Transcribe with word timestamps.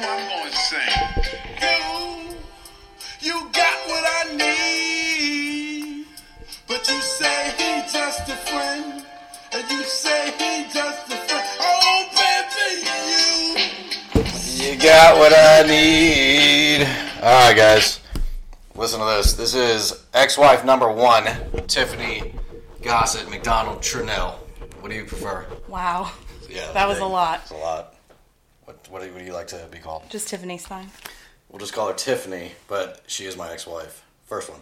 what 0.00 0.08
I'm 0.08 0.28
gonna 0.28 0.50
say. 0.52 0.88
You, 1.60 2.36
you 3.20 3.48
got 3.52 3.88
what 3.88 4.04
I 4.06 4.36
need. 4.36 6.06
But 6.66 6.88
you 6.88 7.00
say 7.00 7.50
he 7.56 7.82
just 7.92 8.28
a 8.28 8.36
friend. 8.36 9.04
And 9.52 9.70
you 9.70 9.82
say 9.82 10.30
he 10.38 10.64
just 10.72 11.10
a 11.10 11.16
friend. 11.16 11.46
Oh, 11.60 12.06
baby, 12.14 12.86
you. 14.60 14.72
You 14.72 14.78
got 14.78 15.18
what 15.18 15.32
I 15.32 15.62
need. 15.66 16.82
All 17.22 17.48
right, 17.48 17.56
guys. 17.56 18.00
Listen 18.76 19.00
to 19.00 19.06
this. 19.06 19.32
This 19.32 19.54
is 19.54 20.04
ex-wife 20.14 20.64
number 20.64 20.90
one, 20.92 21.24
Tiffany 21.66 22.34
Gossett 22.82 23.28
McDonald 23.28 23.78
Trinell. 23.78 24.34
What 24.80 24.90
do 24.90 24.96
you 24.96 25.04
prefer? 25.04 25.46
Wow. 25.66 26.12
Yeah, 26.48 26.70
That 26.72 26.86
was 26.86 27.00
a 27.00 27.04
lot. 27.04 27.40
It's 27.42 27.50
a 27.50 27.56
lot. 27.56 27.94
What, 28.88 29.00
do 29.00 29.06
you, 29.06 29.12
what 29.12 29.20
do 29.20 29.24
you 29.24 29.32
like 29.32 29.48
to 29.48 29.66
be 29.70 29.78
called? 29.78 30.02
Just 30.08 30.28
Tiffany's 30.28 30.66
fine. 30.66 30.90
We'll 31.48 31.58
just 31.58 31.72
call 31.72 31.88
her 31.88 31.94
Tiffany, 31.94 32.52
but 32.68 33.02
she 33.06 33.24
is 33.24 33.36
my 33.36 33.50
ex-wife. 33.52 34.04
First 34.26 34.50
one. 34.50 34.60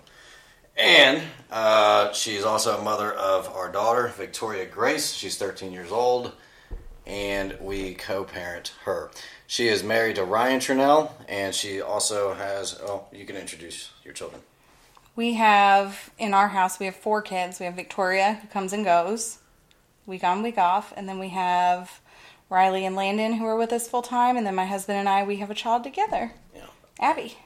And 0.77 1.23
uh, 1.51 2.13
she's 2.13 2.45
also 2.45 2.79
a 2.79 2.83
mother 2.83 3.13
of 3.13 3.49
our 3.49 3.71
daughter, 3.73 4.13
Victoria 4.17 4.67
Grace. 4.67 5.13
She's 5.13 5.39
13 5.39 5.73
years 5.73 5.91
old, 5.91 6.33
and 7.07 7.57
we 7.61 7.95
co-parent 7.95 8.75
her. 8.85 9.11
She 9.47 9.69
is 9.69 9.83
married 9.83 10.17
to 10.17 10.25
Ryan 10.25 10.61
Trinell, 10.61 11.13
and 11.29 11.55
she 11.55 11.81
also 11.81 12.35
has. 12.35 12.79
Oh, 12.83 13.07
you 13.13 13.25
can 13.25 13.37
introduce 13.37 13.91
your 14.05 14.13
children. 14.13 14.43
We 15.15 15.35
have 15.35 16.11
in 16.19 16.35
our 16.35 16.49
house 16.49 16.79
we 16.79 16.87
have 16.87 16.97
four 16.97 17.23
kids. 17.23 17.59
We 17.59 17.65
have 17.65 17.75
Victoria 17.75 18.35
who 18.43 18.49
comes 18.49 18.73
and 18.73 18.85
goes, 18.85 19.39
week 20.05 20.25
on, 20.25 20.43
week 20.43 20.59
off, 20.59 20.93
and 20.95 21.09
then 21.09 21.19
we 21.19 21.31
have 21.31 22.01
Riley 22.49 22.85
and 22.87 22.95
Landon 22.97 23.35
who 23.35 23.47
are 23.47 23.57
with 23.57 23.73
us 23.73 23.89
full 23.89 24.03
time, 24.03 24.37
and 24.37 24.47
then 24.47 24.55
my 24.55 24.67
husband 24.67 24.99
and 24.99 25.09
I 25.09 25.23
we 25.25 25.37
have 25.37 25.51
a 25.51 25.55
child 25.55 25.83
together, 25.85 26.33
Yeah, 26.55 26.67
Abby. 27.01 27.37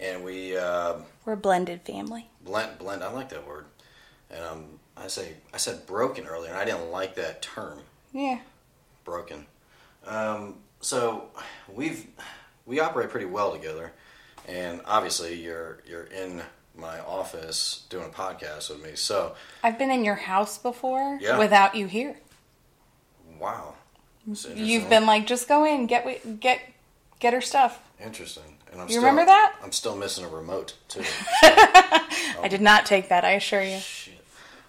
and 0.00 0.24
we 0.24 0.56
uh, 0.56 0.94
We're 1.24 1.34
a 1.34 1.36
blended 1.36 1.82
family. 1.82 2.28
blend. 2.42 2.78
Blend. 2.78 3.02
I 3.04 3.12
like 3.12 3.28
that 3.30 3.46
word. 3.46 3.66
And 4.30 4.44
um, 4.44 4.64
I 4.96 5.06
say 5.06 5.34
I 5.54 5.56
said 5.58 5.86
broken 5.86 6.26
earlier, 6.26 6.50
and 6.50 6.58
I 6.58 6.64
didn't 6.64 6.90
like 6.90 7.14
that 7.16 7.42
term. 7.42 7.80
Yeah. 8.12 8.38
broken. 9.04 9.46
Um, 10.06 10.56
so 10.80 11.28
we've 11.72 12.06
we 12.66 12.80
operate 12.80 13.10
pretty 13.10 13.26
well 13.26 13.52
together, 13.52 13.92
and 14.48 14.80
obviously 14.86 15.34
you're 15.40 15.78
you're 15.88 16.04
in 16.04 16.42
my 16.76 16.98
office 17.00 17.84
doing 17.88 18.06
a 18.06 18.08
podcast 18.08 18.68
with 18.70 18.82
me. 18.82 18.90
So 18.96 19.34
I've 19.62 19.78
been 19.78 19.90
in 19.92 20.04
your 20.04 20.14
house 20.16 20.58
before 20.58 21.18
Yeah. 21.20 21.38
without 21.38 21.74
you 21.76 21.86
here. 21.86 22.16
wow, 23.38 23.74
You've 24.54 24.88
been 24.88 25.06
like, 25.06 25.26
just 25.26 25.48
go 25.48 25.64
in, 25.64 25.86
get 25.86 26.40
get 26.40 26.60
get 27.20 27.32
her 27.32 27.40
stuff. 27.40 27.80
interesting. 28.04 28.42
And 28.72 28.80
I'm 28.80 28.88
You 28.88 28.94
still, 28.94 29.02
remember 29.04 29.24
that? 29.26 29.54
I'm 29.62 29.72
still 29.72 29.96
missing 29.96 30.24
a 30.24 30.28
remote 30.28 30.74
too. 30.88 31.04
I 31.42 32.48
did 32.50 32.60
not 32.60 32.84
take 32.84 33.08
that, 33.08 33.24
I 33.24 33.32
assure 33.32 33.62
you. 33.62 33.78
Shit. 33.78 34.14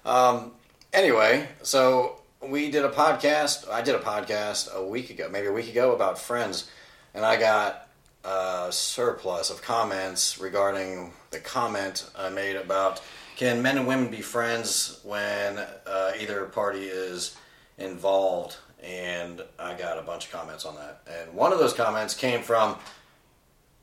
Um. 0.05 0.51
Anyway, 0.93 1.47
so 1.63 2.21
we 2.41 2.71
did 2.71 2.85
a 2.85 2.89
podcast. 2.89 3.69
I 3.69 3.81
did 3.81 3.95
a 3.95 3.99
podcast 3.99 4.73
a 4.73 4.83
week 4.85 5.09
ago, 5.09 5.27
maybe 5.29 5.47
a 5.47 5.51
week 5.51 5.69
ago, 5.69 5.93
about 5.93 6.17
friends, 6.19 6.69
and 7.13 7.25
I 7.25 7.37
got 7.37 7.87
a 8.23 8.67
surplus 8.71 9.49
of 9.49 9.61
comments 9.61 10.39
regarding 10.39 11.13
the 11.31 11.39
comment 11.39 12.09
I 12.17 12.29
made 12.29 12.55
about 12.55 13.01
can 13.35 13.61
men 13.61 13.77
and 13.77 13.87
women 13.87 14.09
be 14.09 14.21
friends 14.21 14.99
when 15.03 15.59
uh, 15.85 16.11
either 16.19 16.45
party 16.45 16.85
is 16.85 17.35
involved, 17.77 18.57
and 18.87 19.41
I 19.59 19.73
got 19.73 19.97
a 19.99 20.01
bunch 20.01 20.25
of 20.27 20.31
comments 20.31 20.65
on 20.65 20.75
that. 20.75 21.01
And 21.11 21.33
one 21.33 21.51
of 21.51 21.59
those 21.59 21.73
comments 21.73 22.13
came 22.13 22.41
from 22.41 22.77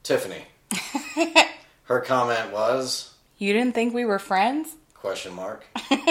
Tiffany. 0.02 0.44
Her 1.84 2.00
comment 2.00 2.52
was 2.52 3.12
You 3.38 3.52
didn't 3.52 3.74
think 3.74 3.92
we 3.94 4.04
were 4.04 4.18
friends? 4.18 4.74
question 4.94 5.34
mark. 5.34 5.64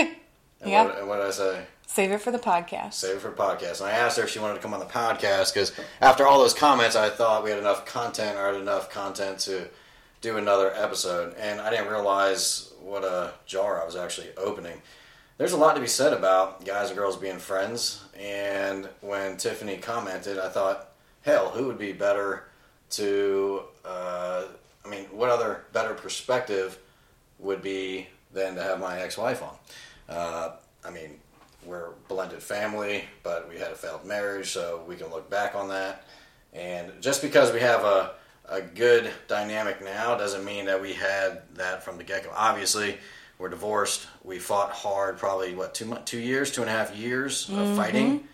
And, 0.62 0.72
Yep. 0.72 0.86
what, 0.88 0.98
and 1.00 1.08
what 1.10 1.18
did 1.18 1.26
I 1.26 1.32
say? 1.32 1.66
Save 1.88 2.12
it 2.14 2.22
for 2.22 2.32
the 2.32 2.40
podcast. 2.40 2.94
Save 2.94 3.18
it 3.18 3.20
for 3.20 3.32
podcast. 3.32 3.82
And 3.82 3.90
I 3.90 3.92
asked 3.92 4.16
her 4.18 4.24
if 4.24 4.30
she 4.30 4.40
wanted 4.40 4.54
to 4.54 4.60
come 4.62 4.74
on 4.74 4.80
the 4.80 4.86
podcast 4.86 5.54
because 5.54 5.74
after 6.00 6.26
all 6.26 6.40
those 6.40 6.54
comments, 6.54 6.96
I 6.96 7.10
thought 7.10 7.44
we 7.44 7.50
had 7.50 7.60
enough 7.60 7.86
content 7.86 8.38
or 8.38 8.46
had 8.46 8.56
enough 8.56 8.90
content 8.90 9.40
to 9.40 9.68
do 10.22 10.38
another 10.38 10.72
episode. 10.74 11.36
And 11.38 11.60
I 11.60 11.70
didn't 11.70 11.90
realize 11.90 12.72
what 12.82 13.04
a 13.04 13.34
jar 13.46 13.82
I 13.82 13.86
was 13.86 13.98
actually 13.98 14.30
opening. 14.38 14.82
There's 15.44 15.52
a 15.52 15.58
lot 15.58 15.76
to 15.76 15.82
be 15.82 15.88
said 15.88 16.14
about 16.14 16.64
guys 16.64 16.88
and 16.88 16.98
girls 16.98 17.18
being 17.18 17.38
friends. 17.38 18.02
And 18.18 18.88
when 19.02 19.36
Tiffany 19.36 19.76
commented, 19.76 20.40
I 20.40 20.48
thought, 20.48 20.94
hell, 21.22 21.50
who 21.50 21.68
would 21.68 21.78
be 21.78 21.92
better 21.92 22.46
to, 22.92 23.64
uh, 23.84 24.46
I 24.86 24.88
mean, 24.88 25.04
what 25.12 25.30
other 25.30 25.66
better 25.74 25.96
perspective 25.96 26.80
would 27.40 27.62
be 27.62 28.08
than 28.32 28.56
to 28.56 28.64
have 28.64 28.80
my 28.80 29.02
ex 29.02 29.18
wife 29.18 29.44
on? 29.44 29.56
Uh, 30.08 30.52
I 30.86 30.92
mean, 30.92 31.20
we're 31.66 31.90
blended 32.08 32.42
family, 32.42 33.04
but 33.22 33.50
we 33.50 33.58
had 33.58 33.74
a 33.74 33.76
failed 33.76 34.06
marriage, 34.06 34.50
so 34.50 34.86
we 34.88 34.96
can 34.96 35.10
look 35.10 35.30
back 35.30 35.56
on 35.56 35.68
that. 35.68 36.06
And 36.54 36.90
just 37.02 37.22
because 37.22 37.52
we 37.52 37.60
have 37.60 37.84
a, 37.84 38.14
a 38.48 38.62
good 38.62 39.12
dynamic 39.28 39.84
now 39.84 40.16
doesn't 40.16 40.46
mean 40.46 40.64
that 40.68 40.82
we 40.82 40.94
had 40.94 41.42
that 41.56 41.84
from 41.84 41.98
the 41.98 42.06
get 42.06 42.24
go. 42.24 42.32
Obviously, 42.34 42.98
we're 43.44 43.50
divorced. 43.50 44.08
We 44.24 44.40
fought 44.40 44.72
hard, 44.72 45.18
probably 45.18 45.54
what 45.54 45.76
two 45.76 45.84
months, 45.84 46.10
two 46.10 46.18
years, 46.20 46.50
two 46.50 46.62
and 46.62 46.70
a 46.70 46.74
half 46.74 46.96
years 46.96 47.50
of 47.50 47.76
fighting. 47.76 48.26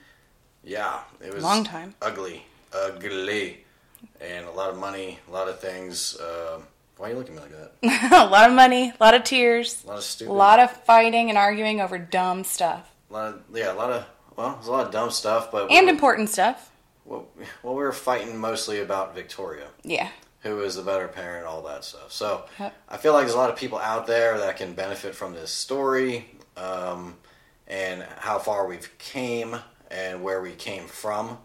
Yeah, 0.63 0.99
it 1.19 1.33
was 1.33 1.43
Long 1.43 1.63
time. 1.63 1.95
ugly, 1.99 2.45
ugly, 2.71 3.65
and 4.21 4.45
a 4.45 4.51
lot 4.51 4.69
of 4.69 4.77
money, 4.77 5.17
a 5.27 5.31
lot 5.31 5.47
of 5.47 5.59
things. 5.59 6.15
Uh, 6.15 6.59
why 6.97 7.07
are 7.07 7.11
you 7.13 7.17
looking 7.17 7.35
at 7.37 7.49
me 7.49 7.57
like 7.57 7.71
that? 7.81 8.11
a 8.27 8.29
lot 8.29 8.47
of 8.47 8.55
money, 8.55 8.89
a 8.89 9.03
lot 9.03 9.15
of 9.15 9.23
tears, 9.23 9.83
A 9.83 9.87
lot 9.87 9.97
of 9.97 10.03
stupid, 10.03 10.31
a 10.31 10.33
lot 10.33 10.59
of 10.59 10.69
fighting 10.85 11.29
and 11.29 11.39
arguing 11.39 11.81
over 11.81 11.97
dumb 11.97 12.43
stuff. 12.43 12.87
A 13.09 13.13
lot 13.13 13.27
of 13.33 13.41
yeah, 13.51 13.71
a 13.71 13.73
lot 13.73 13.89
of 13.89 14.05
well, 14.35 14.53
there's 14.53 14.67
a 14.67 14.71
lot 14.71 14.85
of 14.85 14.91
dumb 14.91 15.09
stuff, 15.09 15.51
but 15.51 15.71
And 15.71 15.87
were- 15.87 15.91
important 15.91 16.29
stuff. 16.29 16.69
well, 17.03 17.25
well, 17.63 17.73
we 17.73 17.81
were 17.81 17.91
fighting 17.93 18.37
mostly 18.37 18.79
about 18.79 19.15
Victoria, 19.15 19.69
Yeah. 19.83 20.09
Who 20.41 20.61
is 20.61 20.75
the 20.75 20.81
better 20.81 21.07
parent, 21.07 21.45
all 21.45 21.61
that 21.63 21.83
stuff. 21.83 22.11
So 22.11 22.45
Yep. 22.59 22.73
I 22.87 22.97
feel 22.97 23.13
like 23.13 23.23
there's 23.23 23.35
a 23.35 23.37
lot 23.37 23.49
of 23.49 23.55
people 23.57 23.77
out 23.77 24.07
there 24.07 24.37
that 24.37 24.57
can 24.57 24.73
benefit 24.73 25.15
from 25.15 25.33
this 25.33 25.51
story, 25.51 26.29
um, 26.57 27.15
and 27.67 28.03
how 28.17 28.39
far 28.39 28.65
we've 28.67 28.89
came 28.97 29.57
and 29.91 30.23
where 30.23 30.41
we 30.41 30.51
came 30.53 30.85
from. 30.87 31.37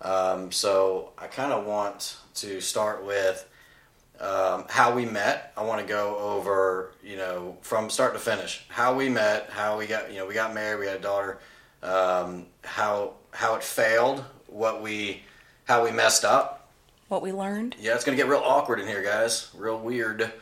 Um, 0.00 0.52
so 0.52 1.12
I 1.16 1.26
kind 1.28 1.52
of 1.52 1.64
want 1.64 2.16
to 2.34 2.60
start 2.60 3.04
with 3.04 3.48
um, 4.20 4.64
how 4.68 4.94
we 4.94 5.06
met. 5.06 5.52
I 5.56 5.62
want 5.64 5.80
to 5.80 5.86
go 5.86 6.16
over, 6.18 6.92
you 7.02 7.16
know, 7.16 7.56
from 7.62 7.90
start 7.90 8.12
to 8.14 8.20
finish, 8.20 8.64
how 8.68 8.94
we 8.94 9.08
met, 9.08 9.50
how 9.50 9.78
we 9.78 9.86
got, 9.86 10.10
you 10.12 10.18
know, 10.18 10.26
we 10.26 10.34
got 10.34 10.54
married, 10.54 10.80
we 10.80 10.86
had 10.86 10.96
a 10.96 11.02
daughter, 11.02 11.38
um, 11.82 12.46
how 12.62 13.14
how 13.32 13.56
it 13.56 13.64
failed, 13.64 14.24
what 14.46 14.80
we, 14.82 15.22
how 15.64 15.84
we 15.84 15.90
messed 15.90 16.24
up. 16.24 16.63
What 17.14 17.22
we 17.22 17.30
learned. 17.30 17.76
Yeah, 17.78 17.94
it's 17.94 18.02
gonna 18.02 18.16
get 18.16 18.26
real 18.26 18.42
awkward 18.44 18.80
in 18.80 18.88
here, 18.88 19.00
guys, 19.00 19.48
real 19.56 19.78
weird. 19.78 20.32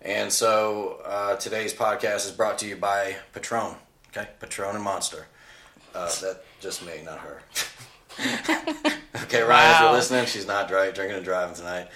And 0.00 0.32
so 0.32 1.00
uh, 1.04 1.34
today's 1.34 1.74
podcast 1.74 2.26
is 2.26 2.30
brought 2.30 2.58
to 2.58 2.68
you 2.68 2.76
by 2.76 3.16
Patron. 3.34 3.74
Okay, 4.10 4.28
Patron 4.38 4.76
and 4.76 4.84
Monster. 4.84 5.26
Uh, 5.92 6.06
that 6.20 6.44
just 6.60 6.86
me, 6.86 7.02
not 7.04 7.18
her. 7.18 7.42
okay, 9.24 9.42
Ryan, 9.42 9.74
if 9.74 9.80
you're 9.80 9.90
listening, 9.90 10.26
she's 10.26 10.46
not 10.46 10.68
dry, 10.68 10.92
drinking 10.92 11.16
and 11.16 11.24
driving 11.24 11.56
tonight. 11.56 11.88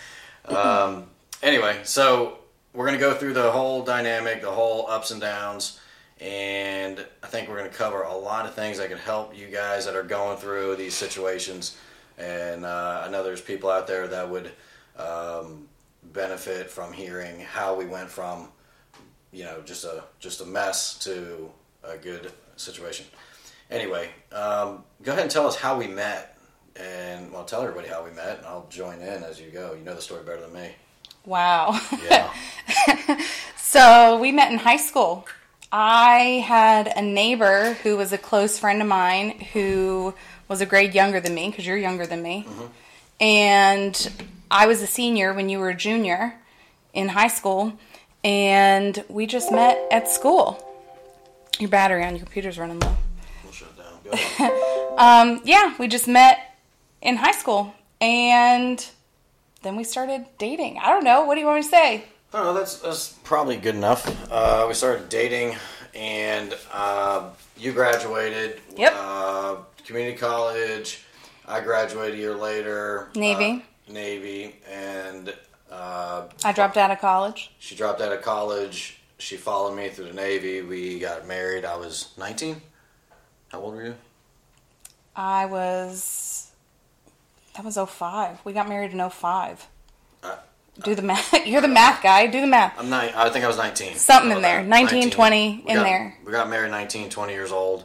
Um, 0.47 1.07
anyway, 1.41 1.79
so 1.85 2.39
we're 2.73 2.87
gonna 2.87 2.99
go 2.99 3.15
through 3.15 3.35
the 3.35 3.53
whole 3.53 3.85
dynamic, 3.85 4.43
the 4.43 4.51
whole 4.51 4.91
ups 4.91 5.13
and 5.13 5.21
downs, 5.21 5.79
and 6.21 7.07
I 7.23 7.29
think 7.29 7.49
we're 7.49 7.59
gonna 7.59 7.69
cover 7.69 8.03
a 8.03 8.17
lot 8.17 8.45
of 8.45 8.55
things 8.55 8.79
that 8.79 8.89
can 8.89 8.99
help 8.99 9.39
you 9.39 9.47
guys 9.47 9.87
that 9.87 9.95
are 9.95 10.03
going 10.03 10.37
through 10.37 10.75
these 10.75 10.95
situations. 10.95 11.77
And 12.19 12.65
uh, 12.65 13.05
I 13.07 13.11
know 13.11 13.23
there's 13.23 13.41
people 13.41 13.71
out 13.71 13.87
there 13.87 14.07
that 14.09 14.31
would 14.31 14.51
um, 14.99 15.69
benefit 16.03 16.71
from 16.71 16.93
hearing 16.93 17.41
how 17.41 17.75
we 17.75 17.85
went 17.85 18.09
from, 18.09 18.49
you 19.33 19.45
know, 19.45 19.61
just 19.65 19.85
a 19.85 20.05
just 20.19 20.41
a 20.41 20.47
mess 20.47 20.99
to 21.01 21.51
a 21.85 21.97
good 21.97 22.33
situation. 22.57 23.07
Anyway, 23.71 24.11
um, 24.33 24.85
go 25.03 25.13
ahead 25.13 25.23
and 25.23 25.31
tell 25.31 25.47
us 25.47 25.57
how 25.57 25.77
we 25.77 25.87
met, 25.87 26.39
and 26.77 27.33
well, 27.33 27.45
tell 27.45 27.61
everybody 27.61 27.89
how 27.89 28.05
we 28.05 28.11
met, 28.13 28.39
and 28.39 28.47
I'll 28.47 28.67
join 28.71 29.01
in 29.01 29.23
as 29.25 29.41
you 29.41 29.51
go. 29.51 29.75
You 29.75 29.85
know 29.85 29.95
the 29.95 30.03
story 30.03 30.25
better 30.25 30.41
than 30.41 30.53
me. 30.53 30.71
Wow. 31.25 31.79
Yeah. 32.09 32.33
So 33.77 34.17
we 34.19 34.33
met 34.33 34.51
in 34.53 34.59
high 34.59 34.79
school. 34.79 35.27
I 35.73 36.43
had 36.47 36.87
a 36.87 37.03
neighbor 37.03 37.75
who 37.83 37.97
was 37.99 38.11
a 38.11 38.17
close 38.17 38.59
friend 38.59 38.81
of 38.81 38.89
mine 38.89 39.39
who 39.53 40.15
was 40.49 40.61
a 40.61 40.67
grade 40.67 40.95
younger 40.95 41.21
than 41.21 41.35
me 41.35 41.49
because 41.51 41.67
you're 41.67 41.77
younger 41.77 42.07
than 42.07 42.23
me. 42.23 42.47
And 43.21 44.13
I 44.51 44.67
was 44.67 44.83
a 44.83 44.87
senior 44.87 45.33
when 45.33 45.49
you 45.49 45.59
were 45.59 45.71
a 45.71 45.75
junior 45.75 46.35
in 46.93 47.09
high 47.09 47.29
school. 47.29 47.73
And 48.25 49.05
we 49.09 49.27
just 49.27 49.53
met 49.53 49.79
at 49.91 50.09
school. 50.09 50.63
Your 51.59 51.71
battery 51.71 52.05
on 52.05 52.11
your 52.17 52.25
computer's 52.25 52.59
running 52.59 52.81
low. 52.81 52.97
we'll 53.45 53.53
shut 53.53 53.77
down. 53.77 54.01
Go. 54.39 54.73
Um, 54.97 55.43
yeah, 55.45 55.75
we 55.79 55.89
just 55.89 56.09
met 56.09 56.57
in 57.03 57.17
high 57.17 57.33
school. 57.33 57.75
And 58.01 58.85
then 59.63 59.77
we 59.77 59.85
started 59.85 60.25
dating. 60.39 60.79
I 60.79 60.89
don't 60.89 61.05
know. 61.05 61.25
What 61.25 61.35
do 61.35 61.41
you 61.41 61.47
want 61.47 61.59
me 61.59 61.63
to 61.65 61.69
say? 61.69 62.05
I 62.33 62.39
don't 62.39 62.47
know. 62.47 62.55
That's 62.55 62.79
that's 62.79 63.09
probably 63.23 63.57
good 63.59 63.75
enough. 63.75 64.07
Uh, 64.31 64.65
we 64.69 64.75
started 64.75 65.09
dating, 65.09 65.57
and 65.95 66.55
uh, 66.73 67.31
you 67.59 67.73
graduated. 67.73 68.61
Yep. 68.77 68.95
Uh, 68.97 69.57
community 69.87 70.17
college. 70.17 71.05
I 71.47 71.61
graduated 71.61 72.15
a 72.15 72.19
year 72.19 72.35
later. 72.35 73.09
Navy. 73.15 73.65
Uh, 73.89 73.93
Navy, 73.93 74.57
and 74.71 75.33
uh, 75.71 76.25
I 76.45 76.53
dropped 76.53 76.77
out 76.77 76.91
of 76.91 76.99
college. 77.01 77.53
she 77.61 77.77
dropped 77.77 78.01
out 78.01 78.13
of 78.13 78.21
college. 78.23 78.99
She 79.19 79.37
followed 79.37 79.77
me 79.77 79.89
through 79.89 80.07
the 80.09 80.13
Navy. 80.13 80.61
We 80.63 80.99
got 80.99 81.27
married. 81.27 81.65
I 81.65 81.77
was 81.77 82.09
19. 82.19 82.61
How 83.49 83.61
old 83.61 83.75
were 83.77 83.85
you? 83.85 83.95
I 85.15 85.47
was. 85.47 86.51
That 87.55 87.65
was 87.65 87.79
05. 87.79 88.41
We 88.45 88.53
got 88.53 88.69
married 88.69 88.93
in 88.93 89.09
05. 89.09 89.67
Uh, 90.23 90.37
Do 90.83 90.95
the 90.95 91.01
math. 91.03 91.33
You're 91.47 91.63
the 91.63 91.69
math 91.69 92.03
guy. 92.03 92.27
Do 92.27 92.41
the 92.43 92.47
math. 92.47 92.75
I'm 92.79 92.91
nine. 92.91 93.13
I 93.17 93.31
think 93.31 93.45
I 93.45 93.49
was 93.49 93.57
19. 93.57 93.95
Something 93.95 94.33
in 94.33 94.43
there. 94.43 94.59
about 94.59 94.69
19, 94.69 95.11
20 95.11 95.63
We 95.65 95.71
in 95.71 95.77
got- 95.77 95.83
there. 95.85 96.19
We 96.27 96.33
got 96.33 96.51
married 96.51 96.71
19, 96.73 97.09
20 97.09 97.33
years 97.33 97.53
old, 97.53 97.85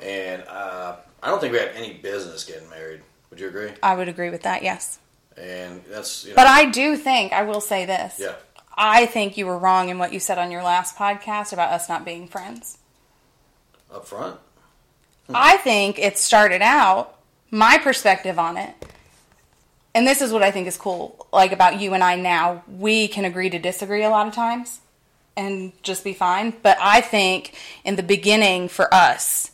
and 0.00 0.44
uh, 0.46 0.96
I 1.22 1.28
don't 1.28 1.40
think 1.40 1.52
we 1.52 1.58
had 1.58 1.72
any 1.74 1.94
business 1.94 2.44
getting 2.44 2.68
married. 2.70 3.00
Would 3.30 3.40
you 3.40 3.48
agree? 3.48 3.72
I 3.82 3.94
would 3.94 4.08
agree 4.08 4.30
with 4.30 4.42
that, 4.42 4.62
yes. 4.62 4.98
And 5.36 5.82
that's 5.88 6.24
you 6.24 6.30
know, 6.30 6.36
But 6.36 6.46
I 6.46 6.66
do 6.66 6.96
think, 6.96 7.32
I 7.32 7.42
will 7.42 7.60
say 7.60 7.84
this. 7.84 8.16
yeah. 8.18 8.34
I 8.76 9.06
think 9.06 9.36
you 9.36 9.46
were 9.46 9.58
wrong 9.58 9.88
in 9.88 9.98
what 9.98 10.12
you 10.12 10.20
said 10.20 10.38
on 10.38 10.52
your 10.52 10.62
last 10.62 10.96
podcast 10.96 11.52
about 11.52 11.72
us 11.72 11.88
not 11.88 12.04
being 12.04 12.28
friends. 12.28 12.78
Up 13.92 14.06
front, 14.06 14.38
hmm. 15.26 15.32
I 15.34 15.56
think 15.56 15.98
it 15.98 16.18
started 16.18 16.62
out, 16.62 17.18
my 17.50 17.78
perspective 17.78 18.38
on 18.38 18.56
it, 18.56 18.74
and 19.94 20.06
this 20.06 20.20
is 20.20 20.32
what 20.32 20.42
I 20.42 20.50
think 20.50 20.68
is 20.68 20.76
cool, 20.76 21.26
like 21.32 21.50
about 21.52 21.80
you 21.80 21.94
and 21.94 22.04
I 22.04 22.14
now. 22.14 22.62
We 22.68 23.08
can 23.08 23.24
agree 23.24 23.50
to 23.50 23.58
disagree 23.58 24.04
a 24.04 24.10
lot 24.10 24.28
of 24.28 24.34
times 24.34 24.80
and 25.36 25.72
just 25.82 26.04
be 26.04 26.12
fine. 26.12 26.52
But 26.62 26.76
I 26.80 27.00
think 27.00 27.54
in 27.84 27.96
the 27.96 28.02
beginning 28.02 28.68
for 28.68 28.92
us, 28.92 29.50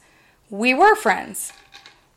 we 0.58 0.74
were 0.74 0.94
friends. 0.94 1.52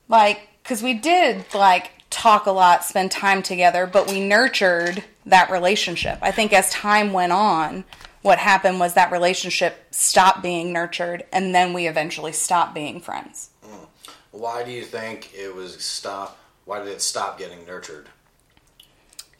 Like, 0.07 0.49
because 0.63 0.83
we 0.83 0.93
did, 0.93 1.45
like, 1.53 1.91
talk 2.09 2.45
a 2.45 2.51
lot, 2.51 2.85
spend 2.85 3.11
time 3.11 3.41
together, 3.41 3.85
but 3.85 4.09
we 4.09 4.19
nurtured 4.19 5.03
that 5.25 5.49
relationship. 5.49 6.19
I 6.21 6.31
think 6.31 6.53
as 6.53 6.69
time 6.71 7.13
went 7.13 7.31
on, 7.33 7.83
what 8.21 8.39
happened 8.39 8.79
was 8.79 8.93
that 8.93 9.11
relationship 9.11 9.87
stopped 9.91 10.41
being 10.41 10.71
nurtured, 10.71 11.25
and 11.31 11.53
then 11.53 11.73
we 11.73 11.87
eventually 11.87 12.31
stopped 12.31 12.73
being 12.73 13.01
friends. 13.01 13.49
Mm. 13.65 13.87
why 14.31 14.63
do 14.63 14.71
you 14.71 14.83
think 14.83 15.33
it 15.33 15.53
was 15.53 15.83
stop? 15.83 16.37
Why 16.65 16.79
did 16.79 16.89
it 16.89 17.01
stop 17.01 17.39
getting 17.39 17.65
nurtured? 17.65 18.07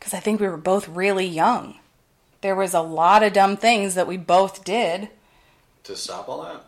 because 0.08 0.18
I 0.18 0.22
think 0.22 0.40
we 0.40 0.48
were 0.48 0.56
both 0.56 0.88
really 0.88 1.26
young. 1.26 1.80
There 2.40 2.56
was 2.56 2.74
a 2.74 2.80
lot 2.80 3.24
of 3.24 3.34
dumb 3.34 3.58
things 3.58 3.94
that 3.96 4.08
we 4.08 4.16
both 4.16 4.64
did. 4.64 5.10
To 5.84 5.98
stop 5.98 6.30
all 6.30 6.44
that? 6.44 6.64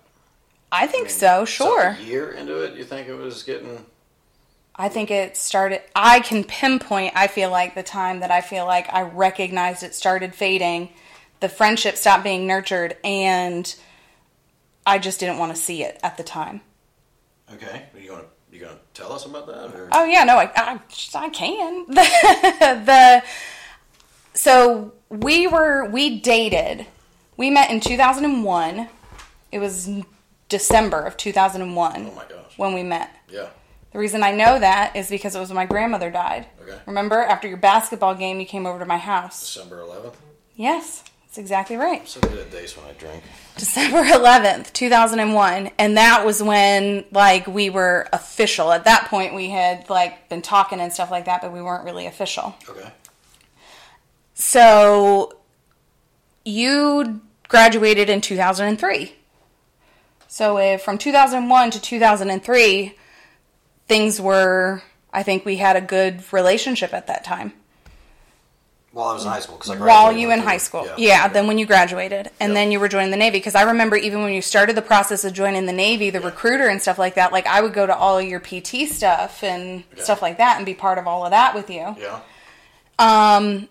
I 0.72 0.88
think 0.88 1.08
I 1.08 1.10
mean, 1.10 1.18
so, 1.18 1.46
sure. 1.46 1.98
A 2.00 2.04
year 2.04 2.32
into 2.32 2.62
it, 2.62 2.78
you 2.78 2.84
think 2.84 3.08
it 3.08 3.16
was 3.16 3.44
getting? 3.44 3.86
I 4.76 4.88
think 4.88 5.12
it 5.12 5.36
started. 5.36 5.82
I 5.96 6.20
can 6.20 6.44
pinpoint, 6.44 7.14
I 7.16 7.28
feel 7.28 7.50
like, 7.50 7.76
the 7.76 7.84
time 7.84 8.22
that 8.22 8.32
I 8.32 8.42
feel 8.42 8.66
like 8.66 8.88
I 8.94 9.02
recognized 9.02 9.84
it 9.84 9.96
started 9.96 10.34
fading, 10.36 10.90
the 11.40 11.50
friendship 11.50 11.98
stopped 11.98 12.24
being 12.24 12.48
nurtured, 12.48 12.98
and 13.04 13.76
I 14.86 15.00
just 15.00 15.20
didn't 15.20 15.38
want 15.38 15.56
to 15.56 15.62
see 15.62 15.84
it 15.84 16.00
at 16.04 16.18
the 16.18 16.24
time. 16.24 16.62
Okay, 17.54 17.88
Are 17.94 18.00
you 18.00 18.10
gonna 18.10 18.26
you 18.52 18.60
gonna 18.60 18.78
tell 18.94 19.12
us 19.12 19.26
about 19.26 19.48
that? 19.48 19.76
Or? 19.76 19.90
Oh 19.92 20.06
yeah, 20.06 20.24
no, 20.24 20.38
I 20.38 20.52
I, 20.56 20.80
I 21.16 21.30
can. 21.30 21.86
the, 21.88 22.84
the 22.86 23.24
so 24.34 24.94
we 25.10 25.48
were 25.48 25.90
we 25.90 26.20
dated. 26.20 26.86
We 27.38 27.50
met 27.50 27.72
in 27.72 27.80
2001. 27.80 28.88
It 29.52 29.60
was 29.60 29.90
December 30.50 31.02
of 31.02 31.16
2001 31.18 31.96
Oh 31.96 32.12
my 32.16 32.24
gosh. 32.28 32.58
when 32.58 32.74
we 32.74 32.84
met. 32.84 33.10
Yeah. 33.30 33.48
The 33.94 34.00
reason 34.00 34.22
I 34.24 34.32
know 34.32 34.60
that 34.60 34.96
is 34.96 35.10
because 35.10 35.36
it 35.36 35.40
was 35.40 35.50
when 35.50 35.56
my 35.56 35.66
grandmother 35.66 36.12
died. 36.12 36.46
Okay. 36.62 36.78
Remember 36.86 37.22
after 37.22 37.48
your 37.48 37.58
basketball 37.58 38.14
game 38.16 38.40
you 38.40 38.46
came 38.46 38.66
over 38.68 38.78
to 38.80 38.86
my 38.86 38.98
house? 38.98 39.40
December 39.40 39.78
11th. 39.82 40.14
Yes, 40.56 41.04
that's 41.24 41.38
exactly 41.40 41.76
right. 41.76 42.08
So 42.08 42.20
good 42.20 42.38
at 42.38 42.52
days 42.52 42.76
when 42.78 42.86
I 42.88 42.94
drink. 42.94 43.24
December 43.58 44.04
11th, 44.04 44.74
2001, 44.74 45.72
and 45.80 45.98
that 45.98 46.24
was 46.26 46.42
when 46.44 47.06
like 47.12 47.48
we 47.48 47.70
were 47.72 48.08
official. 48.14 48.72
At 48.72 48.86
that 48.86 49.06
point 49.10 49.34
we 49.34 49.50
had 49.50 49.90
like 49.90 50.30
been 50.30 50.42
talking 50.44 50.80
and 50.80 50.94
stuff 50.94 51.10
like 51.12 51.26
that, 51.26 51.42
but 51.42 51.52
we 51.52 51.62
weren't 51.62 51.84
really 51.86 52.06
official. 52.06 52.56
Okay. 52.70 52.92
So 54.34 55.34
you 56.46 57.22
graduated 57.48 58.10
in 58.10 58.22
2003. 58.22 59.16
So 60.32 60.58
if 60.60 60.84
from 60.84 60.98
2001 60.98 61.72
to 61.72 61.82
2003 61.82 62.96
things 63.88 64.22
were 64.22 64.84
I 65.12 65.24
think 65.24 65.44
we 65.44 65.58
had 65.58 65.76
a 65.76 65.82
good 65.82 66.24
relationship 66.32 66.94
at 66.94 67.08
that 67.08 67.24
time. 67.24 67.52
While 68.92 69.10
I 69.10 69.14
was 69.14 69.24
in 69.26 69.32
high 69.32 69.40
school, 69.40 69.58
because 69.58 69.72
I 69.72 69.78
While 69.86 70.12
you 70.12 70.32
in 70.32 70.40
high 70.40 70.58
school. 70.58 70.88
Yeah, 70.98 71.28
then 71.28 71.48
when 71.48 71.58
you 71.58 71.66
graduated. 71.66 72.30
And 72.40 72.52
Yeah. 72.52 72.60
then 72.60 72.72
you 72.72 72.80
were 72.80 72.88
joining 72.88 73.12
the 73.12 73.18
Navy. 73.18 73.38
Because 73.40 73.56
I 73.56 73.64
remember 73.64 73.96
even 73.96 74.22
when 74.24 74.34
you 74.34 74.42
started 74.42 74.76
the 74.76 74.82
process 74.84 75.24
of 75.24 75.34
joining 75.34 75.66
the 75.66 75.74
Navy, 75.74 76.10
the 76.12 76.20
recruiter 76.22 76.68
and 76.68 76.80
stuff 76.82 76.98
like 77.00 77.16
that, 77.16 77.32
like 77.32 77.48
I 77.48 77.62
would 77.62 77.74
go 77.74 77.86
to 77.88 77.96
all 77.96 78.18
of 78.20 78.26
your 78.26 78.40
PT 78.40 78.88
stuff 78.88 79.44
and 79.44 79.84
stuff 79.98 80.22
like 80.22 80.38
that 80.38 80.58
and 80.58 80.66
be 80.66 80.74
part 80.76 80.98
of 81.00 81.08
all 81.08 81.24
of 81.26 81.32
that 81.32 81.54
with 81.56 81.70
you. 81.72 81.96
Yeah. 82.00 82.20
Um, 83.00 83.68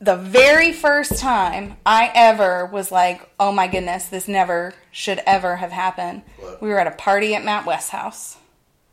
the 0.00 0.16
very 0.16 0.72
first 0.72 1.18
time 1.18 1.76
I 1.84 2.10
ever 2.14 2.66
was 2.66 2.92
like, 2.92 3.28
oh 3.40 3.50
my 3.52 3.66
goodness, 3.66 4.06
this 4.06 4.28
never 4.28 4.74
should 4.92 5.20
ever 5.26 5.56
have 5.56 5.72
happened. 5.72 6.22
What? 6.38 6.62
We 6.62 6.68
were 6.68 6.78
at 6.78 6.86
a 6.86 6.92
party 6.92 7.34
at 7.34 7.44
Matt 7.44 7.66
West's 7.66 7.90
house. 7.90 8.36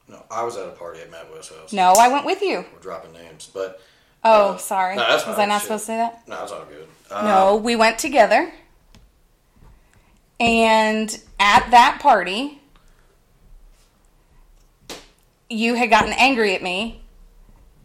No, 0.08 0.24
I 0.32 0.44
was 0.44 0.58
at 0.58 0.68
a 0.68 0.72
party 0.72 1.02
at 1.02 1.12
Matt 1.12 1.32
West's 1.32 1.54
house. 1.56 1.74
No, 1.74 1.94
I 1.94 2.08
went 2.08 2.26
with 2.26 2.42
you. 2.42 2.66
We're 2.74 2.80
dropping 2.80 3.14
names, 3.14 3.50
but 3.54 3.82
Oh, 4.24 4.54
Uh, 4.54 4.58
sorry. 4.58 4.96
no, 4.96 5.08
that's 5.08 5.28
was. 5.28 5.38
I 5.38 5.46
not 5.46 5.58
Shit. 5.60 5.64
supposed 5.64 5.84
to 5.84 5.86
say 5.88 5.98
that? 5.98 6.28
no, 6.28 6.42
it's 6.44 6.52
all 6.52 6.66
good. 6.66 6.88
Uh, 7.12 7.22
No, 7.24 7.56
we 7.58 7.76
went 7.76 8.00
together. 8.00 8.52
And 10.40 11.20
at 11.40 11.70
that 11.72 12.00
party, 12.02 12.60
you 15.50 15.76
had 15.76 15.90
gotten 15.92 16.14
angry 16.14 16.56
at 16.56 16.64
me. 16.64 17.05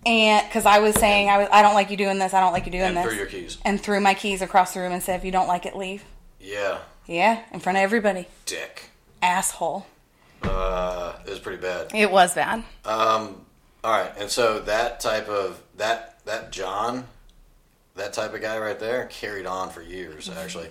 And 0.07 0.47
because 0.49 0.65
I 0.67 0.79
was 0.79 0.95
saying 0.95 1.29
I 1.29 1.39
was, 1.39 1.49
I 1.53 1.61
don't 1.63 1.75
like 1.75 1.91
you 1.91 1.97
doing 1.97 2.19
this, 2.19 2.33
I 2.33 2.41
don't 2.41 2.53
like 2.53 2.65
you 2.67 2.73
doing 2.73 2.85
And 2.85 2.97
this, 2.97 3.05
threw 3.05 3.15
your 3.17 3.27
keys. 3.27 3.59
and 3.65 3.81
threw 3.81 4.01
my 4.01 4.15
keys 4.15 4.41
across 4.41 4.73
the 4.75 4.81
room 4.81 4.93
and 4.93 5.03
said, 5.03 5.17
"If 5.21 5.25
you 5.27 5.31
don't 5.33 5.47
like 5.49 5.67
it, 5.67 5.77
leave." 5.77 6.05
Yeah, 6.41 6.79
Yeah, 7.07 7.43
in 7.53 7.61
front 7.61 7.77
of 7.79 7.83
everybody. 7.83 8.27
dick. 8.47 8.91
Asshole. 9.23 9.87
Uh, 10.43 11.13
it 11.27 11.31
was 11.31 11.39
pretty 11.39 11.61
bad. 11.61 11.89
It 11.95 12.11
was 12.11 12.35
bad. 12.35 12.65
Um, 12.87 13.45
all 13.85 13.91
right, 13.93 14.11
and 14.19 14.31
so 14.31 14.61
that 14.61 15.01
type 15.01 15.29
of 15.29 15.61
that 15.77 16.25
that 16.25 16.51
John, 16.51 17.05
that 17.95 18.15
type 18.15 18.33
of 18.33 18.41
guy 18.41 18.59
right 18.59 18.79
there, 18.79 19.05
carried 19.07 19.45
on 19.45 19.69
for 19.69 19.83
years 19.83 20.31
actually. 20.31 20.69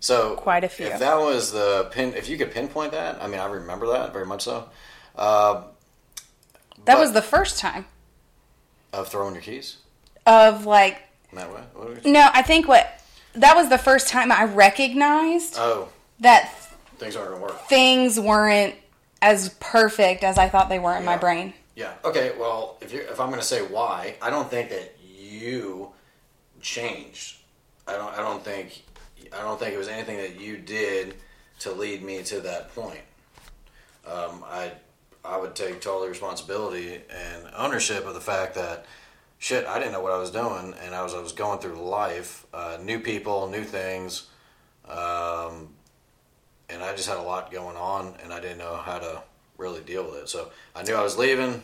So 0.00 0.32
Mm-hmm. 0.32 0.42
Quite 0.42 0.64
a 0.64 0.68
few. 0.68 0.86
If 0.86 0.98
that 0.98 1.16
was 1.18 1.50
the 1.52 1.88
pin, 1.92 2.12
if 2.14 2.28
you 2.28 2.36
could 2.36 2.50
pinpoint 2.50 2.92
that, 2.92 3.22
I 3.22 3.26
mean, 3.28 3.40
I 3.40 3.46
remember 3.46 3.86
that 3.92 4.12
very 4.12 4.26
much 4.26 4.42
so. 4.42 4.68
Uh, 5.16 5.62
That 6.84 6.98
was 6.98 7.12
the 7.12 7.22
first 7.22 7.58
time 7.58 7.86
of 8.92 9.08
throwing 9.08 9.34
your 9.34 9.42
keys 9.42 9.76
of 10.26 10.66
like 10.66 11.02
that 11.32 11.52
way. 11.52 11.60
What 11.74 12.04
no, 12.04 12.28
I 12.32 12.42
think 12.42 12.66
what 12.68 13.00
that 13.34 13.54
was 13.56 13.68
the 13.68 13.78
first 13.78 14.08
time 14.08 14.32
I 14.32 14.44
recognized 14.44 15.56
Oh, 15.58 15.88
that 16.20 16.52
things 16.98 17.14
aren't 17.16 17.30
gonna 17.30 17.42
work. 17.42 17.60
things 17.68 18.18
weren't 18.18 18.74
as 19.22 19.50
perfect 19.60 20.24
as 20.24 20.38
I 20.38 20.48
thought 20.48 20.68
they 20.68 20.78
were 20.78 20.96
in 20.96 21.04
my 21.04 21.16
brain. 21.16 21.52
Yeah. 21.74 21.92
Okay. 22.04 22.32
Well, 22.38 22.78
if 22.80 22.92
you 22.92 23.00
if 23.00 23.20
I'm 23.20 23.28
going 23.28 23.40
to 23.40 23.46
say 23.46 23.60
why, 23.60 24.16
I 24.22 24.30
don't 24.30 24.50
think 24.50 24.70
that 24.70 24.96
you 25.18 25.90
changed. 26.62 27.36
I 27.86 27.92
don't. 27.92 28.12
I 28.14 28.18
don't 28.18 28.42
think. 28.42 28.82
I 29.32 29.42
don't 29.42 29.58
think 29.60 29.74
it 29.74 29.78
was 29.78 29.88
anything 29.88 30.16
that 30.18 30.40
you 30.40 30.56
did 30.56 31.16
to 31.60 31.72
lead 31.72 32.02
me 32.02 32.22
to 32.22 32.40
that 32.40 32.74
point. 32.74 33.00
Um, 34.06 34.44
I 34.46 34.72
I 35.26 35.36
would 35.36 35.54
take 35.54 35.80
total 35.80 36.06
responsibility 36.08 36.94
and 37.10 37.42
ownership 37.56 38.06
of 38.06 38.14
the 38.14 38.20
fact 38.20 38.54
that 38.54 38.84
shit, 39.38 39.66
I 39.66 39.78
didn't 39.78 39.92
know 39.92 40.00
what 40.00 40.12
I 40.12 40.18
was 40.18 40.30
doing, 40.30 40.74
and 40.84 40.94
I 40.94 41.02
was 41.02 41.14
I 41.14 41.20
was 41.20 41.32
going 41.32 41.58
through 41.58 41.74
life, 41.76 42.46
uh, 42.54 42.78
new 42.82 43.00
people, 43.00 43.48
new 43.48 43.64
things, 43.64 44.26
um, 44.88 45.68
and 46.68 46.82
I 46.82 46.94
just 46.94 47.08
had 47.08 47.18
a 47.18 47.22
lot 47.22 47.50
going 47.52 47.76
on, 47.76 48.14
and 48.22 48.32
I 48.32 48.40
didn't 48.40 48.58
know 48.58 48.76
how 48.76 48.98
to 48.98 49.22
really 49.58 49.80
deal 49.80 50.04
with 50.04 50.22
it. 50.22 50.28
So 50.28 50.50
I 50.74 50.82
knew 50.82 50.94
I 50.94 51.02
was 51.02 51.16
leaving. 51.18 51.62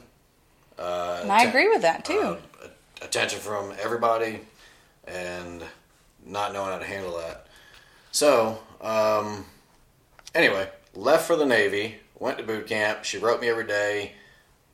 Uh, 0.78 1.18
And 1.22 1.32
I 1.32 1.36
atten- 1.42 1.48
agree 1.50 1.68
with 1.68 1.82
that 1.82 2.04
too. 2.04 2.38
uh, 2.62 2.66
attention 3.02 3.38
from 3.40 3.74
everybody, 3.80 4.40
and 5.06 5.62
not 6.24 6.52
knowing 6.52 6.70
how 6.72 6.78
to 6.78 6.84
handle 6.84 7.16
that. 7.18 7.46
So, 8.12 8.58
um, 8.80 9.46
anyway, 10.34 10.68
left 10.94 11.26
for 11.26 11.36
the 11.36 11.46
Navy, 11.46 11.98
went 12.22 12.38
to 12.38 12.44
boot 12.44 12.66
camp. 12.66 13.04
She 13.04 13.18
wrote 13.18 13.40
me 13.40 13.48
every 13.48 13.66
day. 13.66 14.12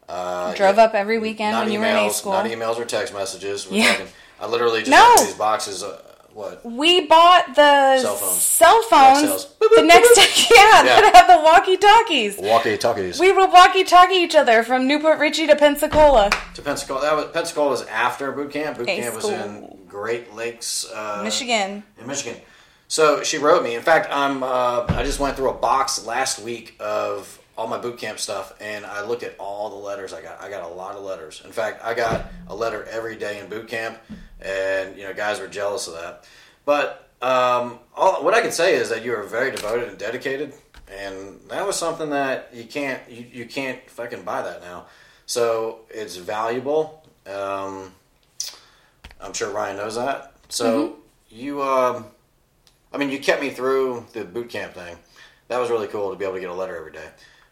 Uh, 0.08 0.54
Drove 0.54 0.76
yeah, 0.76 0.84
up 0.84 0.94
every 0.94 1.18
weekend 1.18 1.52
not 1.52 1.64
when 1.64 1.72
you 1.72 1.80
were 1.80 1.86
in 1.86 1.96
A 1.96 2.00
emails, 2.00 2.12
school. 2.12 2.32
Not 2.32 2.46
emails 2.46 2.78
or 2.78 2.84
text 2.84 3.12
messages. 3.12 3.68
We're 3.68 3.78
Yeah. 3.78 3.92
talking, 3.92 4.06
I 4.40 4.46
literally 4.46 4.80
just 4.80 4.90
No. 4.90 4.96
got 5.16 5.18
these 5.18 5.34
boxes. 5.34 5.82
Uh, 5.82 6.00
what? 6.32 6.64
We 6.64 7.06
bought 7.06 7.54
the 7.56 7.98
Cell 8.00 8.14
phones. 8.16 8.40
cell 8.42 8.82
phones 8.84 9.28
Nextels. 9.46 9.76
the 9.76 9.82
next 9.82 10.14
day. 10.14 10.54
Yeah, 10.54 10.82
Yeah. 10.84 11.00
that 11.00 11.10
had 11.14 11.36
the 11.38 11.42
walkie 11.42 11.76
talkies. 11.76 12.38
Walkie 12.38 12.76
talkies. 12.78 13.18
We 13.18 13.32
would 13.32 13.50
walkie 13.50 13.84
talkie 13.84 14.14
each 14.16 14.34
other 14.36 14.62
from 14.62 14.86
New 14.86 14.98
Port 15.00 15.18
Richey 15.18 15.46
to 15.46 15.56
Pensacola, 15.56 16.30
to 16.54 16.62
Pensacola. 16.62 17.00
That 17.02 17.16
was 17.16 17.24
Pensacola 17.32 17.68
was 17.70 17.82
after 17.86 18.30
boot 18.32 18.50
camp. 18.52 18.78
Boot 18.78 18.86
camp 18.86 19.14
was 19.16 19.24
in 19.28 19.78
Great 19.88 20.34
Lakes, 20.34 20.86
uh, 20.94 21.20
Michigan. 21.24 21.82
in 22.00 22.06
Michigan. 22.06 22.40
So 22.90 23.22
she 23.22 23.36
wrote 23.36 23.62
me. 23.62 23.74
In 23.74 23.82
fact, 23.82 24.08
I'm. 24.10 24.42
Uh, 24.42 24.86
I 24.88 25.02
just 25.04 25.20
went 25.20 25.36
through 25.36 25.50
a 25.50 25.54
box 25.54 26.06
last 26.06 26.38
week 26.38 26.74
of 26.80 27.37
all 27.58 27.66
my 27.66 27.76
boot 27.76 27.98
camp 27.98 28.20
stuff, 28.20 28.54
and 28.60 28.86
I 28.86 29.04
looked 29.04 29.24
at 29.24 29.34
all 29.36 29.68
the 29.68 29.76
letters 29.76 30.12
I 30.12 30.22
got. 30.22 30.40
I 30.40 30.48
got 30.48 30.62
a 30.62 30.72
lot 30.72 30.94
of 30.94 31.02
letters. 31.02 31.42
In 31.44 31.50
fact, 31.50 31.84
I 31.84 31.92
got 31.92 32.26
a 32.46 32.54
letter 32.54 32.84
every 32.84 33.16
day 33.16 33.40
in 33.40 33.48
boot 33.48 33.66
camp, 33.66 33.98
and 34.40 34.96
you 34.96 35.02
know, 35.02 35.12
guys 35.12 35.40
were 35.40 35.48
jealous 35.48 35.88
of 35.88 35.94
that. 35.94 36.24
But 36.64 37.10
um, 37.20 37.80
all, 37.96 38.22
what 38.22 38.32
I 38.32 38.42
can 38.42 38.52
say 38.52 38.76
is 38.76 38.90
that 38.90 39.04
you 39.04 39.10
were 39.10 39.24
very 39.24 39.50
devoted 39.50 39.88
and 39.88 39.98
dedicated, 39.98 40.54
and 40.88 41.40
that 41.48 41.66
was 41.66 41.74
something 41.74 42.10
that 42.10 42.50
you 42.54 42.62
can't 42.62 43.02
you, 43.10 43.26
you 43.32 43.44
can't 43.44 43.90
fucking 43.90 44.22
buy 44.22 44.40
that 44.42 44.62
now. 44.62 44.86
So 45.26 45.80
it's 45.90 46.14
valuable. 46.14 47.04
Um, 47.26 47.92
I'm 49.20 49.32
sure 49.32 49.50
Ryan 49.50 49.78
knows 49.78 49.96
that. 49.96 50.32
So 50.48 50.98
you, 51.28 51.60
um, 51.60 52.06
I 52.92 52.98
mean, 52.98 53.10
you 53.10 53.18
kept 53.18 53.42
me 53.42 53.50
through 53.50 54.06
the 54.12 54.24
boot 54.24 54.48
camp 54.48 54.74
thing. 54.74 54.96
That 55.48 55.58
was 55.58 55.70
really 55.70 55.88
cool 55.88 56.10
to 56.10 56.16
be 56.16 56.24
able 56.24 56.34
to 56.34 56.40
get 56.40 56.50
a 56.50 56.54
letter 56.54 56.76
every 56.76 56.92
day. 56.92 57.08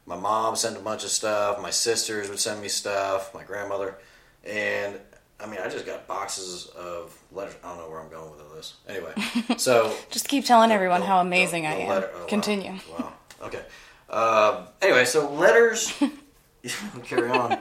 My 0.07 0.17
mom 0.17 0.55
sent 0.57 0.77
a 0.77 0.81
bunch 0.81 1.03
of 1.05 1.11
stuff. 1.11 1.61
My 1.61 1.71
sisters 1.71 2.29
would 2.29 2.39
send 2.39 2.61
me 2.63 2.69
stuff. 2.69 3.35
My 3.35 3.43
grandmother, 3.43 3.97
and 4.45 4.95
I 5.41 5.47
mean, 5.47 5.59
I 5.61 5.69
just 5.69 5.85
got 5.85 6.07
boxes 6.07 6.67
of 6.77 7.17
letters. 7.33 7.57
I 7.65 7.69
don't 7.71 7.79
know 7.79 7.91
where 7.91 8.01
I'm 8.01 8.09
going 8.09 8.31
with 8.31 8.41
all 8.41 8.55
this. 8.55 8.75
Anyway, 8.89 9.13
so 9.59 9.93
Just 10.11 10.29
keep 10.29 10.45
telling 10.45 10.71
everyone 10.71 11.01
the- 11.01 11.07
how 11.07 11.17
the- 11.17 11.27
amazing 11.27 11.63
the 11.65 11.69
I 11.71 11.73
am. 11.73 11.89
letter- 11.89 12.11
oh. 12.15 12.27
Continue. 12.27 12.75
Wow. 12.99 13.13
Okay. 13.43 13.63
Um, 14.09 14.69
anyway, 14.81 15.05
so 15.05 15.29
letters. 15.33 15.93
carry 17.05 17.29
on. 17.31 17.59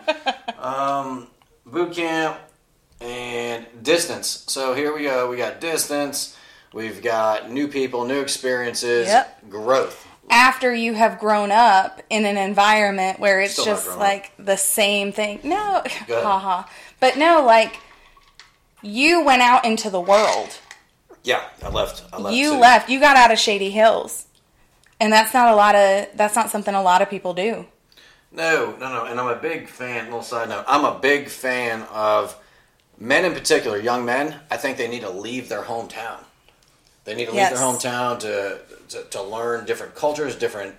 Um, 0.59 1.27
boot 1.65 1.93
camp 1.93 2.37
and 3.01 3.65
distance. 3.83 4.45
So 4.47 4.73
here 4.73 4.93
we 4.95 5.03
go. 5.03 5.29
We 5.29 5.37
got 5.37 5.59
distance. 5.59 6.37
We've 6.73 7.01
got 7.01 7.51
new 7.51 7.67
people, 7.67 8.05
new 8.05 8.19
experiences, 8.21 9.07
Yep. 9.07 9.49
growth. 9.49 10.07
After 10.29 10.73
you 10.73 10.93
have 10.93 11.19
grown 11.19 11.51
up 11.51 12.01
in 12.09 12.25
an 12.25 12.37
environment 12.37 13.19
where 13.19 13.39
it's 13.41 13.53
Still 13.53 13.65
just 13.65 13.97
like 13.97 14.31
the 14.37 14.55
same 14.57 15.11
thing. 15.11 15.39
No, 15.43 15.83
haha. 16.09 16.63
But 16.99 17.17
no, 17.17 17.43
like 17.45 17.77
you 18.81 19.23
went 19.23 19.41
out 19.41 19.65
into 19.65 19.89
the 19.89 20.01
world. 20.01 20.59
Yeah, 21.23 21.41
I 21.63 21.69
left. 21.69 22.03
I 22.13 22.19
left. 22.19 22.35
you 22.35 22.51
too. 22.53 22.59
left. 22.59 22.89
You 22.89 22.99
got 22.99 23.15
out 23.15 23.31
of 23.31 23.39
Shady 23.39 23.69
Hills. 23.71 24.25
And 24.99 25.11
that's 25.11 25.33
not 25.33 25.49
a 25.51 25.55
lot 25.55 25.75
of 25.75 26.07
that's 26.15 26.35
not 26.35 26.49
something 26.49 26.73
a 26.73 26.81
lot 26.81 27.01
of 27.01 27.09
people 27.09 27.33
do. 27.33 27.65
No, 28.31 28.75
no, 28.79 28.89
no. 28.89 29.05
And 29.05 29.19
I'm 29.19 29.27
a 29.27 29.35
big 29.39 29.67
fan. 29.67 30.05
Little 30.05 30.21
side 30.21 30.49
note. 30.49 30.65
I'm 30.67 30.85
a 30.85 30.99
big 30.99 31.29
fan 31.29 31.83
of 31.91 32.35
men 32.97 33.25
in 33.25 33.33
particular, 33.33 33.77
young 33.77 34.05
men. 34.05 34.35
I 34.49 34.57
think 34.57 34.77
they 34.77 34.87
need 34.87 35.01
to 35.01 35.09
leave 35.09 35.49
their 35.49 35.63
hometown. 35.63 36.19
They 37.03 37.13
need 37.15 37.25
to 37.25 37.31
leave 37.31 37.39
Yes. 37.41 37.53
their 37.53 37.61
hometown 37.61 38.19
to, 38.19 38.59
to 38.89 39.03
to 39.03 39.21
learn 39.21 39.65
different 39.65 39.95
cultures, 39.95 40.35
different 40.35 40.75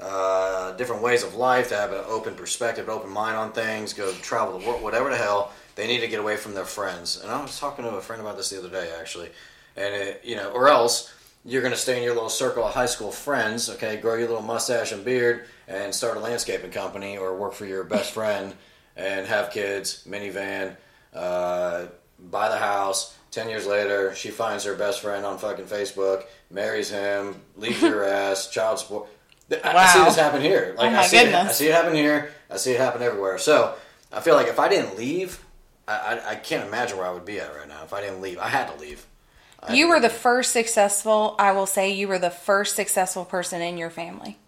uh, 0.00 0.72
different 0.72 1.02
ways 1.02 1.22
of 1.22 1.34
life, 1.34 1.68
to 1.68 1.76
have 1.76 1.92
an 1.92 2.04
open 2.06 2.34
perspective, 2.34 2.88
open 2.88 3.10
mind 3.10 3.36
on 3.36 3.52
things, 3.52 3.92
go 3.92 4.12
travel 4.14 4.58
the 4.58 4.66
world, 4.66 4.82
whatever 4.82 5.10
the 5.10 5.16
hell. 5.16 5.52
They 5.74 5.86
need 5.86 6.00
to 6.00 6.08
get 6.08 6.20
away 6.20 6.36
from 6.36 6.54
their 6.54 6.64
friends. 6.64 7.20
And 7.22 7.30
I 7.30 7.40
was 7.40 7.58
talking 7.58 7.84
to 7.84 7.90
a 7.90 8.00
friend 8.00 8.20
about 8.20 8.36
this 8.36 8.50
the 8.50 8.58
other 8.58 8.70
day, 8.70 8.90
actually. 8.98 9.28
And 9.76 9.94
it, 9.94 10.22
you 10.24 10.36
know, 10.36 10.50
or 10.50 10.68
else 10.68 11.12
you're 11.44 11.60
going 11.62 11.72
to 11.72 11.78
stay 11.78 11.98
in 11.98 12.02
your 12.02 12.14
little 12.14 12.30
circle 12.30 12.64
of 12.64 12.74
high 12.74 12.86
school 12.86 13.12
friends, 13.12 13.68
okay, 13.70 13.98
grow 13.98 14.14
your 14.14 14.26
little 14.26 14.42
mustache 14.42 14.92
and 14.92 15.04
beard, 15.04 15.46
and 15.68 15.94
start 15.94 16.16
a 16.16 16.20
landscaping 16.20 16.70
company, 16.70 17.18
or 17.18 17.36
work 17.36 17.52
for 17.52 17.66
your 17.66 17.84
best 17.84 18.12
friend 18.14 18.54
and 18.96 19.26
have 19.26 19.50
kids, 19.50 20.04
minivan, 20.08 20.76
uh, 21.14 21.86
buy 22.18 22.48
the 22.48 22.56
house. 22.56 23.15
Ten 23.36 23.50
years 23.50 23.66
later, 23.66 24.14
she 24.14 24.30
finds 24.30 24.64
her 24.64 24.74
best 24.74 25.02
friend 25.02 25.26
on 25.26 25.36
fucking 25.36 25.66
Facebook, 25.66 26.24
marries 26.50 26.88
him, 26.88 27.42
leaves 27.58 27.82
your 27.82 28.02
ass, 28.08 28.48
child 28.48 28.78
support. 28.78 29.10
I, 29.62 29.76
I 29.76 29.86
see 29.88 30.04
this 30.04 30.16
happen 30.16 30.40
here. 30.40 30.74
Oh 30.78 30.82
like 30.82 30.92
Oh 30.94 30.96
I 30.96 31.06
see 31.06 31.18
it, 31.18 31.34
I 31.34 31.52
see 31.52 31.66
it 31.68 31.74
happen 31.74 31.94
here. 31.94 32.32
I 32.48 32.56
see 32.56 32.72
it 32.72 32.80
happen 32.80 33.02
everywhere. 33.02 33.36
So 33.36 33.74
I 34.10 34.20
feel 34.20 34.36
like 34.36 34.46
if 34.46 34.58
I 34.58 34.70
didn't 34.70 34.96
leave, 34.96 35.44
I, 35.86 35.92
I, 35.92 36.30
I 36.30 36.34
can't 36.36 36.66
imagine 36.66 36.96
where 36.96 37.06
I 37.06 37.12
would 37.12 37.26
be 37.26 37.38
at 37.38 37.54
right 37.54 37.68
now. 37.68 37.84
If 37.84 37.92
I 37.92 38.00
didn't 38.00 38.22
leave, 38.22 38.38
I 38.38 38.48
had 38.48 38.72
to 38.72 38.80
leave. 38.80 39.04
You 39.70 39.90
were 39.90 40.00
the 40.00 40.08
first 40.08 40.52
successful, 40.52 41.34
I 41.38 41.52
will 41.52 41.66
say 41.66 41.92
you 41.92 42.08
were 42.08 42.18
the 42.18 42.30
first 42.30 42.74
successful 42.74 43.26
person 43.26 43.60
in 43.60 43.76
your 43.76 43.90
family. 43.90 44.38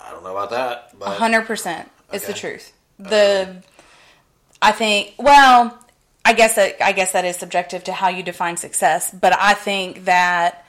I 0.00 0.10
don't 0.10 0.24
know 0.24 0.32
about 0.32 0.50
that, 0.50 0.98
but 0.98 1.10
hundred 1.10 1.46
percent. 1.46 1.88
It's 2.12 2.26
the 2.26 2.32
truth. 2.32 2.72
The 2.98 3.62
I 4.60 4.72
think 4.72 5.14
well, 5.16 5.78
I 6.26 6.32
guess 6.32 6.56
that 6.56 6.82
I 6.84 6.90
guess 6.90 7.12
that 7.12 7.24
is 7.24 7.36
subjective 7.36 7.84
to 7.84 7.92
how 7.92 8.08
you 8.08 8.24
define 8.24 8.56
success, 8.56 9.12
but 9.12 9.32
I 9.38 9.54
think 9.54 10.06
that 10.06 10.64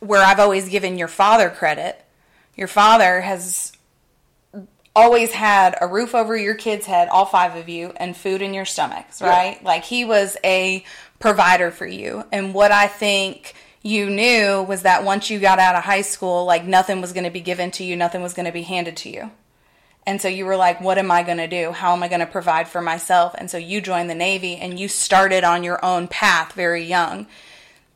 where 0.00 0.20
I've 0.22 0.40
always 0.40 0.68
given 0.68 0.98
your 0.98 1.06
father 1.08 1.50
credit, 1.50 2.04
your 2.56 2.66
father 2.66 3.20
has 3.20 3.72
always 4.96 5.30
had 5.30 5.76
a 5.80 5.86
roof 5.86 6.16
over 6.16 6.36
your 6.36 6.54
kids' 6.54 6.84
head, 6.86 7.08
all 7.08 7.26
five 7.26 7.54
of 7.54 7.68
you, 7.68 7.92
and 7.96 8.16
food 8.16 8.42
in 8.42 8.52
your 8.52 8.64
stomachs, 8.64 9.20
Yeah. 9.20 9.28
right? 9.28 9.64
Like 9.64 9.84
he 9.84 10.04
was 10.04 10.36
a 10.42 10.84
provider 11.20 11.70
for 11.70 11.86
you. 11.86 12.24
And 12.32 12.52
what 12.52 12.72
I 12.72 12.88
think 12.88 13.54
you 13.82 14.10
knew 14.10 14.62
was 14.62 14.82
that 14.82 15.04
once 15.04 15.30
you 15.30 15.38
got 15.38 15.60
out 15.60 15.76
of 15.76 15.84
high 15.84 16.02
school, 16.02 16.44
like 16.44 16.64
nothing 16.64 17.00
was 17.00 17.12
going 17.12 17.24
to 17.24 17.30
be 17.30 17.40
given 17.40 17.70
to 17.72 17.84
you, 17.84 17.94
nothing 17.94 18.20
was 18.20 18.34
going 18.34 18.46
to 18.46 18.52
be 18.52 18.62
handed 18.62 18.96
to 18.98 19.10
you. 19.10 19.30
And 20.10 20.20
so 20.20 20.26
you 20.26 20.44
were 20.44 20.56
like, 20.56 20.80
what 20.80 20.98
am 20.98 21.08
I 21.12 21.22
going 21.22 21.38
to 21.38 21.46
do? 21.46 21.70
How 21.70 21.92
am 21.92 22.02
I 22.02 22.08
going 22.08 22.18
to 22.18 22.26
provide 22.26 22.66
for 22.66 22.82
myself? 22.82 23.32
And 23.38 23.48
so 23.48 23.58
you 23.58 23.80
joined 23.80 24.10
the 24.10 24.14
Navy 24.16 24.56
and 24.56 24.76
you 24.76 24.88
started 24.88 25.44
on 25.44 25.62
your 25.62 25.82
own 25.84 26.08
path 26.08 26.52
very 26.54 26.82
young. 26.82 27.28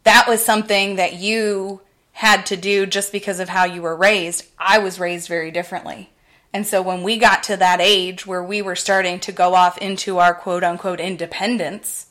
That 0.04 0.28
was 0.28 0.44
something 0.44 0.94
that 0.94 1.14
you 1.14 1.80
had 2.12 2.46
to 2.46 2.56
do 2.56 2.86
just 2.86 3.10
because 3.10 3.40
of 3.40 3.48
how 3.48 3.64
you 3.64 3.82
were 3.82 3.96
raised. 3.96 4.46
I 4.60 4.78
was 4.78 5.00
raised 5.00 5.26
very 5.26 5.50
differently. 5.50 6.10
And 6.52 6.64
so 6.64 6.80
when 6.82 7.02
we 7.02 7.18
got 7.18 7.42
to 7.44 7.56
that 7.56 7.80
age 7.80 8.24
where 8.24 8.44
we 8.44 8.62
were 8.62 8.76
starting 8.76 9.18
to 9.18 9.32
go 9.32 9.56
off 9.56 9.76
into 9.78 10.18
our 10.18 10.34
quote 10.34 10.62
unquote 10.62 11.00
independence, 11.00 12.06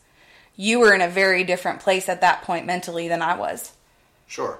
you 0.58 0.82
were 0.82 0.94
in 0.94 1.00
a 1.00 1.08
very 1.08 1.46
different 1.46 1.80
place 1.80 2.10
at 2.10 2.20
that 2.20 2.42
point 2.42 2.66
mentally 2.66 3.08
than 3.08 3.22
I 3.22 3.38
was. 3.38 3.72
Sure, 4.28 4.60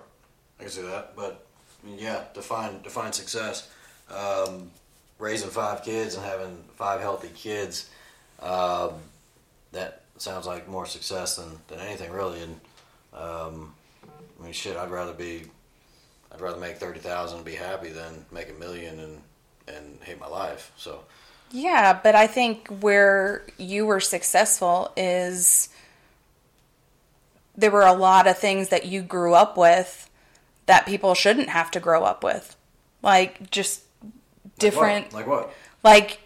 I 0.58 0.64
can 0.64 0.72
see 0.72 0.84
that. 0.84 1.18
But 1.18 1.46
yeah, 1.86 2.24
define 2.34 2.82
define 2.82 3.12
success. 3.12 3.70
Um, 4.10 4.72
raising 5.24 5.50
five 5.50 5.84
kids 5.84 6.16
and 6.16 6.26
having 6.26 6.64
five 6.76 7.00
healthy 7.00 7.30
kids. 7.34 7.90
Um, 8.42 8.92
that 9.72 10.02
sounds 10.18 10.46
like 10.46 10.68
more 10.68 10.86
success 10.86 11.38
than, 11.38 11.58
than 11.70 11.80
anything 11.80 12.12
really. 12.12 12.42
And 12.42 12.60
um, 13.14 13.74
I 14.40 14.44
mean, 14.44 14.54
shit, 14.54 14.76
I'd 14.76 14.92
rather 14.92 15.14
be, 15.14 15.44
I'd 16.32 16.42
rather 16.42 16.60
make 16.60 16.78
thirty 16.78 17.00
thousand 17.00 17.38
and 17.38 17.46
be 17.46 17.56
happy 17.56 17.90
than 17.90 18.26
make 18.32 18.50
a 18.50 18.54
million 18.54 19.00
and 19.00 19.22
and 19.68 19.98
hate 20.02 20.20
my 20.20 20.28
life. 20.28 20.74
So 20.76 21.04
Yeah, 21.52 21.98
but 22.04 22.16
I 22.16 22.28
think 22.28 22.68
where 22.82 23.44
you 23.58 23.86
were 23.86 24.02
successful 24.02 24.92
is 24.98 25.70
there 27.56 27.72
were 27.72 27.86
a 27.86 27.94
lot 27.94 28.28
of 28.28 28.38
things 28.38 28.70
that 28.70 28.86
you 28.86 29.02
grew 29.02 29.34
up 29.34 29.58
with 29.58 30.10
that 30.66 30.86
people 30.86 31.14
shouldn't 31.14 31.50
have 31.50 31.72
to 31.72 31.80
grow 31.80 32.04
up 32.04 32.24
with. 32.24 32.58
Like 33.02 33.52
just 33.52 33.84
different 34.60 35.14
Like 35.14 35.28
what? 35.28 35.54
like 35.84 36.20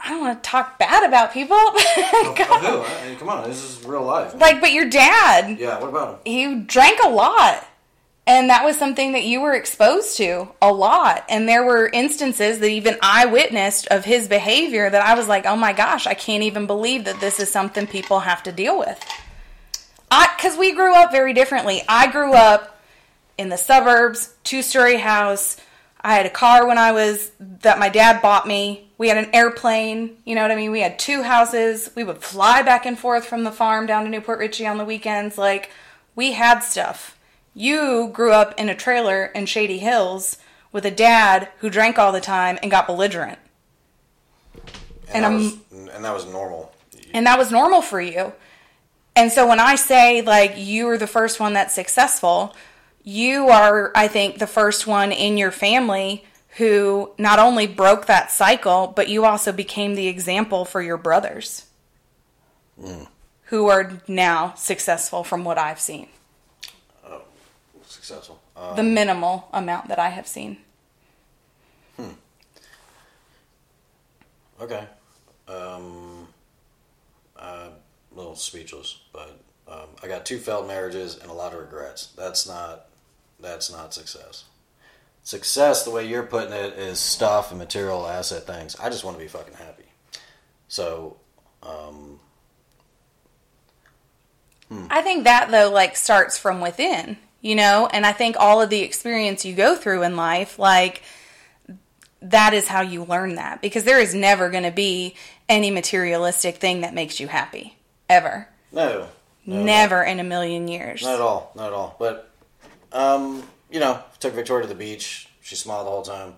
I 0.00 0.10
don't 0.10 0.20
want 0.20 0.42
to 0.42 0.50
talk 0.50 0.78
bad 0.78 1.04
about 1.04 1.32
people. 1.32 1.56
Oh, 1.96 2.34
like 2.36 2.48
what? 2.48 2.64
Who? 2.64 2.82
I 2.82 3.08
mean, 3.08 3.18
come 3.18 3.28
on, 3.30 3.48
this 3.48 3.62
is 3.64 3.84
real 3.86 4.02
life. 4.02 4.34
like 4.38 4.60
but 4.60 4.72
your 4.72 4.88
dad, 4.88 5.58
yeah, 5.58 5.78
what 5.80 5.88
about 5.88 6.14
him? 6.14 6.18
he 6.24 6.60
drank 6.60 7.00
a 7.02 7.08
lot. 7.08 7.66
And 8.26 8.48
that 8.48 8.64
was 8.64 8.78
something 8.78 9.12
that 9.12 9.24
you 9.24 9.42
were 9.42 9.52
exposed 9.52 10.16
to 10.16 10.48
a 10.62 10.72
lot. 10.72 11.24
And 11.28 11.46
there 11.46 11.62
were 11.62 11.88
instances 11.92 12.58
that 12.60 12.68
even 12.68 12.96
I 13.02 13.26
witnessed 13.26 13.86
of 13.88 14.06
his 14.06 14.28
behavior 14.28 14.88
that 14.88 15.02
I 15.02 15.14
was 15.14 15.28
like, 15.28 15.44
oh 15.44 15.56
my 15.56 15.74
gosh, 15.74 16.06
I 16.06 16.14
can't 16.14 16.42
even 16.42 16.66
believe 16.66 17.04
that 17.04 17.20
this 17.20 17.38
is 17.38 17.50
something 17.50 17.86
people 17.86 18.20
have 18.20 18.42
to 18.44 18.52
deal 18.52 18.78
with. 18.78 18.98
I, 20.10 20.34
cause 20.38 20.56
we 20.56 20.72
grew 20.72 20.94
up 20.94 21.12
very 21.12 21.34
differently. 21.34 21.82
I 21.86 22.10
grew 22.10 22.32
up 22.32 22.80
in 23.36 23.50
the 23.50 23.58
suburbs, 23.58 24.32
two 24.42 24.62
story 24.62 24.96
house. 24.96 25.58
I 26.04 26.14
had 26.14 26.26
a 26.26 26.30
car 26.30 26.66
when 26.66 26.76
I 26.76 26.92
was, 26.92 27.32
that 27.40 27.78
my 27.78 27.88
dad 27.88 28.20
bought 28.20 28.46
me. 28.46 28.90
We 28.98 29.08
had 29.08 29.16
an 29.16 29.30
airplane, 29.34 30.18
you 30.26 30.34
know 30.34 30.42
what 30.42 30.50
I 30.50 30.54
mean? 30.56 30.70
We 30.70 30.80
had 30.80 30.98
two 30.98 31.22
houses. 31.22 31.90
We 31.96 32.04
would 32.04 32.18
fly 32.18 32.60
back 32.62 32.84
and 32.84 32.98
forth 32.98 33.24
from 33.24 33.42
the 33.42 33.50
farm 33.50 33.86
down 33.86 34.04
to 34.04 34.10
New 34.10 34.20
Port 34.20 34.38
Richey 34.38 34.66
on 34.66 34.76
the 34.76 34.84
weekends. 34.84 35.38
Like, 35.38 35.70
we 36.14 36.32
had 36.32 36.60
stuff. 36.60 37.18
You 37.54 38.10
grew 38.12 38.32
up 38.32 38.54
in 38.58 38.68
a 38.68 38.74
trailer 38.74 39.26
in 39.26 39.46
Shady 39.46 39.78
Hills 39.78 40.36
with 40.72 40.84
a 40.84 40.90
dad 40.90 41.48
who 41.60 41.70
drank 41.70 41.98
all 41.98 42.12
the 42.12 42.20
time 42.20 42.58
and 42.62 42.70
got 42.70 42.86
belligerent. 42.86 43.38
and, 45.12 45.24
And 45.24 45.24
that 45.24 45.32
was, 45.32 45.56
and 45.94 46.04
that 46.04 46.14
was 46.14 46.26
normal. 46.26 46.72
and 47.12 47.26
that 47.26 47.38
was 47.38 47.50
normal 47.50 47.80
for 47.80 48.00
you. 48.00 48.32
And 49.16 49.30
so 49.32 49.46
when 49.48 49.60
I 49.60 49.76
say 49.76 50.22
like 50.22 50.54
you 50.56 50.86
were 50.86 50.98
the 50.98 51.06
first 51.06 51.38
one 51.40 51.52
that's 51.54 51.74
successful, 51.74 52.54
you 53.04 53.48
are 53.48 53.92
I 53.94 54.08
think 54.08 54.38
the 54.38 54.46
first 54.46 54.86
one 54.86 55.12
in 55.12 55.36
your 55.38 55.50
family 55.50 56.24
who 56.56 57.12
not 57.18 57.38
only 57.38 57.66
broke 57.66 58.06
that 58.06 58.30
cycle, 58.30 58.92
but 58.94 59.08
you 59.08 59.24
also 59.24 59.52
became 59.52 59.94
the 59.94 60.06
example 60.08 60.64
for 60.64 60.80
your 60.80 60.96
brothers. 60.96 61.66
Who 63.46 63.68
are 63.68 64.00
now 64.08 64.54
successful 64.54 65.24
from 65.24 65.44
what 65.44 65.58
I've 65.58 65.80
seen. 65.80 66.08
Successful. 67.86 68.40
Uh, 68.56 68.74
The 68.74 68.82
minimal 68.82 69.48
amount 69.52 69.88
that 69.88 69.98
I 69.98 70.10
have 70.10 70.26
seen. 70.26 70.58
Hmm. 71.96 72.10
okay. 74.60 74.86
Um, 75.46 76.28
I'm 77.38 77.70
a 77.70 78.16
little 78.16 78.36
speechless, 78.36 79.00
but 79.12 79.40
um, 79.68 79.88
I 80.02 80.08
got 80.08 80.26
two 80.26 80.38
failed 80.38 80.66
marriages 80.66 81.18
and 81.18 81.30
a 81.30 81.34
lot 81.34 81.52
of 81.52 81.60
regrets. 81.60 82.08
That's 82.16 82.46
not 82.46 82.86
that's 83.44 83.70
not 83.70 83.94
success. 83.94 84.44
Success, 85.22 85.84
the 85.84 85.90
way 85.90 86.06
you're 86.06 86.24
putting 86.24 86.52
it, 86.52 86.74
is 86.74 86.98
stuff 86.98 87.50
and 87.50 87.58
material 87.58 88.06
asset 88.06 88.46
things. 88.46 88.76
I 88.76 88.90
just 88.90 89.04
want 89.04 89.16
to 89.16 89.22
be 89.22 89.28
fucking 89.28 89.54
happy. 89.54 89.84
So, 90.68 91.16
um, 91.62 92.20
I 94.90 95.02
think 95.02 95.24
that 95.24 95.50
though 95.50 95.70
like 95.70 95.96
starts 95.96 96.38
from 96.38 96.60
within, 96.60 97.16
you 97.40 97.54
know, 97.54 97.88
and 97.92 98.04
I 98.04 98.12
think 98.12 98.36
all 98.38 98.60
of 98.60 98.70
the 98.70 98.80
experience 98.80 99.44
you 99.44 99.54
go 99.54 99.76
through 99.76 100.02
in 100.02 100.16
life 100.16 100.58
like 100.58 101.02
that 102.22 102.54
is 102.54 102.66
how 102.66 102.80
you 102.80 103.04
learn 103.04 103.36
that 103.36 103.60
because 103.60 103.84
there 103.84 104.00
is 104.00 104.14
never 104.14 104.50
going 104.50 104.64
to 104.64 104.70
be 104.70 105.14
any 105.48 105.70
materialistic 105.70 106.56
thing 106.56 106.80
that 106.80 106.94
makes 106.94 107.20
you 107.20 107.28
happy 107.28 107.76
ever. 108.08 108.48
no, 108.72 108.88
no, 108.88 109.08
no. 109.46 109.62
never 109.62 110.02
in 110.02 110.20
a 110.20 110.24
million 110.24 110.68
years. 110.68 111.02
Not 111.02 111.14
at 111.14 111.20
all, 111.20 111.52
not 111.54 111.68
at 111.68 111.72
all. 111.72 111.96
But 111.98 112.30
um, 112.94 113.42
you 113.70 113.80
know, 113.80 114.02
took 114.20 114.32
Victoria 114.34 114.62
to 114.62 114.68
the 114.68 114.78
beach. 114.78 115.28
She 115.42 115.56
smiled 115.56 115.86
the 115.86 115.90
whole 115.90 116.02
time, 116.02 116.34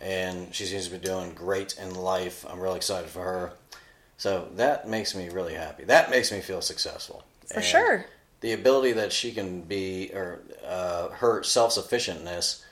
and 0.00 0.54
she 0.54 0.64
seems 0.64 0.86
to 0.86 0.92
be 0.92 0.98
doing 0.98 1.32
great 1.34 1.76
in 1.78 1.94
life. 1.94 2.46
I'm 2.48 2.60
really 2.60 2.76
excited 2.76 3.10
for 3.10 3.22
her. 3.22 3.52
So 4.16 4.48
that 4.54 4.88
makes 4.88 5.14
me 5.14 5.28
really 5.28 5.54
happy. 5.54 5.84
That 5.84 6.10
makes 6.10 6.32
me 6.32 6.40
feel 6.40 6.62
successful. 6.62 7.24
For 7.46 7.56
And 7.56 7.64
sure. 7.64 8.06
The 8.40 8.52
ability 8.52 8.92
that 8.92 9.12
she 9.12 9.32
can 9.32 9.62
be, 9.62 10.10
or 10.14 10.40
uh, 10.66 11.08
her 11.08 11.42
self 11.42 11.72
sufficientness. 11.72 12.62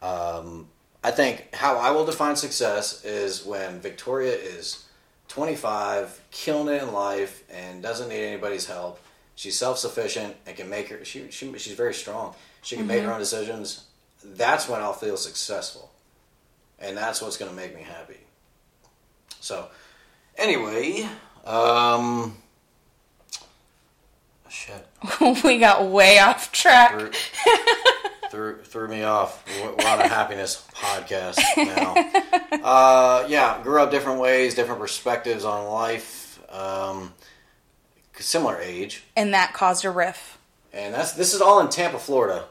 Um, 0.00 0.68
I 1.02 1.10
think 1.10 1.54
how 1.54 1.76
I 1.76 1.90
will 1.90 2.06
define 2.06 2.36
success 2.36 3.04
is 3.04 3.44
when 3.44 3.80
Victoria 3.80 4.32
is 4.32 4.84
25, 5.28 6.20
killing 6.30 6.74
it 6.74 6.82
in 6.82 6.92
life, 6.92 7.44
and 7.50 7.82
doesn't 7.82 8.08
need 8.08 8.24
anybody's 8.24 8.66
help. 8.66 9.00
She's 9.34 9.58
self 9.58 9.78
sufficient 9.78 10.36
and 10.46 10.56
can 10.56 10.68
make 10.68 10.88
her. 10.88 11.04
She, 11.04 11.30
she 11.30 11.56
she's 11.58 11.74
very 11.74 11.94
strong. 11.94 12.34
She 12.62 12.76
can 12.76 12.86
make 12.86 13.02
her 13.02 13.12
own 13.12 13.18
decisions. 13.18 13.84
That's 14.24 14.68
when 14.68 14.80
I'll 14.80 14.92
feel 14.92 15.16
successful, 15.16 15.90
and 16.78 16.96
that's 16.96 17.22
what's 17.22 17.36
going 17.36 17.50
to 17.50 17.56
make 17.56 17.74
me 17.74 17.82
happy. 17.82 18.18
So, 19.40 19.68
anyway, 20.36 21.08
um, 21.46 22.36
shit 24.50 24.86
we 25.44 25.58
got 25.58 25.86
way 25.86 26.18
off 26.18 26.52
track. 26.52 26.92
threw, 26.92 27.10
threw, 28.30 28.62
threw 28.62 28.88
me 28.88 29.02
off. 29.04 29.42
We're 29.62 29.86
on 29.86 30.00
a 30.00 30.08
happiness 30.08 30.66
podcast 30.74 31.38
now. 31.56 31.94
Uh, 32.62 33.24
yeah, 33.28 33.62
grew 33.62 33.80
up 33.80 33.90
different 33.90 34.20
ways, 34.20 34.54
different 34.54 34.80
perspectives 34.80 35.44
on 35.46 35.66
life. 35.68 36.38
Um, 36.52 37.14
similar 38.18 38.58
age, 38.60 39.02
And 39.16 39.32
that 39.32 39.54
caused 39.54 39.84
a 39.84 39.90
riff. 39.90 40.36
And 40.72 40.94
that's 40.94 41.12
this 41.12 41.34
is 41.34 41.40
all 41.40 41.60
in 41.60 41.68
Tampa, 41.68 41.98
Florida. 41.98 42.46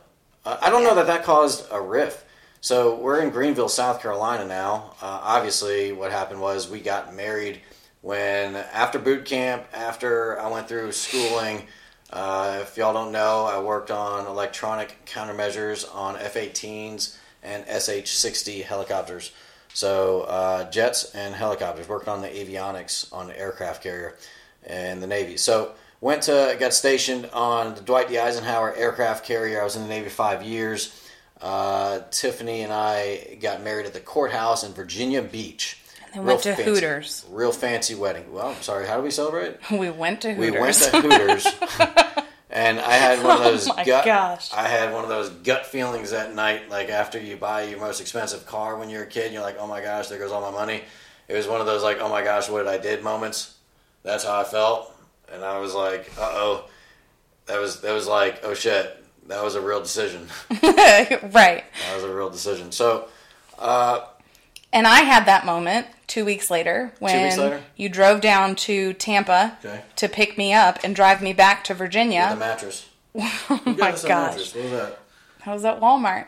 Uh, 0.46 0.58
I 0.62 0.70
don't 0.70 0.84
know 0.84 0.96
that 0.96 1.08
that 1.08 1.24
caused 1.24 1.68
a 1.72 1.82
rift. 1.82 2.26
So 2.62 2.96
we're 2.96 3.22
in 3.22 3.30
Greenville, 3.30 3.70
South 3.70 4.02
Carolina 4.02 4.46
now. 4.46 4.94
Uh, 5.02 5.20
obviously, 5.24 5.94
what 5.94 6.12
happened 6.12 6.42
was 6.42 6.70
we 6.70 6.82
got 6.82 7.16
married 7.16 7.62
when 8.02 8.56
after 8.56 9.00
boot 9.00 9.26
camp, 9.26 9.66
after 9.74 10.40
I 10.40 10.50
went 10.50 10.68
through 10.68 10.92
schooling. 10.92 11.68
Uh, 12.12 12.60
if 12.62 12.76
y'all 12.76 12.94
don't 12.94 13.12
know, 13.12 13.46
I 13.46 13.62
worked 13.62 13.92
on 13.92 14.26
electronic 14.26 15.06
countermeasures 15.06 15.86
on 15.94 16.18
F-18s 16.18 17.16
and 17.44 17.64
SH-60 17.66 18.64
helicopters. 18.64 19.32
So 19.74 20.22
uh, 20.22 20.70
jets 20.72 21.14
and 21.14 21.36
helicopters, 21.36 21.88
working 21.88 22.10
on 22.10 22.22
the 22.22 22.28
avionics 22.28 23.14
on 23.14 23.28
the 23.28 23.40
aircraft 23.40 23.84
carrier 23.84 24.18
and 24.66 25.02
the 25.02 25.08
Navy. 25.08 25.38
So 25.38 25.74
went 26.02 26.24
to 26.24 26.56
got 26.60 26.74
stationed 26.74 27.30
on 27.34 27.76
the 27.76 27.82
Dwight 27.82 28.08
D. 28.10 28.18
Eisenhower 28.18 28.74
aircraft 28.76 29.26
carrier. 29.26 29.62
I 29.62 29.64
was 29.64 29.76
in 29.76 29.84
the 29.84 29.90
Navy 29.90 30.10
five 30.10 30.44
years. 30.44 30.96
Uh, 31.42 32.02
Tiffany 32.12 32.62
and 32.64 32.74
I 32.74 33.38
got 33.42 33.64
married 33.64 33.86
at 33.86 33.94
the 33.94 34.00
courthouse 34.02 34.64
in 34.64 34.74
Virginia 34.74 35.22
Beach. 35.22 35.78
And 36.14 36.26
went 36.26 36.42
to 36.42 36.54
Hooters. 36.56 37.26
Real 37.30 37.52
fancy 37.52 37.96
wedding. 37.96 38.34
Well, 38.34 38.48
I'm 38.50 38.62
sorry. 38.62 38.88
How 38.88 38.98
do 38.98 39.04
we 39.04 39.12
celebrate? 39.12 39.58
We 39.72 39.90
went 39.90 40.22
to 40.22 40.34
We 40.34 40.48
Hooters. 40.48 40.60
went 40.60 40.76
to 40.78 41.02
Hooters, 41.02 41.48
and 42.50 42.80
I 42.80 42.94
had 42.94 43.24
one 43.24 43.38
of 43.38 43.44
those 43.44 43.70
Oh 43.70 43.76
my 43.76 43.84
gut. 43.86 44.06
gosh. 44.06 44.52
I 44.54 44.68
had 44.68 44.92
one 44.92 45.04
of 45.04 45.10
those 45.10 45.30
gut 45.30 45.68
feelings 45.68 46.10
that 46.12 46.34
night, 46.34 46.68
like 46.70 46.90
after 46.90 47.20
you 47.20 47.38
buy 47.38 47.64
your 47.64 47.80
most 47.80 48.02
expensive 48.02 48.46
car 48.48 48.76
when 48.78 48.90
you're 48.90 49.04
a 49.04 49.08
kid, 49.08 49.26
and 49.26 49.34
you're 49.34 49.44
like, 49.44 49.58
"Oh 49.60 49.68
my 49.68 49.82
gosh, 49.82 50.08
there 50.08 50.18
goes 50.20 50.32
all 50.32 50.42
my 50.42 50.52
money." 50.52 50.82
It 51.28 51.36
was 51.36 51.48
one 51.48 51.62
of 51.62 51.68
those 51.68 51.84
like, 51.84 52.00
"Oh 52.02 52.10
my 52.10 52.24
gosh, 52.24 52.50
what 52.50 52.60
did 52.64 52.68
I 52.70 52.80
did?" 52.80 53.04
moments. 53.04 53.56
That's 54.02 54.24
how 54.24 54.42
I 54.42 54.46
felt, 54.46 54.92
and 55.34 55.44
I 55.44 55.60
was 55.60 55.74
like, 55.74 56.12
"Uh 56.18 56.30
oh." 56.32 56.66
That 57.46 57.60
was 57.60 57.82
that 57.82 57.94
was 57.94 58.08
like, 58.08 58.42
"Oh 58.44 58.54
shit." 58.54 58.96
That 59.28 59.44
was 59.44 59.54
a 59.56 59.62
real 59.62 59.80
decision. 59.80 60.28
right. 60.64 61.64
That 61.64 61.94
was 61.96 62.04
a 62.04 62.12
real 62.14 62.32
decision. 62.32 62.72
So, 62.72 63.08
uh, 63.60 64.00
And 64.74 64.88
I 64.88 65.02
had 65.02 65.26
that 65.26 65.46
moment 65.46 65.86
two 66.08 66.26
weeks 66.26 66.50
later 66.50 66.94
when 66.98 67.24
weeks 67.26 67.38
later? 67.38 67.62
you 67.76 67.90
drove 67.90 68.22
down 68.22 68.56
to 68.56 68.94
Tampa 68.94 69.56
Okay. 69.64 69.84
to 69.98 70.10
pick 70.10 70.36
me 70.36 70.52
up 70.52 70.80
and 70.84 70.96
drive 70.96 71.22
me 71.22 71.34
back 71.34 71.64
to 71.66 71.76
Virginia. 71.76 72.22
the 72.32 72.36
Virginia. 72.38 72.48
mattress. 72.50 72.90
oh 73.52 73.62
my 73.68 73.92
gosh. 73.92 74.04
mattress. 74.04 74.56
What 74.56 74.64
was 74.64 74.72
that? 74.72 75.00
I 75.46 75.54
was 75.54 75.64
at 75.66 75.80
Walmart. 75.80 76.26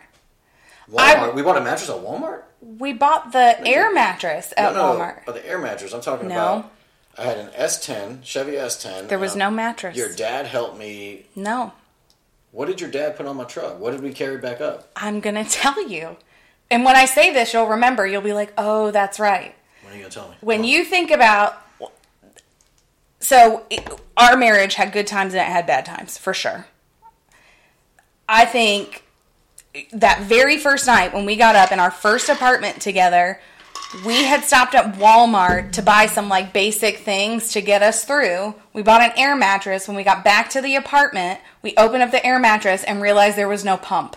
Walmart. 0.91 1.33
we 1.33 1.41
bought 1.41 1.57
a 1.57 1.61
mattress 1.61 1.89
at 1.89 1.95
Walmart. 1.97 2.43
We 2.61 2.93
bought 2.93 3.31
the 3.31 3.65
air 3.67 3.91
mattress 3.93 4.53
at 4.57 4.73
no, 4.73 4.93
no, 4.93 4.99
Walmart. 4.99 5.21
But 5.25 5.35
the 5.35 5.47
air 5.47 5.57
mattress 5.57 5.91
I'm 5.93 6.01
talking 6.01 6.27
No. 6.27 6.35
about. 6.35 6.71
I 7.17 7.23
had 7.23 7.37
an 7.37 7.47
S10 7.49 8.23
Chevy 8.23 8.53
S10. 8.53 9.07
There 9.07 9.19
was 9.19 9.35
no 9.35 9.51
mattress. 9.51 9.97
Your 9.97 10.13
dad 10.13 10.45
helped 10.47 10.77
me. 10.77 11.25
no. 11.35 11.73
What 12.51 12.65
did 12.67 12.81
your 12.81 12.91
dad 12.91 13.15
put 13.15 13.25
on 13.27 13.37
my 13.37 13.45
truck? 13.45 13.79
What 13.79 13.91
did 13.91 14.01
we 14.01 14.11
carry 14.11 14.37
back 14.37 14.59
up? 14.59 14.91
I'm 14.97 15.21
going 15.21 15.35
to 15.43 15.49
tell 15.49 15.87
you. 15.87 16.17
And 16.69 16.83
when 16.83 16.95
I 16.97 17.05
say 17.05 17.31
this, 17.33 17.53
you'll 17.53 17.67
remember. 17.67 18.05
You'll 18.05 18.21
be 18.21 18.33
like, 18.33 18.51
oh, 18.57 18.91
that's 18.91 19.19
right. 19.21 19.55
What 19.83 19.93
are 19.93 19.95
you 19.95 20.01
gonna 20.03 20.13
tell 20.13 20.29
me? 20.29 20.35
When 20.41 20.63
you 20.63 20.83
think 20.85 21.11
about. 21.11 21.61
So, 23.19 23.65
it, 23.69 23.87
our 24.17 24.35
marriage 24.35 24.75
had 24.75 24.91
good 24.91 25.05
times 25.05 25.33
and 25.33 25.41
it 25.41 25.51
had 25.51 25.67
bad 25.67 25.85
times, 25.85 26.17
for 26.17 26.33
sure. 26.33 26.65
I 28.27 28.45
think 28.45 29.03
that 29.93 30.21
very 30.23 30.57
first 30.57 30.87
night 30.87 31.13
when 31.13 31.25
we 31.25 31.35
got 31.35 31.55
up 31.55 31.71
in 31.71 31.79
our 31.79 31.91
first 31.91 32.29
apartment 32.29 32.81
together, 32.81 33.39
we 34.05 34.23
had 34.23 34.43
stopped 34.43 34.73
at 34.75 34.95
Walmart 34.95 35.73
to 35.73 35.81
buy 35.81 36.05
some 36.05 36.29
like 36.29 36.53
basic 36.53 36.99
things 36.99 37.51
to 37.53 37.61
get 37.61 37.83
us 37.83 38.05
through. 38.05 38.55
We 38.73 38.81
bought 38.81 39.01
an 39.01 39.11
air 39.17 39.35
mattress. 39.35 39.87
When 39.87 39.97
we 39.97 40.03
got 40.03 40.23
back 40.23 40.49
to 40.51 40.61
the 40.61 40.75
apartment, 40.75 41.39
we 41.61 41.75
opened 41.77 42.03
up 42.03 42.11
the 42.11 42.25
air 42.25 42.39
mattress 42.39 42.83
and 42.83 43.01
realized 43.01 43.37
there 43.37 43.47
was 43.47 43.65
no 43.65 43.77
pump. 43.77 44.15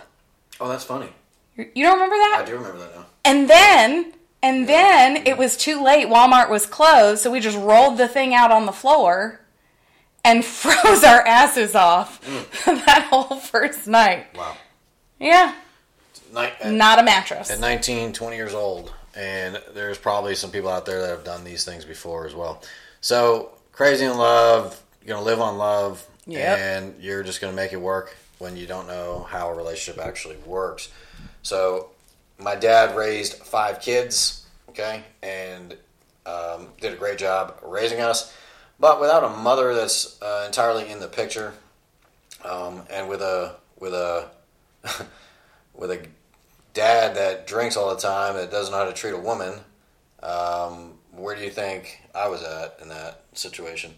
Oh, 0.61 0.69
that's 0.69 0.85
funny. 0.85 1.09
You 1.57 1.85
don't 1.85 1.95
remember 1.95 2.17
that? 2.17 2.41
I 2.43 2.45
do 2.47 2.57
remember 2.57 2.79
that 2.79 2.95
now. 2.95 3.07
And 3.25 3.49
then, 3.49 4.13
and 4.43 4.69
then 4.69 5.27
it 5.27 5.39
was 5.39 5.57
too 5.57 5.83
late. 5.83 6.09
Walmart 6.09 6.51
was 6.51 6.67
closed, 6.67 7.23
so 7.23 7.31
we 7.31 7.41
just 7.41 7.59
rolled 7.59 7.99
the 7.99 8.09
thing 8.09 8.35
out 8.35 8.51
on 8.51 8.67
the 8.67 8.73
floor 8.73 9.41
and 10.25 10.45
froze 10.45 11.05
our 11.05 11.21
asses 11.27 11.75
off 11.75 12.25
mm. 12.25 12.65
that 12.87 13.07
whole 13.11 13.37
first 13.37 13.87
night. 13.87 14.27
Wow. 14.37 14.57
Yeah, 15.21 15.55
Night, 16.33 16.55
at, 16.61 16.73
not 16.73 16.99
a 16.99 17.03
mattress. 17.03 17.51
at 17.51 17.61
19, 17.61 18.13
20 18.13 18.37
years 18.37 18.53
old, 18.53 18.93
and 19.17 19.61
there's 19.75 19.99
probably 19.99 20.35
some 20.35 20.51
people 20.51 20.71
out 20.71 20.87
there 20.87 21.01
that 21.03 21.11
have 21.11 21.25
done 21.25 21.45
these 21.45 21.65
things 21.65 21.85
before 21.85 22.27
as 22.27 22.35
well. 22.35 22.63
So 23.01 23.51
crazy 23.73 24.05
in 24.05 24.17
love, 24.17 24.81
you're 25.03 25.15
gonna 25.15 25.25
live 25.27 25.41
on 25.41 25.59
love, 25.59 26.05
Yep. 26.27 26.59
and 26.59 27.03
you're 27.03 27.23
just 27.23 27.41
gonna 27.41 27.53
make 27.53 27.73
it 27.73 27.77
work 27.81 28.17
when 28.39 28.57
you 28.57 28.67
don't 28.67 28.87
know 28.89 29.27
how 29.29 29.49
a 29.49 29.55
relationship 29.55 30.05
actually 30.05 30.37
works. 30.47 30.89
So 31.43 31.91
my 32.39 32.55
dad 32.55 32.97
raised 32.97 33.35
five 33.45 33.81
kids, 33.81 34.45
okay, 34.71 35.05
and 35.23 35.77
um, 36.27 36.69
did 36.81 36.93
a 36.93 36.97
great 36.97 37.19
job 37.19 37.59
raising 37.63 38.01
us. 38.01 38.33
But 38.81 39.01
without 39.01 39.23
a 39.23 39.29
mother 39.29 39.75
that's 39.75 40.21
uh, 40.23 40.45
entirely 40.47 40.91
in 40.91 40.99
the 40.99 41.07
picture, 41.07 41.53
um, 42.45 42.83
and 42.91 43.09
with 43.09 43.23
a 43.23 43.57
with 43.79 43.95
a 43.95 44.31
with 45.75 45.91
a 45.91 46.07
dad 46.75 47.15
that 47.17 47.47
drinks 47.47 47.77
all 47.77 47.95
the 47.95 48.01
time 48.01 48.35
that 48.35 48.51
doesn't 48.51 48.73
know 48.73 48.79
how 48.79 48.85
to 48.85 48.93
treat 48.93 49.15
a 49.15 49.19
woman, 49.19 49.61
um, 50.23 50.93
where 51.13 51.35
do 51.35 51.43
you 51.43 51.51
think 51.51 52.03
I 52.15 52.29
was 52.29 52.43
at 52.43 52.79
in 52.83 52.89
that 52.89 53.23
situation? 53.33 53.95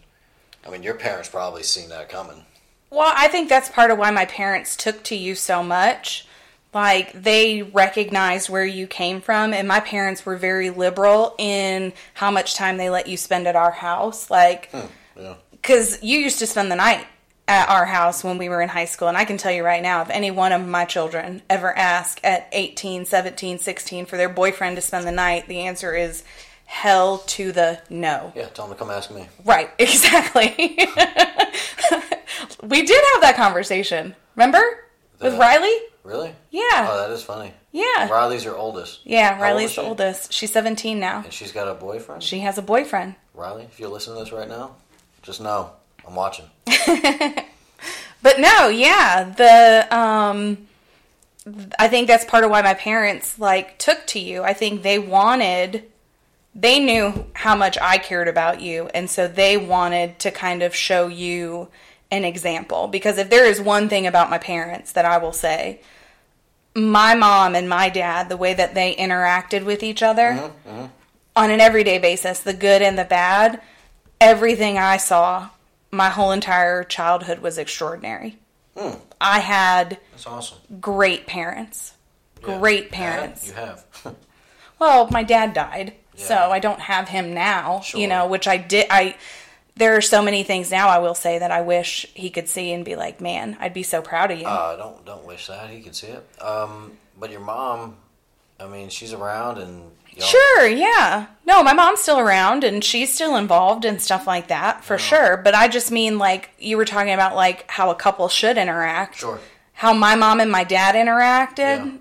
I 0.65 0.69
mean, 0.69 0.83
your 0.83 0.93
parents 0.93 1.27
probably 1.29 1.63
seen 1.63 1.89
that 1.89 2.09
coming. 2.09 2.45
Well, 2.89 3.11
I 3.15 3.27
think 3.27 3.49
that's 3.49 3.69
part 3.69 3.91
of 3.91 3.97
why 3.97 4.11
my 4.11 4.25
parents 4.25 4.75
took 4.75 5.03
to 5.05 5.15
you 5.15 5.35
so 5.35 5.61
much. 5.63 6.25
Like, 6.73 7.11
they 7.13 7.63
recognized 7.63 8.49
where 8.49 8.65
you 8.65 8.87
came 8.87 9.19
from, 9.21 9.53
and 9.53 9.67
my 9.67 9.79
parents 9.79 10.25
were 10.25 10.37
very 10.37 10.69
liberal 10.69 11.33
in 11.37 11.93
how 12.13 12.29
much 12.29 12.55
time 12.55 12.77
they 12.77 12.89
let 12.89 13.07
you 13.07 13.17
spend 13.17 13.47
at 13.47 13.55
our 13.55 13.71
house. 13.71 14.29
Like, 14.29 14.69
Yeah. 15.15 15.33
because 15.51 16.01
you 16.03 16.19
used 16.19 16.39
to 16.39 16.47
spend 16.47 16.71
the 16.71 16.75
night 16.75 17.07
at 17.47 17.69
our 17.69 17.85
house 17.85 18.23
when 18.23 18.37
we 18.37 18.49
were 18.49 18.61
in 18.61 18.69
high 18.69 18.85
school 18.85 19.07
and 19.07 19.17
i 19.17 19.23
can 19.25 19.37
tell 19.37 19.51
you 19.51 19.63
right 19.63 19.81
now 19.81 20.01
if 20.01 20.09
any 20.09 20.29
one 20.31 20.51
of 20.51 20.67
my 20.67 20.83
children 20.85 21.41
ever 21.49 21.75
ask 21.77 22.19
at 22.23 22.47
18 22.51 23.05
17 23.05 23.57
16 23.59 24.05
for 24.05 24.17
their 24.17 24.29
boyfriend 24.29 24.75
to 24.75 24.81
spend 24.81 25.07
the 25.07 25.11
night 25.11 25.47
the 25.47 25.61
answer 25.61 25.95
is 25.95 26.23
hell 26.65 27.19
to 27.19 27.53
the 27.53 27.81
no. 27.89 28.33
Yeah, 28.35 28.47
tell 28.47 28.67
them 28.67 28.75
to 28.75 28.79
come 28.79 28.91
ask 28.91 29.09
me. 29.09 29.27
right 29.45 29.69
exactly. 29.79 30.53
We 32.61 32.81
did 32.83 33.01
have 33.13 33.21
that 33.21 33.35
conversation. 33.35 34.15
Remember? 34.35 34.61
With 35.21 35.37
riley? 35.39 35.73
Really? 36.03 36.33
yeah. 36.51 36.87
Oh, 36.89 36.97
that 37.07 37.11
is 37.11 37.23
funny. 37.23 37.53
yeah. 37.71 38.09
Riley's 38.09 38.43
your 38.43 38.55
oldest. 38.57 38.99
yeah 39.05 39.35
How 39.35 39.41
riley's 39.41 39.71
is 39.71 39.75
the 39.77 39.81
oldest. 39.83 40.33
She's 40.33 40.51
17 40.51 40.99
now. 40.99 41.23
And 41.23 41.33
she's 41.33 41.51
got 41.51 41.67
a 41.67 41.73
boyfriend? 41.73 42.21
she 42.23 42.39
has 42.39 42.57
a 42.57 42.61
boyfriend. 42.61 43.15
Riley, 43.33 43.63
if 43.63 43.79
you're 43.79 43.89
listening 43.89 44.17
to 44.17 44.23
this 44.25 44.33
right 44.33 44.47
now, 44.49 44.75
just 45.23 45.39
know 45.41 45.71
I'm 46.07 46.15
watching. 46.15 46.45
But 48.21 48.39
no, 48.39 48.67
yeah, 48.67 49.23
the 49.23 49.95
um 49.95 50.67
I 51.79 51.87
think 51.87 52.07
that's 52.07 52.25
part 52.25 52.43
of 52.43 52.51
why 52.51 52.61
my 52.61 52.73
parents 52.73 53.39
like 53.39 53.77
took 53.77 54.05
to 54.07 54.19
you. 54.19 54.43
I 54.43 54.53
think 54.53 54.83
they 54.83 54.99
wanted 54.99 55.83
they 56.53 56.79
knew 56.79 57.27
how 57.33 57.55
much 57.55 57.77
I 57.79 57.99
cared 57.99 58.27
about 58.27 58.61
you 58.61 58.89
and 58.93 59.09
so 59.09 59.27
they 59.27 59.57
wanted 59.57 60.19
to 60.19 60.31
kind 60.31 60.63
of 60.63 60.75
show 60.75 61.07
you 61.07 61.69
an 62.09 62.25
example 62.25 62.87
because 62.87 63.17
if 63.17 63.29
there 63.29 63.45
is 63.45 63.61
one 63.61 63.87
thing 63.89 64.07
about 64.07 64.29
my 64.29 64.39
parents 64.39 64.91
that 64.93 65.05
I 65.05 65.19
will 65.19 65.33
say 65.33 65.81
my 66.75 67.13
mom 67.15 67.55
and 67.55 67.69
my 67.69 67.89
dad 67.89 68.27
the 68.27 68.37
way 68.37 68.53
that 68.53 68.73
they 68.73 68.95
interacted 68.95 69.63
with 69.65 69.83
each 69.83 70.01
other 70.01 70.51
on 71.35 71.51
an 71.51 71.61
everyday 71.61 71.99
basis, 71.99 72.39
the 72.39 72.53
good 72.53 72.81
and 72.81 72.97
the 72.97 73.05
bad, 73.05 73.61
everything 74.19 74.77
I 74.77 74.97
saw 74.97 75.49
my 75.91 76.09
whole 76.09 76.31
entire 76.31 76.83
childhood 76.83 77.39
was 77.39 77.57
extraordinary. 77.57 78.37
I 79.19 79.39
had 79.39 79.97
That's 80.11 80.27
awesome. 80.27 80.59
great 80.79 81.25
parents. 81.25 81.93
Yeah. 82.45 82.59
Great 82.59 82.91
parents. 82.91 83.47
You 83.47 83.53
have. 83.53 83.85
Well, 84.79 85.07
my 85.09 85.23
dad 85.23 85.53
died, 85.55 85.93
so 86.15 86.35
I 86.51 86.59
don't 86.59 86.79
have 86.81 87.09
him 87.09 87.33
now, 87.33 87.79
Sure. 87.81 87.99
you 87.99 88.07
know, 88.07 88.27
which 88.27 88.47
I 88.47 88.57
did 88.57 88.85
I 88.91 89.15
there 89.75 89.95
are 89.97 90.01
so 90.01 90.21
many 90.21 90.43
things 90.43 90.69
now 90.69 90.87
I 90.87 90.99
will 90.99 91.15
say 91.15 91.39
that 91.39 91.49
I 91.51 91.61
wish 91.61 92.05
he 92.13 92.29
could 92.29 92.47
see 92.47 92.71
and 92.73 92.85
be 92.85 92.95
like, 92.95 93.19
"Man, 93.19 93.57
I'd 93.59 93.73
be 93.73 93.81
so 93.81 94.03
proud 94.03 94.29
of 94.29 94.39
you." 94.39 94.45
uh, 94.45 94.75
don't 94.75 95.03
don't 95.03 95.25
wish 95.25 95.47
that. 95.47 95.71
He 95.71 95.81
could 95.81 95.95
see 95.95 96.07
it. 96.07 96.23
Um, 96.41 96.91
but 97.19 97.31
your 97.31 97.39
mom, 97.39 97.97
I 98.59 98.67
mean, 98.67 98.89
she's 98.89 99.13
around 99.13 99.57
and 99.57 99.91
y'all- 100.17 100.27
Sure, 100.27 100.67
yeah. 100.67 101.27
No, 101.45 101.63
my 101.63 101.73
mom's 101.73 102.01
still 102.01 102.19
around 102.19 102.63
and 102.63 102.83
she's 102.83 103.13
still 103.13 103.35
involved 103.35 103.85
and 103.85 104.01
stuff 104.01 104.27
like 104.27 104.47
that, 104.49 104.83
for 104.83 104.97
sure. 104.97 105.37
But 105.37 105.55
I 105.55 105.67
just 105.67 105.91
mean 105.91 106.17
like 106.17 106.49
you 106.59 106.75
were 106.77 106.85
talking 106.85 107.13
about 107.13 107.35
like 107.35 107.69
how 107.69 107.89
a 107.89 107.95
couple 107.95 108.27
should 108.27 108.57
interact. 108.57 109.17
Sure. 109.17 109.39
How 109.73 109.93
my 109.93 110.15
mom 110.15 110.39
and 110.39 110.51
my 110.51 110.63
dad 110.63 110.95
interacted, 110.95 111.57
Yeah. 111.85 111.91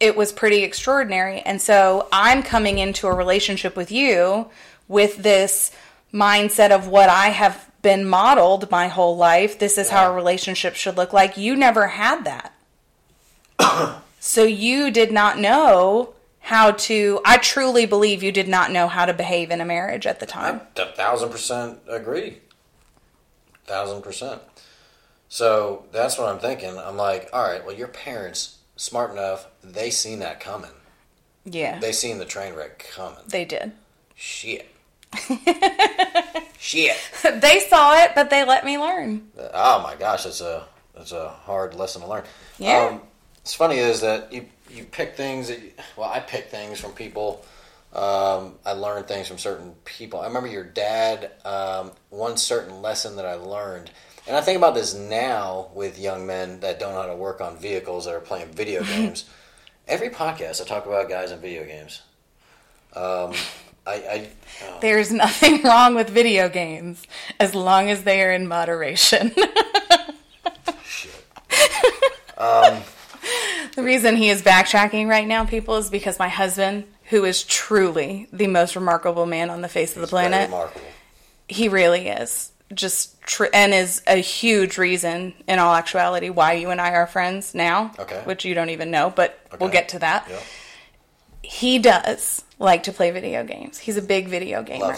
it 0.00 0.16
was 0.16 0.32
pretty 0.32 0.62
extraordinary. 0.64 1.40
And 1.40 1.60
so 1.60 2.08
I'm 2.12 2.42
coming 2.42 2.78
into 2.78 3.06
a 3.06 3.14
relationship 3.14 3.76
with 3.76 3.92
you 3.92 4.48
with 4.88 5.18
this 5.18 5.70
mindset 6.12 6.70
of 6.70 6.88
what 6.88 7.08
I 7.10 7.28
have 7.28 7.70
been 7.82 8.04
modeled 8.08 8.70
my 8.70 8.88
whole 8.88 9.16
life. 9.16 9.58
This 9.58 9.78
is 9.78 9.90
how 9.90 10.10
a 10.10 10.14
relationship 10.14 10.74
should 10.74 10.96
look 10.96 11.12
like. 11.12 11.36
You 11.36 11.54
never 11.54 11.86
had 11.88 12.24
that. 12.24 12.52
so 14.20 14.42
you 14.42 14.90
did 14.90 15.12
not 15.12 15.38
know 15.38 16.14
how 16.46 16.70
to 16.70 17.20
I 17.24 17.38
truly 17.38 17.86
believe 17.86 18.22
you 18.22 18.30
did 18.30 18.46
not 18.46 18.70
know 18.70 18.86
how 18.86 19.04
to 19.04 19.12
behave 19.12 19.50
in 19.50 19.60
a 19.60 19.64
marriage 19.64 20.06
at 20.06 20.20
the 20.20 20.26
time. 20.26 20.60
I 20.78 20.82
a 20.82 20.86
thousand 20.92 21.30
percent 21.30 21.80
agree. 21.88 22.38
A 23.64 23.66
Thousand 23.66 24.02
percent. 24.02 24.40
So 25.28 25.86
that's 25.90 26.16
what 26.16 26.28
I'm 26.28 26.38
thinking. 26.38 26.78
I'm 26.78 26.96
like, 26.96 27.28
all 27.32 27.42
right, 27.42 27.66
well, 27.66 27.74
your 27.74 27.88
parents 27.88 28.58
smart 28.76 29.10
enough. 29.10 29.48
They 29.64 29.90
seen 29.90 30.20
that 30.20 30.38
coming. 30.38 30.70
Yeah. 31.44 31.80
They 31.80 31.90
seen 31.90 32.18
the 32.18 32.24
train 32.24 32.54
wreck 32.54 32.86
coming. 32.94 33.24
They 33.26 33.44
did. 33.44 33.72
Shit. 34.14 34.68
Shit. 36.60 36.96
they 37.24 37.58
saw 37.68 38.04
it, 38.04 38.12
but 38.14 38.30
they 38.30 38.44
let 38.44 38.64
me 38.64 38.78
learn. 38.78 39.30
Oh 39.52 39.82
my 39.82 39.96
gosh, 39.96 40.22
that's 40.22 40.40
a 40.40 40.64
that's 40.94 41.10
a 41.10 41.28
hard 41.28 41.74
lesson 41.74 42.02
to 42.02 42.08
learn. 42.08 42.24
Yeah. 42.56 42.90
Um, 42.92 43.00
it's 43.40 43.54
funny 43.54 43.78
is 43.78 44.00
that 44.02 44.32
you 44.32 44.46
you 44.70 44.84
pick 44.84 45.16
things 45.16 45.48
that 45.48 45.60
you, 45.60 45.72
well 45.96 46.10
I 46.10 46.20
pick 46.20 46.50
things 46.50 46.80
from 46.80 46.92
people. 46.92 47.44
Um, 47.92 48.54
I 48.66 48.72
learn 48.72 49.04
things 49.04 49.28
from 49.28 49.38
certain 49.38 49.74
people. 49.84 50.20
I 50.20 50.26
remember 50.26 50.48
your 50.48 50.64
dad. 50.64 51.30
Um, 51.44 51.92
one 52.10 52.36
certain 52.36 52.82
lesson 52.82 53.16
that 53.16 53.24
I 53.24 53.34
learned, 53.34 53.90
and 54.26 54.36
I 54.36 54.40
think 54.40 54.58
about 54.58 54.74
this 54.74 54.94
now 54.94 55.68
with 55.74 55.98
young 55.98 56.26
men 56.26 56.60
that 56.60 56.78
don't 56.78 56.92
know 56.92 57.00
how 57.00 57.06
to 57.06 57.14
work 57.14 57.40
on 57.40 57.56
vehicles 57.56 58.04
that 58.04 58.14
are 58.14 58.20
playing 58.20 58.48
video 58.48 58.82
games. 58.84 59.24
Every 59.88 60.10
podcast 60.10 60.60
I 60.60 60.64
talk 60.64 60.84
about 60.86 61.08
guys 61.08 61.30
in 61.30 61.40
video 61.40 61.64
games. 61.64 62.02
Um, 62.92 63.32
I, 63.86 63.92
I 63.94 64.28
oh, 64.64 64.78
There's 64.80 65.12
nothing 65.12 65.62
wrong 65.64 65.94
with 65.94 66.10
video 66.10 66.48
games 66.48 67.02
as 67.38 67.54
long 67.54 67.88
as 67.88 68.02
they 68.02 68.22
are 68.22 68.32
in 68.32 68.48
moderation. 68.48 69.32
shit. 70.84 71.24
The 73.76 73.82
reason 73.82 74.16
he 74.16 74.28
is 74.30 74.42
backtracking 74.42 75.06
right 75.06 75.26
now, 75.26 75.44
people, 75.44 75.76
is 75.76 75.90
because 75.90 76.18
my 76.18 76.28
husband, 76.28 76.84
who 77.04 77.24
is 77.24 77.44
truly 77.44 78.26
the 78.32 78.48
most 78.48 78.74
remarkable 78.74 79.26
man 79.26 79.50
on 79.50 79.60
the 79.60 79.68
face 79.68 79.94
of 79.94 80.02
the 80.02 80.08
planet, 80.08 80.50
he 81.46 81.68
really 81.68 82.08
is 82.08 82.50
just 82.74 83.20
tr- 83.22 83.44
and 83.52 83.72
is 83.72 84.02
a 84.06 84.16
huge 84.16 84.76
reason 84.76 85.34
in 85.46 85.58
all 85.58 85.74
actuality 85.74 86.30
why 86.30 86.54
you 86.54 86.70
and 86.70 86.80
I 86.80 86.92
are 86.94 87.06
friends 87.06 87.54
now. 87.54 87.92
Okay. 87.98 88.20
Which 88.24 88.44
you 88.44 88.54
don't 88.54 88.70
even 88.70 88.90
know, 88.90 89.12
but 89.14 89.38
we'll 89.60 89.70
get 89.70 89.90
to 89.90 89.98
that. 90.00 90.26
Yep. 90.28 90.42
He 91.42 91.78
does 91.78 92.44
like 92.58 92.82
to 92.84 92.92
play 92.92 93.12
video 93.12 93.44
games. 93.44 93.78
He's 93.78 93.96
a 93.96 94.02
big 94.02 94.26
video 94.26 94.62
gamer. 94.62 94.96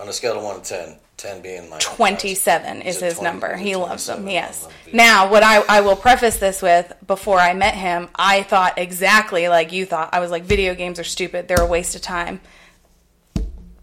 On 0.00 0.08
a 0.08 0.12
scale 0.12 0.36
of 0.36 0.42
one 0.42 0.60
to 0.60 0.68
ten, 0.68 0.98
ten 1.16 1.40
being 1.42 1.70
my 1.70 1.78
27 1.78 2.80
He's 2.82 2.96
is 2.96 3.00
his 3.02 3.14
20 3.18 3.24
number. 3.30 3.56
He 3.56 3.76
loves 3.76 4.06
them, 4.06 4.28
yes. 4.28 4.64
on 4.64 4.70
the 4.70 4.74
video. 4.86 4.96
Now, 4.96 5.30
what 5.30 5.42
I, 5.42 5.62
I 5.68 5.80
will 5.80 5.96
preface 5.96 6.36
this 6.38 6.60
with 6.62 6.92
before 7.06 7.38
I 7.38 7.54
met 7.54 7.74
him, 7.74 8.08
I 8.14 8.42
thought 8.42 8.78
exactly 8.78 9.48
like 9.48 9.72
you 9.72 9.86
thought. 9.86 10.10
I 10.12 10.20
was 10.20 10.30
like, 10.30 10.44
video 10.44 10.74
games 10.74 10.98
are 10.98 11.04
stupid. 11.04 11.48
They're 11.48 11.60
a 11.62 11.66
waste 11.66 11.94
of 11.94 12.02
time. 12.02 12.40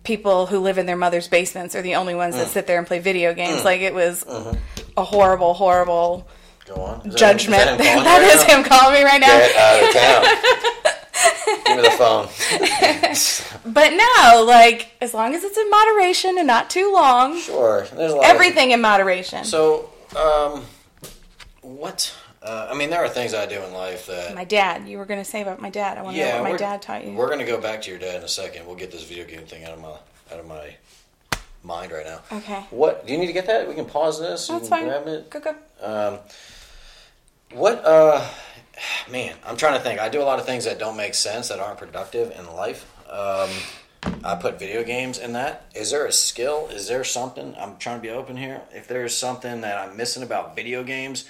People 0.03 0.47
who 0.47 0.59
live 0.59 0.77
in 0.77 0.87
their 0.87 0.97
mother's 0.97 1.27
basements 1.27 1.75
are 1.75 1.81
the 1.83 1.95
only 1.95 2.15
ones 2.15 2.35
Mm. 2.35 2.39
that 2.39 2.47
sit 2.47 2.67
there 2.67 2.77
and 2.79 2.87
play 2.87 2.99
video 2.99 3.33
games. 3.33 3.63
Like, 3.63 3.81
it 3.81 3.93
was 3.93 4.25
a 4.97 5.03
horrible, 5.03 5.53
horrible 5.53 6.27
Go 6.65 6.75
on. 6.81 7.07
Is 7.07 7.15
judgment. 7.15 7.63
that 7.63 7.79
him 7.79 8.03
that 8.03 8.21
you 8.21 8.27
is 8.39 8.43
him 8.43 8.63
calling 8.63 8.95
me 8.95 9.03
right 9.03 9.19
now. 9.21 10.71
Get 11.65 11.79
out 11.79 11.85
of 11.85 11.97
town. 11.99 12.27
Give 12.47 12.61
me 12.61 12.67
the 13.07 13.15
phone. 13.15 13.47
But 13.73 13.93
no, 13.93 14.43
like, 14.43 14.91
as 15.01 15.13
long 15.13 15.35
as 15.35 15.43
it's 15.43 15.57
in 15.57 15.69
moderation 15.69 16.37
and 16.39 16.47
not 16.47 16.69
too 16.69 16.91
long, 16.91 17.37
Sure. 17.39 17.85
There's 17.93 18.11
a 18.11 18.15
lot. 18.15 18.25
everything 18.25 18.71
in 18.71 18.81
moderation. 18.81 19.43
So, 19.45 19.89
um, 20.17 20.65
what? 21.61 22.13
Uh, 22.41 22.69
I 22.71 22.75
mean, 22.75 22.89
there 22.89 23.03
are 23.05 23.09
things 23.09 23.33
I 23.35 23.45
do 23.45 23.61
in 23.61 23.71
life 23.71 24.07
that. 24.07 24.33
my 24.33 24.45
dad, 24.45 24.87
you 24.87 24.97
were 24.97 25.05
going 25.05 25.19
to 25.19 25.29
say 25.29 25.41
about 25.43 25.61
my 25.61 25.69
dad. 25.69 25.97
I 25.99 26.01
want 26.01 26.17
to 26.17 26.23
know 26.25 26.41
what 26.41 26.51
my 26.53 26.57
dad 26.57 26.81
taught 26.81 27.05
you. 27.05 27.13
We're 27.13 27.29
gonna 27.29 27.45
go 27.45 27.61
back 27.61 27.83
to 27.83 27.91
your 27.91 27.99
dad 27.99 28.15
in 28.15 28.23
a 28.23 28.27
second. 28.27 28.65
We'll 28.65 28.75
get 28.75 28.91
this 28.91 29.03
video 29.03 29.25
game 29.25 29.45
thing 29.45 29.63
out 29.63 29.73
of 29.73 29.79
my 29.79 29.91
out 30.33 30.39
of 30.39 30.47
my 30.47 30.75
mind 31.63 31.91
right 31.91 32.05
now. 32.05 32.21
Okay. 32.37 32.61
What? 32.71 33.05
Do 33.05 33.13
you 33.13 33.19
need 33.19 33.27
to 33.27 33.33
get 33.33 33.45
that? 33.45 33.67
We 33.69 33.75
can 33.75 33.85
pause 33.85 34.19
this. 34.19 34.47
That's 34.47 34.67
fine. 34.67 34.85
Grab 34.85 35.07
it. 35.07 35.29
Go, 35.29 35.39
go. 35.39 35.55
Um, 35.81 36.19
what? 37.51 37.85
Uh, 37.85 38.27
man, 39.11 39.35
I'm 39.45 39.57
trying 39.57 39.73
to 39.73 39.79
think. 39.79 39.99
I 39.99 40.09
do 40.09 40.21
a 40.21 40.23
lot 40.23 40.39
of 40.39 40.45
things 40.45 40.65
that 40.65 40.79
don't 40.79 40.97
make 40.97 41.13
sense 41.13 41.49
that 41.49 41.59
aren't 41.59 41.79
productive 41.79 42.31
in 42.37 42.51
life. 42.53 42.85
Um, 43.09 43.49
I 44.23 44.35
put 44.35 44.59
video 44.59 44.83
games 44.83 45.17
in 45.17 45.33
that. 45.33 45.67
Is 45.75 45.91
there 45.91 46.05
a 46.05 46.11
skill? 46.11 46.67
Is 46.71 46.87
there 46.87 47.03
something? 47.03 47.55
I'm 47.59 47.77
trying 47.77 47.97
to 47.97 48.01
be 48.01 48.09
open 48.09 48.37
here. 48.37 48.61
If 48.73 48.87
there's 48.87 49.15
something 49.15 49.61
that 49.61 49.77
I'm 49.77 49.95
missing 49.95 50.23
about 50.23 50.55
video 50.55 50.83
games, 50.83 51.25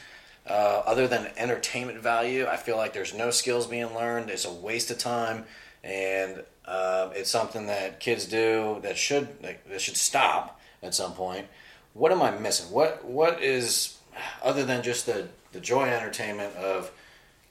uh, 0.47 0.83
other 0.85 1.07
than 1.07 1.31
entertainment 1.37 2.01
value, 2.01 2.47
I 2.47 2.57
feel 2.57 2.77
like 2.77 2.93
there's 2.93 3.13
no 3.13 3.29
skills 3.29 3.67
being 3.67 3.93
learned. 3.93 4.29
It's 4.29 4.45
a 4.45 4.53
waste 4.53 4.89
of 4.89 4.97
time, 4.97 5.45
and 5.83 6.43
uh, 6.65 7.09
it's 7.13 7.29
something 7.29 7.67
that 7.67 7.99
kids 7.99 8.25
do 8.25 8.79
that 8.83 8.97
should 8.97 9.41
that 9.41 9.81
should 9.81 9.97
stop 9.97 10.59
at 10.81 10.95
some 10.95 11.13
point. 11.13 11.47
What 11.93 12.11
am 12.11 12.21
I 12.21 12.31
missing? 12.31 12.71
What 12.71 13.03
what 13.05 13.41
is 13.43 13.97
other 14.41 14.63
than 14.63 14.81
just 14.81 15.05
the 15.05 15.27
the 15.51 15.59
joy 15.59 15.83
and 15.83 15.93
entertainment 15.93 16.55
of 16.55 16.91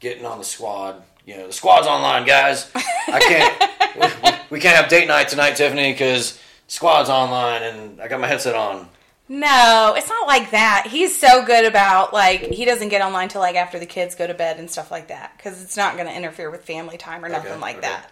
getting 0.00 0.24
on 0.26 0.38
the 0.38 0.44
squad? 0.44 1.02
You 1.24 1.36
know, 1.36 1.46
the 1.46 1.52
squad's 1.52 1.86
online, 1.86 2.26
guys. 2.26 2.70
I 2.74 3.20
can't. 3.20 4.30
we, 4.50 4.56
we 4.56 4.60
can't 4.60 4.76
have 4.76 4.88
date 4.88 5.06
night 5.06 5.28
tonight, 5.28 5.54
Tiffany, 5.56 5.92
because 5.92 6.40
squad's 6.66 7.08
online 7.10 7.62
and 7.62 8.00
I 8.00 8.08
got 8.08 8.20
my 8.20 8.26
headset 8.26 8.54
on. 8.54 8.88
No, 9.28 9.94
it's 9.96 10.08
not 10.08 10.26
like 10.26 10.50
that. 10.50 10.88
He's 10.90 11.16
so 11.16 11.44
good 11.44 11.64
about 11.64 12.12
like 12.12 12.40
he 12.40 12.64
doesn't 12.64 12.88
get 12.88 13.00
online 13.00 13.28
till 13.28 13.40
like 13.40 13.54
after 13.54 13.78
the 13.78 13.86
kids 13.86 14.16
go 14.16 14.26
to 14.26 14.34
bed 14.34 14.58
and 14.58 14.68
stuff 14.68 14.90
like 14.90 15.06
that 15.08 15.34
because 15.36 15.62
it's 15.62 15.76
not 15.76 15.94
going 15.94 16.08
to 16.08 16.12
interfere 16.16 16.50
with 16.50 16.64
family 16.64 16.98
time 16.98 17.24
or 17.24 17.28
nothing 17.28 17.52
Okay, 17.52 17.60
like 17.60 17.76
okay. 17.78 17.86
that. 17.86 18.10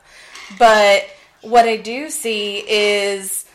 But 0.60 1.06
what 1.42 1.66
I 1.66 1.76
do 1.76 2.08
see 2.08 2.58
is 2.68 3.46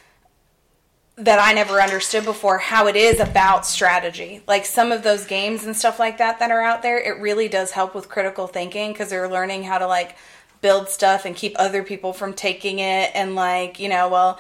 that 1.16 1.40
I 1.40 1.54
never 1.54 1.80
understood 1.80 2.26
before 2.26 2.58
how 2.58 2.88
it 2.88 2.96
is 2.96 3.20
about 3.20 3.66
strategy. 3.66 4.42
Like 4.48 4.66
some 4.66 4.92
of 4.92 5.04
those 5.04 5.26
games 5.26 5.64
and 5.64 5.78
stuff 5.78 6.00
like 6.00 6.18
that 6.18 6.40
that 6.40 6.50
are 6.50 6.62
out 6.62 6.82
there, 6.82 6.98
it 6.98 7.22
really 7.22 7.48
does 7.48 7.72
help 7.72 7.94
with 7.94 8.10
critical 8.10 8.48
thinking 8.48 8.92
because 8.92 9.10
they're 9.10 9.30
learning 9.30 9.64
how 9.64 9.78
to 9.78 9.88
like 9.88 10.16
build 10.62 10.90
stuff 10.90 11.26
and 11.26 11.36
keep 11.36 11.54
other 11.60 11.84
people 11.84 12.14
from 12.14 12.34
taking 12.34 12.80
it 12.80 13.12
and 13.14 13.36
like, 13.36 13.80
you 13.80 13.90
know, 13.90 14.10
well, 14.10 14.40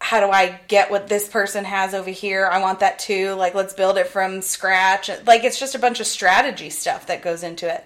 how 0.00 0.20
do 0.20 0.30
I 0.30 0.60
get 0.68 0.90
what 0.90 1.08
this 1.08 1.28
person 1.28 1.64
has 1.64 1.94
over 1.94 2.10
here? 2.10 2.46
I 2.46 2.60
want 2.60 2.80
that 2.80 2.98
too. 2.98 3.34
Like, 3.34 3.54
let's 3.54 3.74
build 3.74 3.98
it 3.98 4.06
from 4.06 4.42
scratch. 4.42 5.10
Like, 5.26 5.44
it's 5.44 5.58
just 5.58 5.74
a 5.74 5.78
bunch 5.78 6.00
of 6.00 6.06
strategy 6.06 6.70
stuff 6.70 7.06
that 7.06 7.22
goes 7.22 7.42
into 7.42 7.72
it. 7.72 7.84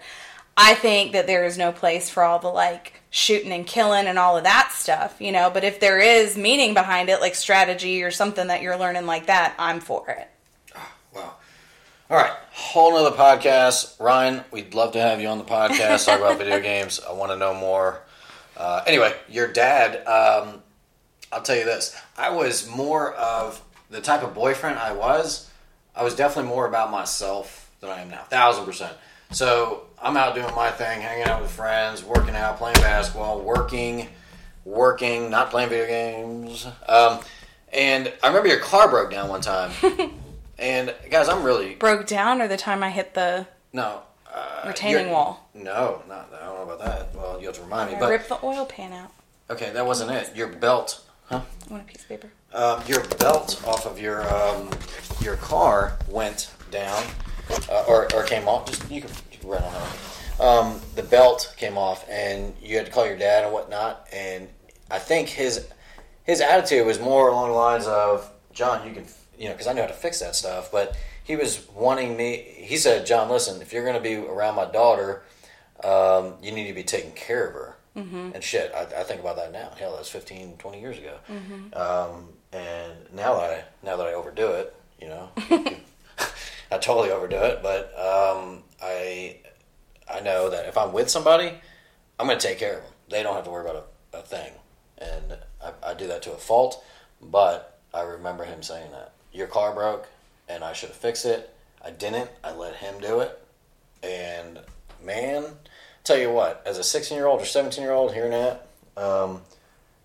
I 0.56 0.74
think 0.74 1.12
that 1.12 1.26
there 1.26 1.44
is 1.44 1.56
no 1.56 1.72
place 1.72 2.10
for 2.10 2.22
all 2.22 2.38
the 2.38 2.48
like 2.48 3.01
shooting 3.12 3.52
and 3.52 3.66
killing 3.66 4.06
and 4.06 4.18
all 4.18 4.38
of 4.38 4.44
that 4.44 4.72
stuff, 4.72 5.20
you 5.20 5.30
know. 5.30 5.50
But 5.50 5.62
if 5.62 5.78
there 5.78 6.00
is 6.00 6.36
meaning 6.36 6.74
behind 6.74 7.10
it, 7.10 7.20
like 7.20 7.36
strategy 7.36 8.02
or 8.02 8.10
something 8.10 8.48
that 8.48 8.62
you're 8.62 8.78
learning 8.78 9.06
like 9.06 9.26
that, 9.26 9.54
I'm 9.58 9.78
for 9.78 10.08
it. 10.08 10.28
Wow. 11.14 11.34
All 12.08 12.16
right, 12.16 12.32
whole 12.52 12.92
nother 12.92 13.14
podcast. 13.14 14.00
Ryan, 14.00 14.42
we'd 14.50 14.72
love 14.72 14.92
to 14.92 15.00
have 15.00 15.20
you 15.20 15.28
on 15.28 15.36
the 15.36 15.44
podcast. 15.44 16.06
Talk 16.06 16.20
about 16.20 16.38
video 16.38 16.58
games. 16.58 17.00
I 17.06 17.12
want 17.12 17.32
to 17.32 17.36
know 17.36 17.52
more. 17.52 18.00
Uh, 18.56 18.82
anyway, 18.86 19.14
your 19.28 19.46
dad. 19.46 20.06
Um, 20.06 20.62
I'll 21.30 21.42
tell 21.42 21.56
you 21.56 21.66
this. 21.66 21.94
I 22.16 22.30
was 22.30 22.66
more 22.66 23.12
of 23.12 23.62
the 23.90 24.00
type 24.00 24.22
of 24.22 24.32
boyfriend 24.34 24.78
I 24.78 24.92
was. 24.92 25.50
I 25.94 26.02
was 26.02 26.14
definitely 26.14 26.50
more 26.50 26.66
about 26.66 26.90
myself 26.90 27.70
than 27.80 27.90
I 27.90 28.00
am 28.00 28.08
now. 28.08 28.22
Thousand 28.22 28.64
percent. 28.64 28.94
So 29.32 29.84
I'm 30.00 30.16
out 30.16 30.34
doing 30.34 30.54
my 30.54 30.70
thing, 30.70 31.00
hanging 31.00 31.24
out 31.24 31.40
with 31.40 31.50
friends, 31.50 32.04
working 32.04 32.34
out, 32.36 32.58
playing 32.58 32.76
basketball, 32.76 33.40
working, 33.40 34.08
working, 34.64 35.30
not 35.30 35.50
playing 35.50 35.70
video 35.70 35.86
games. 35.86 36.66
Um, 36.88 37.20
and 37.72 38.12
I 38.22 38.28
remember 38.28 38.48
your 38.48 38.58
car 38.60 38.88
broke 38.88 39.10
down 39.10 39.28
one 39.28 39.40
time. 39.40 39.70
and 40.58 40.94
guys, 41.10 41.28
I'm 41.28 41.42
really 41.42 41.74
Broke 41.76 42.06
down 42.06 42.42
or 42.42 42.48
the 42.48 42.56
time 42.58 42.82
I 42.82 42.90
hit 42.90 43.14
the 43.14 43.46
no 43.72 44.02
uh, 44.32 44.64
retaining 44.66 45.10
wall. 45.10 45.48
No, 45.54 46.02
not 46.08 46.30
I 46.38 46.44
don't 46.44 46.56
know 46.56 46.74
about 46.74 46.84
that. 46.84 47.14
Well, 47.14 47.40
you 47.40 47.46
have 47.46 47.56
to 47.56 47.62
remind 47.62 47.90
me. 47.90 47.96
I 47.96 48.00
But 48.00 48.10
ripped 48.10 48.28
the 48.28 48.38
oil 48.44 48.66
pan 48.66 48.92
out. 48.92 49.12
okay, 49.50 49.70
that 49.72 49.86
wasn't 49.86 50.10
it. 50.10 50.36
Your 50.36 50.48
belt, 50.48 51.00
huh? 51.26 51.40
I 51.68 51.72
want 51.72 51.84
a 51.84 51.86
piece 51.86 52.02
of 52.02 52.08
paper. 52.08 52.28
Um, 52.52 52.82
your 52.86 53.02
belt 53.16 53.62
off 53.66 53.86
of 53.86 53.98
your 53.98 54.22
um, 54.30 54.68
your 55.22 55.36
car 55.36 55.96
went 56.08 56.50
down, 56.70 57.02
uh, 57.70 57.84
or, 57.88 58.12
or 58.14 58.24
came 58.24 58.48
off. 58.48 58.66
Just 58.66 58.90
you 58.90 59.02
can, 59.02 59.10
write 59.44 59.62
on 59.62 59.72
that. 59.72 60.40
Um, 60.40 60.80
the 60.94 61.02
belt 61.02 61.54
came 61.56 61.76
off, 61.76 62.04
and 62.08 62.54
you 62.62 62.76
had 62.76 62.86
to 62.86 62.92
call 62.92 63.06
your 63.06 63.18
dad 63.18 63.44
and 63.44 63.52
whatnot. 63.52 64.06
And 64.12 64.48
I 64.90 64.98
think 64.98 65.28
his 65.28 65.68
his 66.24 66.40
attitude 66.40 66.86
was 66.86 67.00
more 67.00 67.28
along 67.28 67.48
the 67.48 67.56
lines 67.56 67.86
of 67.86 68.30
John, 68.52 68.86
you 68.86 68.94
can 68.94 69.06
you 69.38 69.46
know 69.46 69.52
because 69.52 69.66
I 69.66 69.72
know 69.72 69.82
how 69.82 69.88
to 69.88 69.94
fix 69.94 70.20
that 70.20 70.36
stuff, 70.36 70.70
but 70.70 70.96
he 71.24 71.36
was 71.36 71.66
wanting 71.74 72.16
me. 72.16 72.36
He 72.36 72.76
said, 72.76 73.06
John, 73.06 73.28
listen, 73.28 73.62
if 73.62 73.72
you're 73.72 73.84
going 73.84 73.96
to 73.96 74.00
be 74.00 74.16
around 74.16 74.56
my 74.56 74.64
daughter, 74.64 75.22
um, 75.84 76.34
you 76.42 76.52
need 76.52 76.68
to 76.68 76.74
be 76.74 76.82
taking 76.82 77.12
care 77.12 77.46
of 77.48 77.54
her. 77.54 77.76
Mm-hmm. 77.96 78.30
And 78.34 78.42
shit, 78.42 78.72
I, 78.74 78.82
I 78.82 79.02
think 79.02 79.20
about 79.20 79.36
that 79.36 79.52
now. 79.52 79.72
Hell, 79.78 79.96
that's 79.96 80.08
15, 80.08 80.56
20 80.56 80.80
years 80.80 80.98
ago. 80.98 81.18
Um, 81.78 82.28
and 82.52 82.92
now 83.14 83.34
that 83.34 83.50
I 83.50 83.64
now 83.84 83.96
that 83.96 84.06
I 84.06 84.14
overdo 84.14 84.48
it, 84.48 84.74
you 85.00 85.08
know, 85.08 85.30
I 86.72 86.78
totally 86.78 87.10
overdo 87.10 87.36
it. 87.36 87.62
But 87.62 87.92
um, 87.98 88.62
I 88.82 89.36
I 90.10 90.20
know 90.20 90.50
that 90.50 90.66
if 90.66 90.76
I'm 90.76 90.92
with 90.92 91.10
somebody, 91.10 91.52
I'm 92.18 92.26
going 92.26 92.38
to 92.38 92.46
take 92.46 92.58
care 92.58 92.78
of 92.78 92.82
them. 92.82 92.92
They 93.10 93.22
don't 93.22 93.34
have 93.34 93.44
to 93.44 93.50
worry 93.50 93.68
about 93.68 93.88
a, 94.12 94.18
a 94.18 94.22
thing, 94.22 94.52
and 94.98 95.38
I, 95.62 95.90
I 95.90 95.94
do 95.94 96.06
that 96.08 96.22
to 96.22 96.32
a 96.32 96.36
fault. 96.36 96.84
But 97.20 97.78
I 97.94 98.02
remember 98.02 98.44
him 98.44 98.62
saying 98.62 98.90
that 98.92 99.12
your 99.32 99.46
car 99.46 99.74
broke, 99.74 100.08
and 100.48 100.64
I 100.64 100.72
should 100.72 100.88
have 100.88 100.96
fixed 100.96 101.26
it. 101.26 101.54
I 101.84 101.90
didn't. 101.90 102.30
I 102.42 102.52
let 102.52 102.76
him 102.76 103.00
do 103.00 103.20
it, 103.20 103.38
and 104.02 104.60
man, 105.04 105.44
tell 106.04 106.18
you 106.18 106.30
what, 106.30 106.62
as 106.64 106.78
a 106.78 106.84
16 106.84 107.16
year 107.16 107.26
old 107.26 107.40
or 107.40 107.44
17 107.44 107.82
year 107.82 107.92
old 107.92 108.14
hearing 108.14 108.30
that, 108.30 108.66
um, 108.96 109.42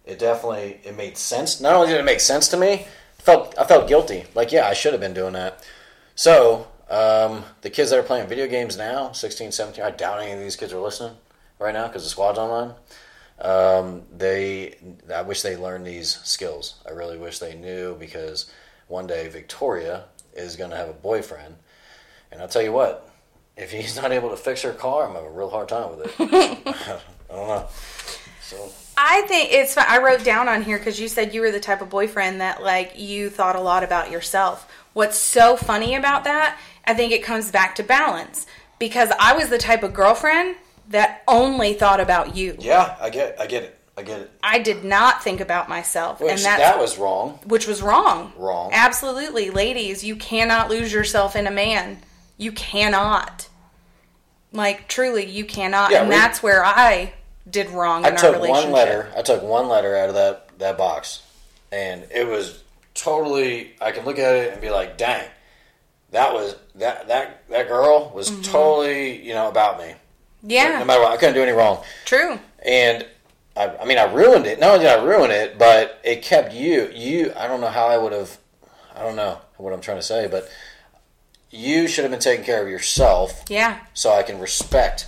it 0.05 0.19
definitely 0.19 0.79
it 0.83 0.95
made 0.97 1.17
sense. 1.17 1.61
Not 1.61 1.75
only 1.75 1.89
did 1.89 1.99
it 1.99 2.05
make 2.05 2.19
sense 2.19 2.47
to 2.49 2.57
me, 2.57 2.87
felt 3.19 3.55
I 3.59 3.65
felt 3.65 3.87
guilty. 3.87 4.25
Like 4.33 4.51
yeah, 4.51 4.67
I 4.67 4.73
should 4.73 4.93
have 4.93 5.01
been 5.01 5.13
doing 5.13 5.33
that. 5.33 5.65
So 6.17 6.67
um, 6.89 7.43
the 7.61 7.69
kids 7.69 7.91
that 7.91 7.99
are 7.99 8.03
playing 8.03 8.27
video 8.27 8.47
games 8.47 8.75
now, 8.75 9.11
16, 9.11 9.51
17, 9.51 9.83
I 9.83 9.91
doubt 9.91 10.19
any 10.19 10.31
of 10.31 10.39
these 10.39 10.55
kids 10.55 10.73
are 10.73 10.79
listening 10.79 11.15
right 11.59 11.73
now 11.73 11.85
because 11.85 12.03
the 12.03 12.09
squad's 12.09 12.39
online. 12.39 12.73
Um, 13.39 14.01
they, 14.11 14.73
I 15.13 15.21
wish 15.21 15.43
they 15.43 15.55
learned 15.55 15.85
these 15.85 16.19
skills. 16.23 16.81
I 16.87 16.91
really 16.91 17.19
wish 17.19 17.37
they 17.37 17.53
knew 17.53 17.95
because 17.99 18.51
one 18.87 19.05
day 19.05 19.27
Victoria 19.27 20.05
is 20.33 20.55
going 20.55 20.71
to 20.71 20.75
have 20.75 20.89
a 20.89 20.93
boyfriend, 20.93 21.55
and 22.31 22.41
I'll 22.41 22.47
tell 22.47 22.63
you 22.63 22.71
what, 22.71 23.07
if 23.55 23.71
he's 23.71 23.95
not 23.95 24.11
able 24.11 24.31
to 24.31 24.37
fix 24.37 24.63
her 24.63 24.73
car, 24.73 25.07
I'm 25.07 25.13
have 25.13 25.23
a 25.23 25.29
real 25.29 25.51
hard 25.51 25.69
time 25.69 25.95
with 25.95 26.07
it. 26.07 26.15
I 27.29 27.35
don't 27.35 27.47
know. 27.47 27.67
So 28.41 28.71
I 28.97 29.21
think 29.27 29.51
it's. 29.51 29.77
I 29.77 30.01
wrote 30.01 30.23
down 30.23 30.47
on 30.47 30.63
here 30.63 30.79
because 30.79 30.99
you 30.99 31.07
said 31.07 31.35
you 31.35 31.41
were 31.41 31.51
the 31.51 31.59
type 31.59 31.81
of 31.81 31.89
boyfriend 31.89 32.41
that 32.41 32.63
like 32.63 32.97
you 32.97 33.29
thought 33.29 33.55
a 33.55 33.61
lot 33.61 33.83
about 33.83 34.09
yourself. 34.09 34.66
What's 34.97 35.19
so 35.19 35.55
funny 35.55 35.93
about 35.93 36.23
that? 36.23 36.57
I 36.83 36.95
think 36.95 37.11
it 37.11 37.21
comes 37.21 37.51
back 37.51 37.75
to 37.75 37.83
balance 37.83 38.47
because 38.79 39.11
I 39.19 39.33
was 39.33 39.49
the 39.49 39.59
type 39.59 39.83
of 39.83 39.93
girlfriend 39.93 40.55
that 40.89 41.21
only 41.27 41.75
thought 41.75 41.99
about 41.99 42.35
you. 42.35 42.55
yeah, 42.59 42.95
I 42.99 43.11
get, 43.11 43.39
I 43.39 43.45
get 43.45 43.61
it, 43.61 43.77
I 43.95 44.01
get 44.01 44.21
it. 44.21 44.31
I 44.41 44.57
did 44.57 44.83
not 44.83 45.23
think 45.23 45.39
about 45.39 45.69
myself, 45.69 46.19
Which 46.19 46.31
and 46.31 46.39
that 46.41 46.79
was 46.79 46.97
wrong. 46.97 47.39
which 47.45 47.67
was 47.67 47.83
wrong. 47.83 48.33
Wrong. 48.37 48.71
Absolutely, 48.73 49.51
ladies, 49.51 50.03
you 50.03 50.15
cannot 50.15 50.67
lose 50.67 50.91
yourself 50.91 51.35
in 51.35 51.45
a 51.45 51.51
man. 51.51 51.99
You 52.39 52.51
cannot. 52.51 53.49
Like 54.51 54.87
truly, 54.87 55.27
you 55.27 55.45
cannot, 55.45 55.91
Yeah, 55.91 55.99
and 55.99 56.09
we- 56.09 56.15
that's 56.15 56.41
where 56.41 56.65
I 56.65 57.13
did 57.47 57.69
wrong 57.69 58.03
I 58.03 58.07
in 58.07 58.13
our 58.15 58.19
took 58.19 58.33
relationship. 58.37 58.63
one 58.63 58.71
letter. 58.73 59.11
I 59.15 59.21
took 59.21 59.43
one 59.43 59.69
letter 59.69 59.95
out 59.95 60.09
of 60.09 60.15
that 60.15 60.57
that 60.57 60.75
box, 60.75 61.21
and 61.71 62.07
it 62.11 62.25
was 62.27 62.63
totally. 62.97 63.75
I 63.81 63.91
can 63.91 64.03
look 64.05 64.19
at 64.19 64.35
it 64.35 64.51
and 64.53 64.61
be 64.61 64.69
like, 64.69 64.97
"Dang, 64.97 65.27
that 66.11 66.33
was 66.33 66.55
that 66.75 67.07
that 67.07 67.47
that 67.49 67.67
girl 67.67 68.11
was 68.13 68.29
Mm-hmm. 68.29 68.41
totally 68.43 69.21
you 69.25 69.33
know 69.33 69.47
about 69.49 69.79
me. 69.79 69.93
Yeah, 70.43 70.79
No 70.79 70.85
matter 70.85 71.01
what, 71.01 71.11
I 71.11 71.17
couldn't 71.17 71.33
do 71.35 71.41
any 71.43 71.51
wrong. 71.51 71.83
true. 72.05 72.39
And 72.63 73.05
I, 73.55 73.69
I 73.81 73.85
mean, 73.85 73.97
I 73.97 74.03
ruined 74.13 74.45
it. 74.45 74.59
Not 74.59 74.69
only 74.75 74.85
did 74.85 74.99
I 74.99 75.03
ruin 75.03 75.31
it, 75.31 75.57
but 75.57 75.99
it 76.03 76.21
kept 76.21 76.53
you. 76.53 76.89
You. 76.93 77.33
I 77.35 77.47
don't 77.47 77.59
know 77.59 77.69
how 77.69 77.87
I 77.87 77.97
would 77.97 78.13
have. 78.13 78.37
I 78.95 79.01
don't 79.01 79.15
know 79.15 79.39
what 79.57 79.73
I'm 79.73 79.81
trying 79.81 79.97
to 79.97 80.03
say, 80.03 80.27
but 80.27 80.47
you 81.49 81.87
should 81.87 82.03
have 82.03 82.11
been 82.11 82.19
taking 82.19 82.45
care 82.45 82.61
of 82.61 82.69
yourself, 82.69 83.43
Yeah, 83.49 83.79
so 83.93 84.11
I 84.13 84.21
can 84.23 84.39
respect 84.39 85.07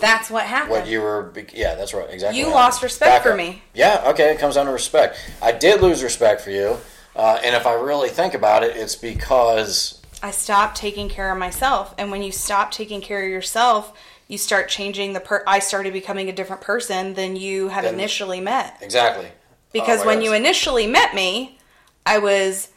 that's 0.00 0.30
what 0.30 0.44
happened. 0.44 0.70
what 0.70 0.86
you 0.86 1.00
were. 1.00 1.32
Yeah, 1.52 1.74
that's 1.74 1.92
right. 1.92 2.08
Exactly. 2.08 2.38
You 2.38 2.46
lost 2.50 2.82
respect 2.84 3.10
Back 3.10 3.22
for 3.24 3.32
up. 3.32 3.36
me. 3.36 3.62
Yeah. 3.74 4.04
Okay. 4.08 4.30
It 4.32 4.38
comes 4.38 4.54
down 4.54 4.66
to 4.66 4.72
respect. 4.72 5.16
I 5.42 5.50
did 5.50 5.80
lose 5.80 6.04
respect 6.04 6.40
for 6.40 6.50
you, 6.50 6.76
uh, 7.18 7.40
and 7.44 7.54
if 7.54 7.66
I 7.66 7.74
really 7.74 8.08
think 8.08 8.32
about 8.34 8.62
it, 8.62 8.76
it's 8.76 8.96
because 8.96 10.00
I 10.22 10.30
stopped 10.30 10.76
taking 10.76 11.08
care 11.08 11.30
of 11.32 11.38
myself, 11.38 11.94
and 11.98 12.10
when 12.10 12.22
you 12.22 12.32
stop 12.32 12.70
taking 12.70 13.00
care 13.00 13.24
of 13.24 13.30
yourself, 13.30 13.92
you 14.28 14.38
start 14.38 14.68
changing 14.68 15.12
the 15.12 15.20
per. 15.20 15.42
I 15.46 15.58
started 15.58 15.92
becoming 15.92 16.28
a 16.28 16.32
different 16.32 16.62
person 16.62 17.14
than 17.14 17.34
you 17.36 17.68
had 17.68 17.84
initially 17.84 18.40
met. 18.40 18.78
exactly 18.80 19.28
Because 19.72 20.02
Oh 20.02 20.06
when 20.06 20.18
gosh. 20.18 20.24
you 20.26 20.32
initially 20.34 20.86
met 20.86 21.14
me, 21.14 21.58
I 22.06 22.18
was 22.18 22.68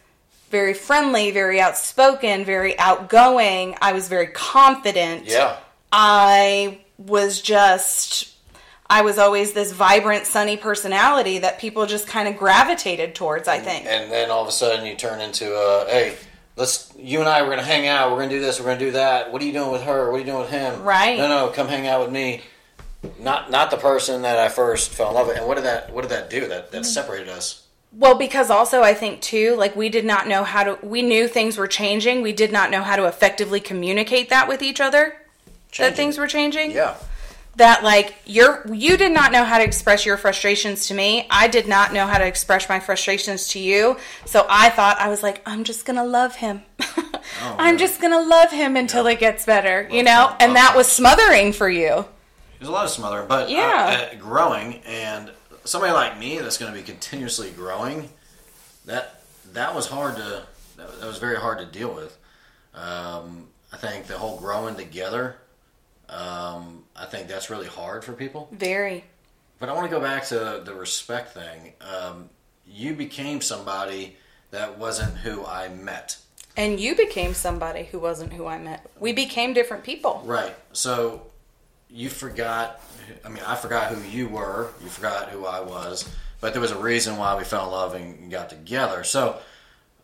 very 0.50 0.74
friendly, 0.74 1.32
very 1.32 1.62
outspoken, 1.62 2.44
very 2.44 2.78
outgoing. 2.80 3.76
I 3.82 3.94
was 3.94 4.08
very 4.08 4.28
confident. 4.28 5.26
Yeah. 5.28 5.58
I 5.92 6.82
was 6.98 7.42
just 7.42 8.31
I 8.92 9.04
was 9.04 9.18
always 9.18 9.54
this 9.54 9.72
vibrant, 9.72 10.28
sunny 10.28 10.58
personality 10.58 11.40
that 11.40 11.60
people 11.60 11.86
just 11.86 12.08
kind 12.08 12.28
of 12.28 12.36
gravitated 12.36 13.16
towards, 13.16 13.48
I 13.48 13.58
think. 13.60 13.86
And 13.86 14.12
then 14.12 14.30
all 14.30 14.42
of 14.42 14.50
a 14.50 14.52
sudden 14.52 14.86
you 14.86 14.96
turn 14.96 15.22
into 15.22 15.56
a 15.56 15.86
hey. 15.90 16.16
Let's 16.58 16.94
you 16.98 17.22
and 17.22 17.30
I 17.30 17.42
we're 17.42 17.52
gonna 17.52 17.64
hang 17.64 17.88
out. 17.88 18.12
We're 18.12 18.18
gonna 18.18 18.30
do 18.30 18.42
this. 18.42 18.60
We're 18.60 18.66
gonna 18.66 18.80
do 18.80 18.92
that. 18.92 19.32
What 19.32 19.42
are 19.42 19.46
you 19.46 19.54
doing 19.54 19.72
with 19.72 19.84
her? 19.84 20.12
What 20.12 20.18
are 20.18 20.20
you 20.20 20.26
doing 20.26 20.42
with 20.42 20.50
him? 20.50 20.84
Right. 20.84 21.18
No, 21.18 21.30
no, 21.30 21.48
come 21.48 21.70
hang 21.70 21.88
out 21.88 22.02
with 22.02 22.12
me. 22.12 22.42
Not 23.18 23.50
not 23.50 23.72
the 23.72 23.78
person 23.78 24.24
that 24.24 24.38
I 24.38 24.50
first 24.50 24.92
fell 24.92 25.08
in 25.08 25.16
love 25.16 25.28
with. 25.28 25.38
And 25.38 25.48
what 25.48 25.56
did 25.56 25.64
that 25.64 25.94
what 25.94 26.02
did 26.02 26.12
that 26.12 26.30
do? 26.30 26.42
That 26.42 26.72
that 26.72 26.82
mm-hmm. 26.82 26.84
separated 26.84 27.30
us. 27.30 27.66
Well, 27.94 28.16
because 28.16 28.50
also 28.50 28.82
I 28.82 28.94
think 28.94 29.22
too, 29.22 29.56
like 29.56 29.74
we 29.74 29.88
did 29.88 30.04
not 30.04 30.28
know 30.28 30.44
how 30.44 30.64
to 30.66 30.86
we 30.86 31.02
knew 31.02 31.30
things 31.30 31.58
were 31.58 31.68
changing. 31.68 32.22
We 32.22 32.34
did 32.34 32.52
not 32.52 32.70
know 32.70 32.84
how 32.84 32.98
to 32.98 33.06
effectively 33.06 33.62
communicate 33.62 34.30
that 34.30 34.50
with 34.50 34.62
each 34.62 34.82
other. 34.82 35.16
That 35.78 35.96
things 35.96 36.18
were 36.18 36.28
changing. 36.28 36.72
Yeah. 36.72 36.98
That 37.58 37.84
like 37.84 38.16
you're 38.26 38.66
you 38.74 38.96
did 38.98 39.12
not 39.12 39.32
know 39.32 39.44
how 39.44 39.58
to 39.58 39.64
express 39.64 40.06
your 40.06 40.18
frustrations 40.18 40.88
to 40.88 40.94
me. 40.94 41.28
I 41.30 41.48
did 41.48 41.68
not 41.68 41.94
know 41.94 42.08
how 42.08 42.18
to 42.18 42.26
express 42.26 42.70
my 42.70 42.80
frustrations 42.80 43.48
to 43.50 43.60
you. 43.60 43.98
So 44.26 44.46
I 44.50 44.70
thought 44.70 44.98
I 45.00 45.10
was 45.10 45.22
like, 45.22 45.42
I'm 45.46 45.64
just 45.64 45.86
gonna 45.86 46.06
love 46.06 46.36
him. 46.36 46.64
I'm 47.42 47.76
yeah. 47.76 47.80
just 47.80 48.02
gonna 48.02 48.22
love 48.22 48.52
him 48.52 48.76
until 48.78 49.06
it 49.08 49.20
gets 49.20 49.46
better, 49.46 49.88
you 49.92 50.04
know? 50.04 50.30
him, 50.30 50.36
And 50.40 50.56
that 50.56 50.72
him. 50.72 50.78
was 50.78 50.88
smothering 50.88 51.52
for 51.54 51.70
you. 51.70 52.06
There's 52.60 52.70
a 52.70 52.72
lot 52.72 52.86
of 52.86 52.92
smothering, 52.92 53.28
but 53.28 53.48
uh, 53.48 53.52
Yeah. 53.52 54.08
uh, 54.14 54.16
growing 54.18 54.82
and 54.86 55.32
somebody 55.66 55.92
like 55.94 56.18
me 56.20 56.38
that's 56.40 56.58
going 56.58 56.72
to 56.72 56.78
be 56.78 56.84
continuously 56.84 57.52
growing, 57.52 58.10
that 58.86 59.22
that 59.54 59.76
was 59.76 59.88
hard 59.88 60.16
to 60.16 60.44
that, 60.78 61.00
that 61.00 61.06
was 61.08 61.18
very 61.18 61.38
hard 61.38 61.60
to 61.60 61.66
deal 61.66 61.94
with. 61.94 62.18
Um, 62.74 63.48
I 63.74 63.78
think 63.78 64.08
the 64.08 64.18
whole 64.18 64.38
growing 64.40 64.76
together, 64.76 65.36
um, 66.12 66.84
I 66.96 67.06
think 67.06 67.28
that's 67.28 67.50
really 67.50 67.68
hard 67.68 68.04
for 68.04 68.14
people. 68.14 68.50
Very. 68.52 69.04
But 69.60 69.70
I 69.70 69.74
want 69.74 69.90
to 69.90 69.96
go 69.96 70.02
back 70.02 70.26
to 70.28 70.62
the 70.64 70.74
respect 70.74 71.34
thing. 71.34 71.74
Um, 71.82 72.30
you 72.68 72.94
became 72.94 73.42
somebody 73.42 74.18
that 74.52 74.78
wasn't 74.78 75.18
who 75.18 75.46
I 75.46 75.70
met. 75.70 76.18
And 76.58 76.80
you 76.80 76.96
became 76.96 77.34
somebody 77.34 77.84
who 77.84 78.00
wasn't 78.00 78.34
who 78.34 78.46
I 78.46 78.60
met. 78.60 78.86
We 79.00 79.14
became 79.14 79.54
different 79.54 79.84
people. 79.84 80.22
Right. 80.26 80.54
So 80.74 81.28
you 81.90 82.10
forgot. 82.10 82.82
I 83.24 83.30
mean, 83.30 83.44
I 83.46 83.56
forgot 83.56 83.92
who 83.92 84.02
you 84.10 84.28
were. 84.28 84.70
You 84.84 84.90
forgot 84.90 85.30
who 85.30 85.46
I 85.46 85.62
was. 85.62 86.10
But 86.42 86.54
there 86.54 86.62
was 86.62 86.72
a 86.72 86.78
reason 86.78 87.18
why 87.18 87.38
we 87.38 87.44
fell 87.44 87.66
in 87.66 87.72
love 87.72 87.94
and 87.94 88.30
got 88.30 88.50
together. 88.50 89.04
So 89.04 89.38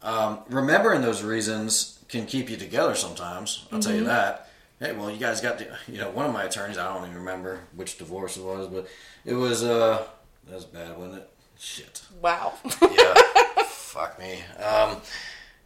um, 0.02 0.40
remembering 0.50 1.02
those 1.02 1.24
reasons 1.24 2.00
can 2.08 2.26
keep 2.26 2.50
you 2.50 2.58
together 2.58 2.96
sometimes. 2.96 3.66
I'll 3.72 3.80
tell 3.80 3.96
you 3.96 4.06
that. 4.06 4.47
Hey, 4.80 4.94
well, 4.94 5.10
you 5.10 5.18
guys 5.18 5.42
got 5.42 5.58
the. 5.58 5.68
You 5.88 6.00
know, 6.00 6.10
one 6.12 6.26
of 6.26 6.34
my 6.34 6.44
attorneys. 6.44 6.78
I 6.78 6.94
don't 6.94 7.04
even 7.06 7.18
remember 7.18 7.62
which 7.76 7.98
divorce 7.98 8.38
it 8.38 8.44
was, 8.44 8.68
but 8.68 8.88
it 9.26 9.34
was. 9.34 9.64
uh 9.64 10.06
That 10.48 10.56
was 10.56 10.66
bad, 10.66 10.98
wasn't 10.98 11.20
it? 11.20 11.30
Shit. 11.60 12.04
Wow. 12.22 12.54
Yeah. 12.82 13.14
Fuck 13.68 14.20
me. 14.20 14.40
Um, 14.64 14.98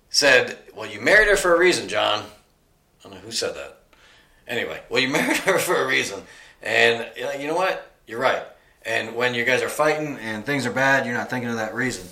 said, 0.10 0.58
well, 0.76 0.90
you 0.90 1.02
married 1.02 1.28
her 1.28 1.36
for 1.36 1.54
a 1.56 1.60
reason, 1.60 1.90
John. 1.90 2.24
I 2.24 3.04
don't 3.04 3.14
know 3.14 3.20
who 3.20 3.32
said 3.32 3.56
that. 3.56 3.80
Anyway, 4.48 4.82
well, 4.90 5.02
you 5.02 5.08
married 5.12 5.38
her 5.38 5.58
for 5.58 5.76
a 5.84 5.88
reason. 5.88 6.22
And 6.62 7.10
you 7.18 7.48
know 7.48 7.56
what? 7.56 7.92
You're 8.08 8.20
right. 8.20 8.44
And 8.86 9.16
when 9.16 9.34
you 9.34 9.44
guys 9.44 9.62
are 9.62 9.70
fighting 9.70 10.18
and 10.18 10.46
things 10.46 10.66
are 10.66 10.72
bad, 10.72 11.06
you're 11.06 11.16
not 11.16 11.30
thinking 11.30 11.50
of 11.50 11.58
that 11.58 11.76
reason. 11.76 12.08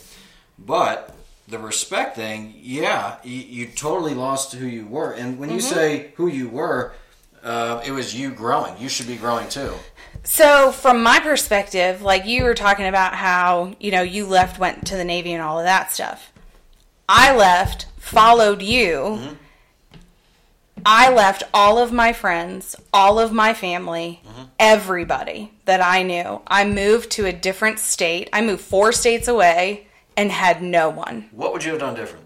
But 0.57 1.15
the 1.49 1.59
respect 1.59 2.15
thing, 2.15 2.53
yeah, 2.57 3.17
you, 3.23 3.41
you 3.41 3.65
totally 3.67 4.13
lost 4.13 4.53
who 4.53 4.65
you 4.65 4.85
were. 4.85 5.11
And 5.11 5.39
when 5.39 5.49
you 5.49 5.57
mm-hmm. 5.57 5.75
say 5.75 6.11
who 6.15 6.27
you 6.27 6.47
were, 6.47 6.93
uh, 7.43 7.81
it 7.85 7.91
was 7.91 8.15
you 8.15 8.31
growing. 8.31 8.77
You 8.77 8.89
should 8.89 9.07
be 9.07 9.15
growing 9.15 9.49
too. 9.49 9.73
So, 10.23 10.71
from 10.71 11.01
my 11.01 11.19
perspective, 11.19 12.01
like 12.01 12.25
you 12.25 12.43
were 12.43 12.53
talking 12.53 12.87
about 12.87 13.15
how, 13.15 13.73
you 13.79 13.91
know, 13.91 14.01
you 14.01 14.25
left, 14.25 14.59
went 14.59 14.85
to 14.87 14.97
the 14.97 15.05
Navy 15.05 15.33
and 15.33 15.41
all 15.41 15.57
of 15.59 15.65
that 15.65 15.91
stuff. 15.91 16.31
I 17.07 17.35
left, 17.35 17.87
followed 17.97 18.61
you. 18.61 18.95
Mm-hmm. 18.95 19.33
I 20.85 21.11
left 21.11 21.43
all 21.53 21.77
of 21.77 21.91
my 21.91 22.13
friends, 22.13 22.75
all 22.93 23.19
of 23.19 23.33
my 23.33 23.53
family, 23.53 24.21
mm-hmm. 24.25 24.43
everybody 24.59 25.51
that 25.65 25.81
I 25.81 26.03
knew. 26.03 26.41
I 26.47 26.65
moved 26.65 27.11
to 27.11 27.25
a 27.25 27.33
different 27.33 27.79
state. 27.79 28.29
I 28.31 28.41
moved 28.41 28.61
four 28.61 28.91
states 28.91 29.27
away 29.27 29.88
and 30.19 30.33
had 30.33 30.61
no 30.61 30.89
one. 30.89 31.29
What 31.31 31.53
would 31.53 31.63
you 31.63 31.71
have 31.71 31.79
done 31.79 31.95
different? 31.95 32.25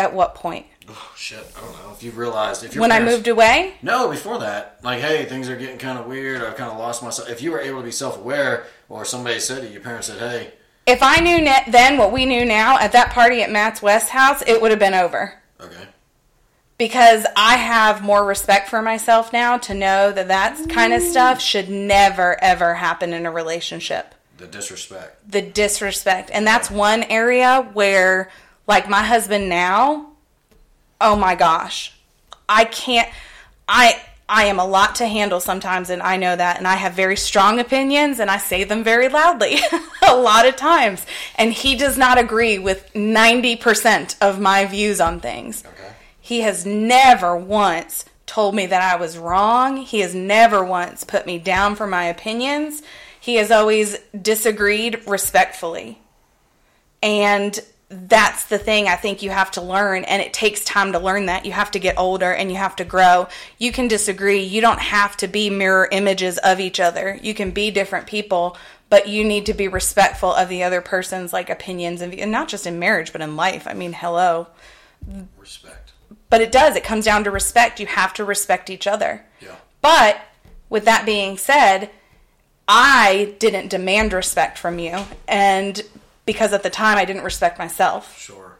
At 0.00 0.12
what 0.12 0.34
point? 0.34 0.66
Oh, 0.88 1.12
shit. 1.16 1.46
I 1.56 1.60
don't 1.60 1.72
know. 1.74 1.92
If 1.92 2.02
you 2.02 2.10
realized. 2.10 2.64
If 2.64 2.74
your 2.74 2.80
When 2.82 2.90
I 2.90 2.98
moved 2.98 3.28
away? 3.28 3.74
No, 3.80 4.10
before 4.10 4.40
that, 4.40 4.80
like, 4.82 5.00
hey, 5.00 5.26
things 5.26 5.48
are 5.48 5.56
getting 5.56 5.78
kind 5.78 5.96
of 5.96 6.06
weird. 6.06 6.42
I've 6.42 6.56
kind 6.56 6.72
of 6.72 6.78
lost 6.78 7.04
myself. 7.04 7.28
If 7.28 7.40
you 7.40 7.52
were 7.52 7.60
able 7.60 7.78
to 7.78 7.84
be 7.84 7.92
self-aware, 7.92 8.66
or 8.88 9.04
somebody 9.04 9.38
said 9.38 9.60
to 9.60 9.68
you, 9.68 9.74
your 9.74 9.82
parents 9.82 10.08
said, 10.08 10.18
hey, 10.18 10.54
If 10.86 11.02
I 11.02 11.20
knew 11.20 11.40
ne- 11.40 11.64
then 11.68 11.98
what 11.98 12.12
we 12.12 12.26
knew 12.26 12.44
now 12.44 12.76
at 12.78 12.90
that 12.92 13.10
party 13.10 13.42
at 13.42 13.52
Matt's 13.52 13.80
West 13.80 14.08
house, 14.08 14.42
it 14.44 14.60
would 14.60 14.72
have 14.72 14.80
been 14.80 14.94
over. 14.94 15.34
okay, 15.60 15.86
because 16.78 17.26
I 17.36 17.58
have 17.58 18.02
more 18.02 18.24
respect 18.24 18.68
for 18.68 18.82
myself 18.82 19.32
now 19.32 19.58
to 19.58 19.74
know 19.74 20.10
that 20.10 20.28
that 20.28 20.56
mm. 20.56 20.70
kind 20.70 20.94
of 20.94 21.02
stuff 21.02 21.40
should 21.40 21.68
never 21.68 22.42
ever 22.42 22.74
happen 22.74 23.12
in 23.12 23.26
a 23.26 23.30
relationship. 23.30 24.14
The 24.40 24.46
disrespect. 24.46 25.30
The 25.30 25.42
disrespect. 25.42 26.30
And 26.32 26.46
that's 26.46 26.70
one 26.70 27.04
area 27.04 27.68
where 27.72 28.30
like 28.66 28.88
my 28.88 29.02
husband 29.02 29.48
now, 29.48 30.12
oh 31.00 31.14
my 31.14 31.34
gosh. 31.34 31.94
I 32.48 32.64
can't 32.64 33.08
I 33.68 34.02
I 34.28 34.44
am 34.44 34.58
a 34.58 34.66
lot 34.66 34.94
to 34.96 35.06
handle 35.06 35.40
sometimes 35.40 35.90
and 35.90 36.02
I 36.02 36.16
know 36.16 36.34
that 36.34 36.58
and 36.58 36.66
I 36.66 36.76
have 36.76 36.94
very 36.94 37.16
strong 37.16 37.58
opinions 37.60 38.18
and 38.18 38.30
I 38.30 38.38
say 38.38 38.64
them 38.64 38.82
very 38.82 39.08
loudly 39.08 39.58
a 40.08 40.16
lot 40.16 40.46
of 40.46 40.56
times 40.56 41.04
and 41.36 41.52
he 41.52 41.76
does 41.76 41.98
not 41.98 42.18
agree 42.18 42.58
with 42.58 42.92
90% 42.94 44.16
of 44.20 44.40
my 44.40 44.64
views 44.66 45.00
on 45.00 45.20
things. 45.20 45.64
Okay. 45.64 45.92
He 46.20 46.40
has 46.40 46.64
never 46.64 47.36
once 47.36 48.04
told 48.26 48.54
me 48.54 48.66
that 48.66 48.80
I 48.82 48.96
was 48.96 49.18
wrong. 49.18 49.78
He 49.78 50.00
has 50.00 50.14
never 50.14 50.64
once 50.64 51.02
put 51.02 51.26
me 51.26 51.38
down 51.38 51.74
for 51.74 51.88
my 51.88 52.04
opinions. 52.04 52.82
He 53.20 53.36
has 53.36 53.50
always 53.50 53.98
disagreed 54.20 55.02
respectfully. 55.06 56.00
And 57.02 57.58
that's 57.90 58.44
the 58.44 58.58
thing 58.58 58.86
I 58.86 58.94
think 58.94 59.20
you 59.20 59.30
have 59.30 59.50
to 59.52 59.60
learn, 59.60 60.04
and 60.04 60.22
it 60.22 60.32
takes 60.32 60.64
time 60.64 60.92
to 60.92 60.98
learn 60.98 61.26
that. 61.26 61.44
You 61.44 61.52
have 61.52 61.72
to 61.72 61.80
get 61.80 61.98
older 61.98 62.32
and 62.32 62.48
you 62.50 62.56
have 62.56 62.76
to 62.76 62.84
grow. 62.84 63.26
You 63.58 63.72
can 63.72 63.88
disagree. 63.88 64.42
You 64.42 64.60
don't 64.60 64.80
have 64.80 65.16
to 65.18 65.28
be 65.28 65.50
mirror 65.50 65.88
images 65.90 66.38
of 66.38 66.60
each 66.60 66.78
other. 66.78 67.18
You 67.20 67.34
can 67.34 67.50
be 67.50 67.72
different 67.72 68.06
people, 68.06 68.56
but 68.90 69.08
you 69.08 69.24
need 69.24 69.44
to 69.46 69.54
be 69.54 69.66
respectful 69.66 70.32
of 70.32 70.48
the 70.48 70.62
other 70.62 70.80
person's 70.80 71.32
like 71.32 71.50
opinions 71.50 72.00
and, 72.00 72.14
and 72.14 72.30
not 72.30 72.48
just 72.48 72.66
in 72.66 72.78
marriage, 72.78 73.12
but 73.12 73.22
in 73.22 73.34
life. 73.34 73.66
I 73.66 73.74
mean, 73.74 73.92
hello. 73.92 74.46
Respect. 75.36 75.92
But 76.28 76.40
it 76.40 76.52
does. 76.52 76.76
It 76.76 76.84
comes 76.84 77.04
down 77.04 77.24
to 77.24 77.30
respect. 77.32 77.80
You 77.80 77.86
have 77.86 78.14
to 78.14 78.24
respect 78.24 78.70
each 78.70 78.86
other. 78.86 79.24
Yeah. 79.40 79.56
But 79.82 80.20
with 80.68 80.84
that 80.84 81.04
being 81.04 81.36
said, 81.36 81.90
I 82.72 83.34
didn't 83.40 83.66
demand 83.68 84.12
respect 84.12 84.56
from 84.56 84.78
you. 84.78 84.96
And 85.26 85.82
because 86.24 86.52
at 86.52 86.62
the 86.62 86.70
time 86.70 86.96
I 86.98 87.04
didn't 87.04 87.24
respect 87.24 87.58
myself. 87.58 88.16
Sure. 88.16 88.58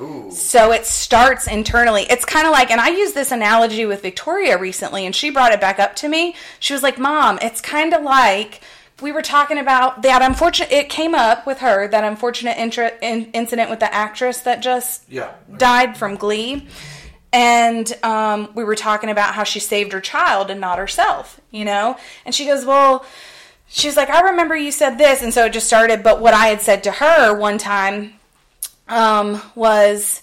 Ooh. 0.00 0.30
So 0.30 0.70
it 0.72 0.86
starts 0.86 1.48
internally. 1.48 2.04
It's 2.08 2.24
kind 2.24 2.46
of 2.46 2.52
like, 2.52 2.70
and 2.70 2.80
I 2.80 2.90
used 2.90 3.14
this 3.16 3.32
analogy 3.32 3.84
with 3.84 4.00
Victoria 4.00 4.56
recently, 4.58 5.04
and 5.04 5.14
she 5.14 5.28
brought 5.28 5.50
it 5.52 5.60
back 5.60 5.80
up 5.80 5.96
to 5.96 6.08
me. 6.08 6.36
She 6.60 6.72
was 6.72 6.84
like, 6.84 6.98
Mom, 6.98 7.40
it's 7.42 7.60
kind 7.60 7.92
of 7.92 8.02
like 8.02 8.60
we 9.02 9.10
were 9.10 9.22
talking 9.22 9.58
about 9.58 10.02
that 10.02 10.22
unfortunate, 10.22 10.70
it 10.70 10.88
came 10.88 11.12
up 11.14 11.44
with 11.44 11.58
her, 11.58 11.88
that 11.88 12.04
unfortunate 12.04 12.56
intra- 12.56 12.92
in, 13.02 13.24
incident 13.32 13.68
with 13.70 13.80
the 13.80 13.92
actress 13.92 14.38
that 14.42 14.62
just 14.62 15.02
Yeah. 15.10 15.32
died 15.58 15.96
from 15.98 16.14
Glee. 16.14 16.68
And 17.32 17.92
um, 18.04 18.50
we 18.54 18.62
were 18.62 18.76
talking 18.76 19.10
about 19.10 19.34
how 19.34 19.42
she 19.42 19.58
saved 19.58 19.92
her 19.92 20.00
child 20.00 20.50
and 20.50 20.60
not 20.60 20.78
herself, 20.78 21.40
you 21.50 21.64
know? 21.64 21.96
And 22.24 22.34
she 22.34 22.46
goes, 22.46 22.64
Well, 22.64 23.04
she 23.72 23.88
was 23.88 23.96
like, 23.96 24.10
I 24.10 24.20
remember 24.20 24.54
you 24.54 24.70
said 24.70 24.98
this. 24.98 25.22
And 25.22 25.32
so 25.32 25.46
it 25.46 25.54
just 25.54 25.66
started. 25.66 26.02
But 26.02 26.20
what 26.20 26.34
I 26.34 26.48
had 26.48 26.60
said 26.60 26.84
to 26.84 26.92
her 26.92 27.34
one 27.34 27.56
time 27.56 28.12
um, 28.86 29.40
was, 29.54 30.22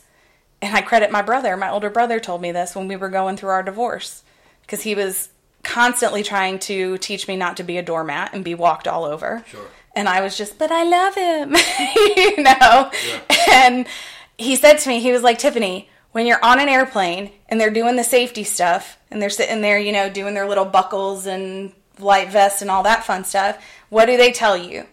and 0.62 0.75
I 0.75 0.81
credit 0.81 1.12
my 1.12 1.23
brother, 1.23 1.57
my 1.57 1.71
older 1.71 1.89
brother 1.89 2.19
told 2.19 2.41
me 2.41 2.51
this 2.51 2.75
when 2.75 2.88
we 2.88 2.95
were 2.95 3.09
going 3.09 3.38
through 3.38 3.49
our 3.49 3.63
divorce, 3.63 4.23
because 4.62 4.83
he 4.83 4.93
was 4.93 5.29
constantly 5.63 6.21
trying 6.21 6.59
to 6.59 6.99
teach 6.99 7.27
me 7.27 7.35
not 7.35 7.57
to 7.57 7.63
be 7.63 7.77
a 7.77 7.81
doormat 7.81 8.33
and 8.33 8.45
be 8.45 8.53
walked 8.53 8.88
all 8.88 9.03
over. 9.03 9.43
Sure. 9.47 9.65
And 9.95 10.07
I 10.07 10.21
was 10.21 10.38
just, 10.38 10.59
but 10.59 10.71
I 10.71 10.83
love 10.83 11.15
him, 11.15 11.55
you 12.15 12.43
know? 12.43 12.91
Yeah. 12.91 13.21
And 13.51 13.88
he 14.38 14.55
said 14.55 14.77
to 14.77 14.89
me, 14.89 14.99
he 14.99 15.12
was 15.12 15.23
like, 15.23 15.39
Tiffany, 15.39 15.89
when 16.12 16.27
you're 16.27 16.43
on 16.45 16.59
an 16.59 16.69
airplane 16.69 17.31
and 17.47 17.59
they're 17.59 17.71
doing 17.71 17.95
the 17.95 18.03
safety 18.03 18.43
stuff 18.43 18.99
and 19.09 19.19
they're 19.19 19.31
sitting 19.31 19.62
there, 19.62 19.79
you 19.79 19.91
know, 19.91 20.07
doing 20.07 20.35
their 20.35 20.47
little 20.47 20.65
buckles 20.65 21.25
and 21.25 21.73
light 22.02 22.29
vest 22.29 22.62
and 22.62 22.69
all 22.71 22.83
that 22.83 23.06
fun 23.06 23.23
stuff, 23.23 23.63
what 23.89 24.06
do 24.06 24.17
they 24.17 24.31
tell 24.31 24.58
you? 24.58 24.85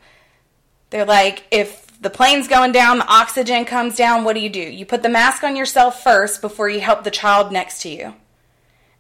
They're 0.91 1.05
like, 1.05 1.45
if 1.51 1.87
the 2.01 2.11
plane's 2.11 2.49
going 2.49 2.73
down, 2.73 2.99
the 2.99 3.07
oxygen 3.07 3.65
comes 3.65 3.97
down, 3.97 4.25
what 4.25 4.35
do 4.35 4.41
you 4.41 4.51
do? 4.51 4.61
You 4.61 4.87
put 4.87 5.03
the 5.03 5.09
mask 5.09 5.43
on 5.43 5.57
yourself 5.57 6.03
first 6.03 6.41
before 6.41 6.69
you 6.69 6.81
help 6.81 7.05
the 7.05 7.11
child 7.11 7.53
next 7.53 7.83
to 7.83 7.89
you. 7.89 8.15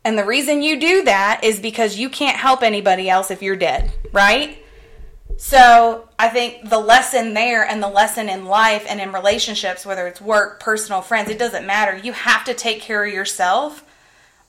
And 0.05 0.19
the 0.19 0.25
reason 0.25 0.63
you 0.63 0.79
do 0.79 1.03
that 1.05 1.41
is 1.43 1.59
because 1.59 1.99
you 1.99 2.09
can't 2.09 2.37
help 2.37 2.63
anybody 2.63 3.11
else 3.11 3.31
if 3.31 3.43
you're 3.43 3.57
dead, 3.57 3.93
right? 4.13 4.59
So 5.37 6.09
I 6.19 6.29
think 6.29 6.69
the 6.69 6.79
lesson 6.79 7.35
there 7.35 7.67
and 7.67 7.83
the 7.83 7.89
lesson 7.89 8.29
in 8.29 8.47
life 8.47 8.87
and 8.89 9.01
in 9.01 9.13
relationships, 9.13 9.85
whether 9.85 10.07
it's 10.07 10.21
work, 10.21 10.61
personal, 10.61 11.03
friends, 11.03 11.29
it 11.29 11.39
doesn't 11.39 11.67
matter. 11.67 11.97
You 11.97 12.13
have 12.13 12.45
to 12.45 12.55
take 12.55 12.81
care 12.81 13.05
of 13.05 13.13
yourself 13.13 13.85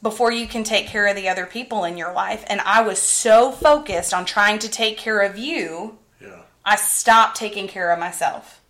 before 0.01 0.31
you 0.31 0.47
can 0.47 0.63
take 0.63 0.87
care 0.87 1.07
of 1.07 1.15
the 1.15 1.29
other 1.29 1.45
people 1.45 1.83
in 1.83 1.97
your 1.97 2.13
life. 2.13 2.43
And 2.47 2.61
I 2.61 2.81
was 2.81 3.01
so 3.01 3.51
focused 3.51 4.13
on 4.13 4.25
trying 4.25 4.59
to 4.59 4.69
take 4.69 4.97
care 4.97 5.21
of 5.21 5.37
you, 5.37 5.97
Yeah. 6.21 6.41
I 6.63 6.75
stopped 6.75 7.37
taking 7.37 7.67
care 7.67 7.91
of 7.91 7.99
myself. 7.99 8.61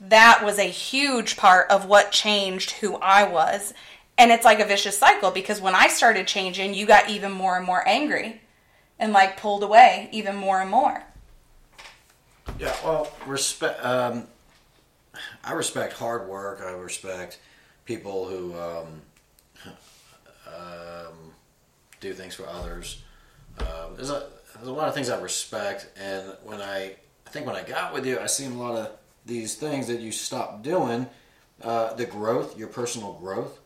That 0.00 0.42
was 0.44 0.58
a 0.58 0.64
huge 0.64 1.36
part 1.36 1.70
of 1.70 1.86
what 1.86 2.10
changed 2.10 2.72
who 2.72 2.96
I 2.96 3.24
was. 3.24 3.72
And 4.18 4.30
it's 4.30 4.44
like 4.44 4.60
a 4.60 4.64
vicious 4.64 4.98
cycle 4.98 5.30
because 5.30 5.60
when 5.60 5.74
I 5.74 5.88
started 5.88 6.26
changing, 6.26 6.74
you 6.74 6.86
got 6.86 7.08
even 7.08 7.32
more 7.32 7.56
and 7.56 7.64
more 7.66 7.86
angry 7.86 8.40
and 8.98 9.12
like 9.12 9.36
pulled 9.36 9.62
away 9.62 10.08
even 10.12 10.36
more 10.36 10.60
and 10.60 10.70
more. 10.70 11.02
Yeah, 12.58 12.74
well, 12.84 13.10
respect. 13.26 13.84
Um, 13.84 14.26
I 15.44 15.52
respect 15.52 15.94
hard 15.94 16.28
work. 16.28 16.62
I 16.64 16.70
respect 16.72 17.38
people 17.84 18.26
who 18.28 18.54
um, 18.58 19.02
um, 20.56 21.32
do 22.00 22.12
things 22.12 22.34
for 22.34 22.46
others. 22.48 23.02
Um, 23.58 23.96
there's 23.96 24.10
a 24.10 24.28
there's 24.54 24.68
a 24.68 24.72
lot 24.72 24.88
of 24.88 24.94
things 24.94 25.08
I 25.08 25.20
respect, 25.20 25.88
and 25.98 26.34
when 26.44 26.60
I 26.60 26.94
I 27.26 27.30
think 27.30 27.46
when 27.46 27.56
I 27.56 27.62
got 27.62 27.92
with 27.92 28.06
you, 28.06 28.18
I 28.18 28.26
seen 28.26 28.52
a 28.52 28.58
lot 28.58 28.76
of 28.76 28.90
these 29.24 29.54
things 29.54 29.86
that 29.86 30.00
you 30.00 30.12
stopped 30.12 30.62
doing. 30.62 31.06
Uh, 31.62 31.94
the 31.94 32.06
growth, 32.06 32.58
your 32.58 32.68
personal 32.68 33.12
growth. 33.14 33.60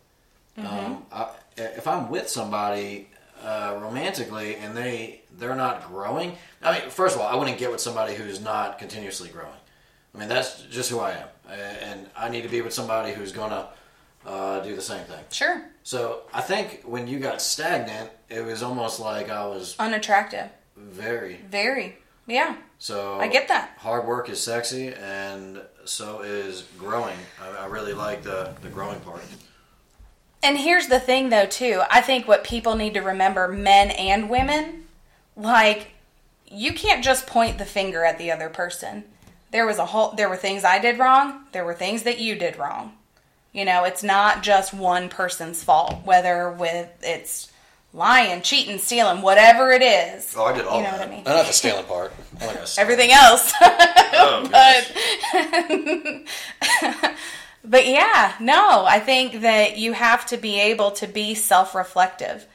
Um, 0.59 1.05
I, 1.13 1.29
if 1.57 1.87
I'm 1.87 2.11
with 2.11 2.29
somebody 2.29 3.09
uh, 3.43 3.79
romantically 3.81 4.57
and 4.57 4.77
they 4.77 5.23
they're 5.39 5.55
not 5.55 5.87
growing, 5.89 6.37
I 6.63 6.79
mean, 6.79 6.91
first 6.91 7.15
of 7.15 7.21
all, 7.21 7.29
I 7.29 7.35
wouldn't 7.37 7.59
get 7.59 7.71
with 7.71 7.81
somebody 7.81 8.15
who's 8.15 8.41
not 8.41 8.79
continuously 8.79 9.29
growing. 9.29 9.49
I 10.15 10.19
mean, 10.19 10.29
that's 10.29 10.63
just 10.63 10.91
who 10.91 10.99
I 10.99 11.13
am, 11.13 11.29
and 11.83 12.07
I 12.17 12.29
need 12.31 12.43
to 12.43 12.49
be 12.49 12.63
with 12.63 12.73
somebody 12.73 13.13
who's 13.13 13.33
gonna 13.33 13.69
uh, 14.27 14.61
do 14.61 14.75
the 14.75 14.83
same 14.83 15.05
thing. 15.05 15.25
Sure. 15.31 15.63
So 15.83 16.23
I 16.35 16.41
think 16.41 16.83
when 16.85 17.07
you 17.07 17.19
got 17.19 17.41
stagnant, 17.41 18.11
it 18.29 18.45
was 18.45 18.63
almost 18.63 19.01
like 19.01 19.31
I 19.31 19.47
was 19.47 19.77
Unattractive. 19.79 20.51
very 20.77 21.41
Very. 21.49 21.97
Yeah. 22.27 22.57
so. 22.79 23.21
I 23.21 23.29
get 23.29 23.47
that. 23.49 23.77
Hard 23.79 24.05
work 24.07 24.29
is 24.29 24.43
sexy, 24.43 24.89
and 24.93 25.63
so 25.85 26.23
is 26.23 26.65
growing. 26.77 27.17
I, 27.41 27.65
I 27.65 27.67
really 27.67 27.95
like 27.95 28.23
the 28.25 28.53
the 28.63 28.69
growing 28.69 28.99
part. 29.01 29.23
And 30.43 30.59
here's 30.59 30.89
the 30.89 31.01
thing, 31.01 31.31
though, 31.31 31.47
too. 31.47 31.83
I 31.91 32.01
think 32.01 32.27
what 32.29 32.45
people 32.45 32.75
need 32.77 32.95
to 32.95 33.01
remember, 33.01 33.49
men 33.49 33.91
and 33.91 34.29
women, 34.29 34.85
like, 35.37 35.93
you 36.47 36.73
can't 36.73 37.03
just 37.03 37.27
point 37.27 37.59
the 37.59 37.65
finger 37.65 38.05
at 38.05 38.19
the 38.19 38.31
other 38.31 38.49
person. 38.49 39.05
There 39.51 39.67
was 39.67 39.79
a 39.79 39.87
whole, 39.87 40.13
there 40.13 40.29
were 40.29 40.37
things 40.37 40.63
I 40.65 40.79
did 40.79 40.99
wrong. 40.99 41.47
There 41.53 41.65
were 41.65 41.75
things 41.75 42.03
that 42.03 42.19
you 42.21 42.35
did 42.37 42.59
wrong. 42.59 42.93
You 43.57 43.65
know, 43.65 43.85
it's 43.85 44.03
not 44.03 44.43
just 44.43 44.75
one 44.75 45.09
person's 45.09 45.65
fault, 45.65 46.05
whether 46.05 46.51
with 46.53 46.91
it's 47.03 47.51
lying, 47.95 48.43
cheating, 48.43 48.77
stealing, 48.77 49.23
whatever 49.23 49.71
it 49.73 49.81
is. 49.81 50.35
Oh, 50.37 50.45
I 50.45 50.55
did 50.55 50.67
all 50.67 50.77
You 50.77 50.85
know 50.85 50.91
that. 50.91 51.01
what 51.01 51.09
I 51.09 51.11
mean? 51.11 51.25
Not 51.25 51.47
the 51.47 51.53
stealing 51.55 51.87
part. 51.87 52.13
I 52.39 52.55
Everything 52.77 53.13
else. 53.13 53.55
Oh, 53.63 54.47
but 54.53 54.93
but 57.65 57.87
yeah 57.87 58.35
no 58.41 58.85
i 58.87 59.01
think 59.01 59.41
that 59.41 59.77
you 59.77 59.93
have 59.93 60.25
to 60.27 60.37
be 60.37 60.61
able 60.61 60.93
to 60.93 61.07
be 61.09 61.35
self-reflective 61.35 62.47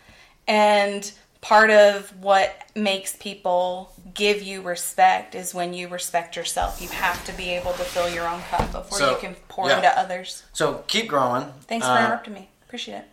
and 0.48 1.12
part 1.42 1.70
of 1.70 2.10
what 2.22 2.56
makes 2.76 3.16
people 3.18 3.92
give 4.14 4.42
you 4.42 4.62
respect 4.62 5.36
is 5.36 5.54
when 5.54 5.74
you 5.74 5.88
respect 5.88 6.36
yourself 6.36 6.82
you 6.82 6.90
have 6.90 7.24
to 7.26 7.32
be 7.34 7.50
able 7.50 7.72
to 7.74 7.84
fill 7.84 8.10
your 8.10 8.28
own 8.28 8.42
cup 8.50 8.72
before 8.72 8.98
So, 8.98 9.12
you 9.12 9.18
can 9.18 9.36
pour 9.48 9.68
yeah. 9.70 9.78
into 9.78 9.90
others 10.00 10.44
So 10.54 10.84
keep 10.88 11.08
growing. 11.08 11.46
thanks 11.68 11.86
for 11.86 11.92
Uh, 11.94 12.00
interrupting 12.06 12.34
me 12.34 12.50
appreciate 12.66 12.98
it 13.00 13.06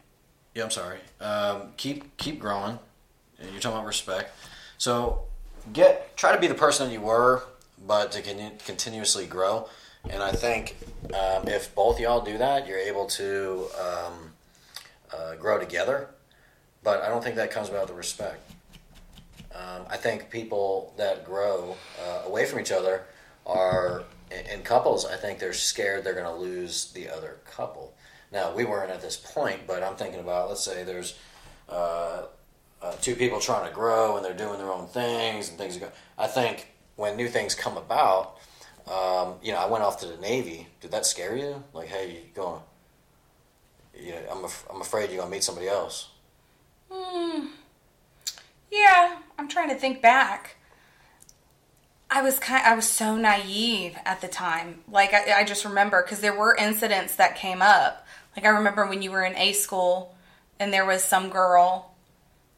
Yeah, 0.55 0.65
I'm 0.65 0.71
sorry. 0.71 0.99
Um, 1.21 1.73
keep 1.77 2.17
keep 2.17 2.39
growing. 2.41 2.79
And 3.41 3.51
You're 3.53 3.61
talking 3.61 3.77
about 3.79 3.87
respect. 3.87 4.35
So 4.79 5.23
get 5.73 6.17
try 6.17 6.33
to 6.33 6.39
be 6.41 6.47
the 6.49 6.55
person 6.55 6.89
that 6.89 6.93
you 6.93 7.01
were, 7.01 7.43
but 7.87 8.11
to 8.13 8.23
con- 8.23 8.59
continuously 8.67 9.27
grow. 9.27 9.69
And 10.11 10.23
I 10.23 10.33
think 10.33 10.77
um, 11.15 11.47
if 11.47 11.73
both 11.75 12.01
y'all 12.01 12.21
do 12.25 12.39
that, 12.39 12.67
you're 12.67 12.79
able 12.79 13.07
to 13.07 13.67
um, 13.79 14.33
uh, 15.13 15.35
grow 15.37 15.59
together. 15.59 16.09
But 16.83 17.03
I 17.03 17.09
don't 17.09 17.23
think 17.23 17.37
that 17.37 17.51
comes 17.51 17.69
about 17.69 17.87
the 17.89 17.95
respect. 17.95 18.48
Um, 19.55 19.87
I 19.89 19.97
think 19.97 20.31
people 20.31 20.93
that 20.99 21.25
grow 21.25 21.77
uh, 22.05 22.23
away 22.27 22.45
from 22.45 22.61
each 22.61 22.73
other 22.73 23.05
are 23.47 24.05
in, 24.31 24.63
couples. 24.63 25.07
I 25.07 25.17
think 25.17 25.39
they're 25.39 25.55
scared 25.55 26.05
they're 26.05 26.15
going 26.15 26.27
to 26.27 26.41
lose 26.41 26.93
the 26.93 27.09
other 27.09 27.39
couple. 27.51 27.95
Now 28.31 28.55
we 28.55 28.65
weren't 28.65 28.91
at 28.91 29.01
this 29.01 29.17
point, 29.17 29.67
but 29.67 29.83
I'm 29.83 29.97
thinking 29.97 30.21
about 30.21 30.49
let's 30.49 30.63
say 30.63 30.85
there's 30.85 31.19
uh, 31.69 32.25
uh, 32.83 32.93
two 33.01 33.15
people 33.17 33.41
trying 33.41 33.67
to 33.67 33.75
grow 33.75 34.17
and 34.17 34.25
they're 34.25 34.37
doing 34.37 34.59
their 34.59 34.71
own 34.71 34.87
things 34.89 35.49
and 35.49 35.57
things 35.57 35.77
are 35.77 35.81
going. 35.81 35.93
I 36.19 36.27
think 36.27 36.69
when 36.97 37.17
new 37.17 37.29
things 37.29 37.55
come 37.55 37.79
about, 37.79 38.37
um, 38.87 39.35
you 39.43 39.53
know, 39.53 39.59
I 39.59 39.67
went 39.67 39.83
off 39.83 40.01
to 40.01 40.07
the 40.07 40.17
Navy. 40.19 40.67
Did 40.81 40.91
that 40.91 41.07
scare 41.07 41.37
you? 41.37 41.63
Like, 41.73 41.89
hey, 41.89 42.11
you 42.11 42.21
going? 42.35 42.61
Know, 44.01 44.23
I'm 44.31 44.45
af- 44.45 44.67
I'm 44.71 44.81
afraid 44.81 45.11
you're 45.11 45.19
gonna 45.19 45.31
meet 45.31 45.43
somebody 45.43 45.69
else. 45.69 46.11
Yeah, 48.71 49.19
I'm 49.39 49.49
trying 49.49 49.69
to 49.71 49.75
think 49.75 50.03
back. 50.03 50.57
I 52.11 52.23
was 52.23 52.39
kind 52.39 52.65
I 52.65 52.75
was 52.75 52.89
so 52.89 53.17
naive 53.17 53.97
at 54.05 54.21
the 54.21 54.29
time. 54.29 54.81
Like 54.91 55.13
I, 55.13 55.41
I 55.41 55.45
just 55.45 55.65
remember 55.65 56.03
because 56.03 56.21
there 56.21 56.37
were 56.37 56.55
incidents 56.57 57.17
that 57.17 57.37
came 57.37 57.61
up. 57.61 58.07
Like 58.37 58.47
I 58.47 58.49
remember 58.49 58.87
when 58.87 59.03
you 59.03 59.11
were 59.11 59.25
in 59.25 59.37
A 59.37 59.53
school 59.53 60.15
and 60.59 60.73
there 60.73 60.87
was 60.87 61.05
some 61.05 61.29
girl 61.29 61.95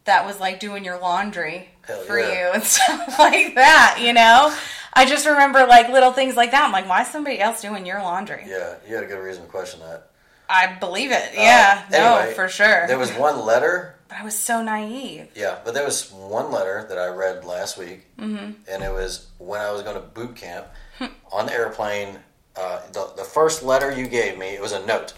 that 0.04 0.24
was 0.26 0.40
like 0.40 0.60
doing 0.60 0.84
your 0.84 0.98
laundry 1.00 1.68
Hell 1.82 2.00
for 2.02 2.18
yeah. 2.18 2.28
you 2.48 2.52
and 2.54 2.62
stuff 2.64 3.18
like 3.18 3.54
that, 3.56 3.98
you 4.00 4.12
know? 4.12 4.54
I 4.92 5.06
just 5.06 5.26
remember 5.26 5.66
like 5.66 5.88
little 5.88 6.12
things 6.12 6.36
like 6.36 6.50
that. 6.52 6.64
I'm 6.64 6.72
like, 6.72 6.88
why 6.88 7.02
is 7.02 7.08
somebody 7.08 7.40
else 7.40 7.60
doing 7.60 7.86
your 7.86 8.00
laundry? 8.02 8.44
Yeah, 8.46 8.74
you 8.88 8.94
had 8.94 9.04
a 9.04 9.06
good 9.06 9.22
reason 9.22 9.44
to 9.44 9.48
question 9.48 9.80
that. 9.80 10.10
I 10.48 10.74
believe 10.80 11.12
it. 11.12 11.30
Yeah, 11.34 11.84
Uh, 11.88 11.90
no, 12.26 12.32
for 12.34 12.48
sure. 12.48 12.86
There 12.88 12.98
was 12.98 13.12
one 13.12 13.44
letter 13.44 13.94
but 14.10 14.18
I 14.18 14.24
was 14.24 14.36
so 14.36 14.60
naive. 14.62 15.28
Yeah, 15.36 15.60
but 15.64 15.72
there 15.72 15.84
was 15.84 16.10
one 16.10 16.50
letter 16.50 16.84
that 16.88 16.98
I 16.98 17.06
read 17.06 17.44
last 17.44 17.78
week, 17.78 18.06
mm-hmm. 18.18 18.52
and 18.68 18.82
it 18.82 18.92
was 18.92 19.28
when 19.38 19.60
I 19.60 19.70
was 19.70 19.82
going 19.82 19.94
to 19.94 20.02
boot 20.02 20.34
camp 20.34 20.66
on 21.32 21.46
the 21.46 21.52
airplane. 21.52 22.18
Uh, 22.56 22.80
the, 22.92 23.12
the 23.16 23.24
first 23.24 23.62
letter 23.62 23.92
you 23.92 24.08
gave 24.08 24.36
me, 24.36 24.48
it 24.48 24.60
was 24.60 24.72
a 24.72 24.84
note, 24.84 25.14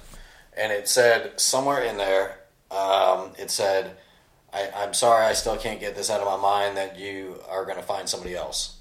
and 0.57 0.71
it 0.71 0.87
said 0.89 1.41
somewhere 1.41 1.83
in 1.83 1.97
there, 1.97 2.41
um, 2.71 3.31
it 3.39 3.51
said, 3.51 3.97
I, 4.53 4.69
"I'm 4.77 4.93
sorry, 4.93 5.25
I 5.25 5.33
still 5.33 5.57
can't 5.57 5.81
get 5.81 5.97
this 5.97 6.11
out 6.11 6.21
of 6.21 6.27
my 6.27 6.37
mind 6.37 6.77
that 6.77 6.99
you 6.99 7.41
are 7.49 7.65
going 7.65 7.79
to 7.79 7.83
find 7.83 8.07
somebody 8.07 8.37
else." 8.37 8.77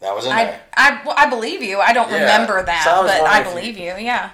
That 0.00 0.14
was 0.14 0.24
in 0.24 0.32
I, 0.32 0.44
there. 0.44 0.60
I, 0.74 1.02
well, 1.04 1.14
I 1.18 1.28
believe 1.28 1.62
you. 1.62 1.80
I 1.80 1.92
don't 1.92 2.08
Yeah. 2.10 2.20
remember 2.20 2.64
that, 2.64 2.84
So 2.84 3.02
I 3.02 3.18
but 3.18 3.22
I 3.22 3.42
believe 3.42 3.76
you. 3.76 3.96
Yeah. 3.98 4.30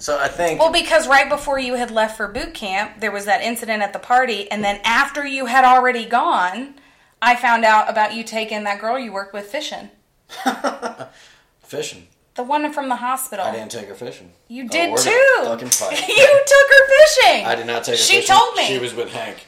So 0.00 0.18
I 0.18 0.28
think 0.28 0.58
Well, 0.58 0.72
because 0.72 1.06
right 1.06 1.28
before 1.28 1.58
you 1.58 1.74
had 1.74 1.90
left 1.90 2.16
for 2.16 2.26
boot 2.26 2.54
camp, 2.54 3.00
there 3.00 3.12
was 3.12 3.26
that 3.26 3.42
incident 3.42 3.82
at 3.82 3.92
the 3.92 3.98
party, 3.98 4.50
and 4.50 4.64
then 4.64 4.80
after 4.82 5.26
you 5.26 5.46
had 5.46 5.64
already 5.64 6.06
gone, 6.06 6.74
I 7.22 7.36
found 7.36 7.64
out 7.66 7.88
about 7.88 8.14
you 8.14 8.24
taking 8.24 8.64
that 8.64 8.80
girl 8.80 8.98
you 8.98 9.12
worked 9.12 9.34
with 9.34 9.46
fishing, 9.46 9.90
fishing. 11.62 12.06
the 12.34 12.42
one 12.42 12.72
from 12.72 12.88
the 12.88 12.96
hospital. 12.96 13.44
I 13.44 13.52
didn't 13.52 13.70
take 13.70 13.88
her 13.88 13.94
fishing. 13.94 14.32
You 14.48 14.64
Oh, 14.64 14.68
did 14.68 14.90
we're 14.90 14.96
too. 15.02 15.34
Fucking 15.44 15.68
fight. 15.80 16.08
you 16.08 16.26
took 16.46 16.70
her 16.70 16.88
fishing. 16.88 17.46
I 17.46 17.54
did 17.54 17.66
not 17.66 17.84
take 17.84 17.94
her. 17.96 18.02
She 18.02 18.20
fishing. 18.20 18.34
told 18.36 18.56
me. 18.56 18.64
she 18.66 18.78
was 18.78 18.94
with 18.94 19.12
Hank. 19.12 19.46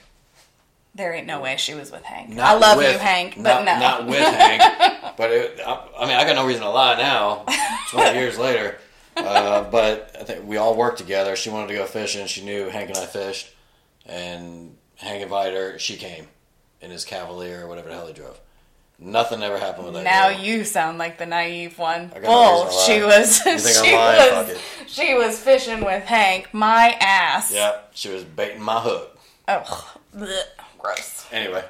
There 0.95 1.15
ain't 1.15 1.27
no 1.27 1.41
way 1.41 1.57
she 1.57 1.73
was 1.75 1.91
with 1.91 2.03
Hank. 2.03 2.29
Not 2.29 2.45
I 2.47 2.53
love 2.59 2.77
with- 2.77 2.93
you, 2.93 2.99
Hank, 2.99 3.39
not, 3.39 3.45
but 3.45 3.65
no. 3.65 3.79
Not 3.81 4.07
with 4.07 4.19
Hank. 4.35 5.17
But 5.17 5.31
it, 5.31 5.61
I, 5.67 5.87
I 5.99 6.07
mean, 6.07 6.17
I 6.17 6.25
got 6.25 6.37
no 6.37 6.47
reason 6.47 6.63
to 6.63 6.69
lie 6.71 6.97
now, 6.99 7.47
20 7.91 8.19
years 8.19 8.39
later. 8.39 8.77
Uh, 9.17 9.65
but 9.71 10.17
I 10.19 10.25
think 10.25 10.47
we 10.47 10.57
all 10.57 10.75
worked 10.77 10.99
together. 10.99 11.37
She 11.37 11.51
wanted 11.51 11.69
to 11.69 11.75
go 11.75 11.87
fishing. 11.87 12.27
She 12.27 12.45
knew 12.45 12.69
Hank 12.69 12.89
and 12.89 12.99
I 12.99 13.07
fished. 13.07 13.51
And 14.07 14.77
Hank 14.97 15.23
invited 15.23 15.55
her. 15.55 15.79
She 15.79 15.97
came 15.97 16.29
in 16.81 16.91
his 16.91 17.05
Cavalier 17.05 17.65
or 17.65 17.69
whatever 17.69 17.89
the 17.89 17.95
hell 17.95 18.07
he 18.07 18.13
drove. 18.13 18.41
Nothing 18.99 19.43
ever 19.43 19.59
happened 19.59 19.87
with 19.87 19.95
that 19.95 20.05
Now 20.05 20.31
girl. 20.31 20.39
you 20.41 20.65
sound 20.65 20.99
like 20.99 21.19
the 21.19 21.27
naive 21.27 21.79
one. 21.79 22.13
No 22.15 22.21
Bull. 22.21 22.67
to 22.67 22.73
She 22.87 23.03
was. 23.03 23.45
You 23.45 23.59
think 23.59 23.79
I'm 23.99 24.47
she 24.47 24.53
was. 24.53 24.63
She 24.87 25.15
was 25.15 25.39
fishing 25.41 25.85
with 25.85 26.05
Hank. 26.05 26.55
My 26.55 26.97
ass. 27.01 27.53
Yeah, 27.53 27.81
she 27.93 28.11
was 28.11 28.23
baiting 28.23 28.63
my 28.63 28.81
hook. 28.81 29.19
Oh, 29.49 29.95
bleh, 30.17 30.43
gross. 30.79 31.27
Anyway, 31.33 31.65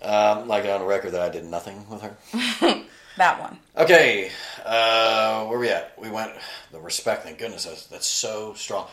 um, 0.00 0.48
like 0.48 0.64
on 0.64 0.80
the 0.80 0.86
record 0.86 1.10
that 1.12 1.20
I 1.20 1.28
did 1.28 1.44
nothing 1.44 1.86
with 1.90 2.00
her. 2.00 2.16
That 3.16 3.40
one. 3.40 3.58
Okay, 3.76 4.32
uh, 4.64 5.44
where 5.46 5.58
we 5.58 5.68
at? 5.68 5.98
We 5.98 6.10
went 6.10 6.32
the 6.72 6.80
respect. 6.80 7.24
Thank 7.24 7.38
goodness, 7.38 7.64
that's, 7.64 7.86
that's 7.86 8.06
so 8.06 8.54
strong. 8.54 8.86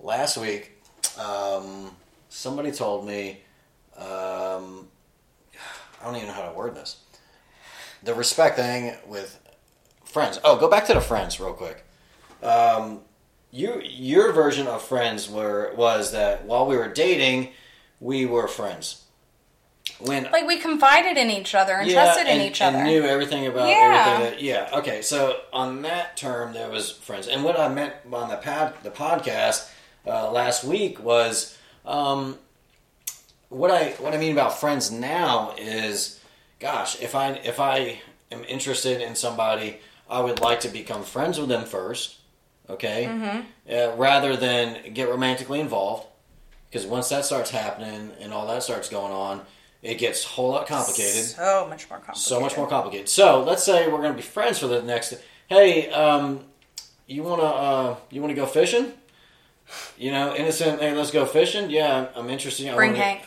Last 0.00 0.36
week, 0.36 0.80
um, 1.18 1.94
somebody 2.28 2.70
told 2.70 3.06
me, 3.06 3.40
um, 3.96 4.88
I 6.00 6.04
don't 6.04 6.16
even 6.16 6.28
know 6.28 6.34
how 6.34 6.48
to 6.48 6.56
word 6.56 6.74
this. 6.74 6.98
The 8.02 8.14
respect 8.14 8.56
thing 8.56 8.94
with 9.06 9.40
friends. 10.04 10.38
Oh, 10.44 10.56
go 10.56 10.68
back 10.68 10.86
to 10.86 10.94
the 10.94 11.00
friends 11.00 11.40
real 11.40 11.52
quick. 11.52 11.84
Um, 12.42 13.00
you 13.50 13.80
your 13.82 14.32
version 14.32 14.66
of 14.66 14.82
friends 14.82 15.28
were 15.28 15.72
was 15.74 16.12
that 16.12 16.44
while 16.44 16.66
we 16.66 16.76
were 16.76 16.88
dating, 16.88 17.50
we 17.98 18.26
were 18.26 18.46
friends. 18.46 19.04
When 20.00 20.24
Like 20.30 20.46
we 20.46 20.58
confided 20.58 21.16
in 21.16 21.28
each 21.28 21.54
other 21.54 21.74
and 21.74 21.90
trusted 21.90 22.26
in 22.28 22.34
and- 22.40 22.42
each 22.42 22.62
other. 22.62 22.82
Knew 22.84 23.02
everything 23.04 23.46
about 23.46 23.68
Yeah. 23.68 24.04
everything. 24.16 24.30
That, 24.36 24.42
yeah. 24.42 24.78
Okay. 24.78 25.02
So 25.02 25.40
on 25.52 25.82
that 25.82 26.16
term, 26.16 26.52
there 26.52 26.68
was 26.70 26.92
friends, 26.92 27.26
and 27.26 27.42
what 27.42 27.58
I 27.58 27.68
meant 27.68 27.94
on 28.12 28.28
the 28.28 28.36
pad, 28.36 28.74
the 28.84 28.90
podcast 28.90 29.68
uh, 30.06 30.30
last 30.30 30.62
week 30.64 31.02
was 31.02 31.56
um, 31.84 32.38
what 33.48 33.70
I 33.70 33.90
what 33.98 34.14
I 34.14 34.18
mean 34.18 34.32
about 34.32 34.58
friends 34.60 34.90
now 34.92 35.54
is, 35.58 36.20
gosh, 36.60 37.00
if 37.00 37.14
I 37.14 37.32
if 37.44 37.58
I 37.58 38.00
am 38.30 38.44
interested 38.44 39.00
in 39.00 39.16
somebody, 39.16 39.78
I 40.08 40.20
would 40.20 40.40
like 40.40 40.60
to 40.60 40.68
become 40.68 41.02
friends 41.02 41.40
with 41.40 41.48
them 41.48 41.64
first, 41.64 42.16
okay, 42.70 43.06
uh, 43.68 43.96
rather 43.96 44.36
than 44.36 44.92
get 44.94 45.08
romantically 45.08 45.58
involved. 45.60 46.06
Because 46.70 46.86
once 46.86 47.08
that 47.08 47.24
starts 47.24 47.50
happening 47.50 48.12
and 48.20 48.32
all 48.32 48.46
that 48.46 48.62
starts 48.62 48.90
going 48.90 49.10
on, 49.12 49.40
it 49.88 49.98
gets 49.98 50.24
a 50.24 50.28
whole 50.28 50.50
lot 50.50 50.66
complicated 50.66 51.24
So 51.24 51.66
much 51.68 51.88
more 51.88 51.98
complicated. 51.98 52.18
so 52.18 52.40
much 52.40 52.56
more 52.56 52.68
complicated. 52.68 53.08
So 53.08 53.42
let's 53.42 53.62
say 53.64 53.86
we're 53.88 53.98
going 54.02 54.12
to 54.12 54.16
be 54.16 54.22
friends 54.22 54.58
for 54.58 54.66
the 54.66 54.82
next. 54.82 55.14
Hey, 55.48 55.90
um, 55.90 56.44
you 57.06 57.22
wanna 57.22 57.42
uh, 57.42 57.96
you 58.10 58.20
wanna 58.20 58.34
go 58.34 58.44
fishing? 58.46 58.92
You 59.98 60.12
know, 60.12 60.34
innocent. 60.34 60.80
Hey, 60.80 60.92
let's 60.94 61.10
go 61.10 61.24
fishing. 61.24 61.70
Yeah, 61.70 62.08
I'm, 62.16 62.24
I'm 62.24 62.30
interested. 62.30 62.68
I 62.68 62.74
Bring 62.74 62.92
wanna- 62.92 63.04
Hank. 63.04 63.22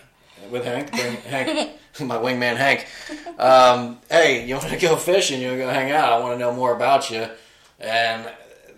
with 0.51 0.65
Hank. 0.65 0.91
Bring 0.91 1.13
Hank, 1.33 1.71
my 2.01 2.17
wingman 2.17 2.57
Hank. 2.57 2.85
Um, 3.39 3.99
hey, 4.09 4.45
you 4.45 4.55
want 4.55 4.69
to 4.69 4.77
go 4.77 4.95
fishing? 4.95 5.41
You 5.41 5.47
want 5.49 5.59
to 5.59 5.65
go 5.65 5.69
hang 5.71 5.91
out? 5.91 6.13
I 6.13 6.19
want 6.19 6.33
to 6.35 6.39
know 6.39 6.53
more 6.53 6.75
about 6.75 7.09
you. 7.09 7.27
And 7.79 8.29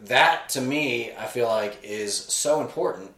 that, 0.05 0.49
to 0.49 0.61
me, 0.61 1.11
I 1.17 1.25
feel 1.25 1.47
like 1.47 1.79
is 1.83 2.15
so 2.15 2.61
important 2.61 3.11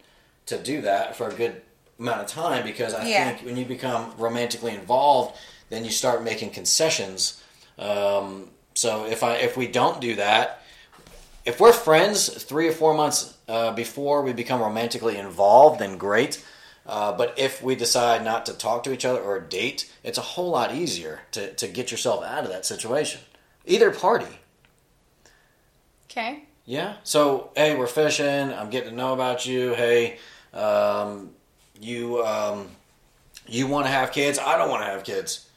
to 0.47 0.57
do 0.57 0.81
that 0.81 1.15
for 1.15 1.27
a 1.27 1.33
good 1.33 1.61
amount 1.99 2.21
of 2.21 2.27
time 2.27 2.63
because 2.63 2.93
I 2.93 3.07
Yeah. 3.07 3.31
think 3.31 3.45
when 3.45 3.57
you 3.57 3.65
become 3.65 4.13
romantically 4.17 4.73
involved, 4.73 5.37
then 5.69 5.85
you 5.85 5.91
start 5.91 6.23
making 6.23 6.51
concessions. 6.51 7.41
Um, 7.79 8.51
so 8.73 9.05
if 9.05 9.23
I 9.23 9.35
if 9.35 9.55
we 9.57 9.67
don't 9.67 9.99
do 10.01 10.15
that, 10.15 10.61
if 11.45 11.59
we're 11.59 11.73
friends 11.73 12.29
three 12.43 12.67
or 12.67 12.71
four 12.73 12.93
months 12.93 13.33
uh, 13.47 13.71
before 13.71 14.21
we 14.21 14.33
become 14.33 14.61
romantically 14.61 15.17
involved, 15.17 15.79
then 15.79 15.97
great. 15.97 16.43
Uh, 16.87 17.11
but 17.11 17.33
if 17.37 17.63
we 17.63 17.75
decide 17.75 18.23
not 18.23 18.45
to 18.45 18.53
talk 18.53 18.83
to 18.83 18.93
each 18.93 19.05
other 19.05 19.19
or 19.19 19.39
date, 19.39 19.91
it's 20.03 20.19
a 20.19 20.21
whole 20.21 20.51
lot 20.51 20.73
easier 20.73 21.21
to, 21.31 21.51
to 21.55 21.67
get 21.67 21.89
yourself 21.89 22.23
out 22.23 22.43
of 22.43 22.49
that 22.49 22.63
situation. 22.65 23.21
Either 23.65 23.89
party. 23.89 24.39
Okay. 26.09 26.43
Yeah. 26.65 26.95
So, 27.03 27.51
hey, 27.55 27.75
we're 27.75 27.87
fishing. 27.87 28.53
I'm 28.53 28.69
getting 28.69 28.91
to 28.91 28.95
know 28.95 29.13
about 29.13 29.45
you. 29.45 29.73
Hey, 29.73 30.17
um, 30.53 31.31
you 31.81 32.23
um, 32.23 32.69
you 33.47 33.67
want 33.67 33.85
to 33.85 33.91
have 33.91 34.11
kids? 34.11 34.39
I 34.39 34.57
don't 34.57 34.69
want 34.69 34.83
to 34.83 34.87
have 34.87 35.03
kids. 35.03 35.47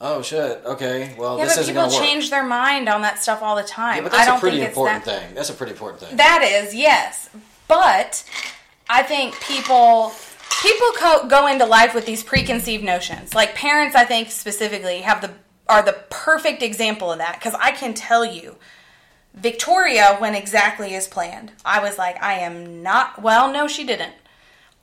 Oh 0.00 0.22
shit. 0.22 0.62
Okay. 0.64 1.14
Well, 1.18 1.38
Yeah, 1.38 1.44
this 1.44 1.56
but 1.56 1.60
isn't 1.62 1.74
people 1.74 1.82
going 1.82 1.90
to 1.90 1.96
work. 1.96 2.04
change 2.04 2.30
their 2.30 2.44
mind 2.44 2.88
on 2.88 3.02
that 3.02 3.20
stuff 3.20 3.42
all 3.42 3.56
the 3.56 3.64
time. 3.64 3.96
Yeah, 3.96 4.02
but 4.02 4.12
I 4.12 4.16
that's 4.18 4.28
don't 4.28 4.36
a 4.36 4.40
pretty 4.40 4.62
important 4.62 5.04
that, 5.04 5.20
thing. 5.22 5.34
That's 5.34 5.50
a 5.50 5.54
pretty 5.54 5.72
important 5.72 6.02
thing. 6.02 6.16
That 6.16 6.42
is, 6.42 6.74
yes. 6.74 7.28
But 7.66 8.24
I 8.88 9.02
think 9.02 9.40
people 9.40 10.12
people 10.62 10.88
co- 10.96 11.26
go 11.28 11.46
into 11.48 11.66
life 11.66 11.94
with 11.94 12.06
these 12.06 12.22
preconceived 12.22 12.84
notions. 12.84 13.34
Like 13.34 13.54
parents, 13.54 13.96
I 13.96 14.04
think 14.04 14.30
specifically 14.30 15.00
have 15.00 15.20
the 15.20 15.32
are 15.68 15.82
the 15.82 15.98
perfect 16.10 16.62
example 16.62 17.10
of 17.10 17.18
that 17.18 17.34
because 17.34 17.54
I 17.60 17.72
can 17.72 17.92
tell 17.92 18.24
you 18.24 18.54
Victoria 19.34 20.16
went 20.20 20.36
exactly 20.36 20.94
as 20.94 21.06
planned. 21.06 21.52
I 21.64 21.80
was 21.80 21.98
like, 21.98 22.22
I 22.22 22.34
am 22.34 22.82
not 22.82 23.20
well, 23.20 23.52
no 23.52 23.66
she 23.66 23.84
didn't. 23.84 24.14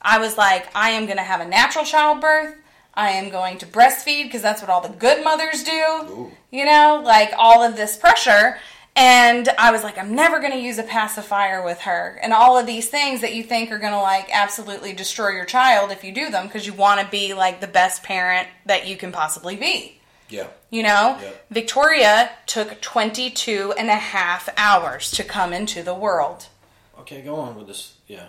I 0.02 0.20
was 0.20 0.38
like, 0.38 0.68
I 0.76 0.91
am 0.91 1.06
going 1.06 1.18
to 1.18 1.24
have 1.24 1.41
a 1.41 1.46
natural 1.46 1.86
childbirth. 1.86 2.56
I 2.93 3.10
am 3.10 3.30
going 3.30 3.58
to 3.58 3.66
breastfeed 3.66 4.24
because 4.24 4.41
that's 4.41 4.62
what 4.62 4.70
all 4.70 4.82
the 4.82 4.89
good 4.89 5.24
mothers 5.24 5.64
do. 5.64 6.32
You 6.52 6.66
know, 6.66 7.02
like 7.04 7.34
all 7.38 7.62
of 7.64 7.76
this 7.76 7.98
pressure. 7.98 8.58
And 8.98 9.50
I 9.58 9.72
was 9.74 9.84
like, 9.84 9.98
I'm 9.98 10.16
never 10.16 10.39
going 10.39 10.54
to 10.54 10.58
use 10.58 10.78
a 10.78 10.84
pacifier 10.84 11.62
with 11.62 11.82
her. 11.82 12.18
And 12.24 12.32
all 12.32 12.58
of 12.58 12.66
these 12.66 12.88
things 12.88 13.20
that 13.20 13.36
you 13.36 13.43
think 13.43 13.70
are 13.72 13.78
going 13.78 13.91
to 13.91 14.00
like 14.00 14.30
absolutely 14.32 14.93
destroy 14.93 15.32
your 15.32 15.43
child 15.43 15.91
if 15.91 16.04
you 16.06 16.14
do 16.14 16.30
them 16.30 16.48
because 16.48 16.66
you 16.66 16.72
want 16.72 17.02
to 17.02 17.08
be 17.08 17.34
like 17.34 17.60
the 17.60 17.68
best 17.68 18.04
parent 18.04 18.48
that 18.66 18.88
you 18.88 18.96
can 18.96 19.12
possibly 19.12 19.58
be. 19.58 20.00
yeah. 20.30 20.48
You 20.70 20.84
know, 20.84 21.18
Yeah. 21.22 21.32
Victoria 21.52 22.30
took 22.48 22.82
22 22.82 23.74
and 23.78 23.89
a 23.89 23.96
half 23.96 24.50
hours 24.58 25.10
to 25.12 25.24
come 25.24 25.52
into 25.54 25.84
the 25.84 25.93
world. 25.93 26.48
Okay, 27.00 27.22
go 27.22 27.36
on 27.36 27.56
with 27.56 27.68
this. 27.68 27.93
Yeah. 28.08 28.28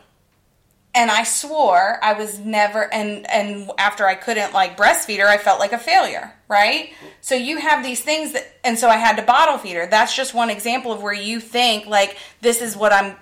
And 0.97 1.11
I 1.11 1.23
swore 1.25 2.03
I 2.03 2.15
was 2.15 2.39
never 2.39 2.93
and 2.93 3.31
and 3.31 3.71
after 3.79 4.07
I 4.07 4.15
couldn't 4.15 4.55
like 4.55 4.77
breastfeed 4.77 5.19
her, 5.19 5.29
I 5.29 5.37
felt 5.37 5.61
like 5.61 5.73
a 5.73 5.79
failure, 5.79 6.33
right? 6.49 6.93
So 7.21 7.35
you 7.35 7.59
have 7.59 7.85
these 7.85 8.01
things 8.01 8.33
that 8.33 8.59
and 8.65 8.79
so 8.79 8.89
I 8.89 8.97
had 8.97 9.17
to 9.17 9.23
bottle 9.23 9.59
feed 9.59 9.77
her. 9.77 9.87
That's 9.87 10.17
just 10.17 10.35
one 10.35 10.51
example 10.51 10.93
of 10.93 11.03
where 11.03 11.13
you 11.13 11.39
think 11.39 11.87
like 11.87 12.17
this 12.41 12.63
is 12.63 12.77
what 12.77 12.93
I'm 12.93 13.15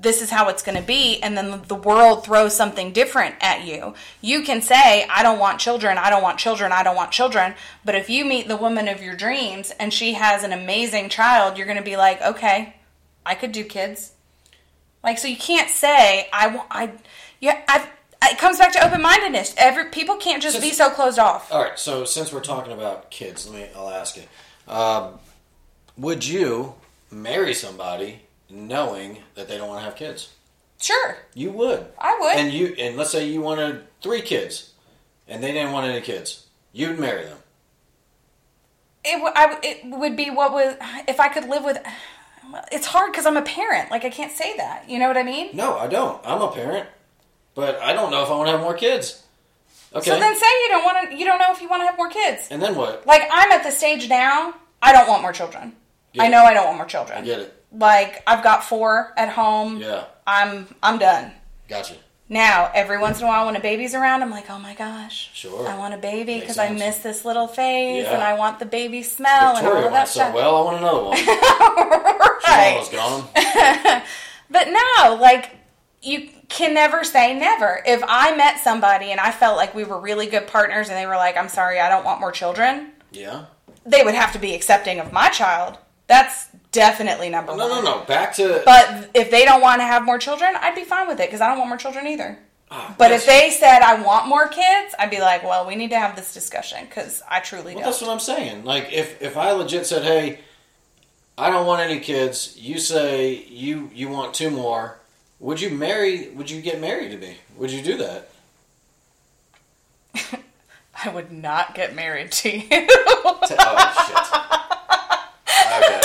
this 0.00 0.22
is 0.22 0.30
how 0.30 0.48
it's 0.48 0.62
going 0.62 0.78
to 0.78 0.82
be 0.82 1.20
and 1.22 1.36
then 1.36 1.60
the 1.66 1.74
world 1.74 2.24
throws 2.24 2.56
something 2.56 2.92
different 2.92 3.34
at 3.40 3.66
you. 3.66 3.94
You 4.22 4.42
can 4.42 4.62
say 4.62 5.06
I 5.10 5.22
don't 5.22 5.38
want 5.38 5.60
children, 5.60 5.98
I 5.98 6.08
don't 6.08 6.22
want 6.22 6.38
children, 6.38 6.72
I 6.72 6.82
don't 6.82 6.96
want 6.96 7.10
children, 7.10 7.54
but 7.84 7.94
if 7.94 8.08
you 8.08 8.24
meet 8.24 8.48
the 8.48 8.56
woman 8.56 8.88
of 8.88 9.02
your 9.02 9.16
dreams 9.16 9.70
and 9.78 9.92
she 9.92 10.14
has 10.14 10.44
an 10.44 10.52
amazing 10.52 11.10
child, 11.10 11.58
you're 11.58 11.66
going 11.66 11.76
to 11.76 11.84
be 11.84 11.96
like, 11.96 12.22
"Okay, 12.22 12.76
I 13.26 13.34
could 13.34 13.52
do 13.52 13.64
kids." 13.64 14.12
Like, 15.02 15.18
so 15.18 15.28
you 15.28 15.36
can't 15.36 15.70
say 15.70 16.28
I 16.32 16.48
want. 16.48 16.68
I 16.70 16.92
yeah. 17.40 17.62
I. 17.68 17.88
It 18.30 18.36
comes 18.36 18.58
back 18.58 18.72
to 18.72 18.84
open 18.84 19.00
mindedness. 19.00 19.54
Every 19.56 19.86
people 19.90 20.16
can't 20.16 20.42
just 20.42 20.60
be 20.60 20.70
so 20.72 20.90
closed 20.90 21.18
off. 21.18 21.50
All 21.52 21.62
right. 21.62 21.78
So 21.78 22.04
since 22.04 22.32
we're 22.32 22.40
talking 22.40 22.72
about 22.72 23.10
kids, 23.10 23.48
let 23.48 23.58
me. 23.58 23.68
I'll 23.76 23.90
ask 23.90 24.16
you. 24.16 24.24
Um, 24.72 25.18
would 25.96 26.26
you 26.26 26.74
marry 27.10 27.54
somebody 27.54 28.20
knowing 28.50 29.18
that 29.34 29.48
they 29.48 29.56
don't 29.56 29.68
want 29.68 29.80
to 29.80 29.84
have 29.84 29.96
kids? 29.96 30.34
Sure, 30.80 31.16
You 31.34 31.50
would. 31.50 31.86
I 31.98 32.16
would. 32.20 32.36
And 32.36 32.52
you 32.52 32.74
and 32.78 32.96
let's 32.96 33.10
say 33.10 33.26
you 33.28 33.40
wanted 33.40 33.82
three 34.00 34.20
kids, 34.20 34.72
and 35.26 35.42
they 35.42 35.50
didn't 35.52 35.72
want 35.72 35.86
any 35.86 36.00
kids. 36.00 36.46
You'd 36.72 36.98
marry 37.00 37.24
them. 37.24 37.38
it. 39.04 39.12
w- 39.12 39.32
I 39.34 39.46
w- 39.48 39.60
it 39.62 39.98
would 39.98 40.16
be 40.16 40.30
what 40.30 40.52
was 40.52 40.76
if 41.08 41.18
I 41.18 41.28
could 41.28 41.48
live 41.48 41.64
with. 41.64 41.78
It's 42.70 42.86
hard 42.86 43.10
because 43.12 43.26
I'm 43.26 43.36
a 43.36 43.42
parent. 43.42 43.90
Like 43.90 44.04
I 44.04 44.10
can't 44.10 44.30
say 44.32 44.56
that. 44.56 44.88
You 44.88 44.98
know 44.98 45.08
what 45.08 45.16
I 45.16 45.22
mean? 45.24 45.50
No, 45.54 45.76
I 45.78 45.86
don't. 45.88 46.20
I'm 46.24 46.40
a 46.42 46.50
parent, 46.52 46.88
but 47.58 47.80
I 47.82 47.92
don't 47.92 48.12
know 48.12 48.22
if 48.22 48.30
I 48.30 48.36
want 48.36 48.46
to 48.46 48.52
have 48.52 48.60
more 48.60 48.74
kids. 48.74 49.20
Okay. 49.92 50.10
So 50.10 50.16
then 50.20 50.36
say 50.38 50.46
you 50.62 50.68
don't 50.68 50.84
want 50.84 51.10
to. 51.10 51.16
You 51.16 51.24
don't 51.24 51.40
know 51.40 51.50
if 51.50 51.60
you 51.60 51.68
want 51.68 51.82
to 51.82 51.86
have 51.86 51.96
more 51.96 52.08
kids. 52.08 52.46
and 52.52 52.62
then 52.62 52.76
what? 52.76 53.04
Like 53.04 53.22
I'm 53.32 53.50
at 53.50 53.64
the 53.64 53.72
stage 53.72 54.08
now. 54.08 54.54
I 54.80 54.92
don't 54.92 55.08
want 55.08 55.22
more 55.22 55.32
children. 55.32 55.74
Yeah. 56.12 56.22
I 56.22 56.28
know 56.28 56.44
I 56.44 56.54
don't 56.54 56.66
want 56.66 56.76
more 56.76 56.86
children. 56.86 57.18
I 57.18 57.24
get 57.24 57.40
it. 57.40 57.62
Like 57.72 58.22
I've 58.28 58.44
got 58.44 58.62
four 58.62 59.12
at 59.16 59.28
home. 59.30 59.80
Yeah. 59.80 60.04
I'm 60.24 60.68
I'm 60.84 60.98
done. 61.00 61.32
Gotcha. 61.68 61.94
Now, 62.30 62.70
every 62.74 62.98
once 62.98 63.18
in 63.18 63.24
a 63.24 63.26
while 63.26 63.46
when 63.46 63.56
a 63.56 63.60
baby's 63.60 63.94
around, 63.94 64.22
I'm 64.22 64.30
like, 64.30 64.48
oh 64.50 64.58
my 64.58 64.74
gosh. 64.74 65.30
Sure. 65.32 65.66
I 65.66 65.76
want 65.78 65.94
a 65.94 65.98
baby 65.98 66.38
because 66.38 66.58
I 66.58 66.70
miss 66.70 66.98
this 66.98 67.24
little 67.24 67.48
phase 67.48 68.04
Yeah. 68.04 68.12
and 68.14 68.22
I 68.22 68.34
want 68.34 68.58
the 68.58 68.66
baby 68.66 69.02
smell 69.02 69.56
and 69.56 69.66
all 69.66 69.72
Victoria 69.72 69.86
of 69.86 69.92
that 69.94 69.98
went 70.00 70.08
so 70.08 70.20
stuff. 70.20 70.34
well. 70.34 70.54
I 70.56 70.60
want 70.60 70.76
another 70.76 71.02
one. 71.04 71.16
She's 71.16 71.26
right. 72.46 72.72
almost 72.76 72.92
gone. 72.92 74.02
But 74.50 74.68
no, 74.68 75.14
like, 75.16 75.56
you 76.02 76.30
can 76.48 76.72
never 76.74 77.04
say 77.04 77.34
never. 77.38 77.82
If 77.86 78.02
I 78.06 78.34
met 78.36 78.58
somebody 78.60 79.10
and 79.10 79.20
I 79.20 79.30
felt 79.30 79.56
like 79.56 79.74
we 79.74 79.84
were 79.84 79.98
really 80.00 80.26
good 80.26 80.46
partners 80.46 80.88
and 80.88 80.96
they 80.96 81.06
were 81.06 81.16
like, 81.16 81.36
I'm 81.36 81.48
sorry, 81.48 81.78
I 81.80 81.88
don't 81.88 82.04
want 82.04 82.20
more 82.20 82.32
children, 82.32 82.92
Yeah. 83.10 83.44
they 83.84 84.02
would 84.02 84.14
have 84.14 84.32
to 84.32 84.38
be 84.38 84.54
accepting 84.54 84.98
of 85.00 85.12
my 85.12 85.28
child. 85.28 85.78
That's 86.06 86.46
definitely 86.72 87.28
number 87.28 87.54
No, 87.54 87.66
one. 87.68 87.84
no, 87.84 87.90
no. 87.92 87.98
No. 88.00 88.04
Back 88.06 88.34
to. 88.36 88.62
But 88.64 89.10
if 89.14 89.30
they 89.30 89.44
don't 89.44 89.60
want 89.60 89.80
to 89.82 89.84
have 89.86 90.04
more 90.04 90.18
children, 90.18 90.54
I'd 90.60 90.74
be 90.74 90.84
fine 90.84 91.06
with 91.06 91.20
it 91.20 91.28
because 91.28 91.40
I 91.42 91.48
don't 91.48 91.58
want 91.58 91.68
more 91.68 91.76
children 91.78 92.06
either. 92.06 92.38
Ah, 92.70 92.94
But 92.98 93.12
if 93.12 93.24
they 93.26 93.50
said 93.50 93.80
I 93.80 94.00
want 94.02 94.26
more 94.28 94.46
kids, 94.48 94.94
I'd 94.98 95.10
be 95.10 95.20
like, 95.20 95.42
well, 95.42 95.66
we 95.66 95.74
need 95.74 95.90
to 95.90 95.98
have 95.98 96.16
this 96.16 96.32
discussion 96.34 96.84
because 96.86 97.22
I 97.28 97.40
truly 97.40 97.74
Well, 97.74 97.82
don't. 97.82 97.82
that's 97.84 98.00
what 98.02 98.10
I'm 98.10 98.20
saying. 98.20 98.64
Like, 98.64 98.92
if 98.92 99.20
if 99.22 99.36
I 99.38 99.52
legit 99.52 99.86
said, 99.86 100.02
"Hey, 100.04 100.40
I 101.38 101.50
don't 101.50 101.66
want 101.66 101.80
any 101.80 101.98
kids," 102.00 102.56
you 102.58 102.78
say 102.78 103.34
you 103.48 103.90
you 103.94 104.08
want 104.10 104.34
two 104.34 104.50
more. 104.50 104.98
Would 105.40 105.60
you 105.60 105.70
marry? 105.70 106.28
Would 106.30 106.50
you 106.50 106.60
get 106.60 106.80
married 106.80 107.10
to 107.12 107.16
me? 107.16 107.36
Would 107.56 107.70
you 107.70 107.82
do 107.82 107.96
that? 107.98 108.28
I 111.04 111.08
would 111.10 111.30
not 111.30 111.74
get 111.74 111.94
married 111.94 112.32
to 112.32 112.50
you 112.58 112.66
oh 112.70 113.38
shit. 113.46 113.58
Okay. 115.78 116.00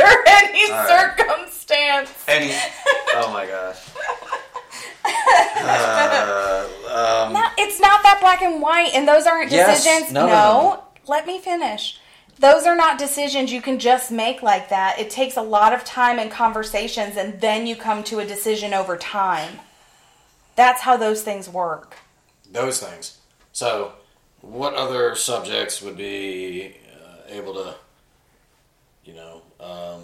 under 0.00 0.22
any 0.28 0.70
All 0.70 0.78
right. 0.78 1.16
circumstance. 1.18 2.12
Any? 2.28 2.52
Oh 3.14 3.30
my 3.32 3.46
gosh. 3.46 3.88
Uh, 5.60 6.68
um, 7.26 7.32
No, 7.32 7.42
it's 7.58 7.80
not 7.80 8.02
that 8.02 8.18
black 8.20 8.42
and 8.42 8.60
white, 8.62 8.90
and 8.94 9.08
those 9.08 9.26
aren't 9.26 9.50
Yes. 9.50 9.82
decisions. 9.84 10.12
No, 10.12 10.26
no, 10.26 10.32
no, 10.32 10.32
no. 10.34 10.84
let 11.06 11.26
me 11.26 11.40
finish. 11.40 11.98
Those 12.40 12.66
are 12.66 12.76
not 12.76 12.98
decisions 12.98 13.52
you 13.52 13.60
can 13.60 13.78
just 13.78 14.10
make 14.12 14.42
like 14.42 14.68
that. 14.68 14.98
It 14.98 15.10
takes 15.10 15.36
a 15.36 15.42
lot 15.42 15.72
of 15.72 15.84
time 15.84 16.18
and 16.18 16.30
conversations, 16.30 17.16
and 17.16 17.40
then 17.40 17.66
you 17.66 17.74
come 17.74 18.04
to 18.04 18.20
a 18.20 18.24
decision 18.24 18.72
over 18.72 18.96
time. 18.96 19.58
That's 20.54 20.82
how 20.82 20.96
those 20.96 21.22
things 21.22 21.48
work. 21.48 21.96
those 22.50 22.80
things. 22.80 23.18
So, 23.52 23.92
what 24.40 24.74
other 24.74 25.14
subjects 25.16 25.82
would 25.82 25.96
be 25.96 26.76
uh, 26.94 27.22
able 27.28 27.54
to, 27.54 27.74
you 29.04 29.14
know, 29.14 29.42
um, 29.58 30.02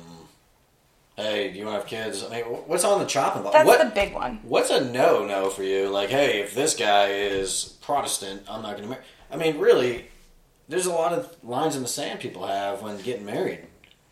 hey, 1.17 1.53
do 1.53 1.59
you 1.59 1.65
want 1.67 1.77
to 1.77 1.81
have 1.81 1.89
kids? 1.89 2.25
I 2.25 2.29
mean, 2.31 2.45
what's 2.45 2.85
on 2.85 2.99
the 2.99 3.07
chopping 3.07 3.43
block? 3.43 3.53
That's 3.55 3.67
what, 3.67 3.79
the 3.79 3.95
big 3.95 4.13
one. 4.13 4.41
What's 4.43 4.71
a 4.71 4.85
no 4.85 5.25
no 5.25 5.51
for 5.51 5.63
you? 5.63 5.89
Like, 5.89 6.11
hey, 6.11 6.41
if 6.41 6.55
this 6.55 6.75
guy 6.75 7.11
is 7.11 7.77
Protestant, 7.81 8.43
I'm 8.49 8.63
not 8.63 8.73
going 8.73 8.85
to 8.85 8.89
marry. 8.91 9.05
I 9.31 9.37
mean, 9.37 9.59
really, 9.59 10.09
there's 10.69 10.87
a 10.87 10.93
lot 10.93 11.13
of 11.13 11.37
lines 11.45 11.77
in 11.77 11.83
the 11.83 11.89
sand 11.89 12.21
people 12.21 12.47
have 12.47 12.83
when 12.83 12.99
getting 13.03 13.25
married. 13.27 13.61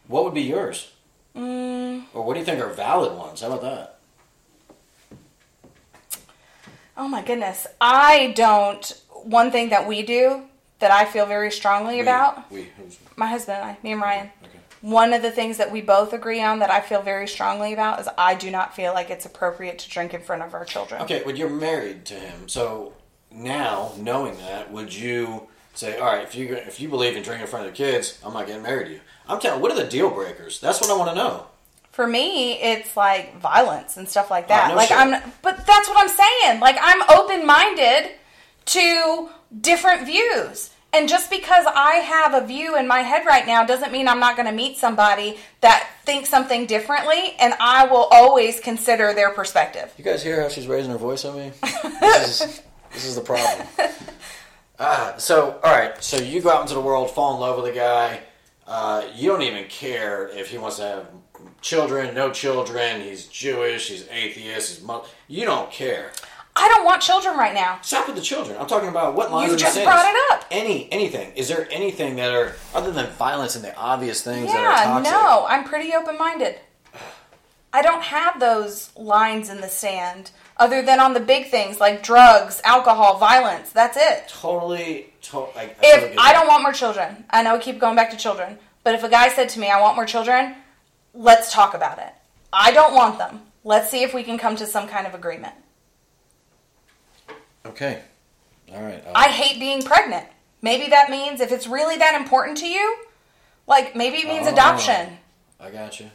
What 0.09 0.24
would 0.24 0.34
be 0.34 0.42
yours? 0.42 0.90
Mm, 1.36 2.05
Or 2.12 2.22
what 2.24 2.34
do 2.34 2.40
you 2.40 2.46
think 2.46 2.61
are 2.61 2.68
valid 2.68 3.16
ones? 3.16 3.40
How 3.40 3.46
about 3.48 3.62
that? 3.62 3.98
oh 6.96 7.09
my 7.09 7.22
goodness. 7.22 7.66
I 7.80 8.32
don't. 8.36 9.00
One 9.24 9.50
thing 9.50 9.70
that 9.70 9.86
we 9.86 10.03
do 10.03 10.42
that 10.80 10.90
I 10.90 11.05
feel 11.05 11.26
very 11.26 11.50
strongly 11.53 12.00
about, 12.00 12.50
We. 12.50 12.64
who's- 12.76 12.98
my 13.16 13.26
husband 13.28 13.59
and 13.59 13.70
I, 13.70 13.76
me 13.82 13.92
and 13.92 14.00
Ryan, 14.00 14.30
Okay. 14.42 14.59
one 14.80 15.12
of 15.12 15.22
the 15.22 15.30
things 15.30 15.57
that 15.59 15.70
we 15.70 15.80
both 15.80 16.12
agree 16.12 16.42
on 16.42 16.59
that 16.59 16.70
I 16.72 16.80
feel 16.80 17.03
very 17.03 17.28
strongly 17.28 17.72
about 17.72 18.00
is 18.00 18.09
I 18.18 18.34
do 18.34 18.50
not 18.50 18.74
feel 18.74 18.92
like 18.92 19.09
it's 19.09 19.24
appropriate 19.24 19.78
to 19.80 19.88
drink 19.88 20.12
in 20.12 20.20
front 20.22 20.42
of 20.42 20.55
our 20.55 20.64
children. 20.64 21.00
Okay, 21.03 21.22
but 21.24 21.36
you're 21.36 21.48
married 21.48 22.05
to 22.07 22.14
him, 22.14 22.48
so 22.48 22.94
now 23.30 23.92
knowing 23.96 24.36
that, 24.38 24.72
would 24.72 24.92
you 24.92 25.46
say, 25.75 25.99
all 25.99 26.07
right, 26.07 26.23
if 26.23 26.35
you 26.35 26.55
if 26.55 26.81
you 26.81 26.89
believe 26.89 27.16
in 27.16 27.23
drinking 27.23 27.43
in 27.43 27.51
front 27.51 27.66
of 27.66 27.73
the 27.73 27.77
kids, 27.77 28.18
I'm 28.25 28.33
not 28.33 28.47
getting 28.47 28.62
married 28.62 28.87
to 28.87 28.93
you? 28.95 29.01
I'm 29.29 29.41
telling. 29.41 29.61
What 29.61 29.70
are 29.73 29.77
the 29.77 29.89
deal 29.89 30.11
breakers? 30.11 30.61
That's 30.61 30.81
what 30.81 30.91
I 30.91 30.97
want 30.97 31.11
to 31.11 31.16
know. 31.16 31.47
For 31.91 32.07
me, 32.07 32.55
it's 32.55 32.97
like 32.97 33.39
violence 33.39 33.97
and 33.97 34.09
stuff 34.09 34.31
like 34.31 34.45
oh, 34.45 34.49
that. 34.49 34.66
Oh, 34.66 34.68
no 34.70 34.77
like 34.77 34.89
shit. 34.89 34.99
I'm, 34.99 35.33
but 35.43 35.66
that's 35.66 35.89
what 35.89 35.99
I'm 35.99 36.09
saying. 36.09 36.61
Like 36.61 36.77
I'm 36.81 37.03
open 37.11 37.47
minded 37.47 38.12
to 38.66 39.29
different 39.61 40.07
views. 40.07 40.70
And 40.95 41.09
just 41.09 41.31
because 41.31 41.64
I 41.66 41.95
have 41.97 42.35
a 42.35 42.47
view 42.47 42.77
in 42.77 42.87
my 42.87 42.99
head 42.99 43.25
right 43.25 43.47
now 43.47 43.64
doesn't 43.64 43.93
mean 43.93 44.09
I'm 44.09 44.20
not 44.20 44.37
going 44.37 44.45
to 44.45 44.53
meet 44.53 44.77
somebody 44.77 45.39
that 45.62 45.89
thinks 46.05 46.29
something 46.29 46.66
differently, 46.66 47.35
and 47.41 47.55
I 47.59 47.87
will 47.87 48.09
always 48.11 48.61
consider 48.61 49.14
their 49.14 49.31
perspective. 49.31 49.91
You 49.97 50.05
guys 50.05 50.23
hear 50.23 50.43
how 50.43 50.51
she's 50.51 50.66
raising 50.66 50.91
her 50.91 50.99
voice 50.99 51.25
at 51.25 51.35
me? 51.35 51.53
This 52.01 52.41
is 52.43 52.62
this 52.93 53.07
is 53.07 53.14
the 53.14 53.23
problem. 53.23 53.66
Ah, 54.79 55.14
so 55.18 55.61
all 55.62 55.73
right, 55.75 56.03
so 56.03 56.16
you 56.16 56.41
go 56.41 56.51
out 56.51 56.62
into 56.62 56.75
the 56.75 56.81
world, 56.81 57.11
fall 57.11 57.35
in 57.35 57.41
love 57.41 57.57
with 57.62 57.70
a 57.73 57.75
guy. 57.77 58.20
Uh, 58.66 59.05
you 59.14 59.29
don't 59.29 59.43
even 59.43 59.64
care 59.64 60.29
if 60.29 60.49
he 60.51 60.59
wants 60.59 60.77
to 60.77 60.83
have 60.83 61.07
children, 61.61 62.14
no 62.14 62.31
children. 62.31 63.01
He's 63.01 63.27
Jewish. 63.27 63.89
He's 63.89 64.09
atheist. 64.09 64.77
He's 64.79 64.87
mu- 64.87 65.01
you 65.29 65.45
don't 65.45 65.70
care. 65.70 66.11
I 66.55 66.68
don't 66.68 66.85
want 66.85 67.01
children 67.01 67.37
right 67.39 67.55
now. 67.55 67.79
Stop 67.83 68.07
with 68.09 68.16
the 68.16 68.23
children. 68.23 68.57
I'm 68.59 68.66
talking 68.66 68.89
about 68.89 69.14
what 69.14 69.33
lines 69.33 69.53
You 69.53 69.59
just 69.59 69.83
brought 69.83 70.05
it 70.07 70.16
up. 70.33 70.45
Any 70.51 70.91
anything? 70.93 71.33
Is 71.35 71.49
there 71.49 71.66
anything 71.70 72.16
that 72.16 72.33
are 72.33 72.55
other 72.75 72.91
than 72.93 73.07
violence 73.12 73.57
and 73.57 73.64
the 73.64 73.75
obvious 73.77 74.23
things 74.23 74.47
that 74.53 74.59
are 74.59 74.70
Yeah, 74.70 74.85
toxic? 74.85 75.12
no, 75.12 75.47
I'm 75.49 75.64
pretty 75.64 75.95
open 75.95 76.18
minded. 76.18 76.57
I 77.73 77.81
don't 77.81 78.03
have 78.03 78.39
those 78.39 78.91
lines 78.97 79.49
in 79.49 79.61
the 79.62 79.68
sand 79.68 80.31
other 80.57 80.82
than 80.82 81.00
on 81.00 81.14
the 81.14 81.20
big 81.20 81.48
things 81.50 81.80
like 81.80 82.03
drugs, 82.03 82.61
alcohol, 82.64 83.18
violence. 83.18 83.70
That's 83.70 83.96
it. 83.96 84.28
Totally. 84.28 85.12
To- 85.22 85.38
I, 85.57 85.62
I 85.62 85.66
totally 85.66 85.74
If 85.82 86.00
get 86.11 86.18
I 86.18 86.32
don't 86.32 86.46
want 86.48 86.62
more 86.62 86.72
children, 86.72 87.24
I 87.30 87.42
know 87.42 87.55
we 87.57 87.61
keep 87.61 87.78
going 87.78 87.96
back 87.96 88.11
to 88.11 88.16
children, 88.16 88.59
but 88.84 88.94
if 88.94 89.03
a 89.05 89.09
guy 89.09 89.28
said 89.28 89.48
to 89.50 89.61
me, 89.61 89.70
I 89.70 89.80
want 89.80 89.96
more 89.96 90.07
children, 90.07 90.55
let's 91.14 91.53
talk 91.53 91.74
about 91.74 91.98
it. 91.98 92.12
I 92.53 92.72
don't 92.72 92.94
want 92.94 93.18
them. 93.18 93.42
Let's 93.64 93.90
see 93.90 94.03
if 94.03 94.12
we 94.12 94.22
can 94.24 94.38
come 94.38 94.57
to 94.57 94.66
some 94.66 94.88
kind 94.88 95.07
of 95.07 95.14
agreement. 95.14 95.55
Okay. 97.64 98.03
All 98.74 98.82
right. 98.82 99.03
uh, 99.07 99.12
I 99.14 99.28
hate 99.28 99.61
being 99.61 99.82
pregnant. 99.82 100.26
Maybe 100.62 100.88
that 100.90 101.11
means 101.11 101.40
if 101.40 101.53
it's 101.53 101.66
really 101.66 101.96
that 101.98 102.14
important 102.14 102.59
to 102.59 102.66
you, 102.66 102.96
like 103.66 103.94
maybe 103.96 104.18
it 104.18 104.26
means 104.28 104.46
Oh. 104.46 104.53
adoption. 104.53 105.18
I 105.61 105.70
got 105.70 106.00
you. 106.00 106.11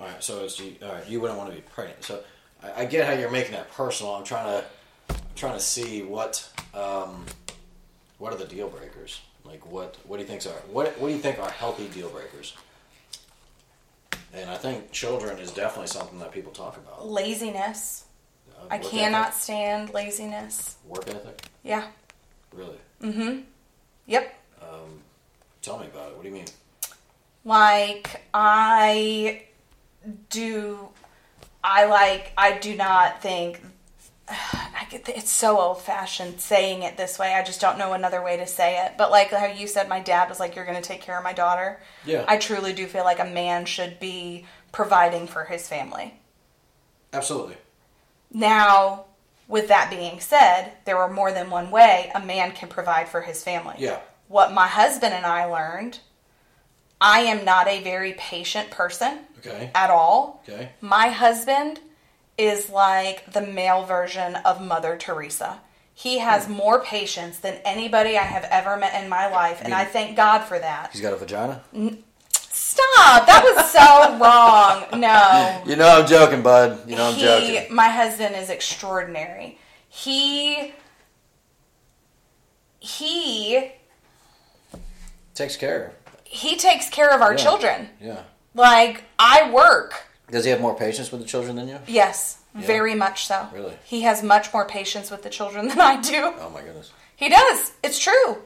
All 0.00 0.06
right, 0.06 0.22
so 0.22 0.44
it's 0.44 0.58
you. 0.60 0.74
All 0.82 0.92
right, 0.92 1.08
you 1.08 1.20
wouldn't 1.20 1.38
want 1.38 1.50
to 1.50 1.56
be 1.56 1.62
pregnant. 1.62 2.04
So 2.04 2.22
I, 2.64 2.82
I 2.82 2.84
get 2.86 3.06
how 3.06 3.12
you're 3.12 3.30
making 3.30 3.52
that 3.52 3.70
personal. 3.72 4.14
I'm 4.14 4.24
trying 4.24 4.46
to, 4.46 4.64
I'm 5.10 5.16
trying 5.36 5.54
to 5.54 5.60
see 5.60 6.02
what, 6.02 6.48
um, 6.72 7.26
what 8.18 8.32
are 8.32 8.36
the 8.36 8.46
deal 8.46 8.68
breakers? 8.68 9.20
Like 9.44 9.70
what, 9.70 9.96
what 10.06 10.16
do 10.16 10.22
you 10.22 10.28
think 10.28 10.46
are 10.46 10.58
what, 10.72 10.98
what 10.98 11.08
do 11.08 11.14
you 11.14 11.20
think 11.20 11.38
are 11.38 11.50
healthy 11.50 11.88
deal 11.88 12.08
breakers? 12.08 12.56
And 14.32 14.50
I 14.50 14.56
think 14.56 14.90
children 14.90 15.38
is 15.38 15.52
definitely 15.52 15.88
something 15.88 16.18
that 16.18 16.32
people 16.32 16.50
talk 16.50 16.76
about. 16.76 17.06
Laziness. 17.06 18.04
Uh, 18.50 18.66
I 18.70 18.78
cannot 18.78 19.28
ethic, 19.28 19.42
stand 19.42 19.94
laziness. 19.94 20.76
work 20.86 21.08
ethic. 21.08 21.42
Yeah. 21.62 21.86
Really? 22.52 22.78
Mm-hmm. 23.02 23.40
Yep. 24.06 24.34
Um, 24.62 25.00
tell 25.62 25.78
me 25.78 25.86
about 25.86 26.10
it. 26.10 26.16
What 26.16 26.22
do 26.22 26.28
you 26.28 26.34
mean? 26.34 26.46
Like 27.44 28.24
I 28.32 29.42
do 30.30 30.88
I 31.64 31.86
like 31.86 32.32
I 32.36 32.58
do 32.58 32.76
not 32.76 33.22
think 33.22 33.60
I 34.28 34.86
get 34.90 35.08
it's 35.08 35.30
so 35.30 35.58
old 35.58 35.80
fashioned 35.80 36.40
saying 36.40 36.82
it 36.82 36.96
this 36.96 37.18
way. 37.18 37.34
I 37.34 37.42
just 37.42 37.60
don't 37.60 37.78
know 37.78 37.94
another 37.94 38.22
way 38.22 38.36
to 38.36 38.46
say 38.46 38.84
it. 38.84 38.92
But 38.98 39.10
like 39.10 39.30
how 39.30 39.46
you 39.46 39.66
said 39.66 39.88
my 39.88 40.00
dad 40.00 40.28
was 40.28 40.38
like 40.38 40.54
you're 40.54 40.66
going 40.66 40.80
to 40.80 40.86
take 40.86 41.00
care 41.00 41.16
of 41.16 41.24
my 41.24 41.32
daughter. 41.32 41.80
Yeah. 42.04 42.24
I 42.28 42.36
truly 42.36 42.74
do 42.74 42.86
feel 42.86 43.04
like 43.04 43.18
a 43.18 43.24
man 43.24 43.64
should 43.64 43.98
be 43.98 44.44
providing 44.70 45.26
for 45.26 45.44
his 45.44 45.66
family. 45.66 46.14
Absolutely. 47.12 47.56
Now, 48.30 49.04
with 49.46 49.68
that 49.68 49.88
being 49.88 50.20
said, 50.20 50.72
there 50.84 50.98
are 50.98 51.10
more 51.10 51.32
than 51.32 51.48
one 51.48 51.70
way 51.70 52.10
a 52.14 52.20
man 52.20 52.52
can 52.52 52.68
provide 52.68 53.08
for 53.08 53.22
his 53.22 53.42
family. 53.44 53.76
Yeah. 53.78 54.00
What 54.28 54.52
my 54.52 54.66
husband 54.66 55.14
and 55.14 55.24
I 55.24 55.44
learned, 55.44 56.00
I 57.00 57.20
am 57.20 57.44
not 57.44 57.68
a 57.68 57.82
very 57.82 58.14
patient 58.14 58.70
person 58.70 59.20
Okay. 59.46 59.70
at 59.74 59.90
all. 59.90 60.42
Okay. 60.48 60.70
My 60.80 61.08
husband 61.08 61.80
is 62.38 62.70
like 62.70 63.32
the 63.32 63.40
male 63.40 63.84
version 63.84 64.36
of 64.36 64.60
Mother 64.60 64.96
Teresa. 64.96 65.60
He 65.92 66.18
has 66.18 66.46
hmm. 66.46 66.54
more 66.54 66.82
patience 66.82 67.38
than 67.38 67.60
anybody 67.64 68.18
I 68.18 68.22
have 68.24 68.44
ever 68.50 68.76
met 68.76 69.00
in 69.00 69.08
my 69.08 69.28
life, 69.28 69.60
and 69.62 69.72
I 69.72 69.84
thank 69.84 70.16
God 70.16 70.40
for 70.40 70.58
that. 70.58 70.90
He's 70.92 71.00
got 71.00 71.12
a 71.12 71.16
vagina. 71.16 71.62
Stop! 72.30 73.26
That 73.26 73.42
was 73.44 73.70
so 73.70 74.18
wrong. 74.92 75.00
No. 75.00 75.62
You 75.66 75.76
know 75.76 76.00
I'm 76.00 76.06
joking, 76.06 76.42
bud. 76.42 76.88
You 76.88 76.96
know 76.96 77.08
I'm 77.08 77.14
he, 77.14 77.22
joking. 77.22 77.74
my 77.74 77.88
husband 77.88 78.34
is 78.34 78.50
extraordinary. 78.50 79.58
He 79.88 80.72
he 82.80 83.70
Takes 85.34 85.56
care. 85.56 85.92
he 86.24 86.56
takes 86.56 86.88
care 86.90 87.10
of 87.10 87.22
our 87.22 87.32
Yeah. 87.32 87.38
children. 87.38 87.88
Yeah. 88.00 88.22
Like 88.54 89.04
I 89.18 89.50
work. 89.50 89.94
Does 90.30 90.44
he 90.44 90.50
have 90.50 90.60
more 90.60 90.74
patience 90.74 91.12
with 91.12 91.20
the 91.20 91.26
children 91.26 91.56
than 91.56 91.68
you? 91.68 91.78
Yes, 91.86 92.38
Yeah. 92.54 92.66
very 92.66 92.94
much 92.94 93.26
so. 93.26 93.48
Really? 93.52 93.74
He 93.84 94.02
has 94.02 94.22
much 94.22 94.52
more 94.52 94.64
patience 94.64 95.10
with 95.10 95.22
the 95.22 95.30
children 95.30 95.68
than 95.70 95.80
I 95.80 96.00
do. 96.00 96.32
Oh 96.38 96.50
my 96.50 96.62
goodness. 96.62 96.92
He 97.16 97.28
does. 97.28 97.72
It's 97.82 97.98
true. 97.98 98.38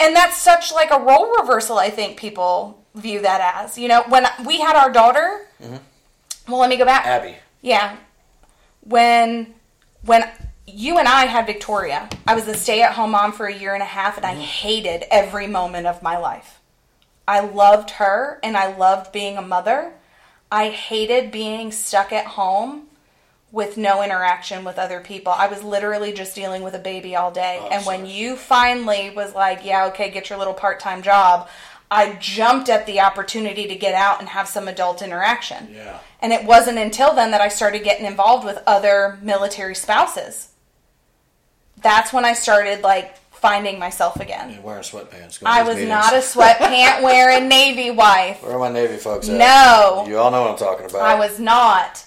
And 0.00 0.14
that's 0.14 0.36
such 0.36 0.72
like 0.72 0.90
a 0.90 0.98
role 0.98 1.36
reversal 1.38 1.78
I 1.78 1.90
think 1.90 2.18
people 2.18 2.82
view 2.94 3.20
that 3.22 3.62
as. 3.62 3.78
You 3.78 3.88
know, 3.88 4.02
when 4.08 4.26
we 4.44 4.60
had 4.60 4.76
our 4.76 4.90
daughter, 4.90 5.46
mm-hmm. 5.62 5.76
well 6.50 6.60
let 6.60 6.70
me 6.70 6.76
go 6.76 6.84
back. 6.84 7.06
Abby. 7.06 7.36
Yeah. 7.62 7.96
When 8.80 9.54
when 10.04 10.24
you 10.66 10.98
and 10.98 11.06
I 11.06 11.26
had 11.26 11.46
Victoria, 11.46 12.08
I 12.26 12.34
was 12.34 12.48
a 12.48 12.54
stay-at-home 12.54 13.10
mom 13.10 13.32
for 13.32 13.46
a 13.46 13.54
year 13.54 13.74
and 13.74 13.82
a 13.82 13.86
half 13.86 14.16
and 14.16 14.26
I 14.26 14.32
mm-hmm. 14.32 14.42
hated 14.42 15.04
every 15.10 15.46
moment 15.46 15.86
of 15.86 16.02
my 16.02 16.16
life. 16.16 16.60
I 17.26 17.40
loved 17.40 17.90
her 17.92 18.38
and 18.42 18.56
I 18.56 18.76
loved 18.76 19.12
being 19.12 19.36
a 19.36 19.42
mother. 19.42 19.94
I 20.50 20.68
hated 20.68 21.30
being 21.30 21.72
stuck 21.72 22.12
at 22.12 22.26
home 22.26 22.88
with 23.50 23.76
no 23.76 24.02
interaction 24.02 24.64
with 24.64 24.78
other 24.78 25.00
people. 25.00 25.32
I 25.32 25.46
was 25.46 25.62
literally 25.62 26.12
just 26.12 26.34
dealing 26.34 26.62
with 26.62 26.74
a 26.74 26.78
baby 26.78 27.14
all 27.14 27.30
day. 27.30 27.58
Oh, 27.60 27.68
and 27.68 27.86
when 27.86 28.04
you 28.04 28.36
finally 28.36 29.10
was 29.10 29.34
like, 29.34 29.64
"Yeah, 29.64 29.86
okay, 29.86 30.10
get 30.10 30.28
your 30.28 30.38
little 30.38 30.54
part-time 30.54 31.02
job." 31.02 31.48
I 31.90 32.14
jumped 32.14 32.68
at 32.68 32.86
the 32.86 33.00
opportunity 33.00 33.68
to 33.68 33.76
get 33.76 33.94
out 33.94 34.18
and 34.18 34.30
have 34.30 34.48
some 34.48 34.66
adult 34.66 35.02
interaction. 35.02 35.72
Yeah. 35.72 35.98
And 36.20 36.32
it 36.32 36.44
wasn't 36.44 36.78
until 36.78 37.14
then 37.14 37.30
that 37.30 37.40
I 37.40 37.48
started 37.48 37.84
getting 37.84 38.06
involved 38.06 38.44
with 38.44 38.58
other 38.66 39.18
military 39.22 39.76
spouses. 39.76 40.48
That's 41.80 42.12
when 42.12 42.24
I 42.24 42.32
started 42.32 42.82
like 42.82 43.16
finding 43.44 43.78
myself 43.78 44.20
again. 44.20 44.52
And 44.52 44.64
wearing 44.64 44.82
sweatpants. 44.82 45.42
I 45.44 45.62
was 45.64 45.74
meetings. 45.74 45.90
not 45.90 46.14
a 46.14 46.20
sweatpant 46.20 47.02
wearing 47.02 47.46
Navy 47.46 47.90
wife. 47.90 48.42
Where 48.42 48.52
are 48.52 48.58
my 48.58 48.72
Navy 48.72 48.96
folks 48.96 49.28
at? 49.28 49.36
No. 49.36 50.06
You 50.08 50.16
all 50.16 50.30
know 50.30 50.40
what 50.40 50.52
I'm 50.52 50.56
talking 50.56 50.86
about. 50.86 51.02
I 51.02 51.16
was 51.16 51.38
not. 51.38 52.06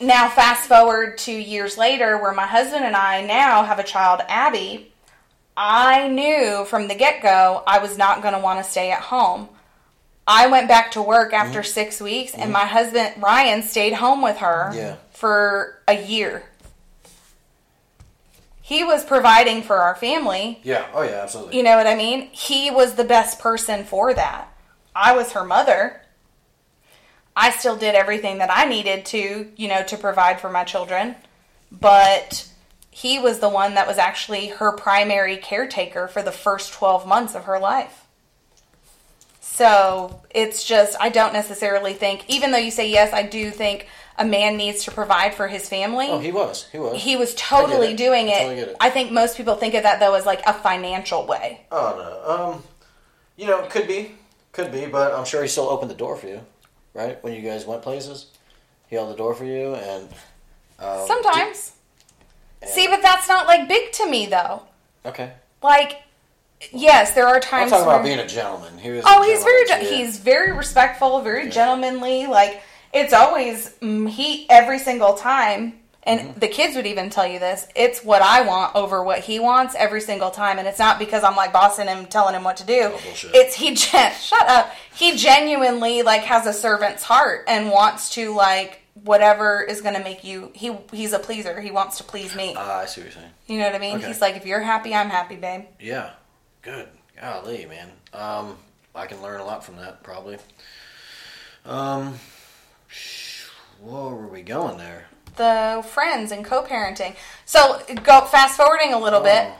Now, 0.00 0.30
fast 0.30 0.66
forward 0.66 1.18
two 1.18 1.36
years 1.36 1.76
later, 1.76 2.16
where 2.16 2.32
my 2.32 2.46
husband 2.46 2.86
and 2.86 2.96
I 2.96 3.20
now 3.20 3.64
have 3.64 3.78
a 3.78 3.82
child, 3.82 4.22
Abby. 4.28 4.94
I 5.58 6.08
knew 6.08 6.64
from 6.64 6.88
the 6.88 6.94
get 6.94 7.22
go 7.22 7.62
I 7.66 7.78
was 7.78 7.98
not 7.98 8.22
going 8.22 8.32
to 8.32 8.40
want 8.40 8.64
to 8.64 8.70
stay 8.70 8.90
at 8.90 9.02
home. 9.02 9.50
I 10.26 10.46
went 10.46 10.68
back 10.68 10.92
to 10.92 11.02
work 11.02 11.34
after 11.34 11.58
mm-hmm. 11.58 11.68
six 11.68 12.00
weeks, 12.00 12.32
and 12.32 12.44
mm-hmm. 12.44 12.52
my 12.52 12.64
husband, 12.64 13.22
Ryan, 13.22 13.62
stayed 13.62 13.92
home 13.92 14.22
with 14.22 14.38
her 14.38 14.72
Yeah. 14.74 14.96
for 15.10 15.82
a 15.86 16.02
year. 16.02 16.44
He 18.70 18.84
was 18.84 19.04
providing 19.04 19.62
for 19.62 19.78
our 19.78 19.96
family. 19.96 20.60
Yeah. 20.62 20.86
Oh 20.94 21.02
yeah. 21.02 21.22
Absolutely. 21.24 21.56
You 21.56 21.64
know 21.64 21.76
what 21.76 21.88
I 21.88 21.96
mean? 21.96 22.28
He 22.30 22.70
was 22.70 22.94
the 22.94 23.02
best 23.02 23.40
person 23.40 23.82
for 23.82 24.14
that. 24.14 24.46
I 24.94 25.12
was 25.16 25.32
her 25.32 25.42
mother. 25.44 26.02
I 27.34 27.50
still 27.50 27.74
did 27.74 27.96
everything 27.96 28.38
that 28.38 28.48
I 28.48 28.66
needed 28.66 29.06
to, 29.06 29.50
you 29.56 29.66
know, 29.66 29.82
to 29.82 29.96
provide 29.96 30.40
for 30.40 30.50
my 30.50 30.62
children. 30.62 31.16
But 31.72 32.48
he 32.92 33.18
was 33.18 33.40
the 33.40 33.48
one 33.48 33.74
that 33.74 33.88
was 33.88 33.98
actually 33.98 34.50
her 34.50 34.70
primary 34.70 35.36
caretaker 35.36 36.06
for 36.06 36.22
the 36.22 36.30
first 36.30 36.72
12 36.72 37.08
months 37.08 37.34
of 37.34 37.46
her 37.46 37.58
life. 37.58 38.06
So 39.40 40.22
it's 40.30 40.62
just, 40.62 40.96
I 41.00 41.08
don't 41.08 41.32
necessarily 41.32 41.92
think, 41.92 42.24
even 42.28 42.52
though 42.52 42.58
you 42.58 42.70
say 42.70 42.88
yes, 42.88 43.12
I 43.12 43.24
do 43.24 43.50
think 43.50 43.88
a 44.20 44.24
man 44.24 44.56
needs 44.56 44.84
to 44.84 44.90
provide 44.92 45.34
for 45.34 45.48
his 45.48 45.68
family. 45.68 46.06
Oh, 46.08 46.18
he 46.20 46.30
was. 46.30 46.68
He 46.70 46.78
was. 46.78 47.02
he 47.02 47.16
was 47.16 47.34
totally 47.34 47.88
it. 47.92 47.96
doing 47.96 48.28
I 48.28 48.32
it. 48.32 48.38
totally 48.38 48.54
get 48.56 48.68
it. 48.68 48.76
I 48.80 48.90
think 48.90 49.10
most 49.10 49.36
people 49.36 49.56
think 49.56 49.74
of 49.74 49.82
that 49.82 49.98
though 49.98 50.14
as 50.14 50.26
like 50.26 50.42
a 50.46 50.52
financial 50.52 51.26
way. 51.26 51.62
Oh 51.72 51.94
no. 51.96 52.34
Um, 52.54 52.62
you 53.36 53.46
know, 53.46 53.62
could 53.70 53.88
be, 53.88 54.12
could 54.52 54.70
be, 54.70 54.86
but 54.86 55.12
I'm 55.14 55.24
sure 55.24 55.42
he 55.42 55.48
still 55.48 55.68
opened 55.68 55.90
the 55.90 55.94
door 55.96 56.14
for 56.16 56.26
you, 56.28 56.40
right? 56.94 57.22
When 57.24 57.32
you 57.32 57.40
guys 57.40 57.66
went 57.66 57.82
places, 57.82 58.26
he 58.88 58.96
held 58.96 59.10
the 59.10 59.16
door 59.16 59.34
for 59.34 59.44
you, 59.46 59.74
and 59.74 60.08
um, 60.78 61.06
Sometimes. 61.06 61.72
did- 62.60 62.68
See, 62.68 62.86
but 62.88 63.00
that's 63.00 63.26
not 63.26 63.46
like 63.46 63.66
big 63.68 63.90
to 63.92 64.06
me 64.10 64.26
though. 64.26 64.62
okay. 65.06 65.32
Like, 65.62 66.02
yes, 66.72 67.14
there 67.14 67.26
are 67.26 67.36
I'm 67.36 67.40
times. 67.40 67.70
talking 67.70 67.86
about 67.86 68.02
being 68.04 68.18
a 68.18 68.26
gentleman. 68.26 68.76
He 68.78 68.90
was. 68.90 69.02
Oh, 69.06 69.22
a 69.22 69.26
he's 69.26 69.42
very 69.42 69.86
he's 69.86 70.18
very 70.18 70.52
respectful, 70.52 71.20
very 71.22 71.44
Yeah. 71.44 71.50
gentlemanly. 71.50 72.26
Like 72.26 72.62
it's 72.92 73.12
always 73.12 73.70
mm, 73.80 74.08
he 74.08 74.48
every 74.50 74.78
single 74.78 75.14
time, 75.14 75.74
and 76.02 76.20
Mm-hmm. 76.20 76.38
the 76.40 76.48
kids 76.48 76.76
would 76.76 76.86
even 76.86 77.10
tell 77.10 77.26
you 77.26 77.38
this. 77.38 77.68
It's 77.76 78.02
what 78.02 78.22
I 78.22 78.40
want 78.42 78.74
over 78.74 79.02
what 79.04 79.20
he 79.20 79.38
wants 79.38 79.74
every 79.74 80.00
single 80.00 80.30
time, 80.30 80.58
and 80.58 80.66
it's 80.66 80.78
not 80.78 80.98
because 80.98 81.22
I'm 81.22 81.36
like 81.36 81.52
bossing 81.52 81.86
him, 81.88 82.06
telling 82.06 82.34
him 82.34 82.42
what 82.42 82.56
to 82.58 82.64
do. 82.64 82.90
Oh, 82.94 83.00
it's 83.34 83.54
he 83.54 83.74
gen- 83.74 84.12
shut 84.20 84.48
up. 84.48 84.72
He 84.94 85.16
genuinely 85.16 86.02
like 86.02 86.22
has 86.22 86.46
a 86.46 86.52
servant's 86.52 87.02
heart 87.02 87.44
and 87.48 87.70
wants 87.70 88.10
to 88.14 88.34
like 88.34 88.78
whatever 89.04 89.62
is 89.62 89.80
going 89.82 89.94
to 89.94 90.02
make 90.02 90.24
you. 90.24 90.50
He 90.54 90.74
he's 90.92 91.12
a 91.12 91.18
pleaser. 91.18 91.60
He 91.60 91.70
wants 91.70 91.98
to 91.98 92.04
please 92.04 92.34
me. 92.34 92.54
Ah, 92.56 92.80
I 92.80 92.86
see 92.86 93.02
what 93.02 93.04
you're 93.06 93.12
saying. 93.20 93.30
You 93.46 93.58
know 93.58 93.66
what 93.66 93.74
I 93.74 93.78
mean? 93.78 93.96
okay. 93.98 94.06
He's 94.08 94.20
like, 94.20 94.36
if 94.36 94.46
you're 94.46 94.60
happy, 94.60 94.94
I'm 94.94 95.10
happy, 95.10 95.36
babe. 95.36 95.64
Yeah. 95.78 96.10
Good. 96.62 96.88
Golly, 97.20 97.66
man. 97.66 97.90
Um, 98.14 98.56
I 98.94 99.06
can 99.06 99.20
learn 99.22 99.40
a 99.40 99.44
lot 99.44 99.64
from 99.64 99.76
that 99.76 100.02
probably. 100.02 100.38
Um, 101.66 102.14
where 103.80 104.14
were 104.14 104.28
we 104.28 104.42
going 104.42 104.78
there? 104.78 105.06
the 105.36 105.82
friends 105.88 106.32
and 106.32 106.44
co-parenting. 106.44 107.14
So 107.46 107.80
go 108.02 108.22
fast 108.26 108.56
forwarding 108.58 108.92
a 108.92 108.98
little 108.98 109.20
bit. 109.22 109.44
Oh, 109.46 109.54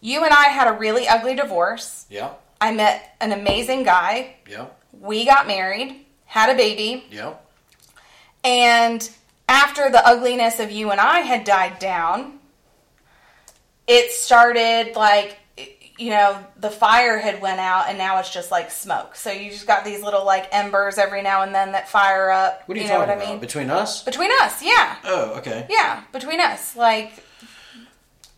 You 0.00 0.22
and 0.24 0.32
I 0.32 0.44
had 0.44 0.68
a 0.68 0.72
really 0.78 1.08
ugly 1.08 1.34
divorce. 1.34 2.06
Yeah. 2.08 2.30
I 2.60 2.72
met 2.72 3.16
an 3.20 3.32
amazing 3.32 3.82
guy. 3.82 4.36
Yeah. 4.48 4.66
We 4.92 5.24
got 5.24 5.48
married, 5.48 6.04
had 6.26 6.48
a 6.50 6.54
baby, 6.56 7.06
Yeah. 7.10 7.34
and 8.44 9.08
after 9.48 9.90
the 9.90 10.06
ugliness 10.06 10.60
of 10.60 10.70
you 10.70 10.90
and 10.92 11.00
I 11.00 11.20
had 11.20 11.42
died 11.42 11.80
down, 11.80 12.38
it 13.88 14.12
started 14.12 14.94
like 14.94 15.38
you 15.98 16.10
know 16.10 16.38
the 16.60 16.70
fire 16.70 17.18
had 17.18 17.40
went 17.42 17.58
out 17.60 17.88
and 17.88 17.98
now 17.98 18.18
it's 18.20 18.32
just 18.32 18.50
like 18.50 18.70
smoke. 18.70 19.16
So 19.16 19.30
you 19.30 19.50
just 19.50 19.66
got 19.66 19.84
these 19.84 20.02
little 20.02 20.24
like 20.24 20.48
embers 20.52 20.96
every 20.98 21.22
now 21.22 21.42
and 21.42 21.54
then 21.54 21.72
that 21.72 21.88
fire 21.88 22.30
up. 22.30 22.62
What 22.66 22.78
are 22.78 22.80
you, 22.80 22.86
know 22.86 22.94
talking 22.94 23.08
what 23.08 23.16
about? 23.18 23.28
I 23.28 23.30
mean? 23.32 23.40
Between 23.40 23.68
us? 23.70 24.04
Between 24.04 24.30
us, 24.42 24.62
yeah. 24.62 24.96
Oh, 25.04 25.34
okay. 25.38 25.66
Yeah, 25.68 26.02
between 26.12 26.40
us. 26.40 26.76
Like 26.76 27.12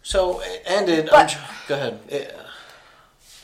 So 0.02 0.40
it 0.42 0.62
ended. 0.66 1.08
But- 1.10 1.28
tr- 1.28 1.38
go 1.68 1.74
ahead. 1.74 2.00
It- 2.08 2.34
uh, 2.36 2.42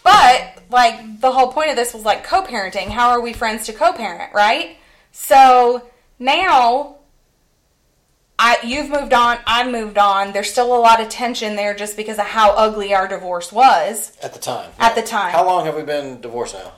But 0.02 0.62
like 0.70 1.20
the 1.20 1.32
whole 1.32 1.52
point 1.52 1.70
of 1.70 1.76
this 1.76 1.92
was 1.92 2.04
like 2.04 2.24
co-parenting. 2.24 2.88
How 2.88 3.10
are 3.10 3.20
we 3.20 3.32
friends 3.32 3.66
to 3.66 3.72
co-parent, 3.72 4.32
right? 4.32 4.76
So 5.12 5.90
now 6.18 6.95
I 8.38 8.58
you've 8.62 8.90
moved 8.90 9.12
on, 9.14 9.38
I've 9.46 9.70
moved 9.70 9.96
on. 9.98 10.32
There's 10.32 10.50
still 10.50 10.76
a 10.76 10.78
lot 10.78 11.00
of 11.00 11.08
tension 11.08 11.56
there 11.56 11.74
just 11.74 11.96
because 11.96 12.18
of 12.18 12.26
how 12.26 12.50
ugly 12.50 12.94
our 12.94 13.08
divorce 13.08 13.50
was. 13.50 14.16
at 14.22 14.34
the 14.34 14.38
time. 14.38 14.70
At 14.78 14.94
the 14.94 15.02
time. 15.02 15.32
How 15.32 15.46
long 15.46 15.64
have 15.64 15.74
we 15.74 15.82
been 15.82 16.20
divorced 16.20 16.54
now? 16.54 16.72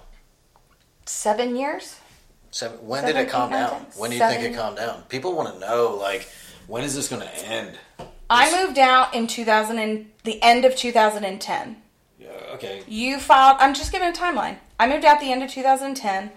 7 1.06 1.56
years? 1.56 1.96
Seven. 2.50 2.78
When 2.86 3.04
did 3.04 3.16
it 3.16 3.28
calm 3.28 3.50
down? 3.50 3.86
When 3.96 4.11
do 4.11 4.16
you 4.16 4.22
think 4.22 4.40
Seven. 4.40 4.54
it 4.54 4.56
calmed 4.56 4.76
down? 4.76 5.02
People 5.09 5.34
want 5.34 5.52
to 5.52 5.61
know, 5.61 5.94
like, 6.00 6.28
when 6.66 6.82
is 6.82 6.94
this 6.94 7.09
going 7.09 7.22
to 7.22 7.46
end? 7.46 7.78
I 8.30 8.64
moved 8.64 8.78
out 8.78 9.14
in 9.14 9.26
2000 9.26 9.78
and 9.78 10.11
the 10.24 10.42
end 10.42 10.64
of 10.64 10.76
2010. 10.76 11.76
Yeah, 12.18 12.28
okay. 12.54 12.82
You 12.86 13.18
filed, 13.18 13.56
I'm 13.61 13.74
just 13.74 13.92
giving 13.92 14.09
a 14.09 14.12
timeline. 14.12 14.59
I 14.78 14.86
moved 14.86 15.04
out 15.04 15.20
the 15.20 15.32
end 15.32 15.42
of 15.42 15.50
2010. 15.50 16.30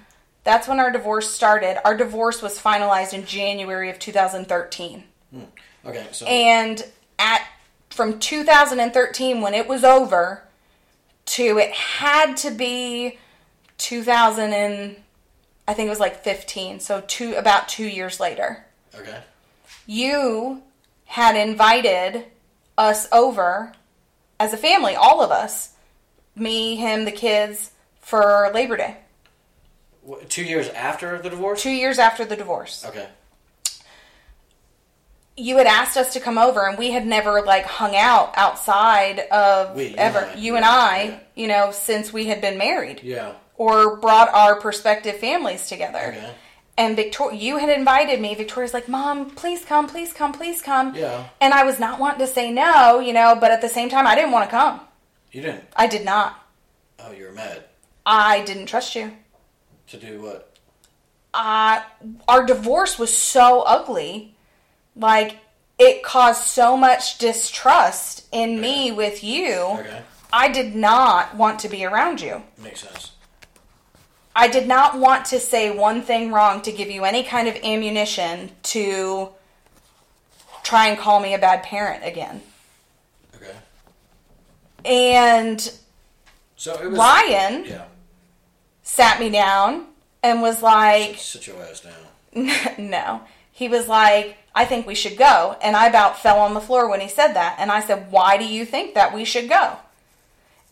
That's 0.43 0.67
when 0.67 0.79
our 0.79 0.91
divorce 0.91 1.29
started. 1.29 1.85
Our 1.85 1.95
divorce 1.95 2.41
was 2.41 2.59
finalized 2.59 3.13
in 3.13 3.25
January 3.25 3.89
of 3.89 3.99
2013. 3.99 5.03
Hmm. 5.33 5.43
Okay. 5.85 6.05
So 6.11 6.25
And 6.25 6.83
at 7.19 7.47
from 7.89 8.19
2013 8.19 9.41
when 9.41 9.53
it 9.53 9.67
was 9.67 9.83
over 9.83 10.43
to 11.25 11.57
it 11.57 11.71
had 11.71 12.35
to 12.37 12.51
be 12.51 13.17
2000 13.77 14.53
and 14.53 14.95
I 15.67 15.73
think 15.73 15.87
it 15.87 15.89
was 15.89 15.99
like 15.99 16.23
15. 16.23 16.79
So 16.79 17.01
two 17.07 17.35
about 17.35 17.67
2 17.69 17.85
years 17.85 18.19
later. 18.19 18.65
okay. 18.95 19.19
You 19.87 20.61
had 21.05 21.35
invited 21.35 22.25
us 22.77 23.07
over 23.11 23.73
as 24.39 24.53
a 24.53 24.57
family, 24.57 24.95
all 24.95 25.21
of 25.21 25.31
us. 25.31 25.73
Me, 26.35 26.75
him, 26.75 27.03
the 27.05 27.11
kids 27.11 27.71
for 27.99 28.49
Labor 28.53 28.77
Day. 28.77 28.97
Wh- 30.09 30.25
Two 30.29 30.43
years 30.43 30.69
after 30.69 31.21
the 31.21 31.29
divorce. 31.29 31.61
2 31.61 31.69
years 31.69 31.99
after 31.99 32.23
the 32.25 32.35
divorce. 32.37 32.85
Okay. 32.85 33.07
You 35.37 35.57
had 35.57 35.67
asked 35.67 35.97
us 35.97 36.13
to 36.13 36.19
come 36.19 36.37
over 36.37 36.67
and 36.67 36.77
we 36.77 36.91
had 36.91 37.05
never 37.07 37.41
like 37.41 37.65
hung 37.65 37.95
out 37.95 38.33
outside 38.37 39.19
of 39.31 39.75
We, 39.75 39.95
ever 39.95 40.19
I, 40.25 40.35
you 40.35 40.55
and 40.55 40.65
I 40.65 41.03
yeah. 41.03 41.19
you 41.35 41.47
know 41.47 41.71
since 41.71 42.11
we 42.13 42.25
had 42.25 42.41
been 42.41 42.57
married 42.57 43.01
Yeah. 43.03 43.33
or 43.55 43.95
brought 43.97 44.29
our 44.33 44.59
prospective 44.59 45.17
families 45.17 45.67
together 45.67 45.99
Okay. 46.15 46.31
and 46.77 46.95
Victoria 46.95 47.39
you 47.39 47.57
had 47.57 47.69
invited 47.69 48.19
me 48.19 48.35
Victoria's 48.35 48.73
like 48.73 48.87
mom 48.89 49.31
please 49.31 49.63
come 49.63 49.87
please 49.87 50.11
come 50.13 50.33
please 50.33 50.61
come 50.61 50.93
Yeah. 50.95 51.27
and 51.39 51.53
I 51.53 51.63
was 51.63 51.79
not 51.79 51.99
wanting 51.99 52.19
to 52.19 52.27
say 52.27 52.51
no 52.51 52.99
you 52.99 53.13
know 53.13 53.35
but 53.39 53.51
at 53.51 53.61
the 53.61 53.69
same 53.69 53.89
time 53.89 54.05
I 54.05 54.15
didn't 54.15 54.31
want 54.31 54.49
to 54.49 54.51
come 54.55 54.81
You 55.31 55.41
didn't. 55.41 55.63
I 55.75 55.87
did 55.87 56.03
not 56.05 56.37
Oh, 57.03 57.11
you 57.11 57.25
were 57.25 57.31
mad. 57.31 57.63
I 58.05 58.43
didn't 58.43 58.67
trust 58.67 58.95
you 58.95 59.11
To 59.87 59.97
do 59.97 60.21
what? 60.21 60.55
uh, 61.33 61.81
our 62.27 62.45
divorce 62.45 62.99
was 62.99 63.15
so 63.15 63.61
ugly. 63.61 64.35
Like, 64.95 65.37
it 65.79 66.03
caused 66.03 66.43
so 66.43 66.75
much 66.77 67.17
distrust 67.17 68.25
in 68.31 68.59
me 68.61 68.91
with 68.91 69.23
you. 69.23 69.55
Okay. 69.79 70.01
I 70.33 70.49
did 70.49 70.75
not 70.75 71.35
want 71.35 71.59
to 71.59 71.69
be 71.69 71.83
around 71.85 72.21
you. 72.21 72.43
Makes 72.57 72.81
sense. 72.81 73.11
I 74.35 74.47
did 74.47 74.67
not 74.67 74.97
want 74.97 75.25
to 75.25 75.39
say 75.39 75.75
one 75.75 76.01
thing 76.01 76.31
wrong 76.31 76.61
to 76.61 76.71
give 76.71 76.89
you 76.89 77.03
any 77.03 77.23
kind 77.23 77.47
of 77.49 77.55
ammunition 77.57 78.51
to 78.63 79.29
try 80.63 80.87
and 80.87 80.97
call 80.97 81.19
me 81.19 81.33
a 81.33 81.39
bad 81.39 81.63
parent 81.63 82.05
again. 82.05 82.41
Okay. 83.35 83.51
And 84.85 85.59
So 86.55 86.81
it 86.81 86.89
was. 86.91 86.97
Ryan 86.99 87.65
Yeah. 87.65 87.85
sat 88.83 89.19
me 89.19 89.29
down 89.29 89.87
and 90.23 90.41
was 90.41 90.61
like, 90.61 91.17
Sit 91.17 91.47
your 91.47 91.61
ass 91.63 91.81
down. 91.81 92.51
no. 92.89 93.21
He 93.51 93.67
was 93.67 93.87
like, 93.89 94.37
I 94.53 94.65
think 94.65 94.85
we 94.85 94.95
should 94.95 95.17
go. 95.17 95.57
And 95.61 95.75
I 95.75 95.87
about 95.87 96.19
fell 96.19 96.39
on 96.39 96.53
the 96.53 96.61
floor 96.61 96.89
when 96.89 97.01
he 97.01 97.07
said 97.07 97.33
that. 97.33 97.55
And 97.59 97.71
I 97.71 97.81
said, 97.81 98.11
Why 98.11 98.37
do 98.37 98.45
you 98.45 98.65
think 98.65 98.93
that 98.95 99.13
we 99.13 99.25
should 99.25 99.49
go? 99.49 99.77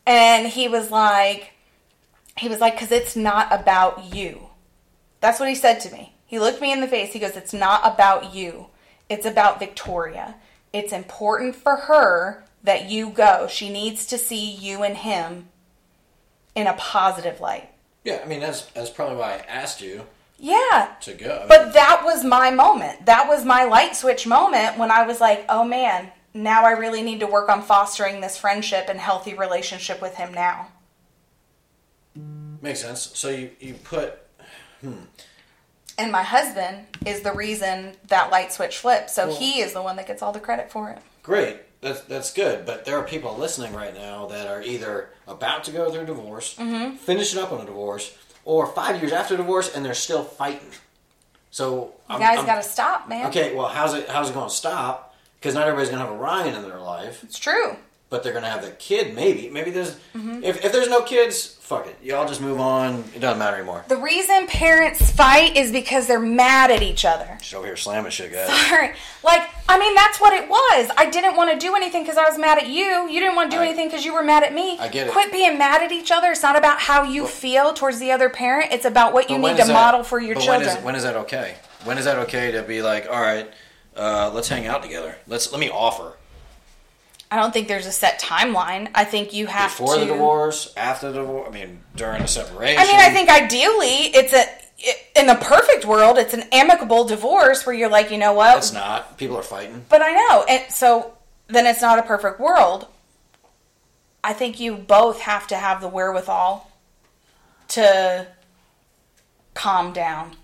And 0.06 0.48
he 0.48 0.68
was 0.68 0.92
like, 0.92 1.54
He 2.38 2.50
was 2.50 2.60
like, 2.60 2.74
Because 2.74 2.92
it's 2.92 3.16
not 3.16 3.48
about 3.52 4.14
you. 4.14 4.50
That's 5.22 5.40
what 5.40 5.50
he 5.50 5.56
said 5.56 5.80
to 5.82 5.92
me. 5.92 6.14
He 6.26 6.40
looked 6.40 6.62
me 6.62 6.72
in 6.72 6.82
the 6.82 6.88
face. 6.88 7.14
He 7.14 7.20
goes, 7.20 7.38
It's 7.38 7.54
not 7.54 7.82
about 7.86 8.34
you. 8.34 8.68
It's 9.08 9.26
about 9.26 9.60
Victoria. 9.60 10.36
It's 10.72 10.94
important 10.94 11.56
for 11.56 11.76
her 11.76 12.46
that 12.64 12.90
you 12.90 13.10
go. 13.10 13.48
She 13.48 13.70
needs 13.70 14.06
to 14.08 14.18
see 14.18 14.52
you 14.52 14.84
and 14.84 14.98
him 14.98 15.48
in 16.54 16.68
a 16.68 16.74
positive 16.74 17.40
light. 17.40 17.70
Yeah, 18.04 18.22
I 18.24 18.28
mean 18.28 18.40
that's 18.40 18.64
that's 18.68 18.90
probably 18.90 19.18
why 19.18 19.34
I 19.34 19.38
asked 19.48 19.82
you 19.82 20.06
Yeah, 20.42 20.96
to 21.02 21.14
go. 21.14 21.36
I 21.36 21.40
mean, 21.40 21.48
But 21.50 21.74
that 21.74 22.02
was 22.06 22.24
my 22.24 22.50
moment. 22.50 23.06
That 23.06 23.28
was 23.28 23.44
my 23.44 23.66
light 23.66 23.96
switch 23.96 24.26
moment 24.26 24.78
when 24.78 24.90
I 24.90 25.06
was 25.06 25.20
like, 25.20 25.46
oh 25.50 25.64
man, 25.66 26.12
now 26.34 26.64
I 26.66 26.72
really 26.72 27.02
need 27.02 27.20
to 27.20 27.28
work 27.28 27.50
on 27.50 27.62
fostering 27.62 28.22
this 28.22 28.38
friendship 28.38 28.86
and 28.88 29.00
healthy 29.00 29.34
relationship 29.34 30.02
with 30.02 30.16
him 30.16 30.34
now. 30.34 30.68
makes 32.62 32.82
sense. 32.82 33.12
So 33.18 33.30
you 33.30 33.52
you 33.60 33.74
put 33.76 34.18
And 35.98 36.12
my 36.12 36.24
husband 36.24 36.86
is 37.06 37.22
the 37.22 37.34
reason 37.34 37.94
that 38.08 38.32
light 38.32 38.54
switch 38.54 38.78
flipped. 38.78 39.10
So 39.10 39.28
Well- 39.28 39.36
he 39.38 39.60
is 39.62 39.74
the 39.74 39.82
one 39.82 39.98
that 39.98 40.08
gets 40.08 40.22
all 40.22 40.32
the 40.32 40.40
credit 40.40 40.72
for 40.72 40.90
it. 40.90 41.00
great. 41.24 41.58
That's 41.82 42.02
that's 42.02 42.34
good. 42.34 42.66
But 42.66 42.84
there 42.86 42.98
are 42.98 43.04
people 43.04 43.36
listening 43.38 43.74
right 43.74 43.94
now 43.96 44.26
that 44.28 44.48
are 44.48 44.62
either 44.62 45.10
about 45.28 45.64
to 45.66 45.72
go 45.72 45.90
through 45.92 46.06
divorce, 46.06 46.56
Mm-hmm. 46.56 46.96
finishing 46.98 47.40
up 47.42 47.52
on 47.54 47.62
a 47.62 47.66
divorce, 47.66 48.12
or 48.50 48.66
five 48.66 49.00
years 49.00 49.12
after 49.14 49.38
divorce, 49.38 49.76
and 49.76 49.86
they're 49.86 49.93
still 49.93 50.24
fighting. 50.24 50.72
So 51.52 51.93
You 52.10 52.16
I'm- 52.16 52.20
guys 52.20 52.43
got 52.45 52.56
to 52.56 52.64
stop, 52.68 53.08
man. 53.08 53.28
Okay, 53.28 53.54
well, 53.56 53.68
how's 53.68 53.93
it 53.93 54.10
how's 54.10 54.32
it 54.32 54.34
going 54.34 54.50
to 54.50 54.56
stop? 54.56 55.16
Because 55.39 55.54
not 55.54 55.68
everybody's 55.68 55.89
going 55.89 56.02
to 56.02 56.06
have 56.08 56.16
a 56.16 56.18
Ryan 56.18 56.56
in 56.56 56.64
their 56.68 56.80
life, 56.80 57.24
It's 57.24 57.38
true. 57.39 57.78
But 58.10 58.24
they're 58.24 58.34
to 58.34 58.41
have 58.41 58.64
the 58.64 58.72
kid. 58.72 59.14
Maybe, 59.16 59.49
maybe 59.49 59.72
there's 59.72 59.95
Mm-hmm. 60.16 60.43
if 60.43 60.66
if 60.66 60.72
there's 60.72 60.89
no 60.89 61.01
kids, 61.03 61.45
fuck 61.45 61.86
it, 61.88 61.95
y'all 62.03 62.28
just 62.28 62.41
move 62.41 62.60
on. 62.60 63.03
It 63.16 63.20
doesn't 63.20 63.38
matter 63.38 63.55
anymore. 63.57 63.86
The 63.88 63.95
reason 63.97 64.47
parents 64.47 65.12
fight 65.12 65.55
is 65.55 65.72
because 65.72 66.07
they're 66.07 66.20
mad 66.20 66.72
at 66.72 66.82
each 66.82 67.05
other. 67.05 67.38
Just 67.39 67.53
over 67.53 67.66
here 67.68 67.78
slamming 67.78 68.12
shit, 68.12 68.32
guys. 68.34 68.47
Sorry. 68.68 68.93
Like, 69.24 69.47
I 69.70 69.78
mean, 69.80 69.93
that's 69.95 70.20
what 70.20 70.34
it 70.34 70.49
was. 70.49 70.89
I 70.97 71.10
didn't 71.12 71.38
want 71.38 71.51
to 71.51 71.60
do 71.60 71.76
anything 71.76 72.01
because 72.03 72.18
I 72.18 72.24
was 72.28 72.38
mad 72.39 72.57
at 72.57 72.68
you. 72.68 73.07
You 73.07 73.20
didn't 73.20 73.36
want 73.36 73.51
to 73.51 73.57
do 73.57 73.62
I- 73.62 73.68
anything 73.68 73.88
because 73.88 74.03
you 74.03 74.14
were 74.14 74.24
mad 74.24 74.43
at 74.43 74.53
me. 74.53 74.80
I 74.80 74.88
get 74.88 75.07
it. 75.07 75.14
Quit 75.14 75.32
being 75.32 75.57
mad 75.57 75.84
at 75.84 75.91
each 75.91 76.12
other. 76.12 76.32
It's 76.32 76.41
not 76.43 76.57
about 76.57 76.80
how 76.80 77.03
you 77.03 77.28
feel 77.28 77.74
towards 77.74 77.99
the 77.99 78.12
other 78.12 78.30
parent. 78.30 78.72
It's 78.74 78.86
about 78.86 79.14
what 79.14 79.30
you 79.30 79.38
need 79.38 79.57
to 79.57 79.64
that- 79.68 79.68
model 79.74 80.03
for 80.03 80.20
your 80.20 80.36
but 80.36 80.43
children. 80.43 80.68
When 80.68 80.78
is, 80.78 80.84
when 80.84 80.95
is 80.95 81.03
that 81.03 81.16
okay? 81.18 81.55
When 81.86 81.97
is 81.99 82.05
that 82.05 82.18
okay 82.20 82.51
to 82.51 82.64
be 82.64 82.82
like, 82.82 83.07
all 83.10 83.22
right, 83.22 83.49
uh, 83.95 84.32
let's 84.34 84.49
hang 84.49 84.66
out 84.66 84.82
together. 84.84 85.16
Let's 85.28 85.51
let 85.51 85.60
me 85.62 85.70
offer 85.70 86.14
I 87.32 87.36
don't 87.36 87.54
think 87.54 87.68
there's 87.68 87.86
a 87.86 87.92
set 87.92 88.20
timeline. 88.20 88.90
I 88.96 89.04
think 89.04 89.34
you 89.34 89.46
have 89.46 89.70
before 89.72 89.96
to. 89.96 90.00
the 90.02 90.08
divorce, 90.08 90.74
after 90.76 91.12
the 91.12 91.20
divorce. 91.20 91.48
I 91.48 91.52
mean, 91.52 91.82
during 91.96 92.24
a 92.24 92.28
separation. 92.28 92.80
I 92.80 92.86
mean, 92.86 93.00
I 93.00 93.10
think 93.12 93.30
ideally, 93.30 94.08
it's 94.16 94.34
a 94.34 94.46
in 95.16 95.28
the 95.28 95.36
perfect 95.36 95.86
world, 95.86 96.18
it's 96.18 96.34
an 96.34 96.44
amicable 96.52 97.04
divorce 97.04 97.66
where 97.66 97.76
you're 97.76 97.90
like, 97.90 98.12
you 98.12 98.18
know 98.18 98.34
what? 98.34 98.58
it's 98.58 98.72
not. 98.72 99.18
People 99.18 99.36
are 99.38 99.44
fighting. 99.44 99.86
But 99.90 100.02
I 100.02 100.14
know, 100.14 100.46
and 100.48 100.72
so 100.72 101.14
then 101.48 101.68
it's 101.68 101.82
not 101.82 102.00
a 102.00 102.04
perfect 102.04 102.40
world. 102.40 102.88
I 104.24 104.34
think 104.34 104.60
you 104.60 104.76
both 104.76 105.22
have 105.22 105.48
to 105.48 105.56
have 105.56 105.82
the 105.82 105.88
wherewithal 105.88 106.70
to 107.70 108.28
calm 109.54 109.94
down 109.94 110.36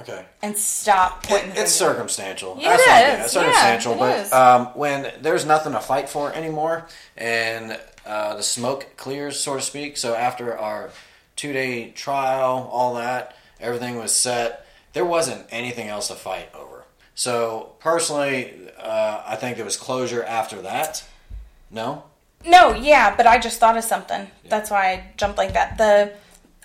Okay. 0.00 0.24
and 0.42 0.56
stop 0.56 1.22
pointing. 1.24 1.50
It, 1.50 1.58
it's 1.58 1.72
circumstantial. 1.72 2.56
Yeah, 2.58 2.70
That's 2.76 2.82
it 2.82 2.86
what 2.88 2.96
I 2.96 3.00
get. 3.00 3.18
is. 3.20 3.24
It's 3.26 3.34
Yeah, 3.34 3.40
circumstantial, 3.42 3.92
it 3.94 3.98
but 4.30 4.32
um, 4.32 4.66
when 4.74 5.12
there's 5.20 5.44
nothing 5.46 5.72
to 5.72 5.80
fight 5.80 6.08
for 6.08 6.32
anymore, 6.32 6.86
and 7.16 7.78
uh, 8.06 8.34
the 8.36 8.42
smoke 8.42 8.96
clears, 8.96 9.38
so 9.38 9.56
to 9.56 9.60
speak. 9.62 9.96
So 9.96 10.14
after 10.14 10.56
our 10.56 10.90
two-day 11.36 11.90
trial, 11.90 12.68
all 12.72 12.94
that, 12.94 13.36
everything 13.60 13.96
was 13.96 14.12
set. 14.12 14.66
There 14.92 15.04
wasn't 15.04 15.46
anything 15.50 15.88
else 15.88 16.08
to 16.08 16.14
fight 16.14 16.48
over. 16.54 16.84
So 17.14 17.72
personally, 17.80 18.54
uh, 18.78 19.22
I 19.26 19.36
think 19.36 19.56
there 19.56 19.64
was 19.64 19.76
closure 19.76 20.24
after 20.24 20.62
that. 20.62 21.04
No. 21.70 22.04
No, 22.44 22.72
yeah, 22.74 23.14
but 23.14 23.26
I 23.26 23.38
just 23.38 23.60
thought 23.60 23.76
of 23.76 23.84
something. 23.84 24.30
That's 24.48 24.70
why 24.70 24.92
I 24.92 25.12
jumped 25.18 25.36
like 25.36 25.52
that. 25.52 25.76
The 25.76 26.14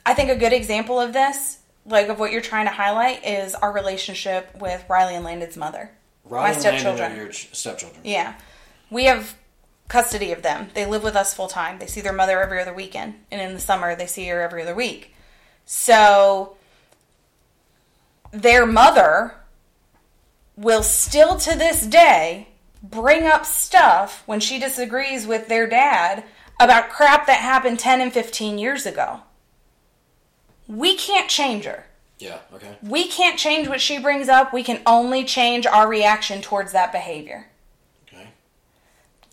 I 0.05 0.13
think 0.13 0.29
a 0.29 0.35
good 0.37 0.53
example 0.53 0.99
of 1.01 1.11
this, 1.13 1.57
like 1.85 2.07
of 2.07 2.19
what 2.19 2.31
you're 2.31 2.41
trying 2.41 2.65
to 2.65 2.71
highlight, 2.71 3.25
is 3.25 3.55
our 3.55 3.71
relationship 3.71 4.49
with 4.59 4.83
Riley 4.89 5.15
and 5.15 5.23
Landon's 5.25 5.57
mother. 5.57 5.91
Ryan 6.23 6.43
my 6.43 6.53
and 6.53 6.63
Landon 6.63 6.81
stepchildren. 6.81 7.11
are 7.11 7.23
your 7.23 7.31
stepchildren. 7.31 8.01
Yeah. 8.03 8.33
We 8.89 9.05
have 9.05 9.35
custody 9.87 10.31
of 10.31 10.41
them. 10.41 10.69
They 10.73 10.85
live 10.85 11.03
with 11.03 11.15
us 11.15 11.33
full 11.33 11.47
time. 11.47 11.79
They 11.79 11.87
see 11.87 12.01
their 12.01 12.13
mother 12.13 12.41
every 12.41 12.59
other 12.61 12.73
weekend. 12.73 13.15
And 13.31 13.39
in 13.39 13.53
the 13.53 13.59
summer, 13.59 13.95
they 13.95 14.07
see 14.07 14.27
her 14.27 14.41
every 14.41 14.63
other 14.63 14.75
week. 14.75 15.13
So 15.65 16.57
their 18.31 18.65
mother 18.65 19.35
will 20.55 20.83
still 20.83 21.37
to 21.37 21.57
this 21.57 21.85
day 21.85 22.49
bring 22.81 23.25
up 23.25 23.45
stuff 23.45 24.23
when 24.25 24.39
she 24.39 24.59
disagrees 24.59 25.25
with 25.27 25.47
their 25.47 25.67
dad 25.67 26.23
about 26.59 26.89
crap 26.89 27.27
that 27.27 27.39
happened 27.39 27.79
10 27.79 28.01
and 28.01 28.13
15 28.13 28.57
years 28.57 28.85
ago. 28.85 29.21
We 30.67 30.95
can't 30.95 31.29
change 31.29 31.65
her. 31.65 31.85
Yeah. 32.19 32.39
Okay. 32.53 32.77
We 32.81 33.07
can't 33.07 33.37
change 33.37 33.67
what 33.67 33.81
she 33.81 33.99
brings 33.99 34.29
up. 34.29 34.53
We 34.53 34.63
can 34.63 34.81
only 34.85 35.23
change 35.25 35.65
our 35.67 35.87
reaction 35.87 36.41
towards 36.41 36.71
that 36.71 36.91
behavior 36.93 37.47
Okay. 38.07 38.27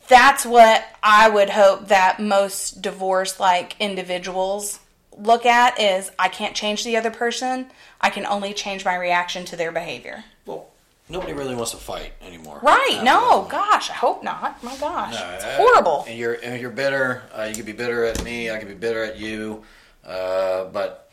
that's 0.09 0.45
what 0.45 0.85
I 1.03 1.28
would 1.28 1.51
hope 1.51 1.89
that 1.89 2.18
most 2.20 2.83
divorced 2.83 3.39
like 3.39 3.76
individuals 3.80 4.80
look 5.16 5.47
at 5.47 5.78
is 5.78 6.11
I 6.18 6.28
can't 6.28 6.57
change 6.57 6.85
the 6.85 6.97
other 6.97 7.11
person. 7.11 7.66
I 8.01 8.11
can 8.11 8.26
only 8.26 8.53
change 8.53 8.85
my 8.85 8.97
reaction 8.97 9.45
to 9.47 9.57
their 9.57 9.70
behavior. 9.70 10.24
Well, 10.45 10.68
nobody 11.09 11.35
really 11.35 11.55
wants 11.55 11.70
to 11.72 11.76
fight 11.76 12.12
anymore. 12.20 12.59
Right. 12.62 13.01
No, 13.05 13.47
gosh, 13.49 13.91
I 13.91 13.95
hope 13.95 14.24
not. 14.24 14.62
My 14.64 14.76
gosh. 14.78 15.14
No, 15.14 15.30
it's 15.35 15.45
uh, 15.45 15.57
horrible. 15.57 16.05
And 16.09 16.18
you're 16.18 16.35
and 16.43 16.61
you're 16.61 16.70
bitter. 16.70 17.22
Uh, 17.33 17.45
you 17.45 17.55
could 17.55 17.66
be 17.66 17.72
bitter 17.72 18.05
at 18.05 18.24
me. 18.24 18.51
I 18.51 18.59
could 18.59 18.68
be 18.68 18.74
bitter 18.74 19.05
at 19.05 19.18
you. 19.18 19.62
Uh, 20.05 20.64
but 20.64 21.12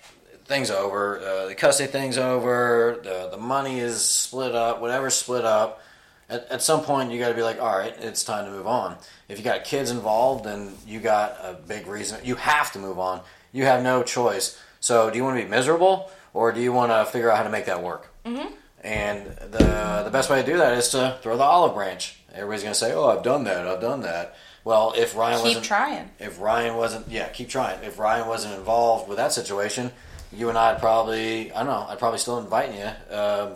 things 0.50 0.70
over. 0.72 1.20
Uh, 1.20 1.46
the 1.46 1.56
custody 1.56 1.90
thing's 1.90 2.18
over. 2.18 3.00
The 3.02 3.30
the 3.32 3.38
money 3.38 3.80
is 3.80 4.04
split 4.04 4.54
up. 4.54 4.82
Whatever's 4.82 5.14
split 5.14 5.46
up. 5.46 5.82
At, 6.28 6.52
at 6.52 6.62
some 6.62 6.82
point, 6.82 7.12
you 7.12 7.20
got 7.20 7.30
to 7.30 7.34
be 7.36 7.42
like, 7.42 7.62
all 7.62 7.78
right, 7.78 7.96
it's 8.00 8.24
time 8.24 8.46
to 8.46 8.52
move 8.52 8.68
on. 8.68 8.98
If 9.30 9.38
you 9.38 9.44
got 9.44 9.64
kids 9.64 9.90
involved, 9.90 10.44
then 10.44 10.74
you 10.86 11.00
got 11.00 11.38
a 11.42 11.54
big 11.54 11.88
reason. 11.88 12.20
You 12.24 12.36
have 12.36 12.72
to 12.74 12.80
move 12.80 13.00
on. 13.00 13.22
You 13.52 13.64
have 13.66 13.82
no 13.82 14.04
choice. 14.04 14.60
So, 14.80 15.10
do 15.10 15.18
you 15.18 15.24
want 15.24 15.38
to 15.38 15.44
be 15.44 15.50
miserable, 15.50 16.12
or 16.34 16.52
do 16.52 16.62
you 16.62 16.74
want 16.74 16.92
to 16.92 17.06
figure 17.12 17.32
out 17.32 17.38
how 17.38 17.44
to 17.44 17.50
make 17.50 17.66
that 17.66 17.82
work? 17.82 18.12
Mm-hmm. 18.26 18.54
And 18.84 19.26
the 19.52 20.02
the 20.04 20.10
best 20.12 20.30
way 20.30 20.42
to 20.42 20.46
do 20.46 20.58
that 20.58 20.74
is 20.78 20.90
to 20.90 21.18
throw 21.22 21.38
the 21.38 21.44
olive 21.44 21.74
branch. 21.76 22.20
Everybody's 22.34 22.64
gonna 22.64 22.76
say, 22.76 22.94
"Oh, 22.94 23.08
I've 23.08 23.24
done 23.24 23.44
that. 23.46 23.68
I've 23.68 23.82
done 23.82 24.02
that." 24.02 24.36
Well, 24.64 24.94
if 24.96 25.16
Ryan 25.16 25.38
Keep 25.38 25.44
wasn't 25.46 25.66
trying. 25.66 26.10
if 26.20 26.40
Ryan 26.40 26.76
wasn't, 26.76 27.10
yeah, 27.10 27.28
keep 27.30 27.50
trying. 27.50 27.84
If 27.84 27.98
Ryan 27.98 28.28
wasn't 28.28 28.56
involved 28.56 29.08
with 29.08 29.18
that 29.18 29.34
situation, 29.34 29.92
you 30.32 30.50
and 30.50 30.58
I'd 30.58 30.80
probably, 30.80 31.52
I 31.52 31.60
don't 31.64 31.68
know, 31.68 31.86
I'd 31.90 32.00
probably 32.00 32.20
still 32.20 32.40
invite 32.40 32.74
you, 32.74 33.16
um, 33.16 33.54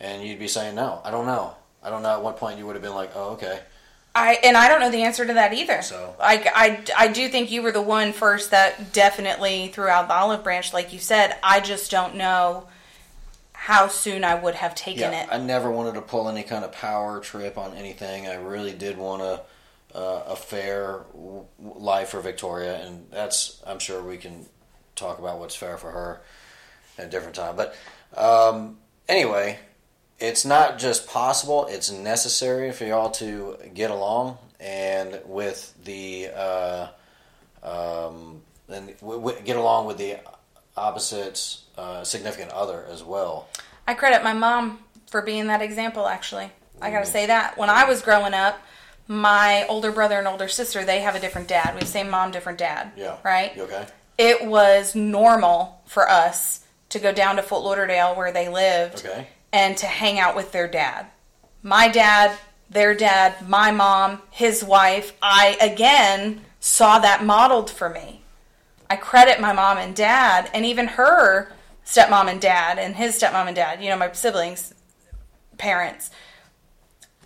and 0.00 0.22
you'd 0.22 0.38
be 0.38 0.48
saying 0.48 0.74
no. 0.74 1.00
I 1.04 1.10
don't 1.10 1.26
know. 1.26 1.54
I 1.82 1.90
don't 1.90 2.02
know 2.02 2.10
at 2.14 2.22
what 2.22 2.36
point 2.36 2.58
you 2.58 2.66
would 2.66 2.74
have 2.76 2.82
been 2.82 2.94
like, 2.94 3.10
oh, 3.14 3.30
okay. 3.32 3.60
I 4.14 4.38
and 4.44 4.56
I 4.58 4.68
don't 4.68 4.80
know 4.80 4.90
the 4.90 5.02
answer 5.04 5.26
to 5.26 5.32
that 5.34 5.54
either. 5.54 5.80
So- 5.82 6.14
I, 6.20 6.44
I, 6.96 7.06
I 7.06 7.08
do 7.12 7.28
think 7.28 7.50
you 7.50 7.62
were 7.62 7.72
the 7.72 7.80
one 7.82 8.12
first 8.12 8.50
that 8.50 8.92
definitely 8.92 9.68
threw 9.68 9.88
out 9.88 10.06
the 10.08 10.14
olive 10.14 10.44
branch, 10.44 10.72
like 10.72 10.92
you 10.92 10.98
said. 10.98 11.36
I 11.42 11.60
just 11.60 11.90
don't 11.90 12.16
know 12.16 12.68
how 13.54 13.88
soon 13.88 14.22
I 14.24 14.34
would 14.34 14.54
have 14.56 14.74
taken 14.74 15.12
Yeah, 15.12 15.22
it. 15.22 15.28
I 15.32 15.38
never 15.38 15.70
wanted 15.70 15.94
to 15.94 16.02
pull 16.02 16.28
any 16.28 16.42
kind 16.42 16.64
of 16.64 16.72
power 16.72 17.20
trip 17.20 17.56
on 17.56 17.74
anything. 17.74 18.26
I 18.26 18.34
really 18.34 18.72
did 18.72 18.98
want 18.98 19.22
a 19.22 19.40
uh, 19.94 20.24
a 20.28 20.36
fair 20.36 21.04
w- 21.14 21.44
life 21.60 22.08
for 22.10 22.20
Victoria, 22.20 22.76
and 22.84 23.06
that's 23.10 23.62
I'm 23.66 23.78
sure 23.78 24.02
we 24.02 24.16
can 24.18 24.46
talk 24.96 25.18
about 25.18 25.38
what's 25.38 25.54
fair 25.54 25.76
for 25.76 25.90
her 25.90 26.20
at 26.98 27.06
a 27.06 27.08
different 27.08 27.34
time. 27.34 27.56
But 27.56 27.74
um, 28.16 28.78
anyway, 29.08 29.58
it's 30.18 30.44
not 30.44 30.78
just 30.78 31.06
possible; 31.06 31.66
it's 31.66 31.90
necessary 31.90 32.72
for 32.72 32.84
y'all 32.84 33.10
to 33.12 33.56
get 33.74 33.90
along, 33.90 34.38
and 34.60 35.20
with 35.24 35.74
the 35.84 36.28
uh, 36.34 36.88
um, 37.62 38.42
and 38.68 38.96
w- 39.00 39.20
w- 39.20 39.38
get 39.44 39.56
along 39.56 39.86
with 39.86 39.98
the 39.98 40.16
opposite 40.76 41.58
uh, 41.76 42.04
significant 42.04 42.50
other 42.52 42.86
as 42.90 43.02
well. 43.02 43.48
I 43.86 43.94
credit 43.94 44.22
my 44.22 44.32
mom 44.32 44.78
for 45.10 45.22
being 45.22 45.48
that 45.48 45.62
example, 45.62 46.06
actually. 46.06 46.50
I 46.80 46.90
gotta 46.90 47.06
say 47.06 47.26
that. 47.26 47.56
When 47.56 47.70
I 47.70 47.84
was 47.84 48.02
growing 48.02 48.34
up, 48.34 48.60
my 49.06 49.66
older 49.68 49.92
brother 49.92 50.18
and 50.18 50.26
older 50.26 50.48
sister, 50.48 50.84
they 50.84 51.00
have 51.00 51.14
a 51.14 51.20
different 51.20 51.48
dad. 51.48 51.74
We 51.74 51.80
have 51.80 51.88
same 51.88 52.10
mom, 52.10 52.30
different 52.32 52.58
dad. 52.58 52.92
Yeah. 52.96 53.18
Right? 53.24 53.54
You 53.56 53.62
okay? 53.64 53.86
It 54.18 54.46
was 54.46 54.94
normal 54.94 55.80
for 55.86 56.08
us 56.08 56.64
to 56.90 56.98
go 56.98 57.12
down 57.12 57.36
to 57.36 57.42
Fort 57.42 57.64
Lauderdale 57.64 58.14
where 58.14 58.32
they 58.32 58.48
lived 58.48 59.04
Okay. 59.06 59.28
and 59.52 59.76
to 59.78 59.86
hang 59.86 60.18
out 60.18 60.36
with 60.36 60.52
their 60.52 60.68
dad. 60.68 61.06
My 61.62 61.88
dad, 61.88 62.36
their 62.68 62.94
dad, 62.94 63.48
my 63.48 63.70
mom, 63.70 64.22
his 64.30 64.62
wife, 64.64 65.12
I 65.22 65.56
again 65.60 66.42
saw 66.60 66.98
that 66.98 67.24
modeled 67.24 67.70
for 67.70 67.88
me. 67.88 68.22
I 68.90 68.96
credit 68.96 69.40
my 69.40 69.52
mom 69.52 69.78
and 69.78 69.96
dad, 69.96 70.50
and 70.52 70.66
even 70.66 70.86
her 70.86 71.50
stepmom 71.86 72.28
and 72.28 72.40
dad, 72.40 72.78
and 72.78 72.94
his 72.96 73.18
stepmom 73.18 73.46
and 73.46 73.56
dad, 73.56 73.82
you 73.82 73.88
know, 73.88 73.96
my 73.96 74.12
siblings, 74.12 74.74
parents, 75.56 76.10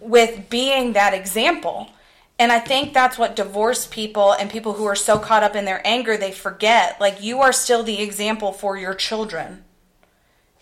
with 0.00 0.48
being 0.48 0.92
that 0.92 1.12
example. 1.12 1.90
And 2.38 2.52
I 2.52 2.58
think 2.58 2.92
that's 2.92 3.16
what 3.16 3.34
divorced 3.34 3.90
people 3.90 4.32
and 4.32 4.50
people 4.50 4.74
who 4.74 4.84
are 4.84 4.96
so 4.96 5.18
caught 5.18 5.42
up 5.42 5.56
in 5.56 5.64
their 5.64 5.80
anger, 5.86 6.16
they 6.16 6.32
forget. 6.32 7.00
Like, 7.00 7.22
you 7.22 7.40
are 7.40 7.52
still 7.52 7.82
the 7.82 8.02
example 8.02 8.52
for 8.52 8.76
your 8.76 8.94
children. 8.94 9.64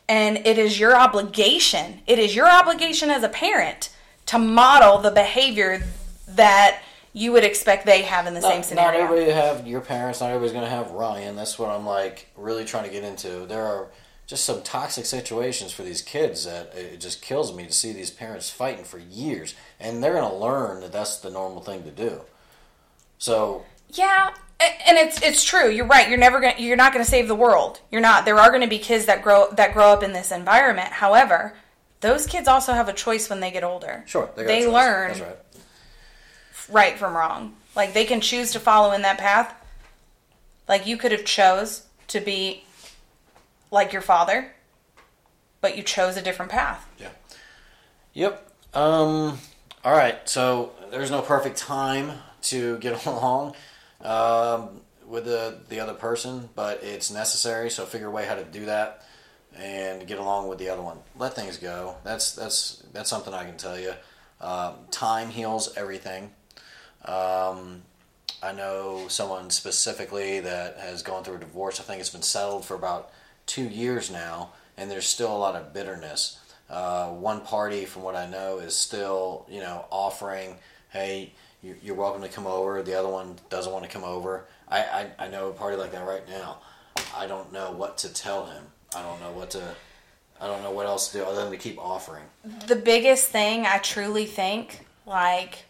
And 0.08 0.46
it 0.46 0.58
is 0.58 0.78
your 0.78 0.94
obligation, 0.94 2.02
it 2.06 2.18
is 2.18 2.36
your 2.36 2.48
obligation 2.48 3.10
as 3.10 3.22
a 3.22 3.28
parent 3.28 3.90
to 4.26 4.38
model 4.38 4.98
the 4.98 5.10
behavior 5.10 5.82
that 6.28 6.80
you 7.12 7.32
would 7.32 7.44
expect 7.44 7.86
they 7.86 8.02
have 8.02 8.26
in 8.26 8.34
the 8.34 8.40
same 8.40 8.50
Not, 8.50 8.56
not 8.58 8.64
scenario. 8.66 9.00
everybody 9.00 9.30
have 9.30 9.66
your 9.66 9.80
parents. 9.80 10.20
Not 10.20 10.28
everybody's 10.28 10.52
going 10.52 10.64
to 10.64 10.70
have 10.70 10.90
Ryan. 10.90 11.36
That's 11.36 11.58
what 11.58 11.70
I'm 11.70 11.86
like 11.86 12.28
really 12.36 12.64
trying 12.64 12.84
to 12.84 12.90
get 12.90 13.04
into. 13.04 13.46
There 13.46 13.64
are 13.64 13.88
just 14.26 14.44
some 14.44 14.62
toxic 14.62 15.04
situations 15.04 15.72
for 15.72 15.82
these 15.82 16.02
kids 16.02 16.44
that 16.44 16.74
it 16.74 17.00
just 17.00 17.20
kills 17.20 17.54
me 17.54 17.66
to 17.66 17.72
see 17.72 17.92
these 17.92 18.10
parents 18.10 18.50
fighting 18.50 18.84
for 18.84 18.98
years, 18.98 19.54
and 19.78 20.02
they're 20.02 20.14
going 20.14 20.30
to 20.30 20.36
learn 20.36 20.80
that 20.80 20.92
that's 20.92 21.18
the 21.18 21.30
normal 21.30 21.60
thing 21.60 21.82
to 21.84 21.90
do. 21.90 22.22
So 23.18 23.64
Yeah, 23.90 24.34
and 24.60 24.98
it's 24.98 25.20
it's 25.22 25.44
true. 25.44 25.70
You're 25.70 25.86
right. 25.86 26.08
You're 26.08 26.18
never 26.18 26.40
gonna. 26.40 26.54
You're 26.58 26.76
not 26.76 26.92
gonna 26.92 27.04
save 27.04 27.28
the 27.28 27.34
world. 27.34 27.80
You're 27.90 28.00
not. 28.00 28.24
There 28.24 28.38
are 28.38 28.50
gonna 28.50 28.68
be 28.68 28.78
kids 28.78 29.06
that 29.06 29.22
grow 29.22 29.50
that 29.52 29.74
grow 29.74 29.88
up 29.88 30.02
in 30.02 30.12
this 30.12 30.30
environment. 30.30 30.88
However, 30.88 31.54
those 32.00 32.26
kids 32.26 32.48
also 32.48 32.72
have 32.72 32.88
a 32.88 32.92
choice 32.92 33.28
when 33.28 33.40
they 33.40 33.50
get 33.50 33.64
older. 33.64 34.04
Sure, 34.06 34.30
they 34.36 34.62
choice. 34.62 34.72
learn 34.72 35.10
right. 35.10 35.36
right 36.70 36.98
from 36.98 37.16
wrong. 37.16 37.56
Like 37.74 37.94
they 37.94 38.04
can 38.04 38.20
choose 38.20 38.52
to 38.52 38.60
follow 38.60 38.92
in 38.92 39.02
that 39.02 39.18
path. 39.18 39.54
Like 40.68 40.86
you 40.86 40.96
could 40.96 41.12
have 41.12 41.24
chose 41.24 41.84
to 42.08 42.20
be 42.20 42.64
like 43.74 43.92
your 43.92 44.00
father, 44.00 44.52
but 45.60 45.76
you 45.76 45.82
chose 45.82 46.16
a 46.16 46.22
different 46.22 46.50
path. 46.50 46.88
Yeah. 46.98 47.10
Yep. 48.14 48.50
Um. 48.72 49.38
All 49.84 49.92
right. 49.92 50.26
So 50.26 50.72
there's 50.90 51.10
no 51.10 51.20
perfect 51.20 51.58
time 51.58 52.12
to 52.42 52.78
get 52.78 53.04
along 53.06 53.54
um, 54.00 54.80
with 55.06 55.24
the 55.24 55.58
the 55.68 55.80
other 55.80 55.92
person, 55.92 56.48
but 56.54 56.82
it's 56.82 57.10
necessary. 57.10 57.68
So 57.68 57.84
figure 57.84 58.06
a 58.06 58.10
way 58.10 58.24
how 58.24 58.36
to 58.36 58.44
do 58.44 58.66
that 58.66 59.04
and 59.56 60.06
get 60.06 60.18
along 60.18 60.48
with 60.48 60.58
the 60.58 60.68
other 60.68 60.82
one. 60.82 60.98
Let 61.18 61.34
things 61.34 61.58
go. 61.58 61.96
That's 62.04 62.32
that's 62.32 62.82
that's 62.92 63.10
something 63.10 63.34
I 63.34 63.44
can 63.44 63.56
tell 63.56 63.78
you. 63.78 63.92
Um, 64.40 64.74
time 64.92 65.30
heals 65.30 65.76
everything. 65.76 66.30
Um, 67.04 67.82
I 68.42 68.52
know 68.52 69.08
someone 69.08 69.50
specifically 69.50 70.40
that 70.40 70.78
has 70.78 71.02
gone 71.02 71.24
through 71.24 71.36
a 71.36 71.40
divorce. 71.40 71.80
I 71.80 71.82
think 71.82 72.00
it's 72.00 72.10
been 72.10 72.22
settled 72.22 72.64
for 72.64 72.74
about 72.74 73.10
two 73.46 73.64
years 73.68 74.10
now, 74.10 74.50
and 74.76 74.90
there's 74.90 75.06
still 75.06 75.34
a 75.34 75.38
lot 75.38 75.54
of 75.56 75.72
bitterness. 75.72 76.38
Uh, 76.70 77.08
one 77.10 77.40
party, 77.42 77.84
from 77.84 78.02
what 78.02 78.16
I 78.16 78.26
know, 78.26 78.58
is 78.58 78.74
still, 78.76 79.46
you 79.50 79.60
know, 79.60 79.84
offering, 79.90 80.56
"Hey, 80.90 81.32
you- 81.62 81.78
you're 81.82 81.94
welcome 81.94 82.22
to 82.22 82.28
come 82.28 82.46
over." 82.46 82.82
The 82.82 82.94
other 82.94 83.08
one 83.08 83.38
doesn't 83.50 83.72
want 83.72 83.84
to 83.84 83.90
come 83.90 84.04
over. 84.04 84.46
I, 84.68 84.78
I, 84.82 85.10
I 85.18 85.28
know 85.28 85.48
a 85.48 85.52
party 85.52 85.76
like 85.76 85.92
that 85.92 86.06
right 86.06 86.26
now. 86.28 86.58
I 87.14 87.26
don't 87.26 87.52
know 87.52 87.70
what 87.72 87.98
to 87.98 88.08
tell 88.12 88.46
him. 88.46 88.64
I 88.96 89.02
don't 89.02 89.20
know 89.20 89.30
what 89.32 89.50
to. 89.50 89.74
I 90.40 90.46
don't 90.46 90.62
know 90.62 90.72
what 90.72 90.86
else 90.86 91.08
to 91.12 91.18
do 91.18 91.24
other 91.24 91.42
than 91.42 91.50
to 91.52 91.56
keep 91.58 91.78
offering. 91.78 92.24
The 92.66 92.76
biggest 92.76 93.26
thing 93.28 93.66
I 93.66 93.78
truly 93.78 94.26
think, 94.26 94.86
like, 95.06 95.64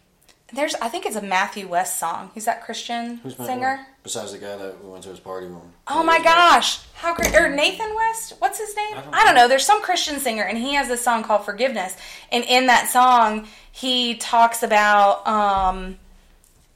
there's 0.55 0.75
I 0.77 0.89
think 0.89 1.07
it's 1.07 1.17
a 1.17 1.23
Matthew 1.23 1.69
West 1.69 1.99
song. 1.99 2.31
He's 2.35 2.45
that 2.45 2.65
Christian 2.65 3.17
Who's 3.19 3.37
singer. 3.37 3.87
Besides 4.03 4.33
the 4.33 4.39
guy 4.39 4.57
that 4.57 4.85
we 4.85 4.91
went 4.91 5.03
to 5.05 5.11
his 5.11 5.21
party 5.21 5.47
room. 5.47 5.73
Oh 5.87 6.03
my 6.03 6.23
gosh, 6.23 6.81
how 6.95 7.15
great! 7.15 7.35
Or 7.35 7.49
Nathan 7.49 7.95
West? 7.95 8.35
What's 8.39 8.59
his 8.59 8.77
name? 8.77 8.99
I 9.13 9.25
don't 9.25 9.35
don't, 9.35 9.35
know. 9.35 9.49
There's 9.49 9.65
some 9.65 9.83
Christian 9.83 10.21
singer, 10.21 10.45
and 10.45 10.59
he 10.59 10.75
has 10.75 10.91
a 10.91 10.97
song 10.97 11.23
called 11.23 11.45
"Forgiveness." 11.45 11.97
And 12.31 12.45
in 12.45 12.67
that 12.67 12.89
song, 12.89 13.49
he 13.73 14.15
talks 14.17 14.63
about 14.63 15.27
um, 15.27 15.99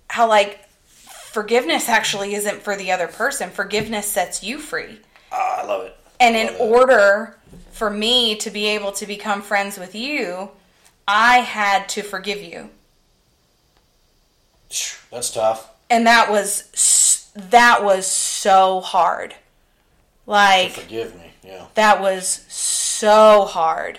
how 0.09 0.29
like 0.29 0.69
forgiveness 0.99 1.89
actually 1.89 2.35
isn't 2.35 2.63
for 2.63 2.77
the 2.77 2.91
other 2.91 3.07
person. 3.07 3.51
Forgiveness 3.51 4.07
sets 4.07 4.43
you 4.43 4.59
free. 4.59 4.99
Ah, 5.31 5.63
I 5.63 5.67
love 5.67 5.85
it. 5.85 5.97
And 6.21 6.37
in 6.37 6.49
it. 6.49 6.61
order 6.61 7.37
for 7.71 7.91
me 7.91 8.35
to 8.37 8.51
be 8.51 8.67
able 8.67 8.93
to 8.93 9.07
become 9.07 9.43
friends 9.43 9.79
with 9.79 9.95
you, 9.95 10.51
I 11.07 11.39
had 11.39 11.89
to 11.91 12.03
forgive 12.03 12.43
you. 12.43 12.71
That's 15.11 15.31
tough. 15.31 15.71
And 15.91 16.07
that 16.07 16.31
was 16.31 17.31
that 17.35 17.83
was 17.85 18.07
so 18.07 18.81
hard. 18.81 19.35
Like 20.27 20.73
Forgive 20.73 21.15
me. 21.15 21.33
Yeah. 21.43 21.67
that 21.75 22.01
was 22.01 22.27
so 22.49 23.47
hard 23.47 23.99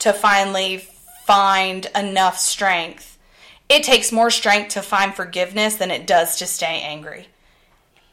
to 0.00 0.12
finally 0.12 0.78
find 1.24 1.86
enough 1.94 2.38
strength. 2.38 3.18
It 3.68 3.84
takes 3.84 4.10
more 4.10 4.30
strength 4.30 4.70
to 4.74 4.82
find 4.82 5.14
forgiveness 5.14 5.76
than 5.76 5.92
it 5.92 6.06
does 6.06 6.38
to 6.38 6.46
stay 6.46 6.80
angry. 6.82 7.28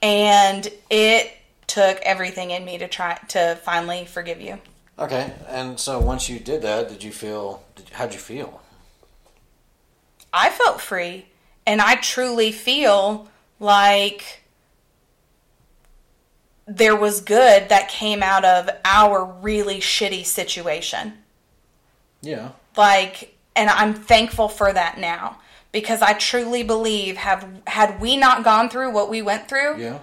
And 0.03 0.67
it 0.91 1.31
took 1.65 1.97
everything 2.01 2.51
in 2.51 2.63
me 2.63 2.77
to 2.77 2.87
try 2.87 3.15
to 3.29 3.57
finally 3.63 4.05
forgive 4.05 4.39
you. 4.39 4.59
Okay, 4.99 5.31
and 5.47 5.79
so 5.79 5.99
once 5.99 6.29
you 6.29 6.39
did 6.39 6.61
that, 6.63 6.89
did 6.89 7.03
you 7.03 7.11
feel? 7.11 7.63
Did, 7.75 7.89
how'd 7.89 8.13
you 8.13 8.19
feel? 8.19 8.61
I 10.33 10.49
felt 10.49 10.81
free 10.81 11.26
and 11.67 11.79
I 11.81 11.95
truly 11.95 12.51
feel 12.51 13.27
like 13.59 14.41
there 16.65 16.95
was 16.95 17.21
good 17.21 17.69
that 17.69 17.89
came 17.89 18.21
out 18.23 18.43
of 18.43 18.69
our 18.83 19.23
really 19.23 19.79
shitty 19.79 20.25
situation. 20.25 21.13
Yeah. 22.21 22.49
like 22.75 23.35
and 23.55 23.69
i'm 23.69 23.93
thankful 23.93 24.49
for 24.49 24.73
that 24.73 24.97
now 24.97 25.37
because 25.71 26.01
i 26.01 26.13
truly 26.13 26.63
believe 26.63 27.15
have 27.15 27.47
had 27.67 28.01
we 28.01 28.17
not 28.17 28.43
gone 28.43 28.69
through 28.69 28.91
what 28.91 29.07
we 29.09 29.21
went 29.21 29.47
through 29.47 29.77
Yeah. 29.77 29.99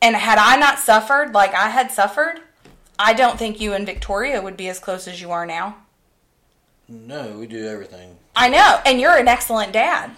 and 0.00 0.14
had 0.14 0.38
i 0.38 0.56
not 0.56 0.78
suffered 0.78 1.34
like 1.34 1.52
i 1.52 1.68
had 1.68 1.90
suffered 1.90 2.38
i 2.98 3.12
don't 3.12 3.38
think 3.40 3.60
you 3.60 3.72
and 3.74 3.84
victoria 3.84 4.40
would 4.40 4.56
be 4.56 4.68
as 4.68 4.78
close 4.78 5.08
as 5.08 5.20
you 5.20 5.32
are 5.32 5.44
now 5.46 5.76
No, 6.88 7.36
we 7.38 7.46
do 7.48 7.66
everything. 7.66 8.16
i 8.36 8.48
know 8.48 8.80
and 8.86 9.00
you're 9.00 9.16
an 9.16 9.28
excellent 9.28 9.72
dad 9.72 10.12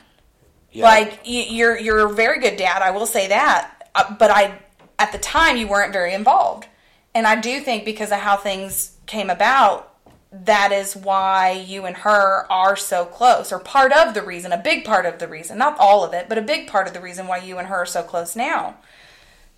Yeah. 0.72 0.84
like 0.84 1.20
you, 1.24 1.42
you're 1.42 1.78
you're 1.78 2.06
a 2.06 2.12
very 2.12 2.40
good 2.40 2.56
dad 2.56 2.82
i 2.82 2.90
will 2.90 3.06
say 3.06 3.28
that 3.28 3.88
uh, 3.94 4.14
but 4.18 4.30
i 4.30 4.58
at 4.98 5.12
the 5.12 5.18
time 5.18 5.56
you 5.56 5.66
weren't 5.66 5.92
very 5.92 6.12
involved 6.12 6.66
and 7.14 7.26
i 7.26 7.40
do 7.40 7.60
think 7.60 7.84
because 7.84 8.12
of 8.12 8.18
how 8.18 8.36
things 8.36 8.96
came 9.06 9.30
about 9.30 9.94
that 10.30 10.70
is 10.72 10.94
why 10.94 11.52
you 11.52 11.86
and 11.86 11.96
her 11.98 12.46
are 12.52 12.76
so 12.76 13.06
close 13.06 13.50
or 13.50 13.58
part 13.58 13.92
of 13.92 14.12
the 14.12 14.20
reason 14.22 14.52
a 14.52 14.58
big 14.58 14.84
part 14.84 15.06
of 15.06 15.18
the 15.18 15.26
reason 15.26 15.56
not 15.56 15.74
all 15.78 16.04
of 16.04 16.12
it 16.12 16.28
but 16.28 16.36
a 16.36 16.42
big 16.42 16.68
part 16.68 16.86
of 16.86 16.92
the 16.92 17.00
reason 17.00 17.26
why 17.26 17.38
you 17.38 17.56
and 17.56 17.68
her 17.68 17.76
are 17.76 17.86
so 17.86 18.02
close 18.02 18.36
now 18.36 18.76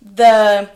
the 0.01 0.69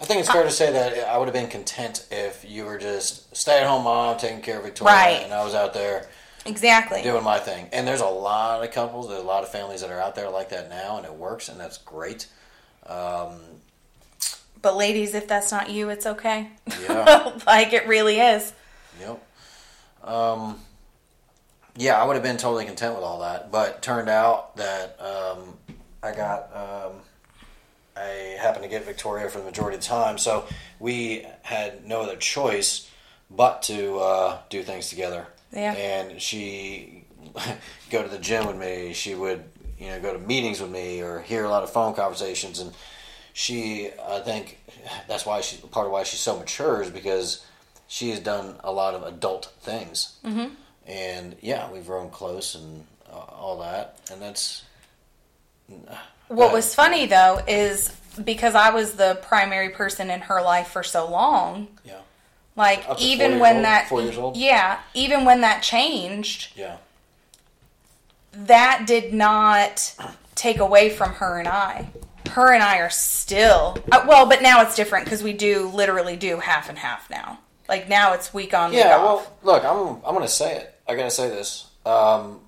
I 0.00 0.04
think 0.04 0.20
it's 0.20 0.30
fair 0.30 0.44
to 0.44 0.50
say 0.50 0.70
that 0.70 1.08
I 1.08 1.18
would 1.18 1.24
have 1.26 1.34
been 1.34 1.48
content 1.48 2.06
if 2.12 2.44
you 2.48 2.64
were 2.66 2.78
just 2.78 3.34
stay-at-home 3.36 3.82
mom 3.82 4.16
taking 4.16 4.40
care 4.42 4.58
of 4.58 4.64
Victoria, 4.64 4.94
Right. 4.94 5.22
and 5.24 5.34
I 5.34 5.42
was 5.42 5.54
out 5.56 5.74
there 5.74 6.06
exactly 6.46 7.02
doing 7.02 7.24
my 7.24 7.38
thing. 7.38 7.68
And 7.72 7.86
there's 7.86 8.00
a 8.00 8.06
lot 8.06 8.64
of 8.64 8.70
couples, 8.72 9.08
there's 9.08 9.22
a 9.22 9.26
lot 9.26 9.42
of 9.42 9.50
families 9.50 9.80
that 9.80 9.90
are 9.90 10.00
out 10.00 10.14
there 10.14 10.30
like 10.30 10.50
that 10.50 10.68
now, 10.68 10.96
and 10.96 11.06
it 11.06 11.14
works, 11.14 11.48
and 11.48 11.58
that's 11.58 11.78
great. 11.78 12.28
Um, 12.86 13.40
but 14.60 14.76
ladies 14.76 15.14
if 15.14 15.28
that's 15.28 15.52
not 15.52 15.70
you 15.70 15.88
it's 15.88 16.04
okay 16.06 16.50
Yeah. 16.82 17.38
like 17.46 17.72
it 17.72 17.86
really 17.86 18.18
is 18.18 18.52
Yep. 19.00 19.22
Um, 20.04 20.58
yeah, 21.76 22.00
I 22.00 22.04
would 22.04 22.14
have 22.14 22.22
been 22.22 22.36
totally 22.36 22.64
content 22.64 22.94
with 22.94 23.04
all 23.04 23.20
that, 23.20 23.52
but 23.52 23.82
turned 23.82 24.08
out 24.08 24.56
that 24.56 25.00
um, 25.00 25.54
I 26.02 26.12
got 26.12 26.50
um, 26.54 26.92
I 27.96 28.36
happened 28.40 28.64
to 28.64 28.68
get 28.68 28.84
Victoria 28.84 29.28
for 29.28 29.38
the 29.38 29.44
majority 29.44 29.76
of 29.76 29.82
the 29.82 29.88
time, 29.88 30.18
so 30.18 30.46
we 30.80 31.26
had 31.42 31.86
no 31.86 32.02
other 32.02 32.16
choice 32.16 32.90
but 33.30 33.62
to 33.64 33.98
uh, 33.98 34.38
do 34.50 34.62
things 34.62 34.88
together. 34.88 35.26
Yeah. 35.52 35.72
And 35.72 36.20
she 36.20 37.04
go 37.90 38.02
to 38.02 38.08
the 38.08 38.18
gym 38.18 38.46
with 38.46 38.56
me. 38.56 38.92
She 38.92 39.14
would 39.14 39.44
you 39.78 39.86
know 39.88 40.00
go 40.00 40.12
to 40.12 40.18
meetings 40.18 40.60
with 40.60 40.70
me 40.70 41.02
or 41.02 41.20
hear 41.20 41.44
a 41.44 41.48
lot 41.48 41.62
of 41.62 41.70
phone 41.70 41.94
conversations 41.94 42.58
and 42.58 42.72
she 43.32 43.88
I 44.04 44.18
think 44.18 44.58
that's 45.06 45.24
why 45.24 45.40
she 45.42 45.58
part 45.58 45.86
of 45.86 45.92
why 45.92 46.02
she's 46.02 46.18
so 46.18 46.36
mature 46.36 46.82
is 46.82 46.90
because 46.90 47.46
she 47.86 48.10
has 48.10 48.18
done 48.18 48.56
a 48.64 48.72
lot 48.72 48.94
of 48.94 49.02
adult 49.04 49.52
things. 49.60 50.16
Mm-hmm. 50.24 50.54
And 50.86 51.36
yeah, 51.40 51.70
we've 51.70 51.86
grown 51.86 52.10
close 52.10 52.54
and 52.54 52.84
uh, 53.08 53.16
all 53.16 53.60
that, 53.60 53.98
and 54.10 54.20
that's 54.20 54.64
What 56.28 56.52
was 56.52 56.74
funny 56.74 57.06
though 57.06 57.40
is 57.46 57.94
because 58.24 58.54
I 58.54 58.70
was 58.70 58.94
the 58.94 59.18
primary 59.22 59.70
person 59.70 60.10
in 60.10 60.20
her 60.22 60.42
life 60.42 60.68
for 60.68 60.82
so 60.82 61.08
long, 61.08 61.68
yeah, 61.84 62.00
like 62.58 62.80
Up 62.80 62.98
to 62.98 63.02
four 63.02 63.12
even 63.12 63.38
when 63.38 63.56
old? 63.56 63.64
that 63.64 63.88
Four 63.88 64.02
years 64.02 64.18
old? 64.18 64.36
yeah, 64.36 64.80
even 64.92 65.24
when 65.24 65.40
that 65.40 65.62
changed, 65.62 66.52
yeah, 66.56 66.76
that 68.32 68.84
did 68.86 69.14
not 69.14 69.94
take 70.34 70.58
away 70.58 70.90
from 70.90 71.14
her 71.14 71.38
and 71.38 71.48
I. 71.48 71.88
Her 72.30 72.52
and 72.52 72.62
I 72.62 72.78
are 72.78 72.90
still 72.90 73.78
uh, 73.90 74.04
well, 74.06 74.26
but 74.28 74.42
now 74.42 74.60
it's 74.62 74.76
different 74.76 75.06
because 75.06 75.22
we 75.22 75.32
do 75.32 75.68
literally 75.68 76.16
do 76.16 76.38
half 76.38 76.68
and 76.68 76.76
half 76.78 77.08
now. 77.08 77.38
Like 77.68 77.88
now 77.88 78.12
it's 78.12 78.34
week 78.34 78.52
on, 78.54 78.70
week 78.70 78.80
yeah. 78.80 78.96
off. 78.96 79.30
Well, 79.42 79.54
look, 79.54 79.64
I'm 79.64 80.04
I'm 80.06 80.14
gonna 80.14 80.28
say 80.28 80.56
it. 80.56 80.74
I 80.86 80.94
gotta 80.94 81.10
say 81.10 81.28
this. 81.30 81.66
Um, 81.86 82.40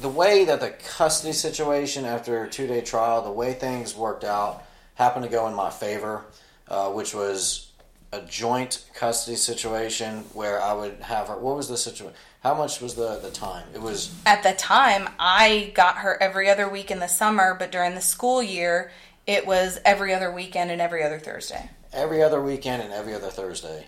the 0.00 0.08
way 0.08 0.44
that 0.44 0.60
the 0.60 0.70
custody 0.70 1.32
situation 1.32 2.04
after 2.04 2.44
a 2.44 2.48
two 2.48 2.66
day 2.66 2.80
trial, 2.80 3.22
the 3.22 3.32
way 3.32 3.52
things 3.52 3.94
worked 3.96 4.24
out, 4.24 4.62
happened 4.94 5.24
to 5.24 5.30
go 5.30 5.46
in 5.48 5.54
my 5.54 5.70
favor, 5.70 6.24
uh, 6.68 6.90
which 6.90 7.14
was 7.14 7.69
a 8.12 8.20
joint 8.22 8.84
custody 8.94 9.36
situation 9.36 10.24
where 10.32 10.60
I 10.60 10.72
would 10.72 11.00
have 11.02 11.28
her. 11.28 11.36
What 11.36 11.56
was 11.56 11.68
the 11.68 11.76
situation? 11.76 12.16
How 12.42 12.54
much 12.54 12.80
was 12.80 12.94
the 12.94 13.18
the 13.22 13.30
time? 13.30 13.66
It 13.74 13.80
was 13.82 14.12
At 14.26 14.42
the 14.42 14.52
time, 14.52 15.08
I 15.18 15.72
got 15.74 15.98
her 15.98 16.20
every 16.22 16.48
other 16.48 16.68
week 16.68 16.90
in 16.90 16.98
the 16.98 17.06
summer, 17.06 17.54
but 17.58 17.70
during 17.70 17.94
the 17.94 18.00
school 18.00 18.42
year, 18.42 18.90
it 19.26 19.46
was 19.46 19.78
every 19.84 20.12
other 20.14 20.32
weekend 20.32 20.70
and 20.70 20.80
every 20.80 21.02
other 21.04 21.18
Thursday. 21.18 21.70
every 21.92 22.22
other 22.22 22.40
weekend 22.42 22.82
and 22.82 22.92
every 22.92 23.14
other 23.14 23.28
Thursday. 23.30 23.86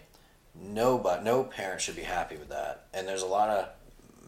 Nobody, 0.55 1.25
no 1.25 1.45
parent 1.45 1.81
should 1.81 1.97
be 1.97 2.03
happy 2.03 2.37
with 2.37 2.51
that. 2.51 2.85
And 2.93 3.09
there's 3.09 3.23
a 3.23 3.27
lot 3.27 3.49
of 3.49 3.69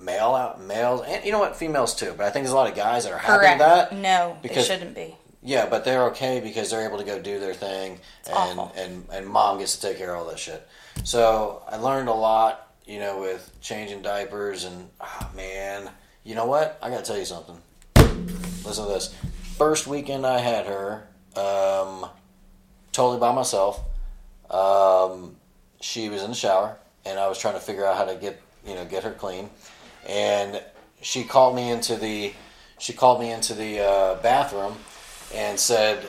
male 0.00 0.34
out 0.34 0.60
males, 0.60 1.02
and 1.06 1.24
you 1.24 1.30
know 1.32 1.38
what, 1.38 1.54
females 1.56 1.94
too. 1.94 2.14
But 2.16 2.26
I 2.26 2.30
think 2.30 2.44
there's 2.44 2.52
a 2.52 2.56
lot 2.56 2.68
of 2.70 2.74
guys 2.74 3.04
that 3.04 3.12
are 3.12 3.18
happy 3.18 3.38
Correct. 3.38 3.58
with 3.60 3.68
that. 3.68 3.92
No, 3.94 4.36
Because- 4.42 4.64
it 4.64 4.72
shouldn't 4.72 4.94
be. 4.94 5.16
Yeah, 5.46 5.66
but 5.66 5.84
they're 5.84 6.04
okay 6.04 6.40
because 6.40 6.70
they're 6.70 6.86
able 6.86 6.96
to 6.96 7.04
go 7.04 7.20
do 7.20 7.38
their 7.38 7.52
thing, 7.52 8.00
and 8.26 8.58
awful. 8.58 8.72
and 8.76 9.06
and 9.12 9.26
mom 9.26 9.58
gets 9.58 9.76
to 9.76 9.88
take 9.88 9.98
care 9.98 10.14
of 10.14 10.22
all 10.22 10.30
that 10.30 10.38
shit. 10.38 10.66
So 11.04 11.62
I 11.68 11.76
learned 11.76 12.08
a 12.08 12.14
lot, 12.14 12.72
you 12.86 12.98
know, 12.98 13.20
with 13.20 13.54
changing 13.60 14.00
diapers 14.00 14.64
and 14.64 14.88
ah 15.02 15.30
man, 15.36 15.90
you 16.24 16.34
know 16.34 16.46
what? 16.46 16.78
I 16.82 16.88
gotta 16.88 17.02
tell 17.02 17.18
you 17.18 17.26
something. 17.26 17.56
Listen 18.64 18.86
to 18.86 18.90
this. 18.90 19.14
First 19.58 19.86
weekend 19.86 20.26
I 20.26 20.38
had 20.38 20.64
her, 20.64 21.06
um, 21.36 22.08
totally 22.92 23.20
by 23.20 23.34
myself. 23.34 23.82
Um, 24.50 25.36
she 25.82 26.08
was 26.08 26.22
in 26.22 26.30
the 26.30 26.36
shower, 26.36 26.78
and 27.04 27.18
I 27.18 27.28
was 27.28 27.38
trying 27.38 27.54
to 27.54 27.60
figure 27.60 27.84
out 27.84 27.98
how 27.98 28.06
to 28.06 28.14
get 28.14 28.40
you 28.66 28.74
know 28.74 28.86
get 28.86 29.04
her 29.04 29.12
clean, 29.12 29.50
and 30.08 30.62
she 31.02 31.22
called 31.22 31.54
me 31.54 31.70
into 31.70 31.96
the 31.96 32.32
she 32.78 32.94
called 32.94 33.20
me 33.20 33.30
into 33.30 33.52
the 33.52 33.80
uh, 33.80 34.14
bathroom 34.22 34.76
and 35.34 35.58
said, 35.58 36.06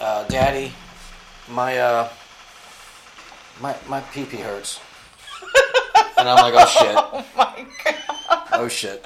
uh, 0.00 0.24
"Daddy, 0.28 0.72
my 1.48 1.78
uh, 1.78 2.08
my 3.60 3.74
my 3.88 4.00
pee 4.12 4.24
pee 4.24 4.38
hurts." 4.38 4.80
and 6.18 6.28
I'm 6.28 6.36
like, 6.36 6.54
"Oh 6.56 6.66
shit." 6.66 6.96
Oh 6.96 7.24
my 7.36 7.66
god. 7.84 8.42
oh 8.52 8.68
shit. 8.68 9.04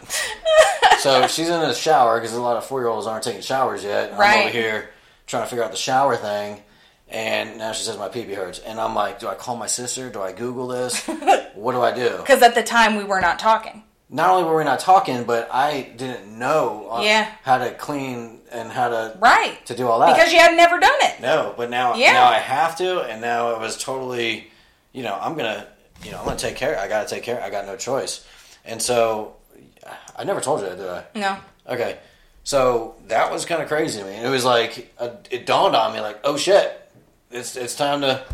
so 0.99 1.27
she's 1.27 1.49
in 1.49 1.61
the 1.61 1.75
shower 1.75 2.21
because 2.21 2.35
a 2.35 2.41
lot 2.41 2.57
of 2.57 2.65
four 2.65 2.81
year 2.81 2.89
olds 2.89 3.07
aren't 3.07 3.25
taking 3.25 3.43
showers 3.43 3.85
yet. 3.85 4.13
I'm 4.13 4.19
Right. 4.19 4.41
over 4.47 4.51
here 4.51 4.91
trying 5.27 5.45
to 5.45 5.49
figure 5.49 5.65
out 5.65 5.71
the 5.71 5.77
shower 5.77 6.17
thing. 6.17 6.63
And 7.09 7.59
now 7.59 7.73
she 7.73 7.83
says 7.83 7.99
my 7.99 8.09
pee 8.09 8.25
pee 8.25 8.35
hurts. 8.35 8.61
And 8.61 8.79
I'm 8.81 8.95
like, 8.95 9.19
do 9.19 9.27
I 9.27 9.35
call 9.35 9.57
my 9.57 9.67
sister? 9.67 10.11
Do 10.11 10.21
I 10.23 10.31
Google 10.33 10.69
this? 10.69 11.05
what 11.55 11.73
do 11.73 11.81
I 11.83 11.93
do? 11.93 12.17
Because 12.19 12.41
at 12.43 12.55
the 12.55 12.63
time 12.63 12.97
we 12.97 13.03
were 13.05 13.21
not 13.21 13.39
talking. 13.41 13.83
Not 14.13 14.31
only 14.31 14.43
were 14.45 14.57
we 14.57 14.65
not 14.65 14.81
talking, 14.81 15.23
but 15.25 15.49
I 15.53 15.83
didn't 15.97 16.37
know 16.39 16.89
uh, 16.91 17.03
Yeah. 17.03 17.31
how 17.45 17.59
to 17.59 17.71
clean 17.73 18.41
and 18.51 18.71
how 18.71 18.89
to 18.89 19.17
Right. 19.21 19.65
to 19.67 19.75
do 19.77 19.87
all 19.89 20.01
that. 20.01 20.15
Because 20.17 20.33
you 20.33 20.41
had 20.41 20.57
never 20.57 20.79
done 20.81 20.99
it. 21.03 21.21
no, 21.21 21.55
but 21.57 21.71
now 21.71 21.95
Yeah. 21.95 22.13
now 22.13 22.27
I 22.27 22.39
have 22.39 22.77
to, 22.79 23.03
and 23.03 23.21
now 23.21 23.51
it 23.51 23.61
was 23.61 23.83
totally, 23.83 24.51
you 24.93 25.05
know, 25.05 25.17
I'm 25.21 25.37
gonna, 25.37 25.67
you 26.03 26.11
know, 26.11 26.19
I'm 26.19 26.25
gonna 26.25 26.37
take 26.39 26.57
care. 26.57 26.79
I 26.79 26.89
gotta 26.89 27.09
take 27.09 27.23
care. 27.23 27.41
I 27.43 27.51
got 27.51 27.67
no 27.67 27.77
choice. 27.77 28.25
And 28.65 28.83
so, 28.83 29.37
I 30.17 30.25
never 30.25 30.41
told 30.41 30.61
you 30.61 30.67
that, 30.67 30.77
did 30.79 30.89
I? 30.89 31.05
No. 31.15 31.37
Okay, 31.69 31.99
so 32.43 32.97
that 33.07 33.31
was 33.31 33.45
kind 33.45 33.63
of 33.63 33.69
crazy 33.69 34.01
to 34.01 34.05
me. 34.05 34.15
It 34.17 34.29
was 34.29 34.45
like 34.45 34.93
uh, 34.99 35.11
it 35.31 35.47
dawned 35.47 35.77
on 35.77 35.93
me, 35.93 36.01
like, 36.01 36.19
oh 36.25 36.37
shit, 36.37 36.91
it's 37.31 37.55
it's 37.57 37.77
time 37.77 38.01
to 38.01 38.25